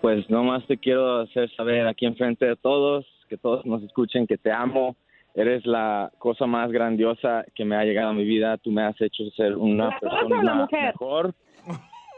Pues 0.00 0.28
nomás 0.28 0.66
te 0.66 0.76
quiero 0.78 1.20
hacer 1.20 1.48
saber 1.54 1.86
aquí 1.86 2.06
enfrente 2.06 2.44
de 2.46 2.56
todos, 2.56 3.06
que 3.28 3.36
todos 3.38 3.64
nos 3.64 3.82
escuchen, 3.82 4.26
que 4.26 4.36
te 4.38 4.50
amo. 4.50 4.96
Eres 5.34 5.64
la 5.64 6.10
cosa 6.18 6.46
más 6.46 6.70
grandiosa 6.72 7.44
que 7.54 7.64
me 7.64 7.76
ha 7.76 7.84
llegado 7.84 8.10
a 8.10 8.12
mi 8.12 8.24
vida. 8.24 8.58
Tú 8.58 8.70
me 8.70 8.82
has 8.82 9.00
hecho 9.00 9.24
ser 9.36 9.56
una 9.56 9.86
¿La 9.86 9.98
cosa 10.00 10.10
persona 10.10 10.38
o 10.38 10.42
la 10.42 10.54
mujer? 10.54 10.84
mejor. 10.86 11.34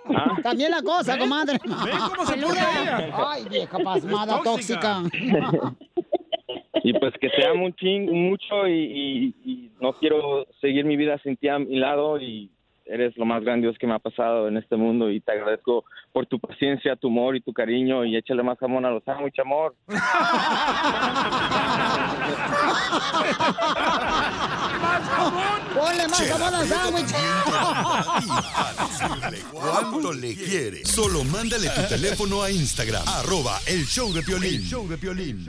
Ah. 0.07 0.37
También 0.43 0.70
la 0.70 0.83
cosa, 0.83 1.16
comadre. 1.18 1.59
cómo 1.61 2.27
se 2.27 2.37
pone 2.39 2.59
ella? 2.59 3.11
Ay, 3.31 3.45
vieja 3.49 3.79
pasmada, 3.79 4.41
tóxica. 4.43 5.03
tóxica. 5.03 5.51
Y 6.87 6.93
pues 6.99 7.14
que 7.18 7.31
te 7.31 7.47
amo 7.47 7.64
un 7.64 7.72
ching 7.77 8.11
mucho 8.12 8.66
y, 8.68 8.72
y- 8.75 9.35
y 9.51 9.70
no 9.81 9.95
quiero 9.95 10.45
seguir 10.61 10.85
mi 10.85 10.99
vida 10.99 11.16
sin 11.22 11.35
ti 11.39 11.49
a 11.49 11.59
mi 11.59 11.77
lado 11.77 12.20
y 12.20 12.51
eres 12.87 13.16
lo 13.16 13.24
más 13.24 13.43
grandioso 13.43 13.78
que 13.78 13.87
me 13.87 13.95
ha 13.95 13.99
pasado 13.99 14.49
en 14.49 14.57
este 14.57 14.76
mundo 14.76 15.11
y 15.11 15.20
te 15.20 15.32
agradezco 15.32 15.85
por 16.12 16.26
tu 16.26 16.39
paciencia, 16.39 16.97
tu 16.97 17.09
amor 17.09 17.37
y 17.37 17.41
tu 17.41 17.53
cariño 17.53 18.05
y 18.05 18.16
échale 18.16 18.43
más 18.43 18.59
jamón 18.59 18.85
a 18.85 18.91
los 18.91 19.03
sándwiches, 19.05 19.45
amor. 19.45 19.74
¡Ponle 25.74 26.09
más 26.09 26.28
jamón 26.28 26.55
al 26.55 26.68
sándwich! 26.68 27.14
¿Cuánto 29.51 30.12
le 30.12 30.35
quieres? 30.45 30.89
Solo 30.89 31.24
mándale 31.24 31.68
tu 31.70 31.82
teléfono 31.89 32.43
a 32.43 32.51
Instagram, 32.51 33.03
arroba 33.07 33.59
el 33.66 33.85
show 33.87 34.12
de 34.12 34.22
Piolín. 34.22 34.55
El 34.55 34.62
show 34.64 34.89
de 34.89 34.99
Piolín. 34.99 35.47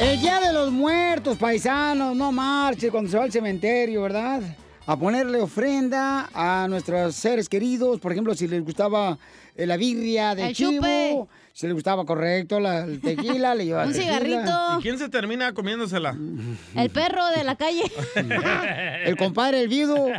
El 0.00 0.18
Día 0.20 0.40
de 0.40 0.52
los 0.52 0.70
Muertos, 0.72 1.36
paisanos, 1.36 2.16
no 2.16 2.32
marche 2.32 2.90
cuando 2.90 3.10
se 3.10 3.18
va 3.18 3.24
al 3.24 3.32
cementerio, 3.32 4.02
¿verdad? 4.02 4.40
A 4.86 4.96
ponerle 4.96 5.40
ofrenda 5.40 6.28
a 6.32 6.66
nuestros 6.68 7.14
seres 7.14 7.48
queridos. 7.48 8.00
Por 8.00 8.12
ejemplo, 8.12 8.34
si 8.34 8.48
les 8.48 8.64
gustaba 8.64 9.18
eh, 9.54 9.66
la 9.66 9.76
birria 9.76 10.34
de 10.34 10.48
El 10.48 10.54
chivo, 10.54 10.72
chupe. 10.72 11.26
si 11.52 11.66
les 11.66 11.74
gustaba 11.74 12.04
correcto 12.06 12.58
la, 12.58 12.80
el 12.84 13.00
tequila, 13.00 13.54
le 13.54 13.66
llevaba 13.66 13.84
Un 13.88 13.92
tequila. 13.92 14.18
cigarrito. 14.18 14.78
¿Y 14.78 14.82
quién 14.82 14.98
se 14.98 15.08
termina 15.10 15.52
comiéndosela? 15.52 16.16
El 16.74 16.90
perro 16.90 17.26
de 17.36 17.44
la 17.44 17.56
calle. 17.56 17.84
El 19.04 19.16
compadre, 19.16 19.60
el 19.62 19.68
viudo. 19.68 20.06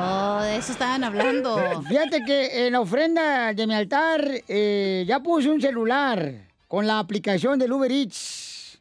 Oh, 0.00 0.40
de 0.42 0.58
eso 0.58 0.70
estaban 0.70 1.02
hablando. 1.02 1.82
Fíjate 1.88 2.22
que 2.24 2.66
en 2.68 2.72
la 2.74 2.80
ofrenda 2.80 3.52
de 3.52 3.66
mi 3.66 3.74
altar 3.74 4.24
eh, 4.46 5.04
ya 5.08 5.18
puse 5.18 5.48
un 5.50 5.60
celular 5.60 6.34
con 6.68 6.86
la 6.86 6.98
aplicación 6.98 7.58
del 7.58 7.72
Uber 7.72 7.90
Eats. 7.90 8.78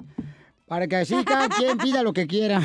Para 0.68 0.88
que 0.88 0.98
así 0.98 1.16
cada 1.24 1.48
quien 1.58 1.78
pida 1.78 2.04
lo 2.04 2.14
que 2.14 2.28
quiera. 2.28 2.60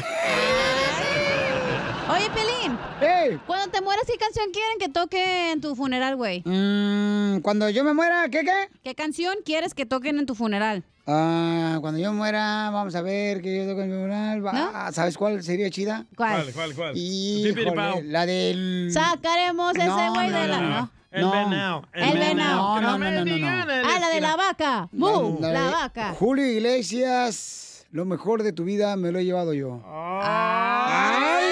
Oye, 2.11 2.29
Pelín. 2.31 2.77
¡Ey! 3.01 3.41
Cuando 3.47 3.71
te 3.71 3.81
mueras, 3.81 4.05
¿qué 4.07 4.19
canción 4.19 4.47
quieren 4.53 4.79
que 4.79 4.89
toque 4.89 5.53
en 5.53 5.61
tu 5.61 5.75
funeral, 5.77 6.17
güey? 6.17 6.43
Mm, 6.45 7.41
cuando 7.41 7.71
yo 7.71 7.85
me 7.85 7.95
muera, 7.95 8.29
¿qué 8.29 8.41
qué? 8.41 8.69
¿Qué 8.83 8.95
canción 8.95 9.37
quieres 9.45 9.73
que 9.75 9.87
toquen 9.87 10.19
en 10.19 10.27
tu 10.27 10.35
funeral? 10.35 10.83
Ah, 11.07 11.79
cuando 11.81 11.99
yo 12.01 12.13
muera, 12.13 12.71
vamos 12.71 12.95
a 12.95 13.03
ver 13.03 13.41
que 13.41 13.57
yo 13.57 13.67
toco 13.71 13.83
en 13.83 13.91
mi 13.91 13.95
funeral. 14.03 14.45
va- 14.47 14.93
¿Sabes 14.93 15.17
cuál 15.17 15.43
sería 15.43 15.71
chida? 15.71 16.07
¿Cuál? 16.17 16.43
¿Cuál, 16.43 16.53
cuál, 16.55 16.75
cuál? 16.75 16.97
Híjole, 16.97 18.03
la 18.05 18.27
del... 18.27 18.91
Sacaremos 18.93 19.75
ese 19.75 19.87
güey 19.87 20.29
no, 20.31 20.41
de 20.41 20.49
la... 20.49 20.61
no, 20.61 20.69
¿no? 20.71 20.91
El 21.13 21.21
No. 21.23 21.31
venado. 21.31 21.83
El 21.93 22.19
venado. 22.19 22.81
No, 22.81 22.99
no, 22.99 22.99
no, 22.99 23.11
no, 23.11 23.25
no, 23.25 23.37
no. 23.39 23.47
Ah, 23.47 23.99
la 24.01 24.09
de 24.09 24.21
la 24.21 24.35
vaca. 24.37 24.89
¡Bu! 24.93 25.39
La 25.41 25.71
vaca. 25.71 26.15
Julio 26.19 26.47
Iglesias, 26.47 27.87
lo 27.91 28.05
mejor 28.07 28.43
de 28.43 28.53
tu 28.55 28.65
vida 28.65 28.97
me 28.97 29.13
lo 29.13 29.19
he 29.19 29.25
llevado 29.25 29.53
yo. 29.53 29.83
¡Ay, 29.87 31.45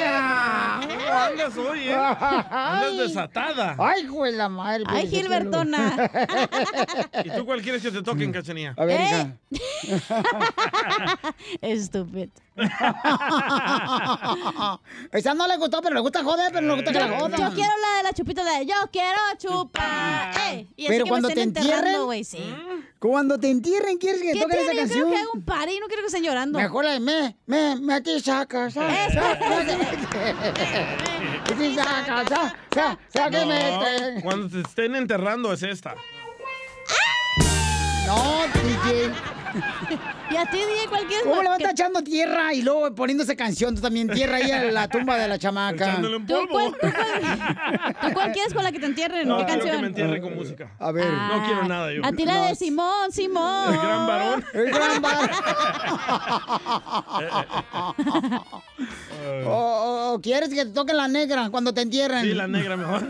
ella! 0.00 0.80
Andas 1.26 1.56
hoy, 1.58 1.88
¿eh? 1.88 1.94
Andas 1.94 2.96
desatada. 2.96 3.76
Ay, 3.78 4.06
de 4.06 4.32
la 4.32 4.48
madre. 4.48 4.84
Ay, 4.88 5.06
pues, 5.08 5.22
Gilbertona. 5.22 6.10
¿Y 7.24 7.30
tú 7.30 7.44
cuál 7.44 7.60
quieres 7.60 7.82
que 7.82 7.90
te 7.90 8.02
toquen, 8.02 8.32
cachanía? 8.32 8.74
A 8.78 8.84
ver, 8.86 9.00
¿Eh? 9.00 9.04
hija. 9.04 9.36
Estúpido. 11.60 12.30
Esa 15.12 15.34
no 15.34 15.46
le 15.48 15.56
gustó, 15.56 15.80
pero 15.82 15.94
le 15.94 16.00
gusta 16.00 16.22
joder, 16.22 16.52
pero 16.52 16.66
no 16.66 16.76
le 16.76 16.82
gusta 16.82 16.92
que 16.92 16.98
la 17.00 17.08
Yo, 17.08 17.14
jodan. 17.18 17.40
yo 17.40 17.54
quiero 17.54 17.72
la 17.80 17.96
de 17.98 18.02
la 18.04 18.12
chupita, 18.12 18.44
de 18.44 18.66
yo 18.66 18.74
quiero 18.92 19.18
chupar. 19.38 20.30
Ey, 20.50 20.68
y 20.76 20.86
Pero 20.86 21.04
que 21.04 21.10
cuando 21.10 21.28
me 21.28 21.34
te 21.34 21.40
estén 21.42 21.56
entierren, 21.56 21.78
enterrando, 21.78 22.04
güey, 22.06 22.24
sí. 22.24 22.54
Cuando 22.98 23.38
te 23.38 23.50
entierren, 23.50 23.98
¿quieres 23.98 24.22
que 24.22 24.32
¿Qué 24.32 24.40
toquen 24.40 24.58
esa? 24.60 24.72
Yo 24.72 24.78
canción? 24.78 25.00
quiero 25.02 25.10
que 25.10 25.16
haga 25.18 25.28
un 25.34 25.42
party, 25.44 25.80
no 25.80 25.86
quiero 25.86 26.02
que 26.02 26.06
estén 26.06 26.22
llorando. 26.22 26.58
Mejor 26.58 26.84
la 26.84 26.92
de 26.92 27.00
me, 27.00 27.36
me, 27.46 27.76
me 27.76 27.94
aquí 27.94 28.20
saca, 28.20 28.70
saca, 28.70 29.10
saca, 29.12 29.38
saca, 29.38 29.44
saca, 32.28 32.98
saca, 33.08 33.30
que 33.30 33.38
No, 33.40 33.46
mete. 33.46 34.22
cuando 34.22 34.48
te 34.48 34.60
estén 34.66 34.94
enterrando 34.96 35.52
es 35.52 35.62
esta. 35.62 35.94
No, 38.14 38.46
DJ. 38.62 39.10
¿Y 40.30 40.36
a 40.36 40.46
ti, 40.46 40.56
DJ, 40.56 40.86
cuál 40.88 41.06
quieres? 41.06 41.24
¿Cómo 41.24 41.42
le 41.42 41.48
va 41.48 41.54
a 41.54 41.58
estar 41.58 41.72
echando 41.72 42.02
tierra 42.02 42.52
y 42.54 42.62
luego 42.62 42.92
poniéndose 42.94 43.36
canción? 43.36 43.74
Tú 43.74 43.80
también 43.80 44.08
tierra 44.08 44.36
ahí 44.36 44.50
a 44.50 44.64
la 44.72 44.88
tumba 44.88 45.16
de 45.16 45.28
la 45.28 45.38
chamaca. 45.38 45.90
Echándole 45.90 46.16
un 46.16 46.26
¿Tú 46.26 46.34
polvo. 46.34 46.48
cuál, 46.50 46.72
tú, 46.72 46.78
cuál, 46.80 47.94
¿Tú 48.00 48.12
cuál 48.14 48.32
quieres 48.32 48.54
con 48.54 48.64
la 48.64 48.72
que 48.72 48.80
te 48.80 48.86
entierren? 48.86 49.28
No, 49.28 49.38
¿Qué 49.38 49.44
quiero 49.44 49.60
que 49.60 49.66
me 49.66 49.70
canción? 49.72 49.84
entierren 49.84 50.22
con 50.22 50.34
música. 50.34 50.72
A 50.78 50.90
ver. 50.92 51.12
No 51.12 51.44
quiero 51.44 51.68
nada 51.68 51.92
yo. 51.92 52.04
A 52.04 52.12
ti 52.12 52.24
la 52.24 52.48
de 52.48 52.54
Simón, 52.56 53.12
Simón. 53.12 53.74
El 53.74 53.80
gran 53.80 54.06
varón. 54.06 54.44
El 54.54 54.70
gran 54.70 55.02
bar. 55.02 55.30
o, 59.46 60.18
quieres 60.22 60.48
que 60.48 60.64
te 60.64 60.70
toquen 60.72 60.96
la 60.96 61.08
negra 61.08 61.50
cuando 61.50 61.72
te 61.72 61.82
entierren. 61.82 62.22
Sí, 62.22 62.34
la 62.34 62.48
negra 62.48 62.76
mejor. 62.76 63.06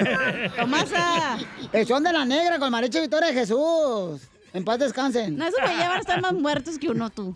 Tomasa. 0.56 1.38
El 1.72 1.86
son 1.86 2.02
de 2.04 2.12
la 2.12 2.24
negra 2.24 2.58
con 2.58 2.70
Marecho 2.70 3.00
Victoria 3.00 3.28
de 3.28 3.34
Jesús. 3.34 4.20
En 4.54 4.64
paz 4.64 4.78
descansen. 4.78 5.36
No, 5.36 5.48
esos 5.48 5.58
a 5.60 5.98
estar 5.98 6.22
más 6.22 6.32
muertos 6.32 6.78
que 6.78 6.88
uno, 6.88 7.10
tú. 7.10 7.34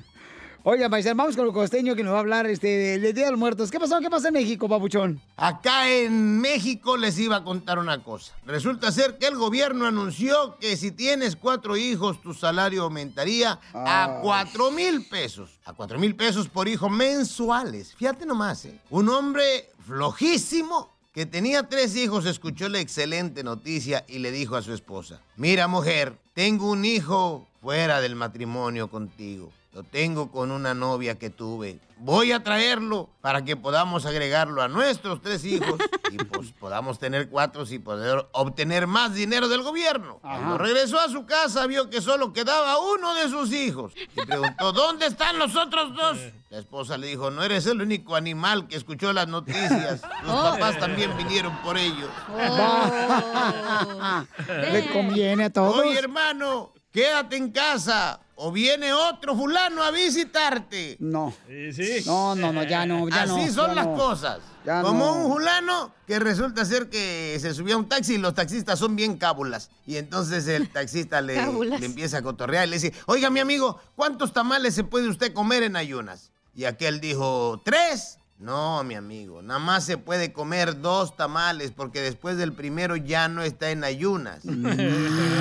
Oiga, 0.63 0.89
paisano, 0.89 1.17
vamos 1.17 1.35
con 1.35 1.47
el 1.47 1.53
costeño 1.53 1.97
que 1.97 2.05
nos 2.05 2.13
va 2.13 2.19
a 2.19 2.21
hablar 2.21 2.47
este, 2.47 2.99
del 2.99 3.13
Día 3.13 3.25
de 3.25 3.31
los 3.33 3.41
Muertos. 3.41 3.73
¿Qué 3.73 3.81
pasó? 3.81 3.99
¿Qué 3.99 4.09
pasa 4.09 4.29
en 4.29 4.35
México, 4.35 4.69
papuchón? 4.69 5.21
Acá 5.37 5.91
en 5.91 6.41
México 6.41 6.97
les 6.97 7.19
iba 7.19 7.37
a 7.37 7.45
contar 7.45 7.81
una 7.81 8.05
cosa. 8.05 8.35
Resulta 8.47 8.93
ser 8.93 9.19
que 9.19 9.27
el 9.27 9.35
gobierno 9.35 9.87
anunció 9.87 10.59
que 10.61 10.77
si 10.77 10.93
tienes 10.93 11.35
cuatro 11.35 11.77
hijos, 11.77 12.23
tu 12.23 12.35
salario 12.35 12.85
aumentaría 12.85 13.59
a 13.73 14.21
cuatro 14.23 14.71
mil 14.71 15.05
pesos. 15.09 15.59
A 15.65 15.73
cuatro 15.73 15.99
mil 15.99 16.15
pesos 16.15 16.47
por 16.49 16.69
hijo 16.69 16.89
mensuales. 16.89 17.95
Fíjate 17.97 18.27
nomás, 18.27 18.65
¿eh? 18.65 18.79
Un 18.91 19.09
hombre 19.09 19.71
flojísimo 19.85 20.97
que 21.13 21.27
tenía 21.27 21.65
tres 21.65 21.97
hijos 21.97 22.27
escuchó 22.27 22.69
la 22.69 22.79
excelente 22.79 23.43
noticia 23.43 24.05
y 24.07 24.21
le 24.21 24.31
dijo 24.31 24.55
a 24.55 24.63
su 24.63 24.73
esposa, 24.73 25.21
mira 25.37 25.67
mujer, 25.67 26.17
tengo 26.39 26.71
un 26.71 26.85
hijo 26.85 27.49
fuera 27.61 28.01
del 28.01 28.15
matrimonio 28.15 28.89
contigo. 28.89 29.51
Lo 29.73 29.83
tengo 29.83 30.31
con 30.31 30.51
una 30.51 30.73
novia 30.73 31.19
que 31.19 31.29
tuve. 31.29 31.79
Voy 31.99 32.33
a 32.33 32.43
traerlo 32.43 33.11
para 33.21 33.45
que 33.45 33.55
podamos 33.55 34.07
agregarlo 34.07 34.63
a 34.63 34.69
nuestros 34.69 35.21
tres 35.21 35.45
hijos 35.45 35.79
y 36.11 36.17
pues 36.25 36.53
podamos 36.53 36.99
tener 36.99 37.29
cuatro 37.29 37.65
y 37.69 37.79
poder 37.79 38.27
obtener 38.33 38.87
más 38.87 39.15
dinero 39.15 39.49
del 39.49 39.63
gobierno. 39.63 40.19
Cuando 40.23 40.57
regresó 40.57 40.99
a 40.99 41.09
su 41.09 41.27
casa 41.27 41.67
vio 41.67 41.91
que 41.91 42.01
solo 42.01 42.33
quedaba 42.33 42.79
uno 42.79 43.15
de 43.15 43.29
sus 43.29 43.53
hijos 43.53 43.93
y 43.97 44.25
preguntó, 44.25 44.73
¿dónde 44.73 45.07
están 45.07 45.39
los 45.39 45.55
otros 45.55 45.95
dos? 45.95 46.19
La 46.51 46.61
esposa 46.61 46.97
le 46.97 47.09
dijo, 47.09 47.31
no 47.31 47.43
eres 47.43 47.67
el 47.67 47.83
único 47.83 48.17
animal 48.17 48.69
que 48.69 48.77
escuchó 48.77 49.13
las 49.13 49.29
noticias. 49.29 50.01
Los 50.23 50.35
papás 50.35 50.79
también 50.79 51.15
vinieron 51.17 51.55
por 51.59 51.77
ellos. 51.77 52.09
Le 54.73 54.91
conviene 54.93 55.45
a 55.45 55.51
todos. 55.51 55.77
Oye, 55.77 55.99
hermano, 55.99 56.73
quédate 56.93 57.37
en 57.37 57.51
casa 57.51 58.21
o 58.41 58.53
viene 58.53 58.93
otro 58.93 59.35
fulano 59.35 59.83
a 59.83 59.91
visitarte. 59.91 60.97
No. 61.01 61.35
Sí, 61.49 61.73
sí. 61.73 62.05
No, 62.07 62.37
no, 62.37 62.53
no, 62.53 62.63
ya 62.63 62.87
no, 62.87 63.09
ya 63.09 63.27
no. 63.27 63.37
Así 63.37 63.51
son 63.53 63.69
ya 63.71 63.75
las 63.75 63.87
no. 63.87 63.95
cosas. 63.97 64.39
Ya 64.65 64.83
Como 64.83 65.05
no. 65.05 65.13
un 65.15 65.33
fulano 65.33 65.93
que 66.07 66.19
resulta 66.21 66.65
ser 66.65 66.89
que 66.89 67.37
se 67.41 67.53
subió 67.53 67.75
a 67.75 67.79
un 67.79 67.89
taxi 67.89 68.15
y 68.15 68.19
los 68.19 68.35
taxistas 68.35 68.79
son 68.79 68.95
bien 68.95 69.17
cábulas. 69.17 69.71
Y 69.87 69.97
entonces 69.97 70.47
el 70.47 70.69
taxista 70.73 71.21
le 71.21 71.37
empieza 71.85 72.19
a 72.19 72.23
cotorrear 72.23 72.69
y 72.69 72.71
le 72.71 72.77
dice, 72.77 72.93
oiga 73.07 73.29
mi 73.31 73.41
amigo, 73.41 73.81
¿cuántos 73.97 74.33
tamales 74.33 74.75
se 74.75 74.85
puede 74.85 75.09
usted 75.09 75.33
comer 75.33 75.65
en 75.65 75.75
ayunas? 75.75 76.31
Y 76.55 76.65
aquel 76.65 77.01
dijo, 77.01 77.61
¿tres? 77.65 78.18
No, 78.39 78.85
mi 78.85 78.95
amigo, 78.95 79.43
nada 79.43 79.59
más 79.59 79.85
se 79.85 79.99
puede 79.99 80.33
comer 80.33 80.81
dos 80.81 81.17
tamales 81.17 81.73
porque 81.75 82.01
después 82.01 82.37
del 82.37 82.53
primero 82.53 82.95
ya 82.95 83.27
no 83.27 83.43
está 83.43 83.71
en 83.71 83.83
ayunas. 83.83 84.43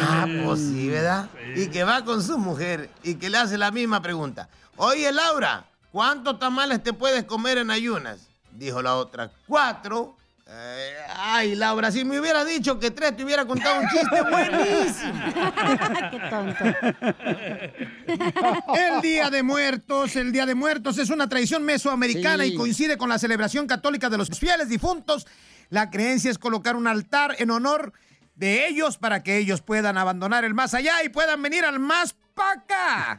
ah, 0.01 0.25
pues 0.43 0.59
sí, 0.61 0.89
¿verdad? 0.89 1.29
Y 1.55 1.67
que 1.67 1.83
va 1.83 2.03
con 2.03 2.23
su 2.23 2.39
mujer 2.39 2.89
y 3.03 3.15
que 3.15 3.29
le 3.29 3.37
hace 3.37 3.57
la 3.59 3.69
misma 3.69 4.01
pregunta. 4.01 4.49
Oye, 4.77 5.11
Laura, 5.11 5.67
¿cuántos 5.91 6.39
tamales 6.39 6.81
te 6.81 6.91
puedes 6.91 7.23
comer 7.25 7.59
en 7.59 7.69
ayunas? 7.69 8.19
Dijo 8.51 8.81
la 8.81 8.95
otra, 8.95 9.29
cuatro. 9.47 10.15
Eh, 10.49 10.95
ay, 11.13 11.55
Laura, 11.55 11.91
si 11.91 12.05
me 12.05 12.17
hubiera 12.19 12.45
dicho 12.45 12.79
que 12.79 12.89
tres 12.91 13.17
te 13.17 13.23
hubiera 13.25 13.45
contado 13.45 13.81
un 13.81 13.87
chiste 13.89 14.21
buenísimo. 14.31 15.23
Qué 16.11 16.19
tonto. 16.29 16.63
El 18.95 19.01
Día 19.01 19.29
de 19.29 19.43
Muertos, 19.43 20.15
el 20.15 20.31
Día 20.31 20.45
de 20.45 20.55
Muertos 20.55 20.97
es 20.99 21.09
una 21.09 21.27
tradición 21.27 21.63
mesoamericana 21.63 22.45
Sí. 22.45 22.53
y 22.53 22.55
coincide 22.55 22.97
con 22.97 23.09
la 23.09 23.19
celebración 23.19 23.67
católica 23.67 24.09
de 24.09 24.17
los 24.17 24.29
fieles 24.29 24.69
difuntos. 24.69 25.27
La 25.69 25.89
creencia 25.89 26.31
es 26.31 26.37
colocar 26.37 26.77
un 26.77 26.87
altar 26.87 27.35
en 27.39 27.51
honor 27.51 27.91
de 28.35 28.67
ellos 28.67 28.97
para 28.97 29.23
que 29.23 29.35
ellos 29.37 29.61
puedan 29.61 29.97
abandonar 29.97 30.45
el 30.45 30.53
más 30.53 30.73
allá 30.73 31.03
y 31.03 31.09
puedan 31.09 31.41
venir 31.41 31.65
al 31.65 31.79
más 31.79 32.15
para 32.33 32.51
acá. 32.61 33.17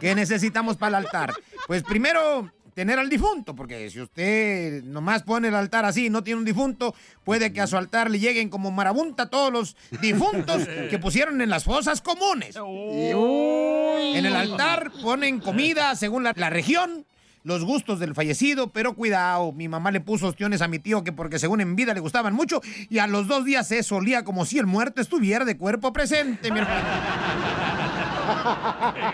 ¿Qué 0.00 0.16
necesitamos 0.16 0.76
para 0.76 0.98
el 0.98 1.04
altar? 1.06 1.32
Pues 1.68 1.84
primero 1.84 2.50
tener 2.76 2.98
al 2.98 3.08
difunto, 3.08 3.56
porque 3.56 3.88
si 3.88 4.02
usted 4.02 4.84
nomás 4.84 5.22
pone 5.22 5.48
el 5.48 5.54
altar 5.54 5.86
así 5.86 6.06
y 6.06 6.10
no 6.10 6.22
tiene 6.22 6.40
un 6.40 6.44
difunto, 6.44 6.94
puede 7.24 7.50
que 7.50 7.62
a 7.62 7.66
su 7.66 7.78
altar 7.78 8.10
le 8.10 8.18
lleguen 8.18 8.50
como 8.50 8.70
marabunta 8.70 9.30
todos 9.30 9.50
los 9.50 9.76
difuntos 10.02 10.68
que 10.90 10.98
pusieron 10.98 11.40
en 11.40 11.48
las 11.48 11.64
fosas 11.64 12.02
comunes. 12.02 12.54
En 12.54 14.26
el 14.26 14.36
altar 14.36 14.92
ponen 15.02 15.40
comida 15.40 15.96
según 15.96 16.22
la, 16.22 16.34
la 16.36 16.50
región, 16.50 17.06
los 17.44 17.64
gustos 17.64 17.98
del 17.98 18.14
fallecido, 18.14 18.70
pero 18.70 18.92
cuidado, 18.92 19.52
mi 19.52 19.68
mamá 19.68 19.90
le 19.90 20.00
puso 20.00 20.26
ostiones 20.26 20.60
a 20.60 20.68
mi 20.68 20.78
tío 20.78 21.02
que 21.02 21.12
porque 21.12 21.38
según 21.38 21.62
en 21.62 21.76
vida 21.76 21.94
le 21.94 22.00
gustaban 22.00 22.34
mucho 22.34 22.60
y 22.90 22.98
a 22.98 23.06
los 23.06 23.26
dos 23.26 23.46
días 23.46 23.66
se 23.68 23.82
solía 23.84 24.22
como 24.22 24.44
si 24.44 24.58
el 24.58 24.66
muerto 24.66 25.00
estuviera 25.00 25.46
de 25.46 25.56
cuerpo 25.56 25.94
presente, 25.94 26.52
mi 26.52 26.58
hermano. 26.58 26.84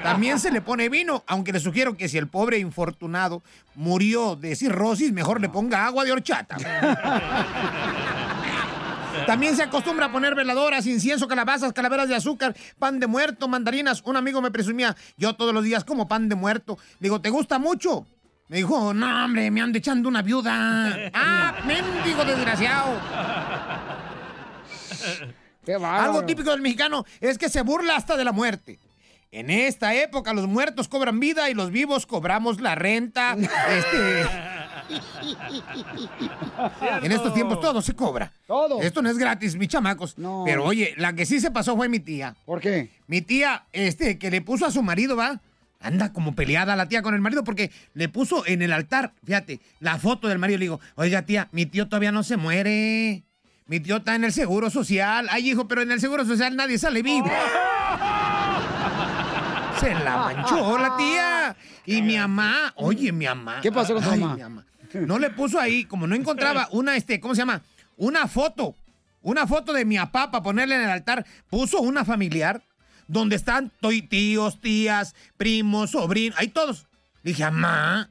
También 0.03 0.39
se 0.39 0.51
le 0.51 0.61
pone 0.61 0.89
vino, 0.89 1.25
aunque 1.27 1.53
le 1.53 1.61
sugiero 1.61 1.97
que 1.97 2.09
si 2.09 2.19
el 2.19 2.29
pobre 2.29 2.59
infortunado 2.59 3.43
murió 3.75 4.37
de 4.37 4.57
cirrosis, 4.57 5.13
mejor 5.13 5.41
le 5.41 5.49
ponga 5.49 5.87
agua 5.87 6.05
de 6.05 6.13
horchata. 6.13 6.57
También 9.27 9.55
se 9.57 9.63
acostumbra 9.63 10.07
a 10.07 10.13
poner 10.13 10.35
veladoras, 10.35 10.87
incienso, 10.87 11.29
calabazas, 11.29 11.73
calaveras 11.73 12.09
de 12.09 12.15
azúcar, 12.15 12.57
pan 12.79 12.99
de 12.99 13.07
muerto, 13.07 13.47
mandarinas. 13.49 14.03
Un 14.05 14.17
amigo 14.17 14.41
me 14.41 14.51
presumía, 14.51 14.97
yo 15.17 15.35
todos 15.35 15.55
los 15.55 15.65
días 15.65 15.85
como 15.85 16.09
pan 16.09 16.29
de 16.29 16.35
muerto. 16.35 16.79
Digo, 16.99 17.21
¿te 17.21 17.31
gusta 17.31 17.59
mucho? 17.59 18.07
Me 18.49 18.57
dijo, 18.59 18.93
no, 18.93 19.25
hombre, 19.25 19.51
me 19.51 19.61
ando 19.63 19.79
echando 19.79 20.09
una 20.09 20.23
viuda. 20.23 21.11
ah, 21.15 21.55
mendigo 21.65 22.25
desgraciado. 22.25 23.01
Algo 25.83 26.25
típico 26.25 26.51
del 26.51 26.61
mexicano 26.61 27.05
es 27.21 27.39
que 27.39 27.49
se 27.49 27.63
burla 27.63 27.97
hasta 27.97 28.17
de 28.17 28.25
la 28.25 28.33
muerte. 28.33 28.79
En 29.33 29.49
esta 29.49 29.95
época 29.95 30.35
los 30.35 30.47
muertos 30.47 30.89
cobran 30.89 31.19
vida 31.19 31.49
y 31.49 31.55
los 31.55 31.71
vivos 31.71 32.05
cobramos 32.05 32.61
la 32.61 32.75
renta. 32.75 33.35
Este, 33.35 34.27
en 37.07 37.13
estos 37.13 37.33
tiempos 37.33 37.59
todo 37.59 37.81
se 37.81 37.95
cobra. 37.95 38.31
Todo. 38.47 38.83
Esto 38.83 39.01
no 39.01 39.09
es 39.09 39.17
gratis, 39.17 39.57
mis 39.57 39.69
chamacos. 39.69 40.17
Pero 40.45 40.67
oye, 40.67 40.93
la 40.99 41.15
que 41.15 41.25
sí 41.25 41.41
se 41.41 41.51
pasó 41.51 41.75
fue 41.77 41.89
mi 41.89 41.99
tía. 41.99 42.37
¿Por 42.45 42.61
qué? 42.61 42.91
Mi 43.07 43.23
tía, 43.23 43.65
este, 43.73 44.19
que 44.19 44.31
le 44.31 44.43
puso 44.43 44.67
a 44.67 44.71
su 44.71 44.83
marido, 44.83 45.17
¿va? 45.17 45.41
Anda 45.81 46.13
como 46.13 46.35
peleada 46.35 46.77
la 46.77 46.87
tía 46.87 47.01
con 47.01 47.15
el 47.15 47.23
marido 47.23 47.43
porque 47.43 47.71
le 47.95 48.11
puso 48.11 48.47
en 48.47 48.61
el 48.61 48.71
altar, 48.71 49.15
fíjate, 49.25 49.61
la 49.81 49.97
foto 49.97 50.29
del 50.29 50.39
marido. 50.39 50.59
Le 50.59 50.65
digo, 50.67 50.81
oiga 50.95 51.23
tía, 51.23 51.49
mi 51.53 51.65
tío 51.65 51.89
todavía 51.89 52.13
no 52.13 52.23
se 52.23 52.37
muere. 52.37 53.23
Mi 53.67 53.81
tío 53.81 53.97
está 53.97 54.15
en 54.15 54.25
el 54.25 54.33
seguro 54.35 54.69
social. 54.69 55.29
Ay, 55.31 55.53
hijo, 55.53 55.67
pero 55.69 55.81
en 55.81 55.91
el 55.91 56.01
seguro 56.01 56.27
social 56.27 56.55
nadie 56.55 56.77
sale 56.77 57.01
vivo. 57.01 57.31
Se 59.83 59.95
la 59.95 60.17
manchó 60.17 60.79
la 60.79 60.97
tía. 60.97 61.57
Y 61.87 62.03
mi 62.03 62.17
mamá, 62.17 62.73
oye, 62.77 63.13
mi 63.13 63.27
mamá. 63.27 63.61
¿Qué 63.61 63.73
pasó 63.73 63.95
con 63.95 64.05
tu 64.05 64.11
mamá? 64.17 64.65
No 64.95 65.19
le 65.19 65.31
puso 65.31 65.59
ahí, 65.59 65.85
como 65.85 66.07
no 66.07 66.15
encontraba 66.15 66.69
una, 66.73 66.97
este, 66.97 67.19
¿cómo 67.21 67.35
se 67.35 67.41
llama? 67.41 67.63
Una 67.97 68.29
foto. 68.29 68.77
Una 69.23 69.47
foto 69.47 69.73
de 69.73 69.85
mi 69.85 69.97
papá 69.97 70.31
para 70.31 70.43
ponerle 70.43 70.77
en 70.77 70.83
el 70.83 70.91
altar. 70.91 71.25
Puso 71.49 71.81
una 71.81 72.05
familiar 72.05 72.63
donde 73.09 73.37
están 73.37 73.73
tíos, 74.09 74.61
tías, 74.61 75.15
primos, 75.37 75.91
sobrinos, 75.91 76.39
ahí 76.39 76.49
todos. 76.49 76.87
Dije, 77.23 77.45
mamá, 77.45 78.11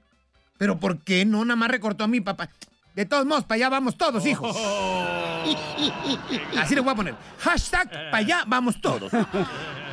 ¿pero 0.58 0.80
por 0.80 1.00
qué 1.00 1.26
no 1.26 1.44
nada 1.44 1.56
más 1.56 1.72
recortó 1.72 2.04
a 2.04 2.08
mi 2.08 2.22
papá? 2.22 2.50
De 2.96 3.06
todos 3.06 3.26
modos, 3.26 3.46
para 3.46 3.56
allá 3.56 3.70
vamos 3.70 3.98
todos, 3.98 4.26
hijos. 4.26 4.56
Así 6.58 6.76
le 6.76 6.82
voy 6.82 6.92
a 6.92 6.96
poner. 6.96 7.16
Hashtag 7.40 7.90
para 7.90 8.18
allá 8.18 8.44
vamos 8.48 8.82
todos. 8.82 9.12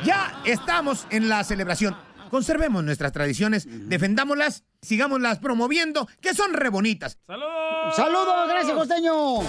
Ya 0.03 0.41
estamos 0.45 1.07
en 1.09 1.29
la 1.29 1.43
celebración. 1.43 1.95
Conservemos 2.29 2.83
nuestras 2.83 3.11
tradiciones, 3.11 3.67
defendámoslas, 3.89 4.63
sigámoslas 4.81 5.39
promoviendo, 5.39 6.07
que 6.21 6.35
son 6.35 6.53
re 6.53 6.69
bonitas. 6.69 7.17
¡Saludos! 7.25 7.95
¡Saludos! 7.95 8.47
¡Gracias, 8.47 8.77
costeño! 8.77 9.39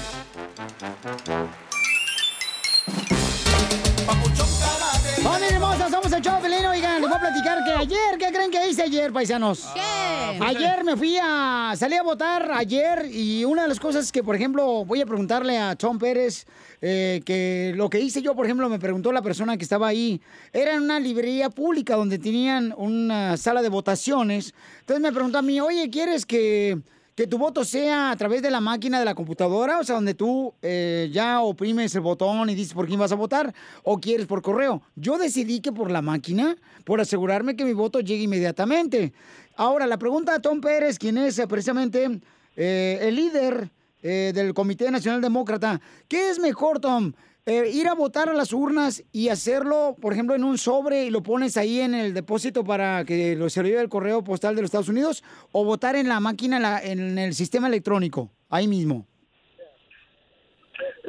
¡Familia 5.22 5.48
hermosa! 5.56 5.90
Somos 5.90 6.12
el 6.12 6.22
show. 6.22 6.40
Oigan, 6.42 7.00
les 7.00 7.08
voy 7.08 7.16
a 7.16 7.20
platicar 7.20 7.64
que 7.64 7.72
ayer, 7.72 8.18
¿qué 8.18 8.32
creen 8.32 8.50
que 8.50 8.68
hice 8.68 8.84
ayer, 8.84 9.12
paisanos? 9.12 9.68
¿Qué? 9.74 10.38
Ayer 10.40 10.82
me 10.82 10.96
fui 10.96 11.18
a... 11.20 11.74
Salí 11.76 11.96
a 11.96 12.02
votar 12.02 12.50
ayer 12.52 13.06
y 13.10 13.44
una 13.44 13.62
de 13.62 13.68
las 13.68 13.80
cosas 13.80 14.12
que, 14.12 14.22
por 14.22 14.34
ejemplo, 14.34 14.84
voy 14.84 15.00
a 15.00 15.06
preguntarle 15.06 15.58
a 15.58 15.76
Tom 15.76 15.98
Pérez, 15.98 16.46
eh, 16.80 17.20
que 17.24 17.72
lo 17.76 17.90
que 17.90 18.00
hice 18.00 18.22
yo, 18.22 18.34
por 18.34 18.46
ejemplo, 18.46 18.68
me 18.68 18.78
preguntó 18.78 19.12
la 19.12 19.20
persona 19.20 19.56
que 19.56 19.64
estaba 19.64 19.88
ahí, 19.88 20.20
era 20.52 20.74
en 20.74 20.82
una 20.82 20.98
librería 20.98 21.50
pública 21.50 21.96
donde 21.96 22.18
tenían 22.18 22.72
una 22.76 23.36
sala 23.36 23.60
de 23.60 23.68
votaciones. 23.68 24.54
Entonces 24.80 25.02
me 25.02 25.12
preguntó 25.12 25.38
a 25.38 25.42
mí, 25.42 25.60
oye, 25.60 25.90
¿quieres 25.90 26.24
que, 26.24 26.78
que 27.20 27.26
tu 27.26 27.36
voto 27.36 27.66
sea 27.66 28.12
a 28.12 28.16
través 28.16 28.40
de 28.40 28.50
la 28.50 28.62
máquina 28.62 28.98
de 28.98 29.04
la 29.04 29.14
computadora? 29.14 29.78
O 29.78 29.84
sea, 29.84 29.96
donde 29.96 30.14
tú 30.14 30.54
eh, 30.62 31.10
ya 31.12 31.42
oprimes 31.42 31.94
el 31.94 32.00
botón 32.00 32.48
y 32.48 32.54
dices 32.54 32.72
por 32.72 32.86
quién 32.86 32.98
vas 32.98 33.12
a 33.12 33.14
votar, 33.14 33.52
o 33.82 34.00
quieres 34.00 34.24
por 34.24 34.40
correo. 34.40 34.80
Yo 34.96 35.18
decidí 35.18 35.60
que 35.60 35.70
por 35.70 35.90
la 35.90 36.00
máquina, 36.00 36.56
por 36.82 36.98
asegurarme 36.98 37.56
que 37.56 37.66
mi 37.66 37.74
voto 37.74 38.00
llegue 38.00 38.22
inmediatamente. 38.22 39.12
Ahora, 39.54 39.86
la 39.86 39.98
pregunta 39.98 40.34
a 40.34 40.40
Tom 40.40 40.62
Pérez, 40.62 40.98
quien 40.98 41.18
es 41.18 41.38
eh, 41.38 41.46
precisamente 41.46 42.22
eh, 42.56 42.98
el 43.02 43.16
líder 43.16 43.70
del 44.02 44.54
Comité 44.54 44.90
Nacional 44.90 45.20
Demócrata. 45.20 45.78
¿Qué 46.08 46.30
es 46.30 46.38
mejor, 46.38 46.80
Tom? 46.80 47.12
Eh, 47.50 47.68
ir 47.74 47.88
a 47.88 47.94
votar 47.94 48.28
a 48.28 48.32
las 48.32 48.52
urnas 48.52 49.02
y 49.10 49.28
hacerlo, 49.28 49.96
por 50.00 50.12
ejemplo, 50.12 50.36
en 50.36 50.44
un 50.44 50.56
sobre 50.56 51.06
y 51.06 51.10
lo 51.10 51.20
pones 51.20 51.56
ahí 51.56 51.80
en 51.80 51.94
el 51.94 52.14
depósito 52.14 52.62
para 52.62 53.04
que 53.04 53.34
lo 53.34 53.50
se 53.50 53.60
el 53.60 53.88
correo 53.88 54.22
postal 54.22 54.54
de 54.54 54.62
los 54.62 54.68
Estados 54.68 54.88
Unidos, 54.88 55.24
o 55.50 55.64
votar 55.64 55.96
en 55.96 56.06
la 56.08 56.20
máquina, 56.20 56.60
la- 56.60 56.80
en 56.80 57.18
el 57.18 57.34
sistema 57.34 57.66
electrónico, 57.66 58.30
ahí 58.50 58.68
mismo. 58.68 59.04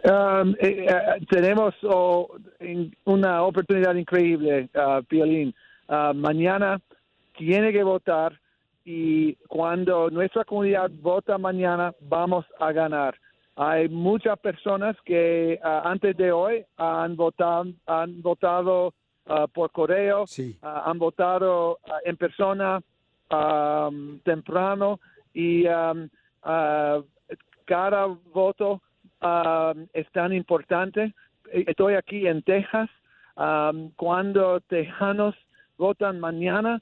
Um, 0.03 0.55
eh, 0.59 0.88
eh, 0.89 1.26
tenemos 1.30 1.76
oh, 1.84 2.27
una 3.05 3.43
oportunidad 3.43 3.93
increíble, 3.93 4.68
uh, 4.73 5.03
Piolín. 5.03 5.53
Uh, 5.89 6.15
mañana 6.15 6.81
tiene 7.38 7.72
que 7.72 7.84
votar 7.84 8.34
y 8.84 9.35
cuando 9.47 10.09
nuestra 10.09 10.43
comunidad 10.43 10.89
vota 11.03 11.38
mañana 11.38 11.93
vamos 11.99 12.45
a 12.59 12.72
ganar. 12.72 13.13
Hay 13.63 13.89
muchas 13.89 14.39
personas 14.39 14.97
que 15.05 15.59
uh, 15.63 15.88
antes 15.88 16.17
de 16.17 16.31
hoy 16.31 16.65
han 16.77 17.15
votado, 17.15 17.65
han 17.85 18.19
votado 18.23 18.88
uh, 19.27 19.47
por 19.53 19.71
correo, 19.71 20.23
uh, 20.23 20.65
han 20.65 20.97
votado 20.97 21.77
en 22.03 22.17
persona 22.17 22.81
um, 23.29 24.17
temprano 24.21 24.99
y 25.31 25.67
um, 25.67 26.09
uh, 26.43 27.03
cada 27.65 28.07
voto 28.33 28.81
es 29.93 30.11
tan 30.11 30.33
importante. 30.33 31.13
Eh, 31.51 31.65
Estoy 31.67 31.93
aquí 31.93 32.25
en 32.25 32.41
Texas. 32.41 32.89
um, 33.38 33.91
cuando 33.95 34.59
tejanos 34.61 35.35
votan 35.77 36.19
mañana, 36.19 36.81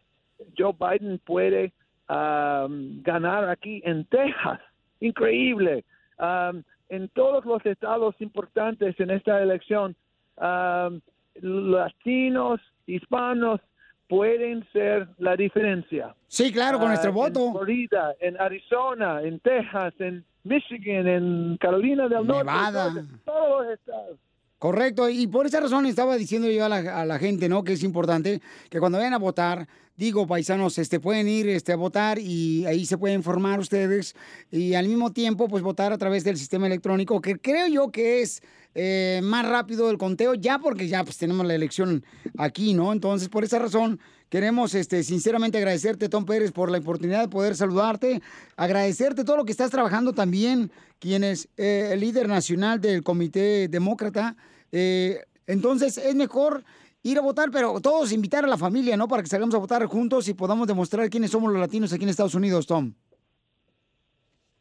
Joe 0.58 0.74
Biden 0.80 1.20
puede 1.26 1.74
ganar 2.08 3.50
aquí 3.50 3.82
en 3.84 4.06
Texas. 4.06 4.62
Increíble. 5.02 5.84
Um, 6.20 6.64
en 6.90 7.08
todos 7.10 7.46
los 7.46 7.66
estados 7.66 8.16
importantes 8.20 9.00
en 9.00 9.10
esta 9.12 9.42
elección, 9.42 9.96
um, 10.38 11.00
latinos, 11.42 12.60
hispanos 12.88 13.62
pueden 14.08 14.68
ser 14.74 15.08
la 15.18 15.36
diferencia. 15.36 16.16
Sí, 16.28 16.52
claro, 16.52 16.78
con 16.80 16.88
Ah, 16.88 16.90
nuestro 16.92 17.14
voto. 17.14 17.46
En 17.48 17.52
Florida, 17.54 18.16
en 18.20 18.42
Arizona, 18.42 19.22
en 19.22 19.40
Texas, 19.40 19.94
en 20.00 20.26
Michigan, 20.44 21.08
en 21.08 21.58
Carolina 21.58 22.08
del 22.08 22.26
Norte. 22.26 22.44
Nevada. 22.46 22.88
entonces, 22.88 23.20
todos 23.26 23.66
los 23.66 23.74
estados. 23.74 24.18
Correcto, 24.60 25.08
y 25.08 25.26
por 25.28 25.46
esa 25.46 25.62
razón 25.62 25.86
estaba 25.86 26.18
diciendo 26.18 26.52
yo 26.52 26.66
a 26.66 26.70
la, 26.70 27.18
gente, 27.18 27.48
¿no? 27.48 27.64
Que 27.64 27.74
es 27.74 27.84
importante 27.84 28.42
que 28.70 28.80
cuando 28.82 28.98
vayan 28.98 29.14
a 29.14 29.18
votar, 29.18 29.70
digo, 29.96 30.28
paisanos, 30.28 30.78
este, 30.78 31.00
pueden 31.00 31.30
ir 31.30 31.48
este, 31.48 31.72
a 31.72 31.78
votar 31.78 32.20
y 32.20 32.66
ahí 32.66 32.86
se 32.86 32.98
pueden 32.98 33.20
informar 33.20 33.62
ustedes 33.62 34.18
y 34.52 34.74
al 34.74 34.90
mismo 34.90 35.14
tiempo, 35.14 35.48
pues 35.48 35.64
votar 35.64 35.94
a 35.94 35.98
través 35.98 36.26
del 36.26 36.36
sistema 36.36 36.68
electrónico, 36.68 37.22
que 37.22 37.38
creo 37.40 37.68
yo 37.68 37.90
que 37.90 38.22
es 38.22 38.44
eh, 38.76 39.22
más 39.24 39.48
rápido 39.48 39.90
el 39.90 39.98
conteo, 39.98 40.34
ya 40.34 40.60
porque 40.60 40.90
ya 40.90 41.06
pues 41.06 41.18
tenemos 41.18 41.48
la 41.48 41.56
elección 41.56 42.04
aquí, 42.38 42.74
¿no? 42.74 42.92
Entonces, 42.92 43.30
por 43.30 43.46
esa 43.46 43.60
razón, 43.60 44.02
queremos 44.30 44.74
este, 44.76 45.04
sinceramente 45.04 45.58
agradecerte, 45.58 46.10
Tom 46.10 46.26
Pérez, 46.26 46.52
por 46.52 46.72
la 46.72 46.78
oportunidad 46.78 47.22
de 47.22 47.28
poder 47.28 47.56
saludarte, 47.56 48.22
agradecerte 48.56 49.24
todo 49.24 49.38
lo 49.38 49.46
que 49.46 49.52
estás 49.52 49.72
trabajando 49.72 50.14
también, 50.14 50.72
quien 51.00 51.24
es 51.24 51.50
eh, 51.58 51.90
el 51.94 52.00
líder 52.00 52.28
nacional 52.28 52.80
del 52.80 53.04
Comité 53.04 53.68
Demócrata. 53.68 54.36
Eh, 54.72 55.20
entonces, 55.48 55.98
es 55.98 56.16
mejor 56.16 56.64
ir 57.04 57.18
a 57.18 57.22
votar, 57.22 57.50
pero 57.52 57.80
todos 57.80 58.12
invitar 58.12 58.44
a 58.46 58.48
la 58.48 58.58
familia, 58.58 58.96
¿no? 58.96 59.08
Para 59.08 59.24
que 59.24 59.30
salgamos 59.30 59.56
a 59.56 59.60
votar 59.60 59.84
juntos 59.86 60.28
y 60.28 60.34
podamos 60.34 60.68
demostrar 60.68 61.10
quiénes 61.10 61.32
somos 61.32 61.52
los 61.52 61.60
latinos 61.60 61.92
aquí 61.92 62.04
en 62.04 62.10
Estados 62.10 62.36
Unidos, 62.36 62.68
Tom. 62.68 62.94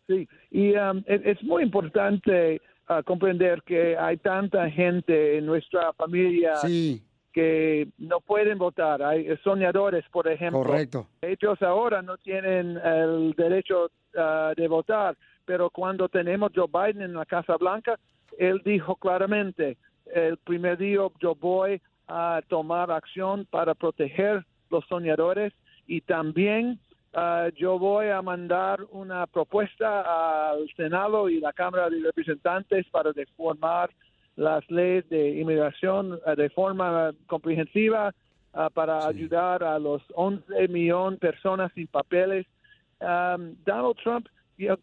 Sí, 0.06 0.26
y 0.50 0.74
um, 0.74 1.02
es, 1.06 1.20
es 1.24 1.42
muy 1.42 1.62
importante 1.62 2.62
uh, 2.88 3.02
comprender 3.04 3.62
que 3.66 3.96
hay 3.98 4.16
tanta 4.16 4.70
gente 4.70 5.36
en 5.36 5.44
nuestra 5.44 5.92
familia 5.92 6.52
que 6.62 7.02
que 7.39 7.86
no 7.98 8.19
pueden 8.19 8.59
votar. 8.59 9.01
Hay 9.01 9.28
soñadores, 9.44 10.05
por 10.10 10.27
ejemplo. 10.27 10.65
Correcto. 10.65 11.06
Ellos 11.23 11.62
ahora 11.62 12.02
no 12.02 12.16
tienen 12.16 12.77
el 12.78 13.32
derecho 13.35 13.93
ah, 14.16 14.52
de 14.56 14.66
votar, 14.66 15.16
pero 15.44 15.70
cuando 15.70 16.09
tenemos 16.09 16.51
Joe 16.52 16.66
Biden 16.66 17.02
en 17.02 17.15
la 17.15 17.24
Casa 17.24 17.56
Blanca, 17.56 17.97
él 18.36 18.60
dijo 18.65 18.97
claramente, 18.97 19.77
el 20.12 20.36
primer 20.39 20.78
día 20.78 20.98
yo 21.20 21.36
voy 21.36 21.81
a 22.09 22.40
tomar 22.48 22.90
acción 22.90 23.47
para 23.48 23.77
proteger 23.77 24.44
los 24.69 24.85
soñadores 24.86 25.52
y 25.86 26.01
también 26.01 26.81
ah, 27.15 27.51
yo 27.55 27.78
voy 27.78 28.09
a 28.09 28.20
mandar 28.20 28.81
una 28.90 29.28
propuesta 29.28 30.51
al 30.51 30.69
Senado 30.74 31.28
y 31.28 31.39
la 31.39 31.52
Cámara 31.52 31.89
de 31.89 32.01
Representantes 32.01 32.85
para 32.90 33.12
reformar 33.12 33.90
las 34.39 34.62
leyes 34.70 35.09
de 35.09 35.31
inmigración 35.40 36.20
eh, 36.24 36.36
de 36.36 36.48
forma 36.51 37.12
comprensiva 37.27 38.15
ah, 38.55 38.70
para 38.73 39.05
ayudar 39.06 39.65
a 39.65 39.78
los 39.81 40.01
11 40.15 40.69
millones 40.69 41.19
de 41.19 41.28
personas 41.28 41.73
sin 41.74 41.89
papeles. 41.89 42.47
Um, 43.01 43.56
Donald 43.65 43.97
Trump 44.02 44.28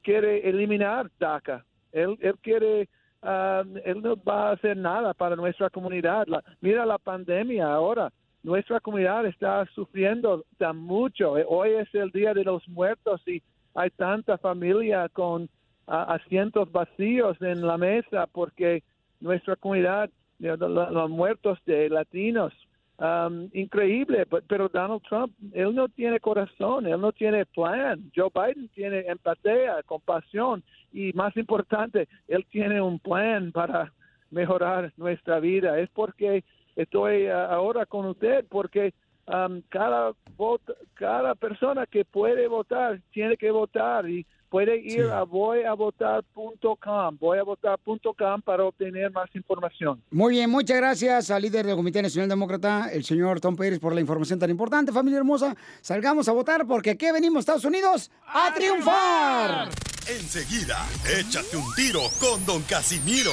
quiere 0.03 0.47
eliminar 0.47 1.09
DACA. 1.19 1.63
Él, 1.93 2.17
él 2.21 2.35
quiere, 2.41 2.89
um, 3.23 3.77
él 3.85 4.01
no 4.01 4.17
va 4.17 4.49
a 4.49 4.51
hacer 4.53 4.75
nada 4.75 5.13
para 5.13 5.37
nuestra 5.37 5.69
comunidad. 5.69 6.27
La- 6.27 6.43
mira 6.59 6.85
la 6.85 6.97
pandemia 6.97 7.65
ahora. 7.73 8.11
Nuestra 8.43 8.81
comunidad 8.81 9.25
está 9.25 9.65
sufriendo 9.73 10.43
tan 10.57 10.77
mucho. 10.77 11.37
Eh, 11.37 11.45
Hoy 11.47 11.71
es 11.71 11.87
el 11.95 12.11
Día 12.11 12.33
de 12.33 12.43
los 12.43 12.67
Muertos 12.67 13.21
y 13.25 13.41
hay 13.73 13.89
tanta 13.91 14.37
familia 14.37 15.07
con 15.07 15.47
ah, 15.87 16.15
asientos 16.15 16.69
vacíos 16.73 17.41
en 17.41 17.65
la 17.65 17.77
mesa 17.77 18.27
porque 18.27 18.83
nuestra 19.25 19.55
comunidad, 19.55 20.09
los 20.39 21.09
muertos 21.09 21.57
de 21.65 21.89
latinos, 21.89 22.53
um, 22.99 23.49
increíble, 23.53 24.25
pe- 24.25 24.43
pero 24.47 24.69
Donald 24.69 25.01
Trump, 25.09 25.33
él 25.53 25.73
no 25.73 25.87
tiene 25.89 26.19
corazón, 26.19 26.85
él 26.85 27.01
no 27.01 27.11
tiene 27.11 27.45
plan. 27.45 28.11
Joe 28.15 28.29
Biden 28.33 28.69
tiene 28.69 28.99
empatía, 29.07 29.81
compasión 29.85 30.63
y 30.93 31.11
más 31.13 31.35
importante, 31.35 32.07
él 32.27 32.45
tiene 32.51 32.79
un 32.81 32.99
plan 32.99 33.51
para 33.51 33.91
mejorar 34.29 34.93
nuestra 34.97 35.39
vida. 35.39 35.79
Es 35.79 35.89
porque 35.89 36.43
estoy 36.75 37.27
ah, 37.27 37.47
ahora 37.47 37.85
con 37.85 38.05
usted, 38.05 38.45
porque 38.49 38.93
um, 39.27 39.61
cada 39.69 40.13
voto, 40.37 40.75
cada 40.93 41.33
persona 41.35 41.85
que 41.87 42.05
puede 42.05 42.47
votar 42.47 42.99
tiene 43.11 43.37
que 43.37 43.51
votar 43.51 44.07
y 44.09 44.25
puede 44.49 44.77
ir 44.77 45.05
a 45.05 45.23
voyavotar.com, 45.23 47.17
voyavotar.com 47.19 48.41
para 48.43 48.65
obtener 48.65 49.11
más 49.11 49.29
información. 49.35 50.01
Muy 50.11 50.35
bien, 50.35 50.49
muchas 50.49 50.77
gracias 50.77 51.31
al 51.31 51.41
líder 51.41 51.65
del 51.65 51.75
Comité 51.75 52.01
Nacional 52.01 52.29
Demócrata, 52.29 52.89
el 52.91 53.03
señor 53.03 53.39
Tom 53.41 53.55
Pérez, 53.55 53.79
por 53.79 53.93
la 53.93 54.01
información 54.01 54.39
tan 54.39 54.49
importante, 54.49 54.91
familia 54.91 55.19
hermosa. 55.19 55.55
Salgamos 55.81 56.27
a 56.29 56.31
votar 56.31 56.65
porque 56.67 56.91
aquí 56.91 57.11
venimos, 57.11 57.41
Estados 57.41 57.65
Unidos, 57.65 58.11
a 58.27 58.53
triunfar. 58.53 59.69
Enseguida, 60.07 60.85
échate 61.17 61.57
un 61.57 61.73
tiro 61.73 62.01
con 62.19 62.45
Don 62.45 62.61
Casimiro. 62.63 63.31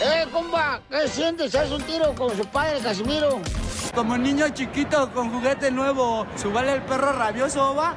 ¡Eh, 0.00 0.24
compa! 0.30 0.80
¿Qué 0.88 1.08
sientes? 1.08 1.52
¿Haz 1.56 1.72
un 1.72 1.82
tiro 1.82 2.14
con 2.14 2.36
su 2.36 2.46
padre, 2.46 2.78
Casimiro? 2.80 3.40
Como 3.92 4.16
niño 4.16 4.48
chiquito 4.50 5.10
con 5.12 5.30
juguete 5.30 5.72
nuevo, 5.72 6.24
¿subale 6.36 6.74
el 6.74 6.82
perro 6.82 7.12
rabioso, 7.12 7.74
va? 7.74 7.96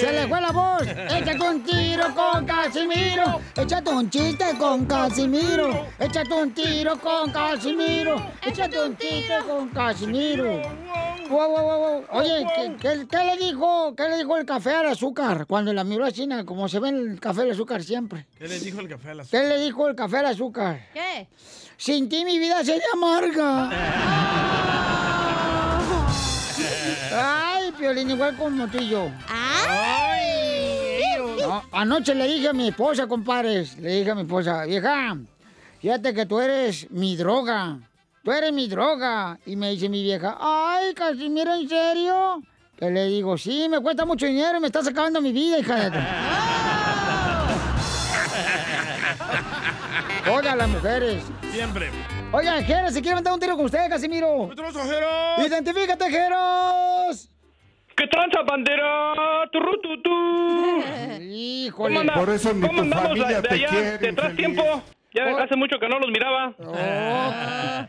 ¡Se 0.00 0.12
le 0.12 0.28
fue 0.28 0.40
la 0.40 0.52
voz! 0.52 0.82
¡Échate 0.82 1.40
un 1.40 1.62
tiro 1.64 2.14
con 2.14 2.46
Casimiro! 2.46 3.40
¡Échate 3.56 3.90
un 3.90 4.08
chiste 4.08 4.44
con 4.58 4.86
Casimiro! 4.86 5.86
¡Échate 5.98 6.34
un 6.34 6.54
tiro 6.54 6.98
con 7.00 7.32
Casimiro! 7.32 8.16
¡Échate 8.42 8.80
un 8.80 8.96
chiste 8.96 9.34
con 9.46 9.68
Casimiro! 9.70 10.62
Wow, 11.28 11.50
wow, 11.50 11.62
wow, 11.62 11.78
wow. 11.78 12.04
Oye, 12.12 12.46
¿qué, 12.54 12.76
qué, 12.80 13.06
qué 13.10 13.24
le 13.24 13.36
dijo, 13.36 13.94
¿qué 13.96 14.08
le 14.08 14.18
dijo 14.18 14.36
el 14.36 14.46
café 14.46 14.70
al 14.70 14.86
azúcar 14.86 15.46
cuando 15.46 15.72
la 15.72 15.84
miró 15.84 16.04
a 16.04 16.12
China? 16.12 16.44
Como 16.44 16.68
se 16.68 16.78
ve 16.78 16.88
el 16.90 17.20
café 17.20 17.42
al 17.42 17.50
azúcar 17.50 17.82
siempre. 17.82 18.26
¿Qué 18.38 18.48
le 18.48 18.58
dijo 18.60 18.80
el 18.80 18.88
café 18.88 19.10
a 19.10 19.14
la 19.14 19.24
¿Qué 19.24 19.40
le 19.40 19.58
dijo 19.58 19.88
el 19.88 19.94
café 19.94 20.18
al 20.18 20.26
azúcar? 20.26 20.88
¿Qué? 20.94 21.28
Sin 21.76 22.08
ti 22.08 22.24
mi 22.24 22.38
vida 22.38 22.64
sería 22.64 22.86
amarga. 22.94 23.70
Ay, 27.12 27.47
Piolín, 27.78 28.10
igual 28.10 28.36
como 28.36 28.66
tú 28.68 28.78
y 28.78 28.88
yo. 28.88 29.10
No, 31.40 31.62
anoche 31.72 32.14
le 32.14 32.26
dije 32.26 32.48
a 32.48 32.52
mi 32.52 32.68
esposa, 32.68 33.06
compadres, 33.06 33.78
le 33.78 33.90
dije 33.98 34.10
a 34.10 34.14
mi 34.14 34.22
esposa, 34.22 34.64
vieja, 34.64 35.16
fíjate 35.80 36.12
que 36.12 36.26
tú 36.26 36.40
eres 36.40 36.90
mi 36.90 37.16
droga. 37.16 37.78
Tú 38.24 38.32
eres 38.32 38.52
mi 38.52 38.68
droga. 38.68 39.38
Y 39.46 39.56
me 39.56 39.70
dice 39.70 39.88
mi 39.88 40.02
vieja, 40.02 40.36
ay, 40.40 40.92
Casimiro, 40.94 41.54
¿en 41.54 41.68
serio? 41.68 42.42
Que 42.76 42.90
le 42.90 43.06
digo, 43.06 43.38
sí, 43.38 43.68
me 43.68 43.80
cuesta 43.80 44.04
mucho 44.04 44.26
dinero 44.26 44.58
y 44.58 44.60
me 44.60 44.66
estás 44.66 44.86
acabando 44.88 45.20
mi 45.20 45.32
vida, 45.32 45.58
hija 45.58 45.76
de 45.76 45.90
tu... 45.90 45.98
Todas 50.24 50.56
las 50.56 50.68
mujeres. 50.68 51.22
Siempre. 51.52 51.90
Oigan, 52.32 52.62
Jeros, 52.64 52.92
si 52.92 53.00
quiere 53.00 53.16
meter 53.16 53.32
un 53.32 53.40
tiro 53.40 53.56
con 53.56 53.64
usted, 53.64 53.88
Casimiro. 53.88 54.50
¡Identifícate, 55.38 56.10
Jeros! 56.10 57.28
¿Qué 57.98 58.06
tranza, 58.06 58.42
bandera? 58.42 59.48
Turru, 59.52 59.80
tu, 59.80 60.00
tu. 60.02 60.82
Híjole. 61.20 61.94
¿Cómo 61.94 62.00
anda- 62.00 62.14
Por 62.14 62.30
eso 62.30 62.52
ni 62.54 62.60
¿Cómo 62.60 62.74
tu 62.74 62.82
andamos 62.82 63.08
familia 63.08 63.40
de 63.42 63.48
te 63.48 63.54
allá, 63.54 63.68
quiere, 63.68 63.84
de 63.98 64.08
atrás 64.08 64.30
infeliz. 64.30 64.36
tiempo? 64.36 64.82
Ya 65.14 65.24
hace 65.42 65.56
mucho 65.56 65.78
que 65.80 65.88
no 65.88 65.98
los 65.98 66.10
miraba. 66.10 66.52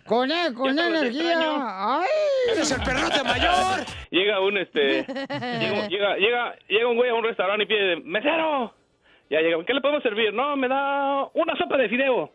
Con 0.06 0.31
él, 0.31 0.53
con 0.53 0.69
energía. 0.80 1.34
extraño. 1.34 1.64
¡Ay! 1.68 2.07
¡Eres 2.53 2.72
el 2.72 2.81
perrote 2.84 3.23
mayor! 3.23 3.86
Llega 4.10 4.40
un, 4.40 4.57
este... 4.57 5.06
llega, 5.06 5.88
llega, 5.90 6.15
llega, 6.18 6.56
llega 6.69 6.88
un 6.88 6.95
güey 6.95 7.10
a 7.10 7.14
un 7.14 7.23
restaurante 7.23 7.64
y 7.64 7.68
pide, 7.68 7.98
¡mesero! 7.98 8.73
Ya 9.30 9.41
llega, 9.41 9.64
¿qué 9.65 9.73
le 9.73 9.81
podemos 9.81 10.02
servir? 10.02 10.34
No, 10.34 10.56
me 10.56 10.68
da 10.69 11.26
una 11.34 11.56
sopa 11.57 11.77
de 11.77 11.90
fideo. 11.90 12.31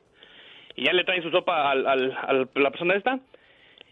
Y 0.77 0.85
ya 0.85 0.93
le 0.93 1.03
traen 1.05 1.23
su 1.23 1.31
sopa 1.31 1.71
al, 1.71 1.87
al, 1.87 2.17
al- 2.29 2.51
la 2.55 2.71
persona 2.71 2.95
esta. 2.95 3.19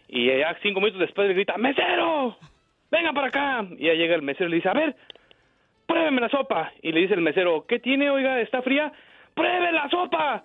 Y 0.07 0.27
ya 0.27 0.55
cinco 0.61 0.79
minutos 0.79 1.01
después 1.01 1.27
le 1.27 1.33
grita, 1.33 1.57
¡mesero! 1.57 2.37
¡Venga 2.93 3.11
para 3.11 3.27
acá! 3.29 3.65
Y 3.75 3.87
ya 3.87 3.93
llega 3.95 4.13
el 4.13 4.21
mesero 4.21 4.49
y 4.49 4.51
le 4.51 4.57
dice, 4.57 4.69
a 4.69 4.73
ver, 4.73 4.95
pruébeme 5.87 6.21
la 6.21 6.29
sopa. 6.29 6.71
Y 6.83 6.91
le 6.91 6.99
dice 6.99 7.15
el 7.15 7.21
mesero, 7.21 7.65
¿qué 7.67 7.79
tiene, 7.79 8.11
oiga? 8.11 8.39
¿Está 8.39 8.61
fría? 8.61 8.93
¡Pruebe 9.33 9.71
la 9.71 9.89
sopa! 9.89 10.43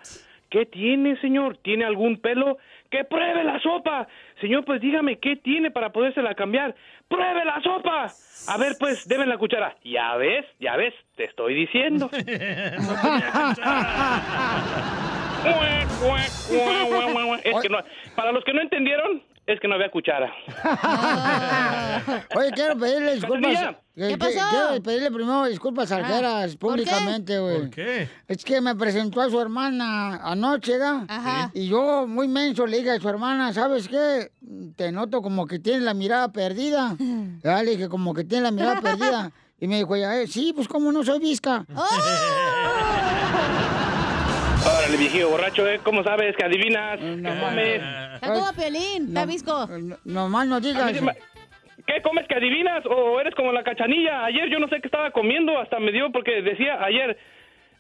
¿Qué 0.49 0.65
tiene, 0.65 1.21
señor? 1.21 1.59
¿Tiene 1.59 1.85
algún 1.85 2.17
pelo? 2.23 2.57
¡Que 2.91 3.05
pruebe 3.05 3.45
la 3.45 3.61
sopa! 3.61 4.09
Señor, 4.41 4.65
pues 4.65 4.81
dígame, 4.81 5.19
¿qué 5.19 5.37
tiene 5.37 5.71
para 5.71 5.93
podérsela 5.93 6.35
cambiar? 6.35 6.75
¡Pruebe 7.07 7.45
la 7.45 7.61
sopa! 7.61 8.07
A 8.49 8.57
ver, 8.57 8.73
pues, 8.81 9.07
deme 9.07 9.27
la 9.27 9.37
cuchara. 9.37 9.77
Ya 9.85 10.17
ves, 10.17 10.47
ya 10.59 10.75
ves, 10.77 10.95
te 11.17 11.25
estoy 11.25 11.53
diciendo. 11.53 12.09
Es 12.13 12.25
que 17.63 17.69
no, 17.69 17.79
para 18.17 18.33
los 18.33 18.43
que 18.43 18.55
no 18.55 18.63
entendieron, 18.63 19.23
es 19.49 19.61
que 19.61 19.67
no 19.69 19.75
había 19.77 19.91
cuchara. 19.91 20.33
Oye, 22.37 22.51
quiero 22.55 22.77
pedirle 22.79 23.15
disculpas. 23.15 23.53
Eh, 23.63 23.77
¿Qué 23.97 24.09
que- 24.09 24.17
pasó? 24.19 24.39
Quiero 24.51 24.83
pedirle 24.83 25.11
primero 25.11 25.45
disculpas 25.47 25.91
a 25.91 25.99
¿por 25.99 26.07
qué? 26.07 26.57
públicamente, 26.59 27.39
güey. 27.39 27.59
¿Por 27.61 27.71
qué? 27.71 28.09
Es 28.29 28.45
que 28.45 28.61
me 28.61 28.75
presentó 28.77 29.21
a 29.23 29.31
su 29.31 29.41
hermana 29.41 30.17
anoche, 30.23 30.79
¿da? 30.79 31.05
Ajá. 31.09 31.51
Y 31.55 31.67
yo, 31.69 32.07
muy 32.07 32.29
menso, 32.29 32.67
le 32.67 32.79
dije 32.79 32.91
a 32.91 33.01
su 33.01 33.09
hermana, 33.09 33.53
¿sabes 33.53 33.89
qué? 33.89 34.31
Te 34.77 34.93
noto 34.93 35.23
como 35.23 35.47
que 35.47 35.59
tienes 35.59 35.83
la 35.83 35.95
mirada 35.95 36.29
perdida. 36.33 36.95
Ya 37.43 37.63
le 37.63 37.71
dije, 37.73 37.89
como 37.89 38.13
que 38.15 38.25
tienes 38.25 38.45
la 38.45 38.51
mirada 38.51 38.81
perdida. 38.81 39.31
Y 39.61 39.67
me 39.67 39.79
dijo 39.79 39.97
ella, 39.97 40.21
"Eh, 40.21 40.29
sí, 40.29 40.53
pues 40.55 40.69
como 40.69 40.93
no 40.93 41.03
soy 41.03 41.19
visca. 41.19 41.67
Órale, 44.89 45.03
viejillo 45.03 45.29
borracho, 45.29 45.69
¿eh? 45.69 45.81
¿Cómo 45.85 46.03
sabes 46.03 46.35
que 46.35 46.45
adivinas? 46.45 46.99
¿Qué 46.99 47.41
comes? 47.41 47.83
Está 48.15 48.33
como 48.33 48.53
Piolín, 48.55 49.09
está 49.09 49.27
visco. 49.27 49.69
Nomás 50.07 50.47
no 50.47 50.61
digas. 50.61 50.93
¿Qué 51.87 52.01
comes 52.03 52.27
que 52.27 52.35
adivinas? 52.35 52.87
¿O 52.87 53.21
eres 53.21 53.35
como 53.35 53.53
la 53.53 53.63
cachanilla? 53.63 54.25
Ayer 54.25 54.49
yo 54.49 54.59
no 54.59 54.67
sé 54.69 54.81
qué 54.81 54.89
estaba 54.89 55.11
comiendo, 55.11 55.59
hasta 55.59 55.79
me 55.79 55.93
dio 55.93 56.11
porque 56.11 56.41
decía 56.41 56.83
ayer, 56.83 57.19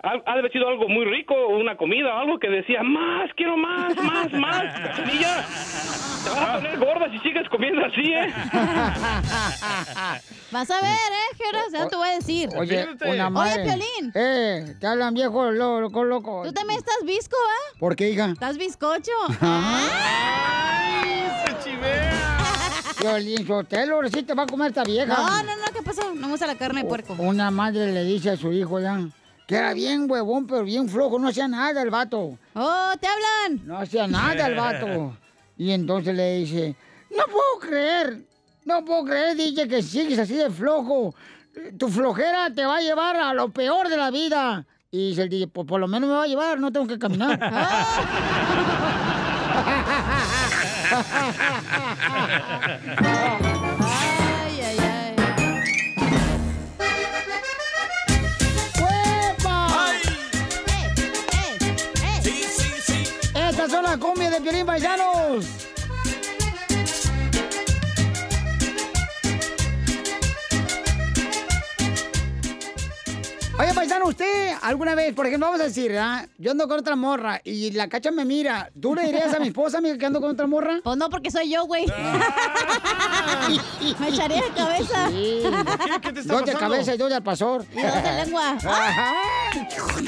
ha, 0.02 0.10
ha 0.10 0.32
de 0.34 0.38
haber 0.38 0.52
sido 0.52 0.68
algo 0.68 0.88
muy 0.88 1.04
rico, 1.04 1.34
una 1.48 1.76
comida 1.76 2.20
algo 2.20 2.38
que 2.38 2.48
decía, 2.48 2.82
más, 2.82 3.30
quiero 3.36 3.56
más, 3.56 3.96
más, 3.96 4.32
más. 4.32 4.62
Cachanilla, 4.80 5.44
te 6.24 6.30
vas 6.30 6.48
a 6.48 6.54
poner 6.56 6.78
gorda 6.78 7.10
si 7.10 7.18
sigues 7.18 7.48
comiendo 7.48 7.84
así, 7.84 8.12
¿eh? 8.12 8.32
Vas 10.50 10.70
a 10.70 10.80
ver, 10.80 10.92
¿eh, 10.92 11.36
Geras? 11.36 11.72
Ya 11.72 11.88
te 11.88 11.96
voy 11.96 12.08
a 12.08 12.14
decir. 12.14 12.48
Oye, 12.56 12.86
una 13.04 13.28
madre. 13.28 13.64
Oye, 13.64 13.64
Piolín. 13.64 14.12
Eh, 14.14 14.76
te 14.80 14.86
hablan 14.86 15.12
viejo 15.12 15.50
loco, 15.50 16.04
loco. 16.04 16.42
Tú 16.44 16.52
también 16.52 16.78
estás 16.78 17.04
visco, 17.04 17.36
¿ah? 17.36 17.76
¿Por 17.78 17.96
qué, 17.96 18.10
hija? 18.10 18.30
Estás 18.30 18.56
bizcocho. 18.56 19.12
¡Ay, 19.42 21.26
se 21.44 21.70
chivea! 21.70 22.12
Violín 22.98 23.46
Sotelo, 23.46 24.08
sí 24.08 24.22
te 24.22 24.32
va 24.32 24.44
a 24.44 24.46
comer 24.46 24.68
esta 24.68 24.84
vieja. 24.84 25.06
No, 25.06 25.42
no, 25.42 25.56
no, 25.56 25.72
¿qué 25.74 25.82
pasó? 25.82 26.14
No 26.14 26.14
me 26.14 26.28
gusta 26.28 26.46
la 26.46 26.56
carne 26.56 26.82
de 26.82 26.88
puerco. 26.88 27.14
Una 27.18 27.50
madre 27.50 27.92
le 27.92 28.04
dice 28.04 28.30
a 28.30 28.36
su 28.36 28.50
hijo 28.52 28.80
ya 28.80 28.98
que 29.48 29.56
era 29.56 29.72
bien 29.72 30.10
huevón, 30.10 30.46
pero 30.46 30.62
bien 30.62 30.90
flojo, 30.90 31.18
no 31.18 31.28
hacía 31.28 31.48
nada 31.48 31.80
el 31.80 31.88
vato. 31.88 32.38
¡Oh, 32.54 32.92
te 33.00 33.06
hablan! 33.06 33.66
No 33.66 33.78
hacía 33.78 34.06
nada 34.06 34.46
el 34.46 34.54
vato. 34.54 35.16
Y 35.60 35.72
entonces 35.72 36.14
le 36.14 36.36
dice, 36.36 36.76
no 37.10 37.24
puedo 37.24 37.58
creer, 37.58 38.22
no 38.64 38.84
puedo 38.84 39.06
creer, 39.06 39.36
DJ, 39.36 39.66
que 39.66 39.82
sigues 39.82 40.16
así 40.16 40.34
de 40.34 40.50
flojo. 40.50 41.16
Tu 41.76 41.88
flojera 41.88 42.54
te 42.54 42.64
va 42.64 42.76
a 42.76 42.80
llevar 42.80 43.16
a 43.16 43.34
lo 43.34 43.48
peor 43.48 43.88
de 43.88 43.96
la 43.96 44.12
vida. 44.12 44.64
Y 44.92 45.08
dice 45.08 45.22
el 45.22 45.28
DJ, 45.28 45.48
pues 45.48 45.66
por 45.66 45.80
lo 45.80 45.88
menos 45.88 46.08
me 46.08 46.14
va 46.14 46.22
a 46.22 46.28
llevar, 46.28 46.60
no 46.60 46.70
tengo 46.70 46.86
que 46.86 46.96
caminar. 46.96 47.40
de 64.38 64.42
Piolín 64.42 64.66
Paisanos. 64.66 65.57
Oye, 73.58 73.74
paisano, 73.74 74.06
usted 74.06 74.52
alguna 74.62 74.94
vez, 74.94 75.12
por 75.14 75.26
ejemplo, 75.26 75.48
vamos 75.48 75.60
a 75.60 75.64
decir, 75.64 75.96
¿ah? 75.98 76.24
yo 76.38 76.52
ando 76.52 76.68
con 76.68 76.78
otra 76.78 76.94
morra 76.94 77.40
y 77.42 77.72
la 77.72 77.88
cacha 77.88 78.12
me 78.12 78.24
mira, 78.24 78.70
¿tú 78.80 78.94
le 78.94 79.02
dirías 79.02 79.34
a 79.34 79.40
mi 79.40 79.48
esposa, 79.48 79.78
amiga, 79.78 79.98
que 79.98 80.06
ando 80.06 80.20
con 80.20 80.30
otra 80.30 80.46
morra? 80.46 80.78
Pues 80.84 80.96
no, 80.96 81.10
porque 81.10 81.28
soy 81.32 81.50
yo, 81.50 81.64
güey. 81.66 81.84
me 83.98 84.08
echaría 84.10 84.42
de 84.42 84.50
cabeza. 84.50 85.08
Sí. 85.10 85.42
¿Qué 86.02 86.12
te 86.12 86.20
está 86.20 86.32
Dos 86.34 86.44
de 86.46 86.52
pasando? 86.52 86.58
cabeza 86.58 86.94
y 86.94 86.98
dos 86.98 87.10
del 87.10 87.22
pasor. 87.24 87.64
Y 87.72 87.82
dos 87.82 87.94
de 88.02 88.24
lengua. 88.24 88.56
¿Qué 89.52 89.60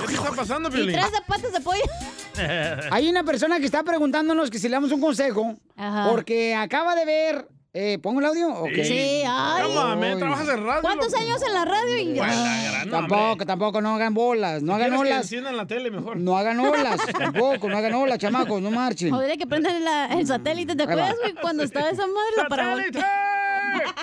te 0.06 0.12
está 0.14 0.30
pasando, 0.30 0.68
Y 0.68 0.72
Piolín? 0.72 0.92
tres 0.94 1.10
de 1.10 1.20
patas 1.26 1.52
de 1.52 1.60
pollo. 1.60 1.82
Hay 2.92 3.08
una 3.08 3.24
persona 3.24 3.58
que 3.58 3.64
está 3.66 3.82
preguntándonos 3.82 4.48
que 4.48 4.60
si 4.60 4.68
le 4.68 4.74
damos 4.74 4.92
un 4.92 5.00
consejo 5.00 5.56
Ajá. 5.76 6.08
porque 6.10 6.54
acaba 6.54 6.94
de 6.94 7.04
ver. 7.04 7.48
Eh, 7.72 7.98
¿Pongo 8.02 8.18
el 8.18 8.26
audio? 8.26 8.48
Ok. 8.52 8.70
Sí, 8.82 9.22
ay. 9.24 9.72
Trabajas 10.18 10.48
en 10.48 10.66
radio. 10.66 10.82
¿Cuántos 10.82 11.12
loco. 11.12 11.22
años 11.22 11.42
en 11.46 11.54
la 11.54 11.64
radio? 11.64 11.96
Y... 11.98 12.14
La 12.14 12.26
gran, 12.72 12.90
Tampoco, 12.90 13.46
tampoco, 13.46 13.80
no 13.80 13.94
hagan 13.94 14.12
bolas, 14.12 14.60
no 14.62 14.74
hagan 14.74 14.88
¿Quieres 14.90 15.02
que 15.06 15.12
olas. 15.12 15.22
enciendan 15.26 15.56
la 15.56 15.66
tele 15.68 15.90
mejor? 15.92 16.16
No 16.16 16.36
hagan 16.36 16.58
olas, 16.58 17.00
tampoco, 17.18 17.68
no 17.68 17.76
hagan 17.76 17.94
olas, 17.94 18.18
chamacos, 18.18 18.60
no 18.60 18.72
marchen. 18.72 19.10
Joder, 19.10 19.38
que 19.38 19.46
prendan 19.46 19.84
la- 19.84 20.06
el 20.06 20.26
satélite. 20.26 20.74
¿Te 20.74 20.82
acuerdas, 20.82 21.14
güey? 21.22 21.34
Cuando 21.40 21.62
estaba 21.62 21.90
esa 21.90 22.06
madre 22.08 22.32
la 22.38 22.48
parabólica. 22.48 23.06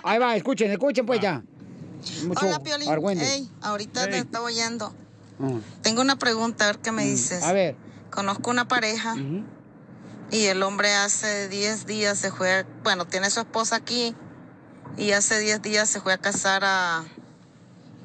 Ahí 0.03 0.17
va, 0.17 0.35
escuchen, 0.37 0.71
escuchen 0.71 1.05
pues 1.05 1.19
ya. 1.19 1.43
Mucho 2.25 2.45
Hola, 2.45 2.59
Piolín. 2.63 2.87
argüende. 2.87 3.25
Ey, 3.33 3.49
ahorita 3.61 4.07
te 4.07 4.17
estaba 4.19 4.45
oyendo. 4.45 4.93
Ah. 5.41 5.51
Tengo 5.81 6.01
una 6.01 6.15
pregunta, 6.15 6.63
a 6.63 6.67
ver 6.67 6.79
qué 6.79 6.93
me 6.93 7.03
dices. 7.03 7.43
A 7.43 7.51
ver. 7.51 7.75
Conozco 8.11 8.49
una 8.49 8.65
pareja 8.69 9.13
y 10.31 10.45
el 10.45 10.61
hombre 10.63 10.93
hace 10.93 11.47
10 11.47 11.85
días 11.85 12.17
se 12.17 12.31
fue, 12.31 12.65
bueno, 12.83 13.05
tiene 13.05 13.29
su 13.29 13.39
esposa 13.39 13.77
aquí 13.77 14.15
y 14.97 15.11
hace 15.11 15.39
10 15.39 15.61
días 15.61 15.89
se 15.89 16.01
fue 16.01 16.13
a 16.13 16.17
casar 16.17 16.63
a, 16.65 17.05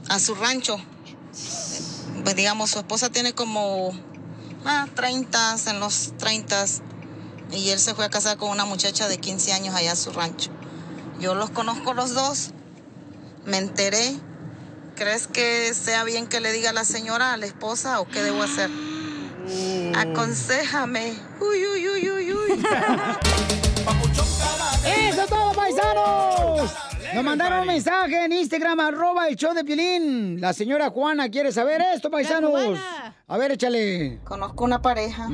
a 0.09 0.19
su 0.19 0.35
rancho. 0.35 0.77
Pues 2.23 2.37
digamos, 2.37 2.71
su 2.71 2.79
esposa 2.79 3.11
tiene 3.11 3.33
como 3.33 3.93
ah, 4.65 4.87
30, 4.95 5.57
en 5.67 5.81
los 5.81 6.13
30 6.19 6.65
y 7.51 7.71
él 7.71 7.79
se 7.79 7.95
fue 7.95 8.05
a 8.05 8.11
casar 8.11 8.37
con 8.37 8.51
una 8.51 8.65
muchacha 8.65 9.09
de 9.09 9.19
15 9.19 9.53
años 9.53 9.75
allá 9.75 9.93
a 9.93 9.97
su 9.97 10.13
rancho. 10.13 10.51
Yo 11.19 11.35
los 11.35 11.51
conozco 11.51 11.95
los 11.95 12.15
dos, 12.15 12.51
me 13.45 13.59
enteré. 13.59 14.15
¿Crees 14.95 15.27
que 15.27 15.73
sea 15.75 16.05
bien 16.05 16.27
que 16.27 16.41
le 16.41 16.53
diga 16.53 16.71
a 16.71 16.73
la 16.75 16.85
señora, 16.85 17.33
a 17.33 17.37
la 17.37 17.47
esposa, 17.47 18.01
o 18.01 18.07
qué 18.07 18.23
debo 18.23 18.43
hacer? 18.43 18.71
Aconsejame. 19.97 21.15
Uy, 21.41 21.67
uy, 21.67 21.89
uy, 21.89 22.11
uy, 22.11 22.33
uy. 22.33 22.65
¡Eso 24.85 25.23
es 25.23 25.29
todo, 25.29 25.53
paisanos! 25.53 26.73
Nos 27.15 27.25
mandaron 27.25 27.61
un 27.61 27.67
mensaje 27.67 28.25
en 28.25 28.33
Instagram, 28.33 28.81
arroba 28.81 29.29
el 29.29 29.37
show 29.37 29.53
de 29.53 29.65
Piolín. 29.65 30.41
La 30.41 30.53
señora 30.55 30.89
Juana 30.91 31.29
quiere 31.29 31.53
saber 31.53 31.83
esto, 31.95 32.11
paisanos. 32.11 32.79
A 33.29 33.37
ver, 33.39 33.53
échale. 33.53 34.21
Conozco 34.25 34.65
una 34.65 34.81
pareja 34.83 35.29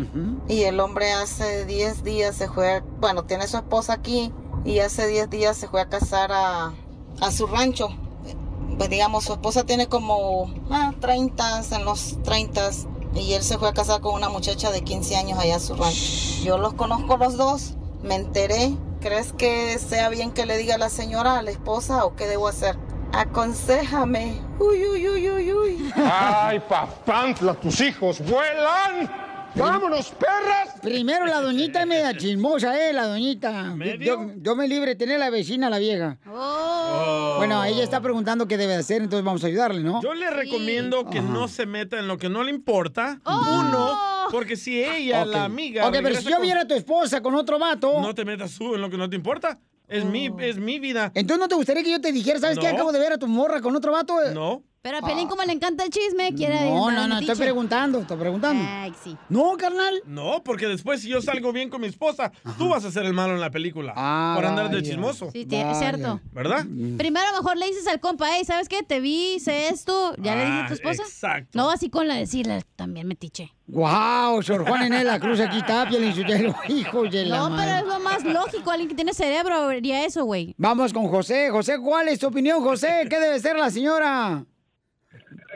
y 0.49 0.63
el 0.65 0.81
hombre 0.81 1.13
hace 1.13 1.65
10 1.67 2.03
días 2.03 2.35
se 2.37 2.49
fue, 2.49 2.83
bueno, 3.01 3.25
tiene 3.25 3.47
su 3.47 3.57
esposa 3.59 3.93
aquí 3.95 4.33
y 4.65 4.81
hace 4.81 5.07
10 5.07 5.31
días 5.31 5.57
se 5.57 5.69
fue 5.69 5.81
a 5.81 5.89
casar 5.89 6.33
a, 6.33 6.73
a 7.21 7.31
su 7.31 7.47
rancho. 7.47 7.89
Pues 8.77 8.91
digamos, 8.91 9.25
su 9.25 9.33
esposa 9.33 9.65
tiene 9.65 9.89
como 9.89 10.53
ah, 10.71 10.93
30, 11.01 11.63
en 11.73 11.85
los 11.85 12.23
30 12.23 12.71
y 13.15 13.33
él 13.33 13.43
se 13.43 13.59
fue 13.59 13.69
a 13.69 13.73
casar 13.73 14.01
con 14.01 14.15
una 14.15 14.29
muchacha 14.29 14.71
de 14.71 14.83
15 14.83 15.17
años 15.17 15.39
allá 15.39 15.57
a 15.57 15.61
su 15.61 15.75
rancho. 15.75 16.43
Yo 16.45 16.59
los 16.59 16.75
conozco 16.75 17.17
los 17.17 17.37
dos, 17.37 17.75
me 18.03 18.15
enteré. 18.15 18.73
¿Crees 19.01 19.33
que 19.33 19.79
sea 19.79 20.09
bien 20.09 20.33
que 20.33 20.45
le 20.45 20.57
diga 20.59 20.75
a 20.75 20.79
la 20.79 20.89
señora, 20.89 21.39
a 21.39 21.43
la 21.43 21.51
esposa, 21.51 22.05
o 22.05 22.17
qué 22.17 22.27
debo 22.27 22.49
hacer? 22.49 22.77
Aconsejame. 23.13 24.41
Uy, 24.59 24.87
uy, 24.87 25.09
uy, 25.09 25.31
uy, 25.31 25.53
uy. 25.53 25.93
¡Ay, 25.95 26.61
papantla, 26.61 27.55
tus 27.55 27.81
hijos 27.81 28.21
vuelan! 28.21 29.28
¡Vámonos, 29.59 30.11
perras! 30.11 30.79
Primero 30.81 31.27
la 31.27 31.41
doñita 31.41 31.81
es 31.81 31.87
media 31.87 32.17
chismosa, 32.17 32.79
¿eh? 32.89 32.93
La 32.93 33.07
doñita. 33.09 33.75
Yo, 33.99 34.31
yo 34.37 34.55
me 34.55 34.69
libre 34.69 34.91
de 34.91 34.97
tener 34.97 35.19
la 35.19 35.31
vecina, 35.31 35.69
la 35.69 35.79
vieja. 35.79 36.17
Bueno, 37.39 37.65
ella 37.65 37.83
está 37.83 38.01
preguntando 38.01 38.47
qué 38.47 38.57
debe 38.57 38.75
hacer, 38.77 39.03
entonces 39.03 39.25
vamos 39.25 39.43
a 39.43 39.49
ayudarle, 39.49 39.81
¿no? 39.83 40.01
Yo 40.03 40.15
le 40.15 40.31
recomiendo 40.31 41.11
que 41.11 41.19
Ajá. 41.19 41.29
no 41.29 41.49
se 41.49 41.67
meta 41.67 41.99
en 41.99 42.07
lo 42.07 42.19
que 42.19 42.29
no 42.29 42.45
le 42.45 42.51
importa. 42.51 43.21
Uno, 43.27 43.99
porque 44.31 44.57
si 44.57 44.83
ella, 44.83 45.25
la 45.25 45.45
amiga. 45.45 45.87
Ok, 45.89 45.97
pero 46.03 46.15
si 46.17 46.25
yo 46.29 46.37
con- 46.37 46.43
viera 46.43 46.61
a 46.63 46.67
tu 46.69 46.75
esposa 46.75 47.21
con 47.21 47.35
otro 47.35 47.59
vato. 47.59 48.01
No 48.01 48.15
te 48.15 48.25
metas 48.25 48.57
tú 48.57 48.77
en 48.77 48.81
lo 48.81 48.89
que 48.91 48.97
no 48.97 49.11
te 49.11 49.17
importa. 49.17 49.59
Es, 49.89 50.05
mi, 50.05 50.31
es 50.41 50.59
mi 50.59 50.79
vida. 50.79 51.11
Entonces, 51.15 51.41
¿no 51.41 51.49
te 51.49 51.55
gustaría 51.55 51.83
que 51.83 51.91
yo 51.91 52.01
te 52.01 52.13
dijera, 52.13 52.39
¿sabes 52.39 52.59
qué? 52.59 52.69
No. 52.69 52.75
Acabo 52.75 52.93
de 52.93 52.99
ver 52.99 53.15
a 53.15 53.19
tu 53.19 53.27
morra 53.27 53.61
con 53.63 53.75
otro 53.75 53.91
vato. 53.93 54.19
No. 54.35 54.63
Pero 54.81 54.99
a 54.99 55.03
Piolín, 55.03 55.29
como 55.29 55.43
le 55.43 55.53
encanta 55.53 55.85
el 55.85 55.91
chisme, 55.91 56.33
quiere 56.35 56.71
No, 56.71 56.91
no, 56.91 57.09
no, 57.09 57.19
estoy 57.19 57.35
preguntando, 57.37 57.99
estoy 58.01 58.17
preguntando. 58.17 58.65
Ay, 58.67 58.95
sí. 59.03 59.17
No, 59.29 59.57
carnal. 59.57 60.01
No, 60.07 60.43
porque 60.45 60.67
después 60.67 61.03
si 61.03 61.09
yo 61.09 61.21
salgo 61.21 61.53
bien 61.53 61.69
con 61.69 61.81
mi 61.81 61.89
esposa, 61.89 62.31
tú 62.57 62.69
vas 62.69 62.85
a 62.85 62.91
ser 62.93 63.05
el 63.05 63.13
malo 63.13 63.35
en 63.35 63.41
la 63.41 63.51
película. 63.51 63.93
Ah, 63.97 64.35
por 64.37 64.47
andar 64.47 64.69
de 64.71 64.77
vaya. 64.77 64.89
chismoso. 64.89 65.31
Sí, 65.33 65.45
tie- 65.47 65.71
es 65.73 65.79
cierto. 65.79 66.21
¿Verdad? 66.33 66.65
Primero 66.97 67.27
mejor 67.37 67.57
le 67.57 67.67
dices 67.67 67.87
al 67.89 67.99
compa, 68.01 68.29
hey, 68.31 68.45
¿sabes 68.45 68.69
qué? 68.69 68.83
Te 68.83 69.01
vi, 69.01 69.35
hice 69.35 69.69
esto. 69.69 70.15
¿Ya 70.19 70.37
le 70.37 70.45
dices 70.45 70.61
a 70.63 70.67
tu 70.67 70.73
Ah, 70.73 70.75
esposa? 70.77 71.03
exacto. 71.03 71.51
No, 71.55 71.71
así 71.71 71.91
con 71.91 72.07
la 72.07 72.15
decirle, 72.15 72.63
también 72.77 73.09
metiche. 73.09 73.53
Wow, 73.67 74.43
Sor 74.43 74.67
Juan 74.67 74.91
en 74.93 75.05
la 75.07 75.19
Cruz 75.21 75.41
aquí 75.41 75.59
está, 75.59 75.87
Piolín 75.89 76.15
Sotelo. 76.15 76.55
Hijo 76.69 77.03
de 77.03 77.27
la 77.27 77.37
No, 77.37 77.57
pero 77.57 77.77
es 77.79 77.85
lo 77.85 78.01
más 78.01 78.25
lógico. 78.25 78.71
Alguien 78.71 78.89
que 78.89 78.95
tiene 78.95 79.13
cerebro 79.13 79.55
haría 79.69 80.05
eso, 80.05 80.25
güey. 80.25 80.55
Vamos 80.57 80.93
con 80.95 81.09
José. 81.09 81.51
José, 81.51 81.79
¿cuál 81.83 82.09
es 82.09 82.19
tu 82.21 82.29
opinión, 82.29 82.63
José? 82.63 83.07
¿Qué 83.11 83.19
debe 83.19 83.39
ser 83.41 83.57
la 83.57 83.71
señora? 83.71 84.45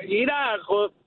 Mira, 0.08 0.58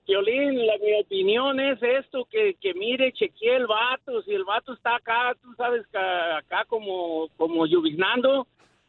Piolín, 0.04 0.66
la, 0.66 0.74
mi 0.78 1.00
opinión 1.00 1.58
es 1.60 1.82
esto, 1.82 2.26
que, 2.30 2.54
que 2.60 2.74
mire, 2.74 3.12
chequee 3.12 3.56
el 3.56 3.66
vato, 3.66 4.22
si 4.22 4.32
el 4.32 4.44
vato 4.44 4.72
está 4.72 4.96
acá, 4.96 5.34
tú 5.42 5.52
sabes, 5.56 5.86
que 5.88 5.98
acá 5.98 6.64
como, 6.66 7.28
como 7.36 7.66
lluviznando, 7.66 8.46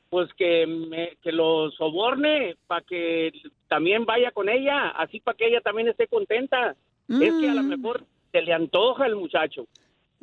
pues 0.10 0.32
que, 0.36 0.66
me- 0.68 1.18
que 1.22 1.32
lo 1.32 1.72
soborne 1.72 2.56
para 2.68 2.82
que 2.82 3.32
también 3.68 4.06
vaya 4.06 4.32
con 4.32 4.48
ella, 4.48 4.90
así 4.90 5.20
para 5.20 5.36
que 5.38 5.48
ella 5.48 5.62
también 5.62 5.88
esté 5.88 6.08
contenta. 6.08 6.76
Es 7.10 7.34
que 7.40 7.50
a 7.50 7.54
lo 7.56 7.64
mejor 7.64 8.04
se 8.32 8.42
le 8.42 8.54
antoja 8.54 9.06
el 9.08 9.16
muchacho. 9.16 9.66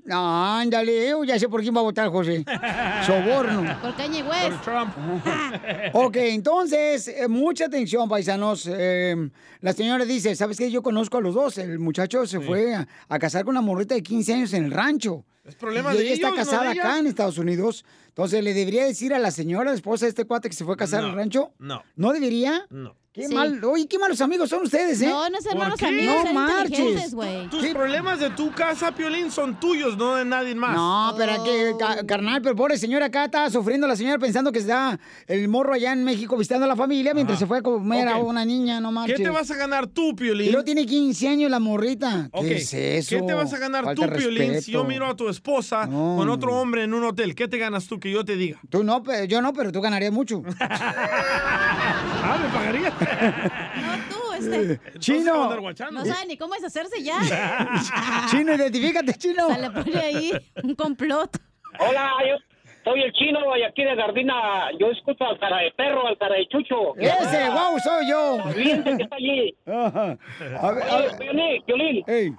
No, 0.05 0.57
ándale, 0.59 1.09
yo 1.09 1.25
ya 1.25 1.39
sé 1.39 1.49
por 1.49 1.63
quién 1.63 1.75
va 1.75 1.81
a 1.81 1.85
votar, 1.85 2.11
José. 2.11 2.45
Soborno. 3.07 3.81
Por 3.81 3.97
Kanye 3.97 4.23
West. 4.23 4.65
Ok, 5.95 6.17
entonces, 6.17 7.09
eh, 7.09 7.27
mucha 7.29 7.67
atención, 7.67 8.09
paisanos. 8.09 8.69
Eh, 8.71 9.31
la 9.61 9.73
señora 9.73 10.05
dice, 10.05 10.35
¿sabes 10.37 10.59
qué? 10.59 10.71
Yo 10.71 10.83
conozco 10.83 11.19
a 11.19 11.21
los 11.21 11.35
dos. 11.35 11.57
El 11.59 11.79
muchacho 11.79 12.27
se 12.27 12.41
fue 12.41 12.75
a, 12.75 12.87
a 13.09 13.19
casar 13.19 13.45
con 13.45 13.53
una 13.53 13.61
morrita 13.63 13.95
de 13.95 14.03
15 14.03 14.35
años 14.35 14.53
en 14.53 14.67
el 14.67 14.71
rancho. 14.71 15.25
Es 15.45 15.55
problema 15.55 15.95
y 15.95 15.99
de 15.99 16.05
ella 16.05 16.15
está 16.15 16.31
no 16.31 16.37
casada 16.37 16.65
de 16.73 16.81
acá 16.81 16.99
en 16.99 17.07
Estados 17.07 17.39
Unidos. 17.39 17.85
Entonces, 18.09 18.43
¿le 18.43 18.55
debería 18.55 18.85
decir 18.85 19.13
a 19.13 19.19
la 19.19 19.31
señora, 19.31 19.73
esposa 19.73 20.07
de 20.07 20.11
este 20.11 20.25
cuate 20.25 20.49
que 20.49 20.55
se 20.55 20.65
fue 20.65 20.75
a 20.75 20.77
casar 20.77 21.03
No, 21.03 21.09
al 21.09 21.15
rancho? 21.17 21.53
No. 21.59 21.83
¿No 21.97 22.13
debería? 22.13 22.67
No. 22.71 22.97
Qué 23.15 23.29
Sí. 23.29 23.33
mal, 23.35 23.63
oye, 23.65 23.87
qué 23.87 23.97
malos 23.97 24.21
amigos 24.21 24.51
son 24.51 24.65
ustedes, 24.65 25.01
¿eh? 25.01 25.07
No, 25.07 25.29
no 25.31 25.39
¿Por 25.39 25.57
malos 25.57 25.79
qué? 25.79 25.87
amigos, 25.87 26.25
No 26.25 26.33
marches. 26.33 27.15
Tus 27.49 27.65
problemas 27.69 28.19
de 28.19 28.31
tu 28.31 28.51
casa, 28.51 28.91
Piolín, 28.91 29.31
son 29.31 29.61
tuyos, 29.61 29.97
no 29.97 30.17
de 30.17 30.25
nadie 30.25 30.57
más. 30.57 30.75
No, 30.75 31.15
pero 31.17 31.45
que, 31.45 31.75
ca- 31.79 32.05
carnal, 32.05 32.43
pero 32.43 32.57
pobre 32.57 32.77
señora 32.77 33.07
acá 33.07 33.27
está 33.27 33.49
sufriendo 33.51 33.87
la 33.87 33.95
señora 33.95 34.19
pensando 34.19 34.51
que 34.51 34.59
está 34.59 34.99
el 35.29 35.47
morro 35.47 35.75
allá 35.75 35.93
en 35.93 36.03
México 36.03 36.37
visitando 36.37 36.65
a 36.65 36.69
la 36.69 36.75
familia 36.75 37.15
mientras 37.15 37.39
se 37.39 37.47
fue 37.47 37.59
a 37.59 37.63
comer 37.63 38.09
a 38.09 38.17
una 38.17 38.45
niña, 38.45 38.81
no 38.81 38.89
¿Qué 38.89 38.95
marches. 38.95 39.23
te 39.23 39.31
vas 39.31 39.49
a 39.49 39.55
ganar 39.55 39.87
tú, 39.87 40.17
Piolín? 40.17 40.49
Y 40.49 40.51
luego 40.51 40.65
tiene 40.65 40.85
15 40.85 41.29
años 41.29 41.53
la 41.53 41.61
morrita. 41.61 42.29
¿Qué 42.41 42.57
es 42.57 42.75
eso? 42.75 43.15
¿Qué 43.15 43.23
te 43.23 43.35
vas 43.35 43.53
a 43.53 43.59
ganar 43.61 43.85
Falta 43.85 44.09
tú, 44.11 44.13
Piolín, 44.19 44.61
si 44.61 44.73
yo 44.73 44.83
miro 44.83 45.07
a 45.07 45.15
tu 45.15 45.29
esposa 45.29 45.87
No. 45.87 46.17
con 46.19 46.29
otro 46.31 46.53
hombre 46.61 46.83
en 46.83 46.93
un 46.93 47.05
hotel? 47.05 47.37
¿Qué 47.37 47.47
te 47.47 47.59
ganas 47.59 47.87
tú 47.87 48.01
que 48.01 48.11
yo 48.11 48.25
te 48.25 48.35
diga? 48.35 48.59
Tú 48.71 48.83
no, 48.83 49.05
pero 49.05 49.25
yo 49.25 49.41
no, 49.41 49.53
pero 49.53 49.71
tú 49.71 49.81
ganarías 49.81 50.11
mucho. 50.13 50.43
ah, 52.25 52.39
me 52.43 52.49
pagaría. 52.49 52.91
No, 53.85 54.15
tú, 54.15 54.33
este. 54.33 54.99
Chino. 54.99 55.49
No 55.93 56.05
sabe 56.05 56.27
ni 56.27 56.37
cómo 56.37 56.55
deshacerse 56.55 57.03
ya. 57.03 57.19
Chino, 58.31 58.55
identifícate, 58.55 59.15
chino. 59.15 59.49
Se 59.49 59.61
le 59.61 59.71
pone 59.71 59.99
ahí 59.99 60.33
un 60.63 60.75
complot. 60.75 61.37
Hola, 61.79 62.11
yo 62.29 62.37
soy 62.85 63.03
el 63.03 63.13
chino 63.13 63.57
y 63.57 63.63
aquí 63.63 63.83
de 63.83 63.95
Gardina. 63.95 64.71
Yo 64.79 64.91
escucho 64.91 65.25
al 65.25 65.39
cara 65.39 65.59
de 65.59 65.71
perro, 65.73 66.07
al 66.07 66.19
cara 66.19 66.37
de 66.37 66.47
chucho. 66.47 66.95
Ese, 66.97 67.51
wow, 67.51 67.79
soy 67.83 68.09
yo. 68.09 68.39
Fíjense 68.53 68.97
que 68.97 69.03
está 69.03 69.17
allí. 69.17 69.57
Ajá. 69.67 70.19
A 70.61 70.73
ver, 70.73 70.83
a 70.85 71.17
Piolín. 71.19 72.37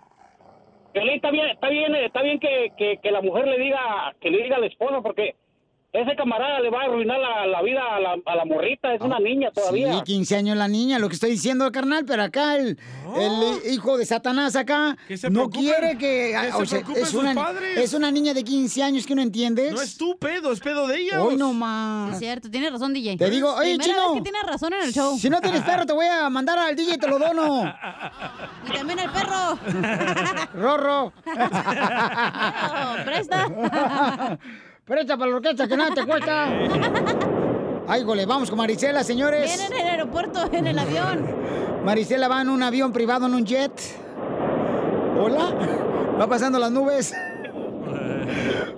Piolín, 0.93 1.15
está 1.15 1.29
bien, 1.31 1.47
está 1.47 1.69
bien, 1.69 1.95
está 1.95 2.21
bien 2.21 2.39
que, 2.39 2.71
que, 2.77 2.99
que 3.03 3.11
la 3.11 3.21
mujer 3.21 3.47
le 3.47 3.57
diga, 3.57 4.15
que 4.21 4.29
le 4.29 4.43
diga 4.43 4.55
al 4.55 4.63
esposo, 4.63 5.03
porque 5.03 5.35
ese 6.01 6.15
camarada 6.15 6.59
le 6.59 6.69
va 6.69 6.81
a 6.81 6.85
arruinar 6.85 7.19
la, 7.19 7.45
la 7.47 7.61
vida 7.61 7.81
a 7.95 7.99
la, 7.99 8.15
a 8.25 8.35
la 8.35 8.45
morrita, 8.45 8.93
es 8.93 9.01
una 9.01 9.19
niña 9.19 9.51
todavía. 9.51 9.93
Sí, 9.93 10.01
15 10.03 10.35
años 10.37 10.57
la 10.57 10.67
niña, 10.67 10.99
lo 10.99 11.07
que 11.09 11.15
estoy 11.15 11.31
diciendo, 11.31 11.71
carnal, 11.71 12.05
pero 12.05 12.23
acá 12.23 12.55
el, 12.57 12.77
el 13.17 13.71
hijo 13.73 13.97
de 13.97 14.05
Satanás 14.05 14.55
acá 14.55 14.97
Que 15.07 15.17
se 15.17 15.29
no 15.29 15.49
quiere 15.49 15.97
que... 15.97 16.35
que 16.39 16.51
o 16.53 16.65
se 16.65 16.77
sea, 16.83 16.83
es, 16.95 17.13
una, 17.13 17.33
padres. 17.33 17.77
es 17.77 17.93
una 17.93 18.11
niña 18.11 18.33
de 18.33 18.43
15 18.43 18.83
años 18.83 19.05
que 19.05 19.15
no 19.15 19.21
entiendes. 19.21 19.73
No 19.73 19.81
es 19.81 19.97
tu 19.97 20.17
pedo, 20.17 20.51
es 20.51 20.59
pedo 20.59 20.87
de 20.87 20.99
ella. 20.99 21.21
Hoy 21.21 21.35
no 21.37 21.53
más. 21.53 22.13
Es 22.13 22.19
cierto, 22.19 22.49
tiene 22.49 22.69
razón, 22.69 22.93
DJ. 22.93 23.17
Te 23.17 23.29
digo, 23.29 23.53
oye, 23.53 23.75
Primera 23.77 23.83
chino. 23.85 24.13
vez 24.13 24.17
que 24.23 24.29
tiene 24.29 24.43
razón 24.43 24.73
en 24.73 24.81
el 24.81 24.93
show. 24.93 25.17
Si 25.17 25.29
no 25.29 25.39
tienes 25.41 25.61
perro, 25.63 25.85
te 25.85 25.93
voy 25.93 26.05
a 26.07 26.29
mandar 26.29 26.57
al 26.59 26.75
DJ 26.75 26.95
y 26.95 26.97
te 26.97 27.07
lo 27.07 27.19
dono. 27.19 27.73
Y 28.67 28.71
también 28.73 28.99
el 28.99 29.09
perro. 29.11 29.57
Rorro. 30.53 31.13
presta. 33.05 33.47
Presta 34.85 35.17
para 35.17 35.31
la 35.31 35.37
orquesta 35.37 35.67
que 35.67 35.75
nada 35.75 35.95
te 35.95 36.05
cuesta. 36.05 36.47
Ay, 37.87 38.03
gole, 38.03 38.25
vamos 38.27 38.49
con 38.49 38.59
Marisela, 38.59 39.03
señores. 39.03 39.57
Viene 39.57 39.75
en 39.75 39.81
el 39.81 39.91
aeropuerto, 39.93 40.39
en 40.51 40.67
el 40.67 40.77
avión. 40.77 41.25
Marisela 41.83 42.27
va 42.27 42.41
en 42.41 42.49
un 42.49 42.61
avión 42.61 42.93
privado, 42.93 43.25
en 43.25 43.33
un 43.33 43.45
jet. 43.45 43.71
Hola. 45.19 45.55
Va 46.19 46.27
pasando 46.27 46.59
las 46.59 46.71
nubes. 46.71 47.15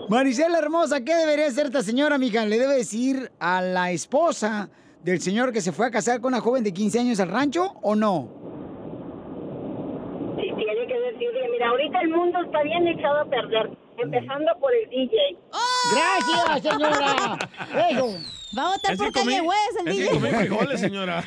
Marisela 0.08 0.60
hermosa, 0.60 1.04
¿qué 1.04 1.14
debería 1.14 1.48
hacer 1.48 1.66
esta 1.66 1.84
señora, 1.84 2.16
amiga? 2.16 2.46
¿Le 2.46 2.58
debe 2.58 2.76
decir 2.76 3.30
a 3.40 3.62
la 3.62 3.92
esposa 3.92 4.70
del 5.04 5.20
señor 5.20 5.52
que 5.52 5.60
se 5.60 5.74
fue 5.74 5.88
a 5.88 5.92
casar 5.92 6.22
con 6.22 6.34
una 6.34 6.42
joven 6.42 6.64
de 6.64 6.74
15 6.74 7.00
años 7.00 7.20
al 7.20 7.30
rancho 7.30 7.74
o 7.82 7.96
no? 7.96 8.30
Sí, 10.38 10.44
tiene 10.56 10.88
que 10.88 11.00
decirle, 11.12 11.50
mira, 11.52 11.68
ahorita 11.68 12.00
el 12.00 12.10
mundo 12.10 12.40
está 12.46 12.64
bien 12.64 12.88
echado 12.88 13.20
a 13.20 13.26
perder, 13.26 13.70
empezando 13.98 14.52
por 14.62 14.74
el 14.74 14.90
DJ. 14.90 15.38
¡Gracias, 15.92 16.64
señora! 16.64 17.38
Eso. 17.90 18.18
Va 18.58 18.64
a 18.64 18.70
votar 18.78 18.94
Es 18.94 19.00
que 19.02 19.12
por 19.12 19.22
comí- 19.24 19.42
West, 19.42 19.80
el 19.82 19.88
es 19.88 19.96
que 19.96 20.02
DJ. 20.04 20.10
comí 20.14 20.30
frijoles, 20.30 20.80
señora. 20.80 21.24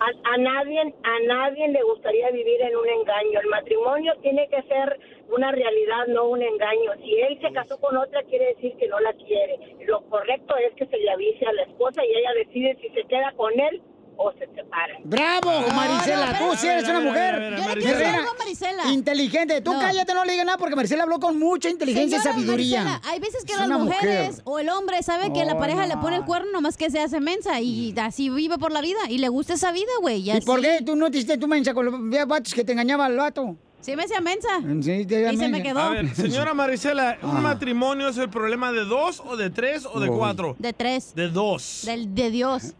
A, 0.00 0.06
a 0.32 0.36
nadie, 0.36 0.80
a 1.02 1.18
nadie 1.26 1.68
le 1.68 1.82
gustaría 1.82 2.30
vivir 2.30 2.60
en 2.62 2.76
un 2.76 2.88
engaño. 2.88 3.40
El 3.40 3.48
matrimonio 3.48 4.12
tiene 4.22 4.48
que 4.48 4.62
ser 4.62 5.00
una 5.28 5.50
realidad, 5.50 6.06
no 6.08 6.28
un 6.28 6.40
engaño. 6.40 6.92
Si 7.02 7.18
él 7.20 7.36
se 7.40 7.50
casó 7.52 7.78
con 7.80 7.96
otra, 7.96 8.22
quiere 8.24 8.54
decir 8.54 8.76
que 8.78 8.86
no 8.86 9.00
la 9.00 9.12
quiere. 9.14 9.58
Lo 9.86 10.02
correcto 10.08 10.54
es 10.56 10.72
que 10.74 10.86
se 10.86 10.98
le 10.98 11.10
avise 11.10 11.44
a 11.46 11.52
la 11.52 11.62
esposa 11.62 12.04
y 12.04 12.10
ella 12.16 12.32
decide 12.36 12.76
si 12.80 12.88
se 12.90 13.04
queda 13.08 13.32
con 13.36 13.58
él 13.58 13.82
o 14.20 14.32
se 14.32 14.46
separa. 14.54 14.94
¡Bravo, 15.04 15.50
Marisela! 15.74 16.32
no, 16.40 16.50
Tú 16.50 16.56
sí 16.56 16.66
eres 16.66 16.84
una 16.84 16.98
a 16.98 17.00
ver, 17.00 17.08
a 17.08 17.10
mujer 17.10 18.24
Marisela. 18.38 18.92
inteligente. 18.92 19.60
Tú 19.60 19.72
No. 19.72 19.80
cállate, 19.80 20.12
no 20.12 20.24
le 20.24 20.32
digas 20.32 20.44
nada 20.46 20.58
porque 20.58 20.74
Marisela 20.76 21.04
habló 21.04 21.20
con 21.20 21.38
mucha 21.38 21.68
inteligencia 21.70 22.18
Señora 22.20 22.38
y 22.38 22.42
sabiduría. 22.42 22.84
Marisela, 22.84 23.10
hay 23.12 23.20
veces 23.20 23.44
que 23.44 23.52
Es 23.52 23.58
las 23.60 23.68
mujeres 23.68 24.28
mujer. 24.30 24.42
o 24.44 24.58
el 24.58 24.68
hombre 24.70 25.02
sabe 25.02 25.32
que 25.32 25.44
la 25.44 25.54
No, 25.54 25.60
pareja 25.60 25.82
no. 25.86 25.94
le 25.94 25.96
pone 26.02 26.16
el 26.16 26.24
cuerno 26.24 26.50
nomás 26.52 26.76
que 26.76 26.90
se 26.90 26.98
hace 27.00 27.20
mensa 27.20 27.60
y 27.60 27.94
así 27.98 28.28
vive 28.30 28.58
por 28.58 28.72
la 28.72 28.80
vida 28.80 28.98
y 29.08 29.18
le 29.18 29.28
gusta 29.28 29.54
esa 29.54 29.70
vida, 29.72 29.90
güey. 30.00 30.30
¿Y 30.30 30.40
por 30.40 30.60
qué 30.60 30.80
tú 30.84 30.96
no 30.96 31.10
te 31.10 31.18
hiciste 31.18 31.38
tu 31.38 31.46
mensa 31.48 31.72
con 31.72 31.86
los 31.86 32.28
vatos 32.28 32.52
que 32.54 32.64
te 32.64 32.72
engañaba 32.72 33.06
al 33.06 33.16
vato? 33.16 33.56
Sí 33.80 33.94
me 33.94 34.02
hacía 34.02 34.20
mensa. 34.20 34.48
Sí, 34.82 35.06
Y 35.08 35.36
se 35.36 35.48
me 35.48 35.62
quedó. 35.62 35.78
A 35.78 35.90
ver, 35.90 36.12
señora 36.14 36.52
Marisela, 36.52 37.16
¿un 37.22 37.30
Ajá. 37.30 37.40
matrimonio 37.40 38.08
es 38.08 38.18
el 38.18 38.28
problema 38.28 38.72
de 38.72 38.84
dos 38.84 39.22
o 39.24 39.36
de 39.36 39.50
tres 39.50 39.86
o 39.86 40.00
de 40.00 40.10
Uy. 40.10 40.16
cuatro? 40.18 40.56
De 40.58 40.72
tres. 40.72 41.14
De 41.14 41.28
dos. 41.28 41.82
Del, 41.86 42.12
de 42.12 42.30
Dios. 42.32 42.74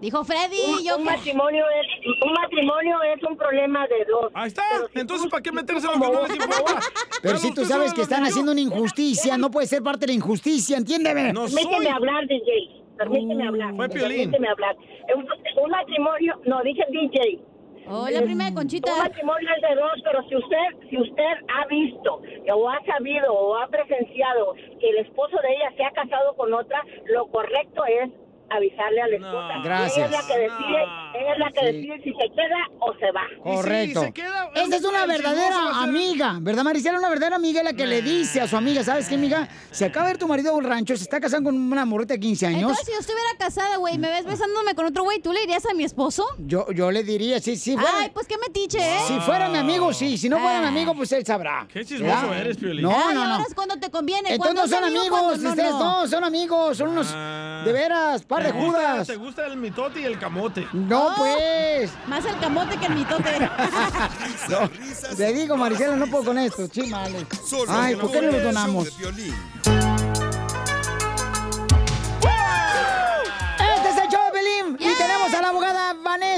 Dijo 0.00 0.22
Freddy, 0.24 0.56
Un, 0.78 0.84
yo 0.84 0.96
un 0.96 1.04
que- 1.04 1.10
matrimonio 1.10 1.64
es 1.80 2.06
un 2.24 2.32
matrimonio 2.32 3.02
es 3.02 3.22
un 3.24 3.36
problema 3.36 3.84
de 3.88 4.04
dos. 4.04 4.30
Ahí 4.34 4.46
está. 4.46 4.62
Pero 4.70 4.88
si 4.88 4.98
Entonces, 5.00 5.24
tú- 5.26 5.30
¿para 5.30 5.42
qué 5.42 5.50
meterse 5.52 5.86
tú 5.88 5.92
en 5.92 5.98
lo 6.00 6.06
que 6.06 6.12
no 6.12 6.18
como- 6.20 6.28
les 6.28 6.36
importa? 6.36 6.80
Pero 7.20 7.34
Haga 7.34 7.38
si 7.42 7.54
tú 7.54 7.64
sabes 7.64 7.92
que 7.94 8.02
están 8.02 8.24
haciendo 8.24 8.52
una 8.52 8.60
injusticia, 8.60 9.36
no 9.36 9.50
puede 9.50 9.66
ser 9.66 9.82
parte 9.82 10.00
de 10.06 10.12
la 10.12 10.12
injusticia, 10.12 10.76
entiéndeme. 10.76 11.32
No 11.32 11.46
Permíteme 11.46 11.76
soy. 11.76 11.86
hablar, 11.88 12.26
DJ. 12.28 12.84
Permíteme 12.96 13.48
hablar. 13.48 13.74
Fue 13.74 13.88
Piolín. 13.88 14.18
Permíteme 14.30 14.48
hablar. 14.48 14.76
Un, 15.16 15.26
un 15.64 15.70
matrimonio, 15.70 16.40
no, 16.44 16.62
dije 16.62 16.84
DJ. 16.90 17.40
Hola, 17.90 18.20
prima 18.22 18.44
de 18.44 18.54
Conchita. 18.54 18.92
Un 18.92 18.98
matrimonio 18.98 19.48
es 19.56 19.62
de 19.68 19.74
dos, 19.80 19.92
pero 20.04 20.22
si 20.28 20.36
usted, 20.36 20.88
si 20.90 20.98
usted 21.00 21.32
ha 21.48 21.66
visto 21.66 22.20
o 22.54 22.68
ha 22.70 22.78
sabido 22.84 23.32
o 23.32 23.56
ha 23.56 23.66
presenciado 23.68 24.54
que 24.78 24.90
el 24.90 24.98
esposo 24.98 25.36
de 25.42 25.54
ella 25.56 25.72
se 25.76 25.84
ha 25.84 25.90
casado 25.92 26.36
con 26.36 26.52
otra, 26.52 26.82
lo 27.06 27.26
correcto 27.28 27.82
es 27.86 28.10
avisarle 28.50 29.02
a 29.02 29.06
la 29.08 29.16
esposa. 29.16 29.56
No. 29.56 29.62
Gracias. 29.64 29.96
Ella 29.96 30.06
es 30.06 30.10
la 30.12 30.34
que 30.34 30.38
decide, 30.40 30.86
No. 30.86 31.18
ella 31.18 31.32
es 31.32 31.38
la 31.38 31.52
que 31.52 31.60
Sí. 31.60 31.66
decide 31.76 31.96
si 32.04 32.10
se 32.12 32.28
queda 32.34 32.68
o 32.80 32.94
se 32.94 33.10
va. 33.12 33.22
Correcto. 33.42 34.00
Si 34.00 34.06
se 34.06 34.12
queda- 34.12 34.50
Esa 34.54 34.76
es 34.76 34.84
una 34.84 35.06
verdadera 35.06 35.68
a 35.68 35.80
ser- 35.80 35.88
amiga, 35.90 36.36
¿verdad, 36.40 36.64
Marisela? 36.64 36.98
Una 36.98 37.08
verdadera 37.10 37.36
amiga 37.36 37.62
la 37.62 37.72
que 37.72 37.86
le 37.86 38.02
dice 38.02 38.40
a 38.40 38.48
su 38.48 38.56
amiga, 38.56 38.82
¿sabes 38.82 39.08
qué, 39.08 39.14
amiga? 39.16 39.48
Se 39.70 39.84
acaba 39.84 40.06
de 40.06 40.12
ver 40.12 40.18
tu 40.18 40.28
marido 40.28 40.50
en 40.52 40.56
un 40.58 40.64
rancho, 40.64 40.96
se 40.96 41.02
está 41.02 41.20
casando 41.20 41.50
con 41.50 41.60
una 41.60 41.84
morrita 41.84 42.14
de 42.14 42.20
15 42.20 42.46
años. 42.46 42.60
Entonces, 42.62 42.86
si 42.86 42.92
yo 42.92 42.98
estuviera 42.98 43.28
casada, 43.38 43.76
güey, 43.76 43.98
me 43.98 44.08
ves 44.08 44.24
besándome 44.24 44.74
con 44.74 44.86
otro 44.86 45.02
güey, 45.04 45.20
¿tú 45.20 45.32
le 45.32 45.40
dirías 45.40 45.64
a 45.66 45.74
mi 45.74 45.84
esposo? 45.84 46.24
Yo, 46.38 46.66
yo 46.72 46.90
le 46.90 47.02
diría, 47.04 47.40
sí, 47.40 47.56
sí. 47.56 47.74
Fuera, 47.76 47.90
Ay, 47.98 48.10
pues 48.14 48.26
qué 48.26 48.36
metiche, 48.38 48.78
¿eh? 48.78 49.00
Si 49.06 49.18
fuera 49.20 49.48
mi 49.48 49.58
amigo, 49.58 49.92
sí. 49.92 50.16
Si 50.18 50.28
no 50.28 50.38
fuera 50.38 50.60
mi 50.60 50.66
Ah. 50.66 50.68
amigo, 50.68 50.94
pues 50.94 51.12
él 51.12 51.24
sabrá. 51.26 51.66
Qué 51.72 51.84
chismoso 51.84 52.22
¿verdad? 52.28 52.38
eres, 52.40 52.56
Piolín. 52.56 52.82
No, 52.82 53.12
no, 53.12 53.22
ahora 53.22 53.44
es 53.46 53.54
cuando 53.54 53.76
te 53.78 53.90
conviene. 53.90 54.30
Entonces 54.32 54.38
cuando 54.54 54.62
no 54.62 54.68
son 54.68 54.84
amigo, 54.84 55.16
amigos, 55.16 55.38
ustedes 55.44 55.70
no. 55.72 56.00
no, 56.02 56.08
son 56.08 56.24
amigos, 56.24 56.76
son 56.78 56.88
unos 56.90 57.08
Ah. 57.14 57.62
de 57.64 57.72
veras, 57.72 58.22
par 58.38 58.46
de 58.46 58.52
¿Te 58.52 58.58
gusta- 58.58 58.78
judas. 58.80 59.06
¿Te 59.06 59.16
gusta 59.16 59.46
el 59.46 59.56
mitote 59.56 60.00
y 60.00 60.04
el 60.04 60.18
camote? 60.18 60.66
No, 60.72 61.08
Oh. 61.08 61.14
pues. 61.16 61.90
Más 62.06 62.24
el 62.24 62.38
camote 62.38 62.76
que 62.78 62.86
el 62.86 62.94
mitote. 62.94 63.30
No, 64.48 64.70
te 65.16 65.32
digo, 65.32 65.56
Maricela, 65.56 65.96
no 65.96 66.06
puedo 66.06 66.24
con 66.24 66.38
esto, 66.38 66.66
chimales. 66.68 67.24
Solo 67.46 67.70
Ay, 67.70 67.96
¿por 67.96 68.10
qué 68.10 68.22
no 68.22 68.32
show 68.32 68.40
donamos? 68.40 68.88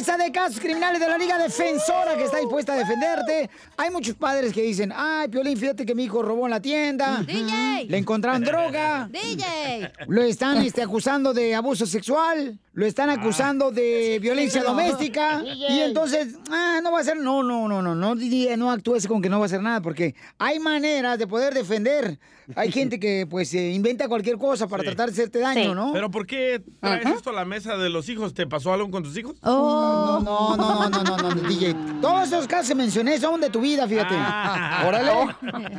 Vanessa 0.01 0.16
de 0.16 0.32
Casos 0.32 0.59
Criminales 0.60 0.98
de 0.98 1.06
la 1.06 1.18
Liga 1.18 1.36
Defensora 1.36 2.16
que 2.16 2.24
está 2.24 2.39
dispuesta 2.39 2.72
a 2.72 2.77
defenderte. 2.77 3.51
Hay 3.77 3.90
muchos 3.90 4.14
padres 4.14 4.51
que 4.51 4.62
dicen, 4.62 4.94
ay, 4.97 5.28
Piolín, 5.28 5.59
fíjate 5.59 5.85
que 5.85 5.94
mi 5.94 6.05
hijo 6.05 6.22
robó 6.22 6.47
en 6.47 6.52
la 6.52 6.60
tienda. 6.62 7.22
DJ. 7.22 7.85
Le 7.86 7.98
encontraron 7.98 8.43
droga. 8.43 9.10
DJ. 9.12 9.93
Lo 10.09 10.22
están 10.22 10.56
este, 10.64 10.81
acusando 10.81 11.35
de 11.35 11.55
abuso 11.55 11.85
sexual, 11.85 12.59
lo 12.72 12.86
están 12.86 13.10
acusando 13.10 13.70
de 13.70 14.18
violencia 14.22 14.62
doméstica. 14.62 15.43
Y 15.44 15.81
entonces, 15.81 16.28
ah, 16.51 16.81
no 16.82 16.93
va 16.93 17.01
a 17.01 17.05
ser, 17.05 17.18
no, 17.18 17.43
no, 17.43 17.68
no, 17.68 17.82
no, 17.82 17.94
no, 17.94 18.14
di- 18.16 18.48
no 18.56 18.70
actúes 18.70 19.06
con 19.06 19.20
que 19.20 19.28
no 19.28 19.39
va 19.39 19.44
a 19.44 19.47
hacer 19.47 19.60
nada, 19.60 19.82
porque 19.82 20.14
hay 20.39 20.59
maneras 20.60 21.18
de 21.18 21.27
poder 21.27 21.52
defender. 21.52 22.18
Hay 22.56 22.72
gente 22.72 22.98
que 23.01 23.27
pues 23.28 23.52
eh, 23.55 23.70
inventa 23.72 24.09
cualquier 24.09 24.36
cosa 24.39 24.66
para 24.68 24.82
Sí. 24.82 24.89
tratar 24.89 25.06
de 25.09 25.12
hacerte 25.12 25.39
daño, 25.39 25.70
Sí. 25.70 25.74
¿no? 25.74 25.93
¿Pero 25.93 26.10
por 26.10 26.27
qué 26.27 26.62
traes 26.81 27.05
Ajá. 27.06 27.14
esto 27.14 27.31
a 27.31 27.32
la 27.32 27.44
mesa 27.44 27.77
de 27.77 27.90
los 27.90 28.09
hijos? 28.09 28.35
¿Te 28.35 28.47
pasó 28.47 28.72
algo 28.72 28.90
con 28.90 29.02
tus 29.02 29.16
hijos? 29.16 29.36
Oh. 29.43 30.20
No, 30.24 30.56
no, 30.56 30.89
no, 30.89 30.89
no, 30.90 31.02
no, 31.02 31.16
no, 31.16 31.35
no, 31.35 31.48
DJ. 31.48 31.74
Todos 32.01 32.28
esos 32.28 32.47
casos 32.47 32.68
que 32.68 32.74
mencioné 32.74 33.18
son 33.18 33.40
de 33.40 33.51
tu 33.51 33.60
vida, 33.60 33.86
fíjate. 33.86 34.14
Ah. 34.16 34.85
Órale. 34.86 35.10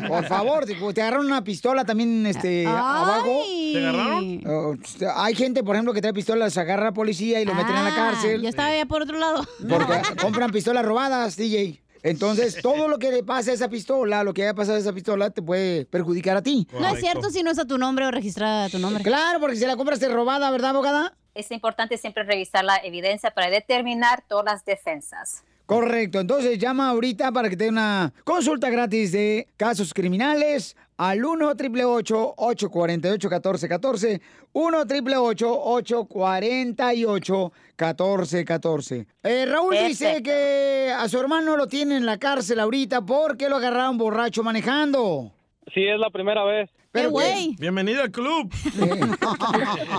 Por 0.08 0.26
favor, 0.26 0.66
te, 0.66 0.76
te 0.76 1.02
agarraron 1.02 1.26
una 1.26 1.44
pistola 1.44 1.84
también 1.86 2.26
este, 2.26 2.66
abajo. 2.68 3.42
¿Te 3.74 3.78
agarraron? 3.80 4.42
Oh, 4.48 4.76
hay 5.16 5.36
gente, 5.36 5.64
por 5.64 5.76
ejemplo, 5.76 5.94
que 5.94 6.02
trae 6.02 6.14
pistolas, 6.14 6.58
agarra 6.58 6.84
a 6.84 6.86
la 6.86 6.94
policía 6.94 7.42
y 7.42 7.46
lo 7.46 7.54
meten 7.54 7.76
en 7.76 7.84
la 7.84 7.92
Ah, 7.92 7.96
cárcel. 7.96 8.42
Yo 8.42 8.50
estaba 8.50 8.70
allá 8.70 8.86
por 8.86 9.02
otro 9.02 9.18
lado. 9.18 9.46
Porque 9.68 9.94
compran 10.22 10.52
pistolas 10.52 10.86
robadas, 10.86 11.36
DJ. 11.36 11.82
Entonces, 12.04 12.60
todo 12.62 12.88
lo 12.88 13.00
que 13.00 13.12
le 13.12 13.24
pasa 13.24 13.52
a 13.52 13.54
esa 13.54 13.70
pistola, 13.70 14.24
lo 14.24 14.34
que 14.34 14.44
haya 14.44 14.54
pasado 14.54 14.78
a 14.78 14.80
esa 14.80 14.94
pistola, 14.94 15.30
te 15.30 15.42
puede 15.42 15.86
perjudicar 15.86 16.38
a 16.38 16.42
ti. 16.42 16.68
No 16.80 16.88
es 16.90 17.00
cierto 17.00 17.30
si 17.30 17.44
no 17.44 17.52
es 17.52 17.60
a 17.60 17.66
tu 17.66 17.78
nombre 17.78 18.06
o 18.06 18.12
registrada 18.12 18.66
a 18.66 18.70
tu 18.70 18.80
nombre. 18.80 19.04
Claro, 19.04 19.40
porque 19.40 19.56
si 19.56 19.66
la 19.66 19.76
compraste 19.76 20.10
robada, 20.10 20.50
¿verdad, 20.52 20.72
abogada? 20.72 21.16
Es 21.34 21.52
importante 21.52 21.98
siempre 21.98 22.24
revisar 22.24 22.66
la 22.66 22.78
evidencia 22.78 23.32
para 23.32 23.50
determinar 23.50 24.24
todas 24.28 24.46
las 24.46 24.66
defensas. 24.66 25.44
Correcto, 25.72 26.20
entonces 26.20 26.60
llama 26.60 26.90
ahorita 26.90 27.32
para 27.32 27.50
que 27.50 27.56
te 27.56 27.64
dé 27.64 27.70
una 27.70 28.12
consulta 28.26 28.70
gratis 28.70 29.14
de 29.14 29.48
casos 29.56 29.94
criminales 29.94 30.76
al 31.02 31.26
1 31.26 31.48
888 31.48 32.34
848 32.38 33.28
1414 33.28 34.22
1 34.54 34.78
888 34.78 35.62
848 35.64 37.52
1414 37.76 39.08
eh, 39.24 39.46
Raúl 39.48 39.76
dice 39.88 40.06
Perfecto. 40.06 40.30
que 40.30 40.94
a 40.96 41.10
su 41.10 41.20
hermano 41.20 41.58
lo 41.58 41.66
tiene 41.66 41.98
en 41.98 42.06
la 42.06 42.20
cárcel 42.20 42.60
ahorita 42.60 43.02
porque 43.02 43.50
lo 43.50 43.56
agarraron 43.56 43.98
borracho 43.98 44.44
manejando. 44.44 45.32
Sí, 45.74 45.84
es 45.84 45.98
la 46.00 46.12
primera 46.12 46.44
vez. 46.44 46.70
Pero 46.94 47.10
güey. 47.10 47.56
Bienvenido 47.58 48.02
al 48.04 48.12
club. 48.12 48.52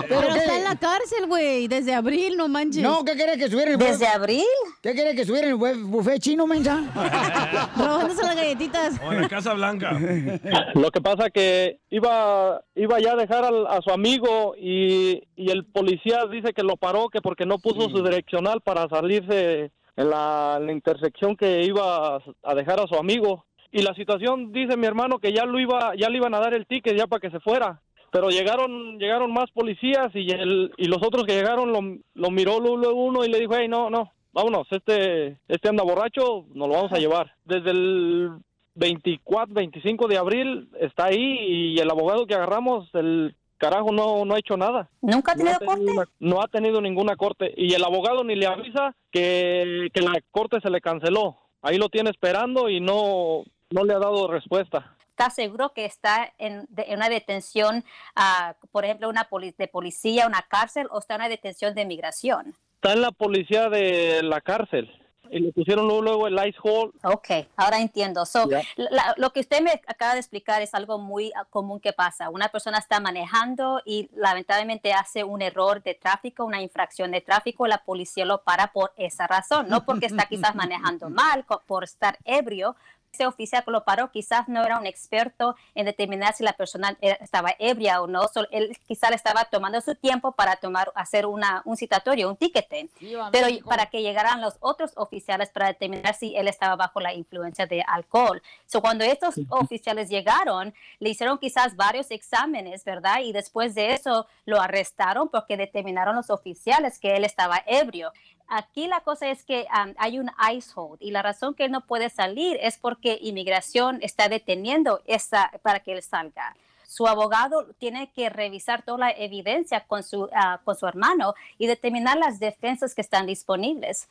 Pero 0.09 0.27
está 0.35 0.57
en 0.57 0.63
la 0.63 0.75
cárcel, 0.75 1.25
güey, 1.27 1.67
desde 1.67 1.93
abril, 1.93 2.37
no 2.37 2.47
manches. 2.47 2.83
No, 2.83 3.03
¿qué 3.03 3.13
quiere 3.15 3.37
que 3.37 3.49
subiera 3.49 3.71
el 3.71 3.77
¿Desde 3.77 4.05
abril? 4.07 4.43
¿Qué 4.81 4.93
quiere 4.93 5.15
que 5.15 5.25
subiera 5.25 5.47
el 5.47 5.55
buf- 5.55 5.81
buffet 5.87 6.19
chino, 6.21 6.45
mensa? 6.45 6.83
Robándose 7.77 8.21
las 8.23 8.35
galletitas. 8.35 8.99
O 9.03 9.11
en 9.11 9.21
la 9.21 9.29
Casa 9.29 9.53
Blanca. 9.53 9.97
Lo 10.75 10.91
que 10.91 11.01
pasa 11.01 11.29
que 11.31 11.79
iba 11.89 12.61
iba 12.75 12.99
ya 12.99 13.13
a 13.13 13.15
dejar 13.15 13.43
al- 13.45 13.67
a 13.67 13.81
su 13.81 13.91
amigo 13.91 14.53
y, 14.55 15.23
y 15.35 15.49
el 15.51 15.65
policía 15.65 16.25
dice 16.31 16.53
que 16.53 16.61
lo 16.63 16.77
paró 16.77 17.09
que 17.09 17.21
porque 17.21 17.45
no 17.45 17.57
puso 17.57 17.89
su 17.89 18.03
direccional 18.03 18.61
para 18.61 18.87
salirse 18.87 19.71
en 19.95 20.09
la, 20.09 20.57
en 20.59 20.67
la 20.67 20.71
intersección 20.71 21.35
que 21.35 21.63
iba 21.63 22.17
a 22.43 22.55
dejar 22.55 22.79
a 22.79 22.87
su 22.87 22.95
amigo. 22.95 23.45
Y 23.75 23.81
la 23.81 23.93
situación 23.95 24.51
dice 24.53 24.77
mi 24.77 24.85
hermano 24.85 25.17
que 25.19 25.33
ya 25.33 25.45
lo 25.45 25.59
iba 25.59 25.93
ya 25.97 26.07
le 26.09 26.17
iban 26.17 26.33
a 26.35 26.39
dar 26.39 26.53
el 26.53 26.65
ticket 26.67 26.95
ya 26.95 27.07
para 27.07 27.19
que 27.19 27.31
se 27.31 27.39
fuera. 27.39 27.81
Pero 28.11 28.29
llegaron 28.29 28.99
llegaron 28.99 29.33
más 29.33 29.49
policías 29.51 30.11
y 30.13 30.29
el, 30.31 30.71
y 30.77 30.85
los 30.85 31.01
otros 31.01 31.25
que 31.25 31.33
llegaron 31.33 31.73
lo, 31.73 31.81
lo 32.13 32.29
miró 32.31 32.59
luego 32.59 32.93
uno 33.03 33.25
y 33.25 33.29
le 33.29 33.39
dijo, 33.39 33.53
hey, 33.57 33.67
no, 33.67 33.89
no, 33.89 34.11
vámonos, 34.31 34.67
este 34.71 35.37
este 35.47 35.69
anda 35.69 35.83
borracho, 35.83 36.45
nos 36.53 36.67
lo 36.67 36.75
vamos 36.75 36.91
a 36.93 36.99
llevar. 36.99 37.31
Desde 37.45 37.71
el 37.71 38.29
24, 38.75 39.53
25 39.55 40.07
de 40.07 40.17
abril 40.17 40.69
está 40.79 41.05
ahí 41.05 41.73
y 41.73 41.79
el 41.79 41.89
abogado 41.89 42.27
que 42.27 42.35
agarramos, 42.35 42.87
el 42.93 43.35
carajo 43.57 43.91
no, 43.91 44.23
no 44.25 44.35
ha 44.35 44.39
hecho 44.39 44.57
nada. 44.57 44.89
¿Nunca 45.01 45.31
ha 45.31 45.35
No 45.35 45.43
tenido 45.45 45.59
corte? 45.65 45.91
una- 45.91 46.05
no 46.19 46.41
ha 46.43 46.47
tenido 46.47 46.81
ninguna 46.81 47.15
corte 47.15 47.51
y 47.57 47.73
el 47.73 47.83
abogado 47.83 48.23
ni 48.23 48.35
le 48.35 48.45
avisa 48.45 48.95
que, 49.11 49.89
que 49.93 50.01
la 50.01 50.13
corte 50.31 50.59
se 50.61 50.69
le 50.69 50.81
canceló. 50.81 51.37
Ahí 51.61 51.77
lo 51.77 51.87
tiene 51.89 52.09
esperando 52.09 52.69
y 52.69 52.81
no, 52.81 53.43
no 53.73 53.83
le 53.83 53.93
ha 53.93 53.99
dado 53.99 54.27
respuesta. 54.27 54.95
¿Está 55.09 55.29
seguro 55.29 55.73
que 55.73 55.85
está 55.85 56.31
en, 56.37 56.65
de- 56.69 56.85
en 56.87 56.97
una 56.97 57.09
detención, 57.09 57.83
ah, 58.15 58.55
por 58.71 58.85
ejemplo, 58.85 59.09
una 59.09 59.25
poli- 59.25 59.53
de 59.57 59.67
policía, 59.67 60.27
una 60.27 60.43
cárcel, 60.43 60.87
o 60.91 60.99
está 60.99 61.15
en 61.15 61.21
una 61.21 61.29
detención 61.29 61.73
de 61.75 61.85
migración? 61.85 62.55
Está 62.75 62.93
en 62.93 63.01
la 63.01 63.11
policía 63.11 63.69
de 63.69 64.21
la 64.23 64.41
cárcel 64.41 64.89
y 65.29 65.39
le 65.39 65.51
pusieron 65.53 65.85
luego, 65.87 66.01
luego 66.01 66.27
el 66.27 66.47
ice 66.47 66.59
hold. 66.61 66.93
Ok, 67.05 67.27
ahora 67.55 67.79
entiendo. 67.79 68.25
So, 68.25 68.47
Ya. 68.49 68.61
la- 68.75 69.13
lo 69.17 69.31
que 69.31 69.39
usted 69.39 69.61
me 69.61 69.71
acaba 69.87 70.13
de 70.13 70.19
explicar 70.19 70.61
es 70.61 70.73
algo 70.75 70.97
muy 70.99 71.31
ah, 71.35 71.45
común 71.49 71.79
que 71.79 71.93
pasa. 71.93 72.29
Una 72.29 72.49
persona 72.49 72.77
está 72.79 72.99
manejando 72.99 73.81
y 73.85 74.09
lamentablemente 74.15 74.93
hace 74.93 75.23
un 75.23 75.41
error 75.41 75.81
de 75.83 75.93
tráfico, 75.95 76.43
una 76.43 76.61
infracción 76.61 77.11
de 77.11 77.21
tráfico, 77.21 77.65
la 77.67 77.79
policía 77.83 78.25
lo 78.25 78.43
para 78.43 78.67
por 78.73 78.93
esa 78.97 79.25
razón, 79.27 79.69
no 79.69 79.85
porque 79.85 80.07
está 80.07 80.25
quizás 80.25 80.55
manejando 80.55 81.09
mal, 81.09 81.45
por 81.67 81.83
estar 81.83 82.17
ebrio. 82.25 82.75
Ese 83.13 83.27
oficial 83.27 83.63
que 83.63 83.69
lo 83.69 83.83
paró 83.83 84.09
quizás 84.09 84.49
no 84.49 84.65
era 84.65 84.79
un 84.79 84.87
experto 84.87 85.55
en 85.75 85.85
determinar 85.85 86.33
si 86.33 86.43
la 86.43 86.53
persona 86.53 86.97
era- 86.99 87.13
estaba 87.21 87.53
ebria 87.59 88.01
o 88.01 88.07
no. 88.07 88.27
So, 88.27 88.47
él 88.49 88.75
quizás 88.87 89.11
estaba 89.11 89.45
tomando 89.45 89.79
su 89.81 89.93
tiempo 89.93 90.31
para 90.31 90.55
tomar, 90.55 90.91
hacer 90.95 91.27
una, 91.27 91.61
un 91.65 91.77
citatorio, 91.77 92.27
un 92.27 92.37
tiquete. 92.37 92.89
Pero 93.31 93.45
para 93.69 93.85
que 93.85 94.01
llegaran 94.01 94.41
los 94.41 94.55
otros 94.61 94.93
oficiales 94.95 95.49
para 95.51 95.67
determinar 95.67 96.15
si 96.15 96.35
él 96.35 96.47
estaba 96.47 96.75
bajo 96.75 96.99
la 96.99 97.13
influencia 97.13 97.67
de 97.67 97.83
alcohol. 97.85 98.41
So, 98.65 98.81
cuando 98.81 99.03
estos 99.03 99.35
oficiales 99.49 100.09
llegaron, 100.09 100.73
le 100.97 101.09
hicieron 101.09 101.37
quizás 101.37 101.75
varios 101.75 102.09
exámenes, 102.09 102.83
¿verdad? 102.83 103.19
Y 103.19 103.31
después 103.31 103.75
de 103.75 103.93
eso 103.93 104.25
lo 104.45 104.59
arrestaron 104.59 105.29
porque 105.29 105.55
determinaron 105.55 106.15
los 106.15 106.31
oficiales 106.31 106.97
que 106.97 107.15
él 107.15 107.25
estaba 107.25 107.61
ebrio. 107.67 108.11
Aquí 108.47 108.87
la 108.87 109.01
cosa 109.01 109.29
es 109.29 109.43
que 109.43 109.65
um, 109.73 109.93
hay 109.97 110.19
un 110.19 110.29
ice 110.53 110.71
hold 110.75 111.01
y 111.01 111.11
la 111.11 111.21
razón 111.21 111.53
que 111.53 111.65
él 111.65 111.71
no 111.71 111.81
puede 111.81 112.09
salir 112.09 112.57
es 112.61 112.77
porque 112.77 113.17
inmigración 113.21 113.99
está 114.01 114.29
deteniendo 114.29 115.01
esa 115.05 115.51
para 115.61 115.79
que 115.79 115.93
él 115.93 116.03
salga. 116.03 116.55
Su 116.87 117.07
abogado 117.07 117.65
tiene 117.79 118.11
que 118.11 118.29
revisar 118.29 118.83
toda 118.83 118.99
la 118.99 119.11
evidencia 119.11 119.81
con 119.87 120.03
su, 120.03 120.29
ah, 120.35 120.61
con 120.63 120.75
su 120.75 120.85
hermano 120.85 121.33
y 121.57 121.65
determinar 121.65 122.17
las 122.17 122.39
defensas 122.39 122.93
que 122.93 123.01
están 123.01 123.25
disponibles. 123.25 124.07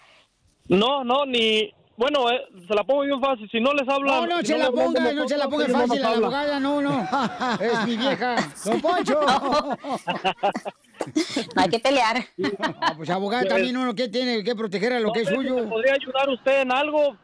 No, 0.66 1.04
no, 1.04 1.24
ni... 1.26 1.74
Bueno, 1.96 2.30
eh, 2.30 2.40
se 2.66 2.74
la 2.74 2.84
pongo 2.84 3.02
bien 3.02 3.20
fácil. 3.20 3.48
Si 3.50 3.60
no 3.60 3.72
les 3.74 3.88
hablan... 3.88 4.22
No, 4.22 4.26
no 4.26 4.38
si 4.40 4.46
se 4.46 4.58
la 4.58 4.70
ponga, 4.70 5.12
no 5.12 5.28
se 5.28 5.36
la 5.36 5.48
ponga 5.48 5.68
fácil 5.68 6.04
a 6.04 6.10
la 6.10 6.16
abogada, 6.16 6.60
no, 6.60 6.80
no. 6.80 7.08
Es 7.60 7.86
mi 7.86 7.96
vieja. 7.96 8.36
Don 8.64 8.80
Poncho. 8.80 9.20
No 11.54 11.62
hay 11.62 11.68
que 11.68 11.78
pelear. 11.78 12.16
Ah, 12.80 12.94
pues 12.96 13.10
abogada 13.10 13.44
también 13.44 13.76
uno 13.76 13.94
que 13.94 14.08
tiene 14.08 14.42
que 14.42 14.54
proteger 14.54 14.92
a 14.94 15.00
lo 15.00 15.12
que 15.12 15.20
es 15.22 15.28
si 15.28 15.34
suyo. 15.34 15.68
podría 15.68 15.94
ayudar 15.94 16.28
usted 16.30 16.62
en 16.62 16.72
algo? 16.72 17.16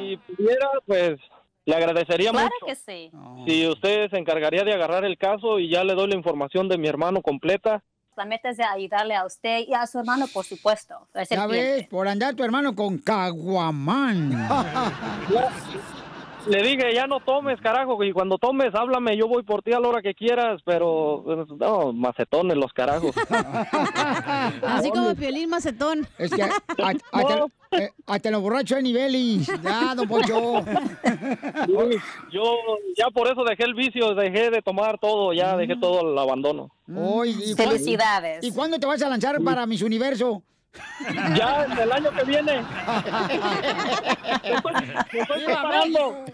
Si 0.00 0.16
pudiera, 0.16 0.68
pues 0.86 1.18
le 1.64 1.74
agradecería 1.74 2.30
Claro 2.30 2.48
mucho. 2.60 2.66
que 2.66 2.74
sí. 2.76 3.10
Si 3.46 3.66
usted 3.66 4.08
se 4.10 4.16
encargaría 4.18 4.62
de 4.64 4.72
agarrar 4.72 5.04
el 5.04 5.18
caso 5.18 5.58
y 5.58 5.68
ya 5.70 5.84
le 5.84 5.94
doy 5.94 6.08
la 6.08 6.16
información 6.16 6.68
de 6.68 6.78
mi 6.78 6.88
hermano 6.88 7.20
completa. 7.22 7.82
La 8.16 8.24
meta 8.24 8.48
es 8.48 8.56
de 8.56 8.64
ayudarle 8.64 9.14
a 9.14 9.26
usted 9.26 9.60
y 9.68 9.74
a 9.74 9.86
su 9.86 9.98
hermano, 9.98 10.26
por 10.26 10.44
supuesto. 10.44 10.94
Es 11.14 11.30
el 11.30 11.38
Ya 11.38 11.46
cliente. 11.46 11.72
ves, 11.76 11.86
por 11.88 12.08
andar 12.08 12.34
tu 12.34 12.42
hermano 12.44 12.74
con 12.74 12.96
caguamán. 12.98 14.48
Le 16.48 16.62
dije, 16.62 16.94
ya 16.94 17.06
no 17.06 17.20
tomes, 17.20 17.60
carajo, 17.60 18.02
y 18.04 18.12
cuando 18.12 18.38
tomes, 18.38 18.74
háblame, 18.74 19.16
yo 19.16 19.26
voy 19.26 19.42
por 19.42 19.62
ti 19.62 19.72
a 19.72 19.80
la 19.80 19.88
hora 19.88 20.02
que 20.02 20.14
quieras, 20.14 20.60
pero 20.64 21.24
no, 21.58 21.92
macetones 21.92 22.56
los 22.56 22.72
carajos. 22.72 23.14
Así 24.62 24.90
como 24.90 25.14
Piolín 25.14 25.50
Macetón. 25.50 26.06
Es 26.18 26.30
que 26.32 26.42
hasta, 26.42 26.92
eh, 27.72 27.90
hasta 28.06 28.30
los 28.30 28.42
borrachos 28.42 28.76
hay 28.76 28.82
niveles. 28.84 29.46
Ya, 29.62 29.94
don 29.94 30.06
Poncho. 30.08 30.64
Yo 32.32 32.42
ya 32.96 33.10
por 33.12 33.26
eso 33.28 33.44
dejé 33.44 33.64
el 33.64 33.74
vicio, 33.74 34.14
dejé 34.14 34.50
de 34.50 34.62
tomar 34.62 34.98
todo, 34.98 35.32
ya 35.32 35.56
dejé 35.56 35.76
todo 35.76 36.00
al 36.00 36.18
abandono. 36.18 36.70
Oy, 36.94 37.30
¿y 37.30 37.54
cuándo- 37.54 37.72
Felicidades. 37.72 38.44
¿Y 38.44 38.52
cuándo 38.52 38.78
te 38.78 38.86
vas 38.86 39.02
a 39.02 39.08
lanzar 39.08 39.40
para 39.42 39.66
Miss 39.66 39.82
Universo? 39.82 40.42
Ya, 41.36 41.66
el 41.82 41.92
año 41.92 42.10
que 42.10 42.24
viene. 42.24 42.64
Me 45.12 45.20
estoy 45.20 45.44
preparando. 45.44 46.24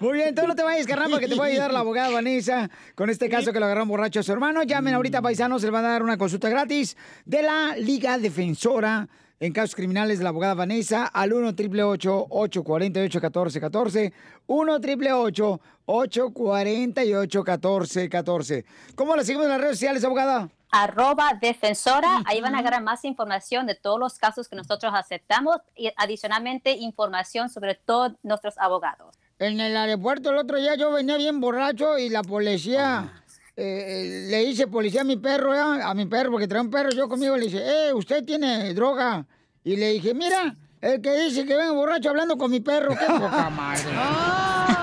Muy 0.00 0.12
bien, 0.14 0.28
entonces 0.28 0.48
no 0.48 0.54
te 0.54 0.62
vayas, 0.62 0.86
carnal, 0.86 1.10
porque 1.10 1.28
te 1.28 1.34
va 1.34 1.44
a 1.44 1.48
ayudar 1.48 1.72
la 1.72 1.80
abogada 1.80 2.10
Vanessa 2.10 2.70
con 2.94 3.10
este 3.10 3.28
caso 3.28 3.52
que 3.52 3.58
lo 3.58 3.66
agarraron 3.66 3.88
borracho 3.88 4.20
a 4.20 4.22
su 4.22 4.32
hermano. 4.32 4.62
Llamen 4.62 4.94
ahorita, 4.94 5.22
paisanos, 5.22 5.60
se 5.60 5.66
les 5.68 5.72
van 5.72 5.84
a 5.84 5.88
dar 5.88 6.02
una 6.02 6.16
consulta 6.16 6.48
gratis 6.48 6.96
de 7.24 7.42
la 7.42 7.76
Liga 7.76 8.18
Defensora 8.18 9.08
en 9.42 9.52
casos 9.52 9.74
criminales 9.74 10.18
de 10.18 10.24
la 10.24 10.30
abogada 10.30 10.54
Vanessa 10.54 11.06
al 11.06 11.32
1 11.32 11.48
888 11.48 12.26
848 12.30 13.18
1414 13.18 14.12
1 14.46 14.72
888 14.74 15.60
848 15.86 17.38
1414 17.40 18.64
¿Cómo 18.94 19.16
la 19.16 19.24
seguimos 19.24 19.46
en 19.46 19.50
las 19.50 19.60
redes 19.60 19.76
sociales, 19.78 20.04
abogada? 20.04 20.48
Arroba 20.72 21.38
defensora, 21.38 22.22
ahí 22.24 22.40
van 22.40 22.54
a 22.54 22.58
agarrar 22.58 22.82
más 22.82 23.04
información 23.04 23.66
de 23.66 23.74
todos 23.74 24.00
los 24.00 24.18
casos 24.18 24.48
que 24.48 24.56
nosotros 24.56 24.92
aceptamos 24.96 25.58
y 25.76 25.92
adicionalmente 25.96 26.72
información 26.72 27.50
sobre 27.50 27.74
todos 27.74 28.12
nuestros 28.22 28.58
abogados. 28.58 29.14
En 29.38 29.60
el 29.60 29.76
aeropuerto 29.76 30.30
el 30.30 30.38
otro 30.38 30.56
día 30.56 30.74
yo 30.74 30.90
venía 30.90 31.18
bien 31.18 31.40
borracho 31.40 31.98
y 31.98 32.08
la 32.08 32.22
policía, 32.22 33.22
eh, 33.54 33.64
eh, 33.64 34.26
le 34.30 34.44
hice 34.44 34.66
policía 34.66 35.02
a 35.02 35.04
mi 35.04 35.18
perro, 35.18 35.54
¿ya? 35.54 35.88
a 35.88 35.92
mi 35.94 36.06
perro, 36.06 36.30
porque 36.30 36.48
trae 36.48 36.62
un 36.62 36.70
perro 36.70 36.90
yo 36.90 37.06
conmigo, 37.06 37.36
le 37.36 37.44
dice, 37.44 37.58
eh, 37.58 37.92
usted 37.92 38.24
tiene 38.24 38.72
droga. 38.72 39.26
Y 39.64 39.76
le 39.76 39.90
dije, 39.90 40.14
mira, 40.14 40.56
el 40.80 41.02
que 41.02 41.12
dice 41.20 41.44
que 41.44 41.54
vengo 41.54 41.74
borracho 41.74 42.08
hablando 42.08 42.38
con 42.38 42.50
mi 42.50 42.60
perro, 42.60 42.96
qué 42.98 43.06
poca 43.06 43.50
madre. 43.50 44.81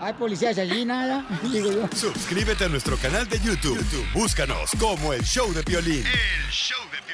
Hay 0.00 0.12
policías 0.14 0.58
allí, 0.58 0.84
nada. 0.84 1.24
Digo 1.42 1.70
yo. 1.70 1.88
Suscríbete 1.94 2.64
a 2.64 2.68
nuestro 2.68 2.96
canal 2.96 3.28
de 3.28 3.38
YouTube. 3.38 3.78
YouTube, 3.78 4.06
Búscanos 4.12 4.70
como 4.78 5.12
el 5.12 5.22
show 5.22 5.52
de 5.52 5.62
violín. 5.62 6.04
El 6.04 6.50
show 6.50 6.80
de 6.90 7.11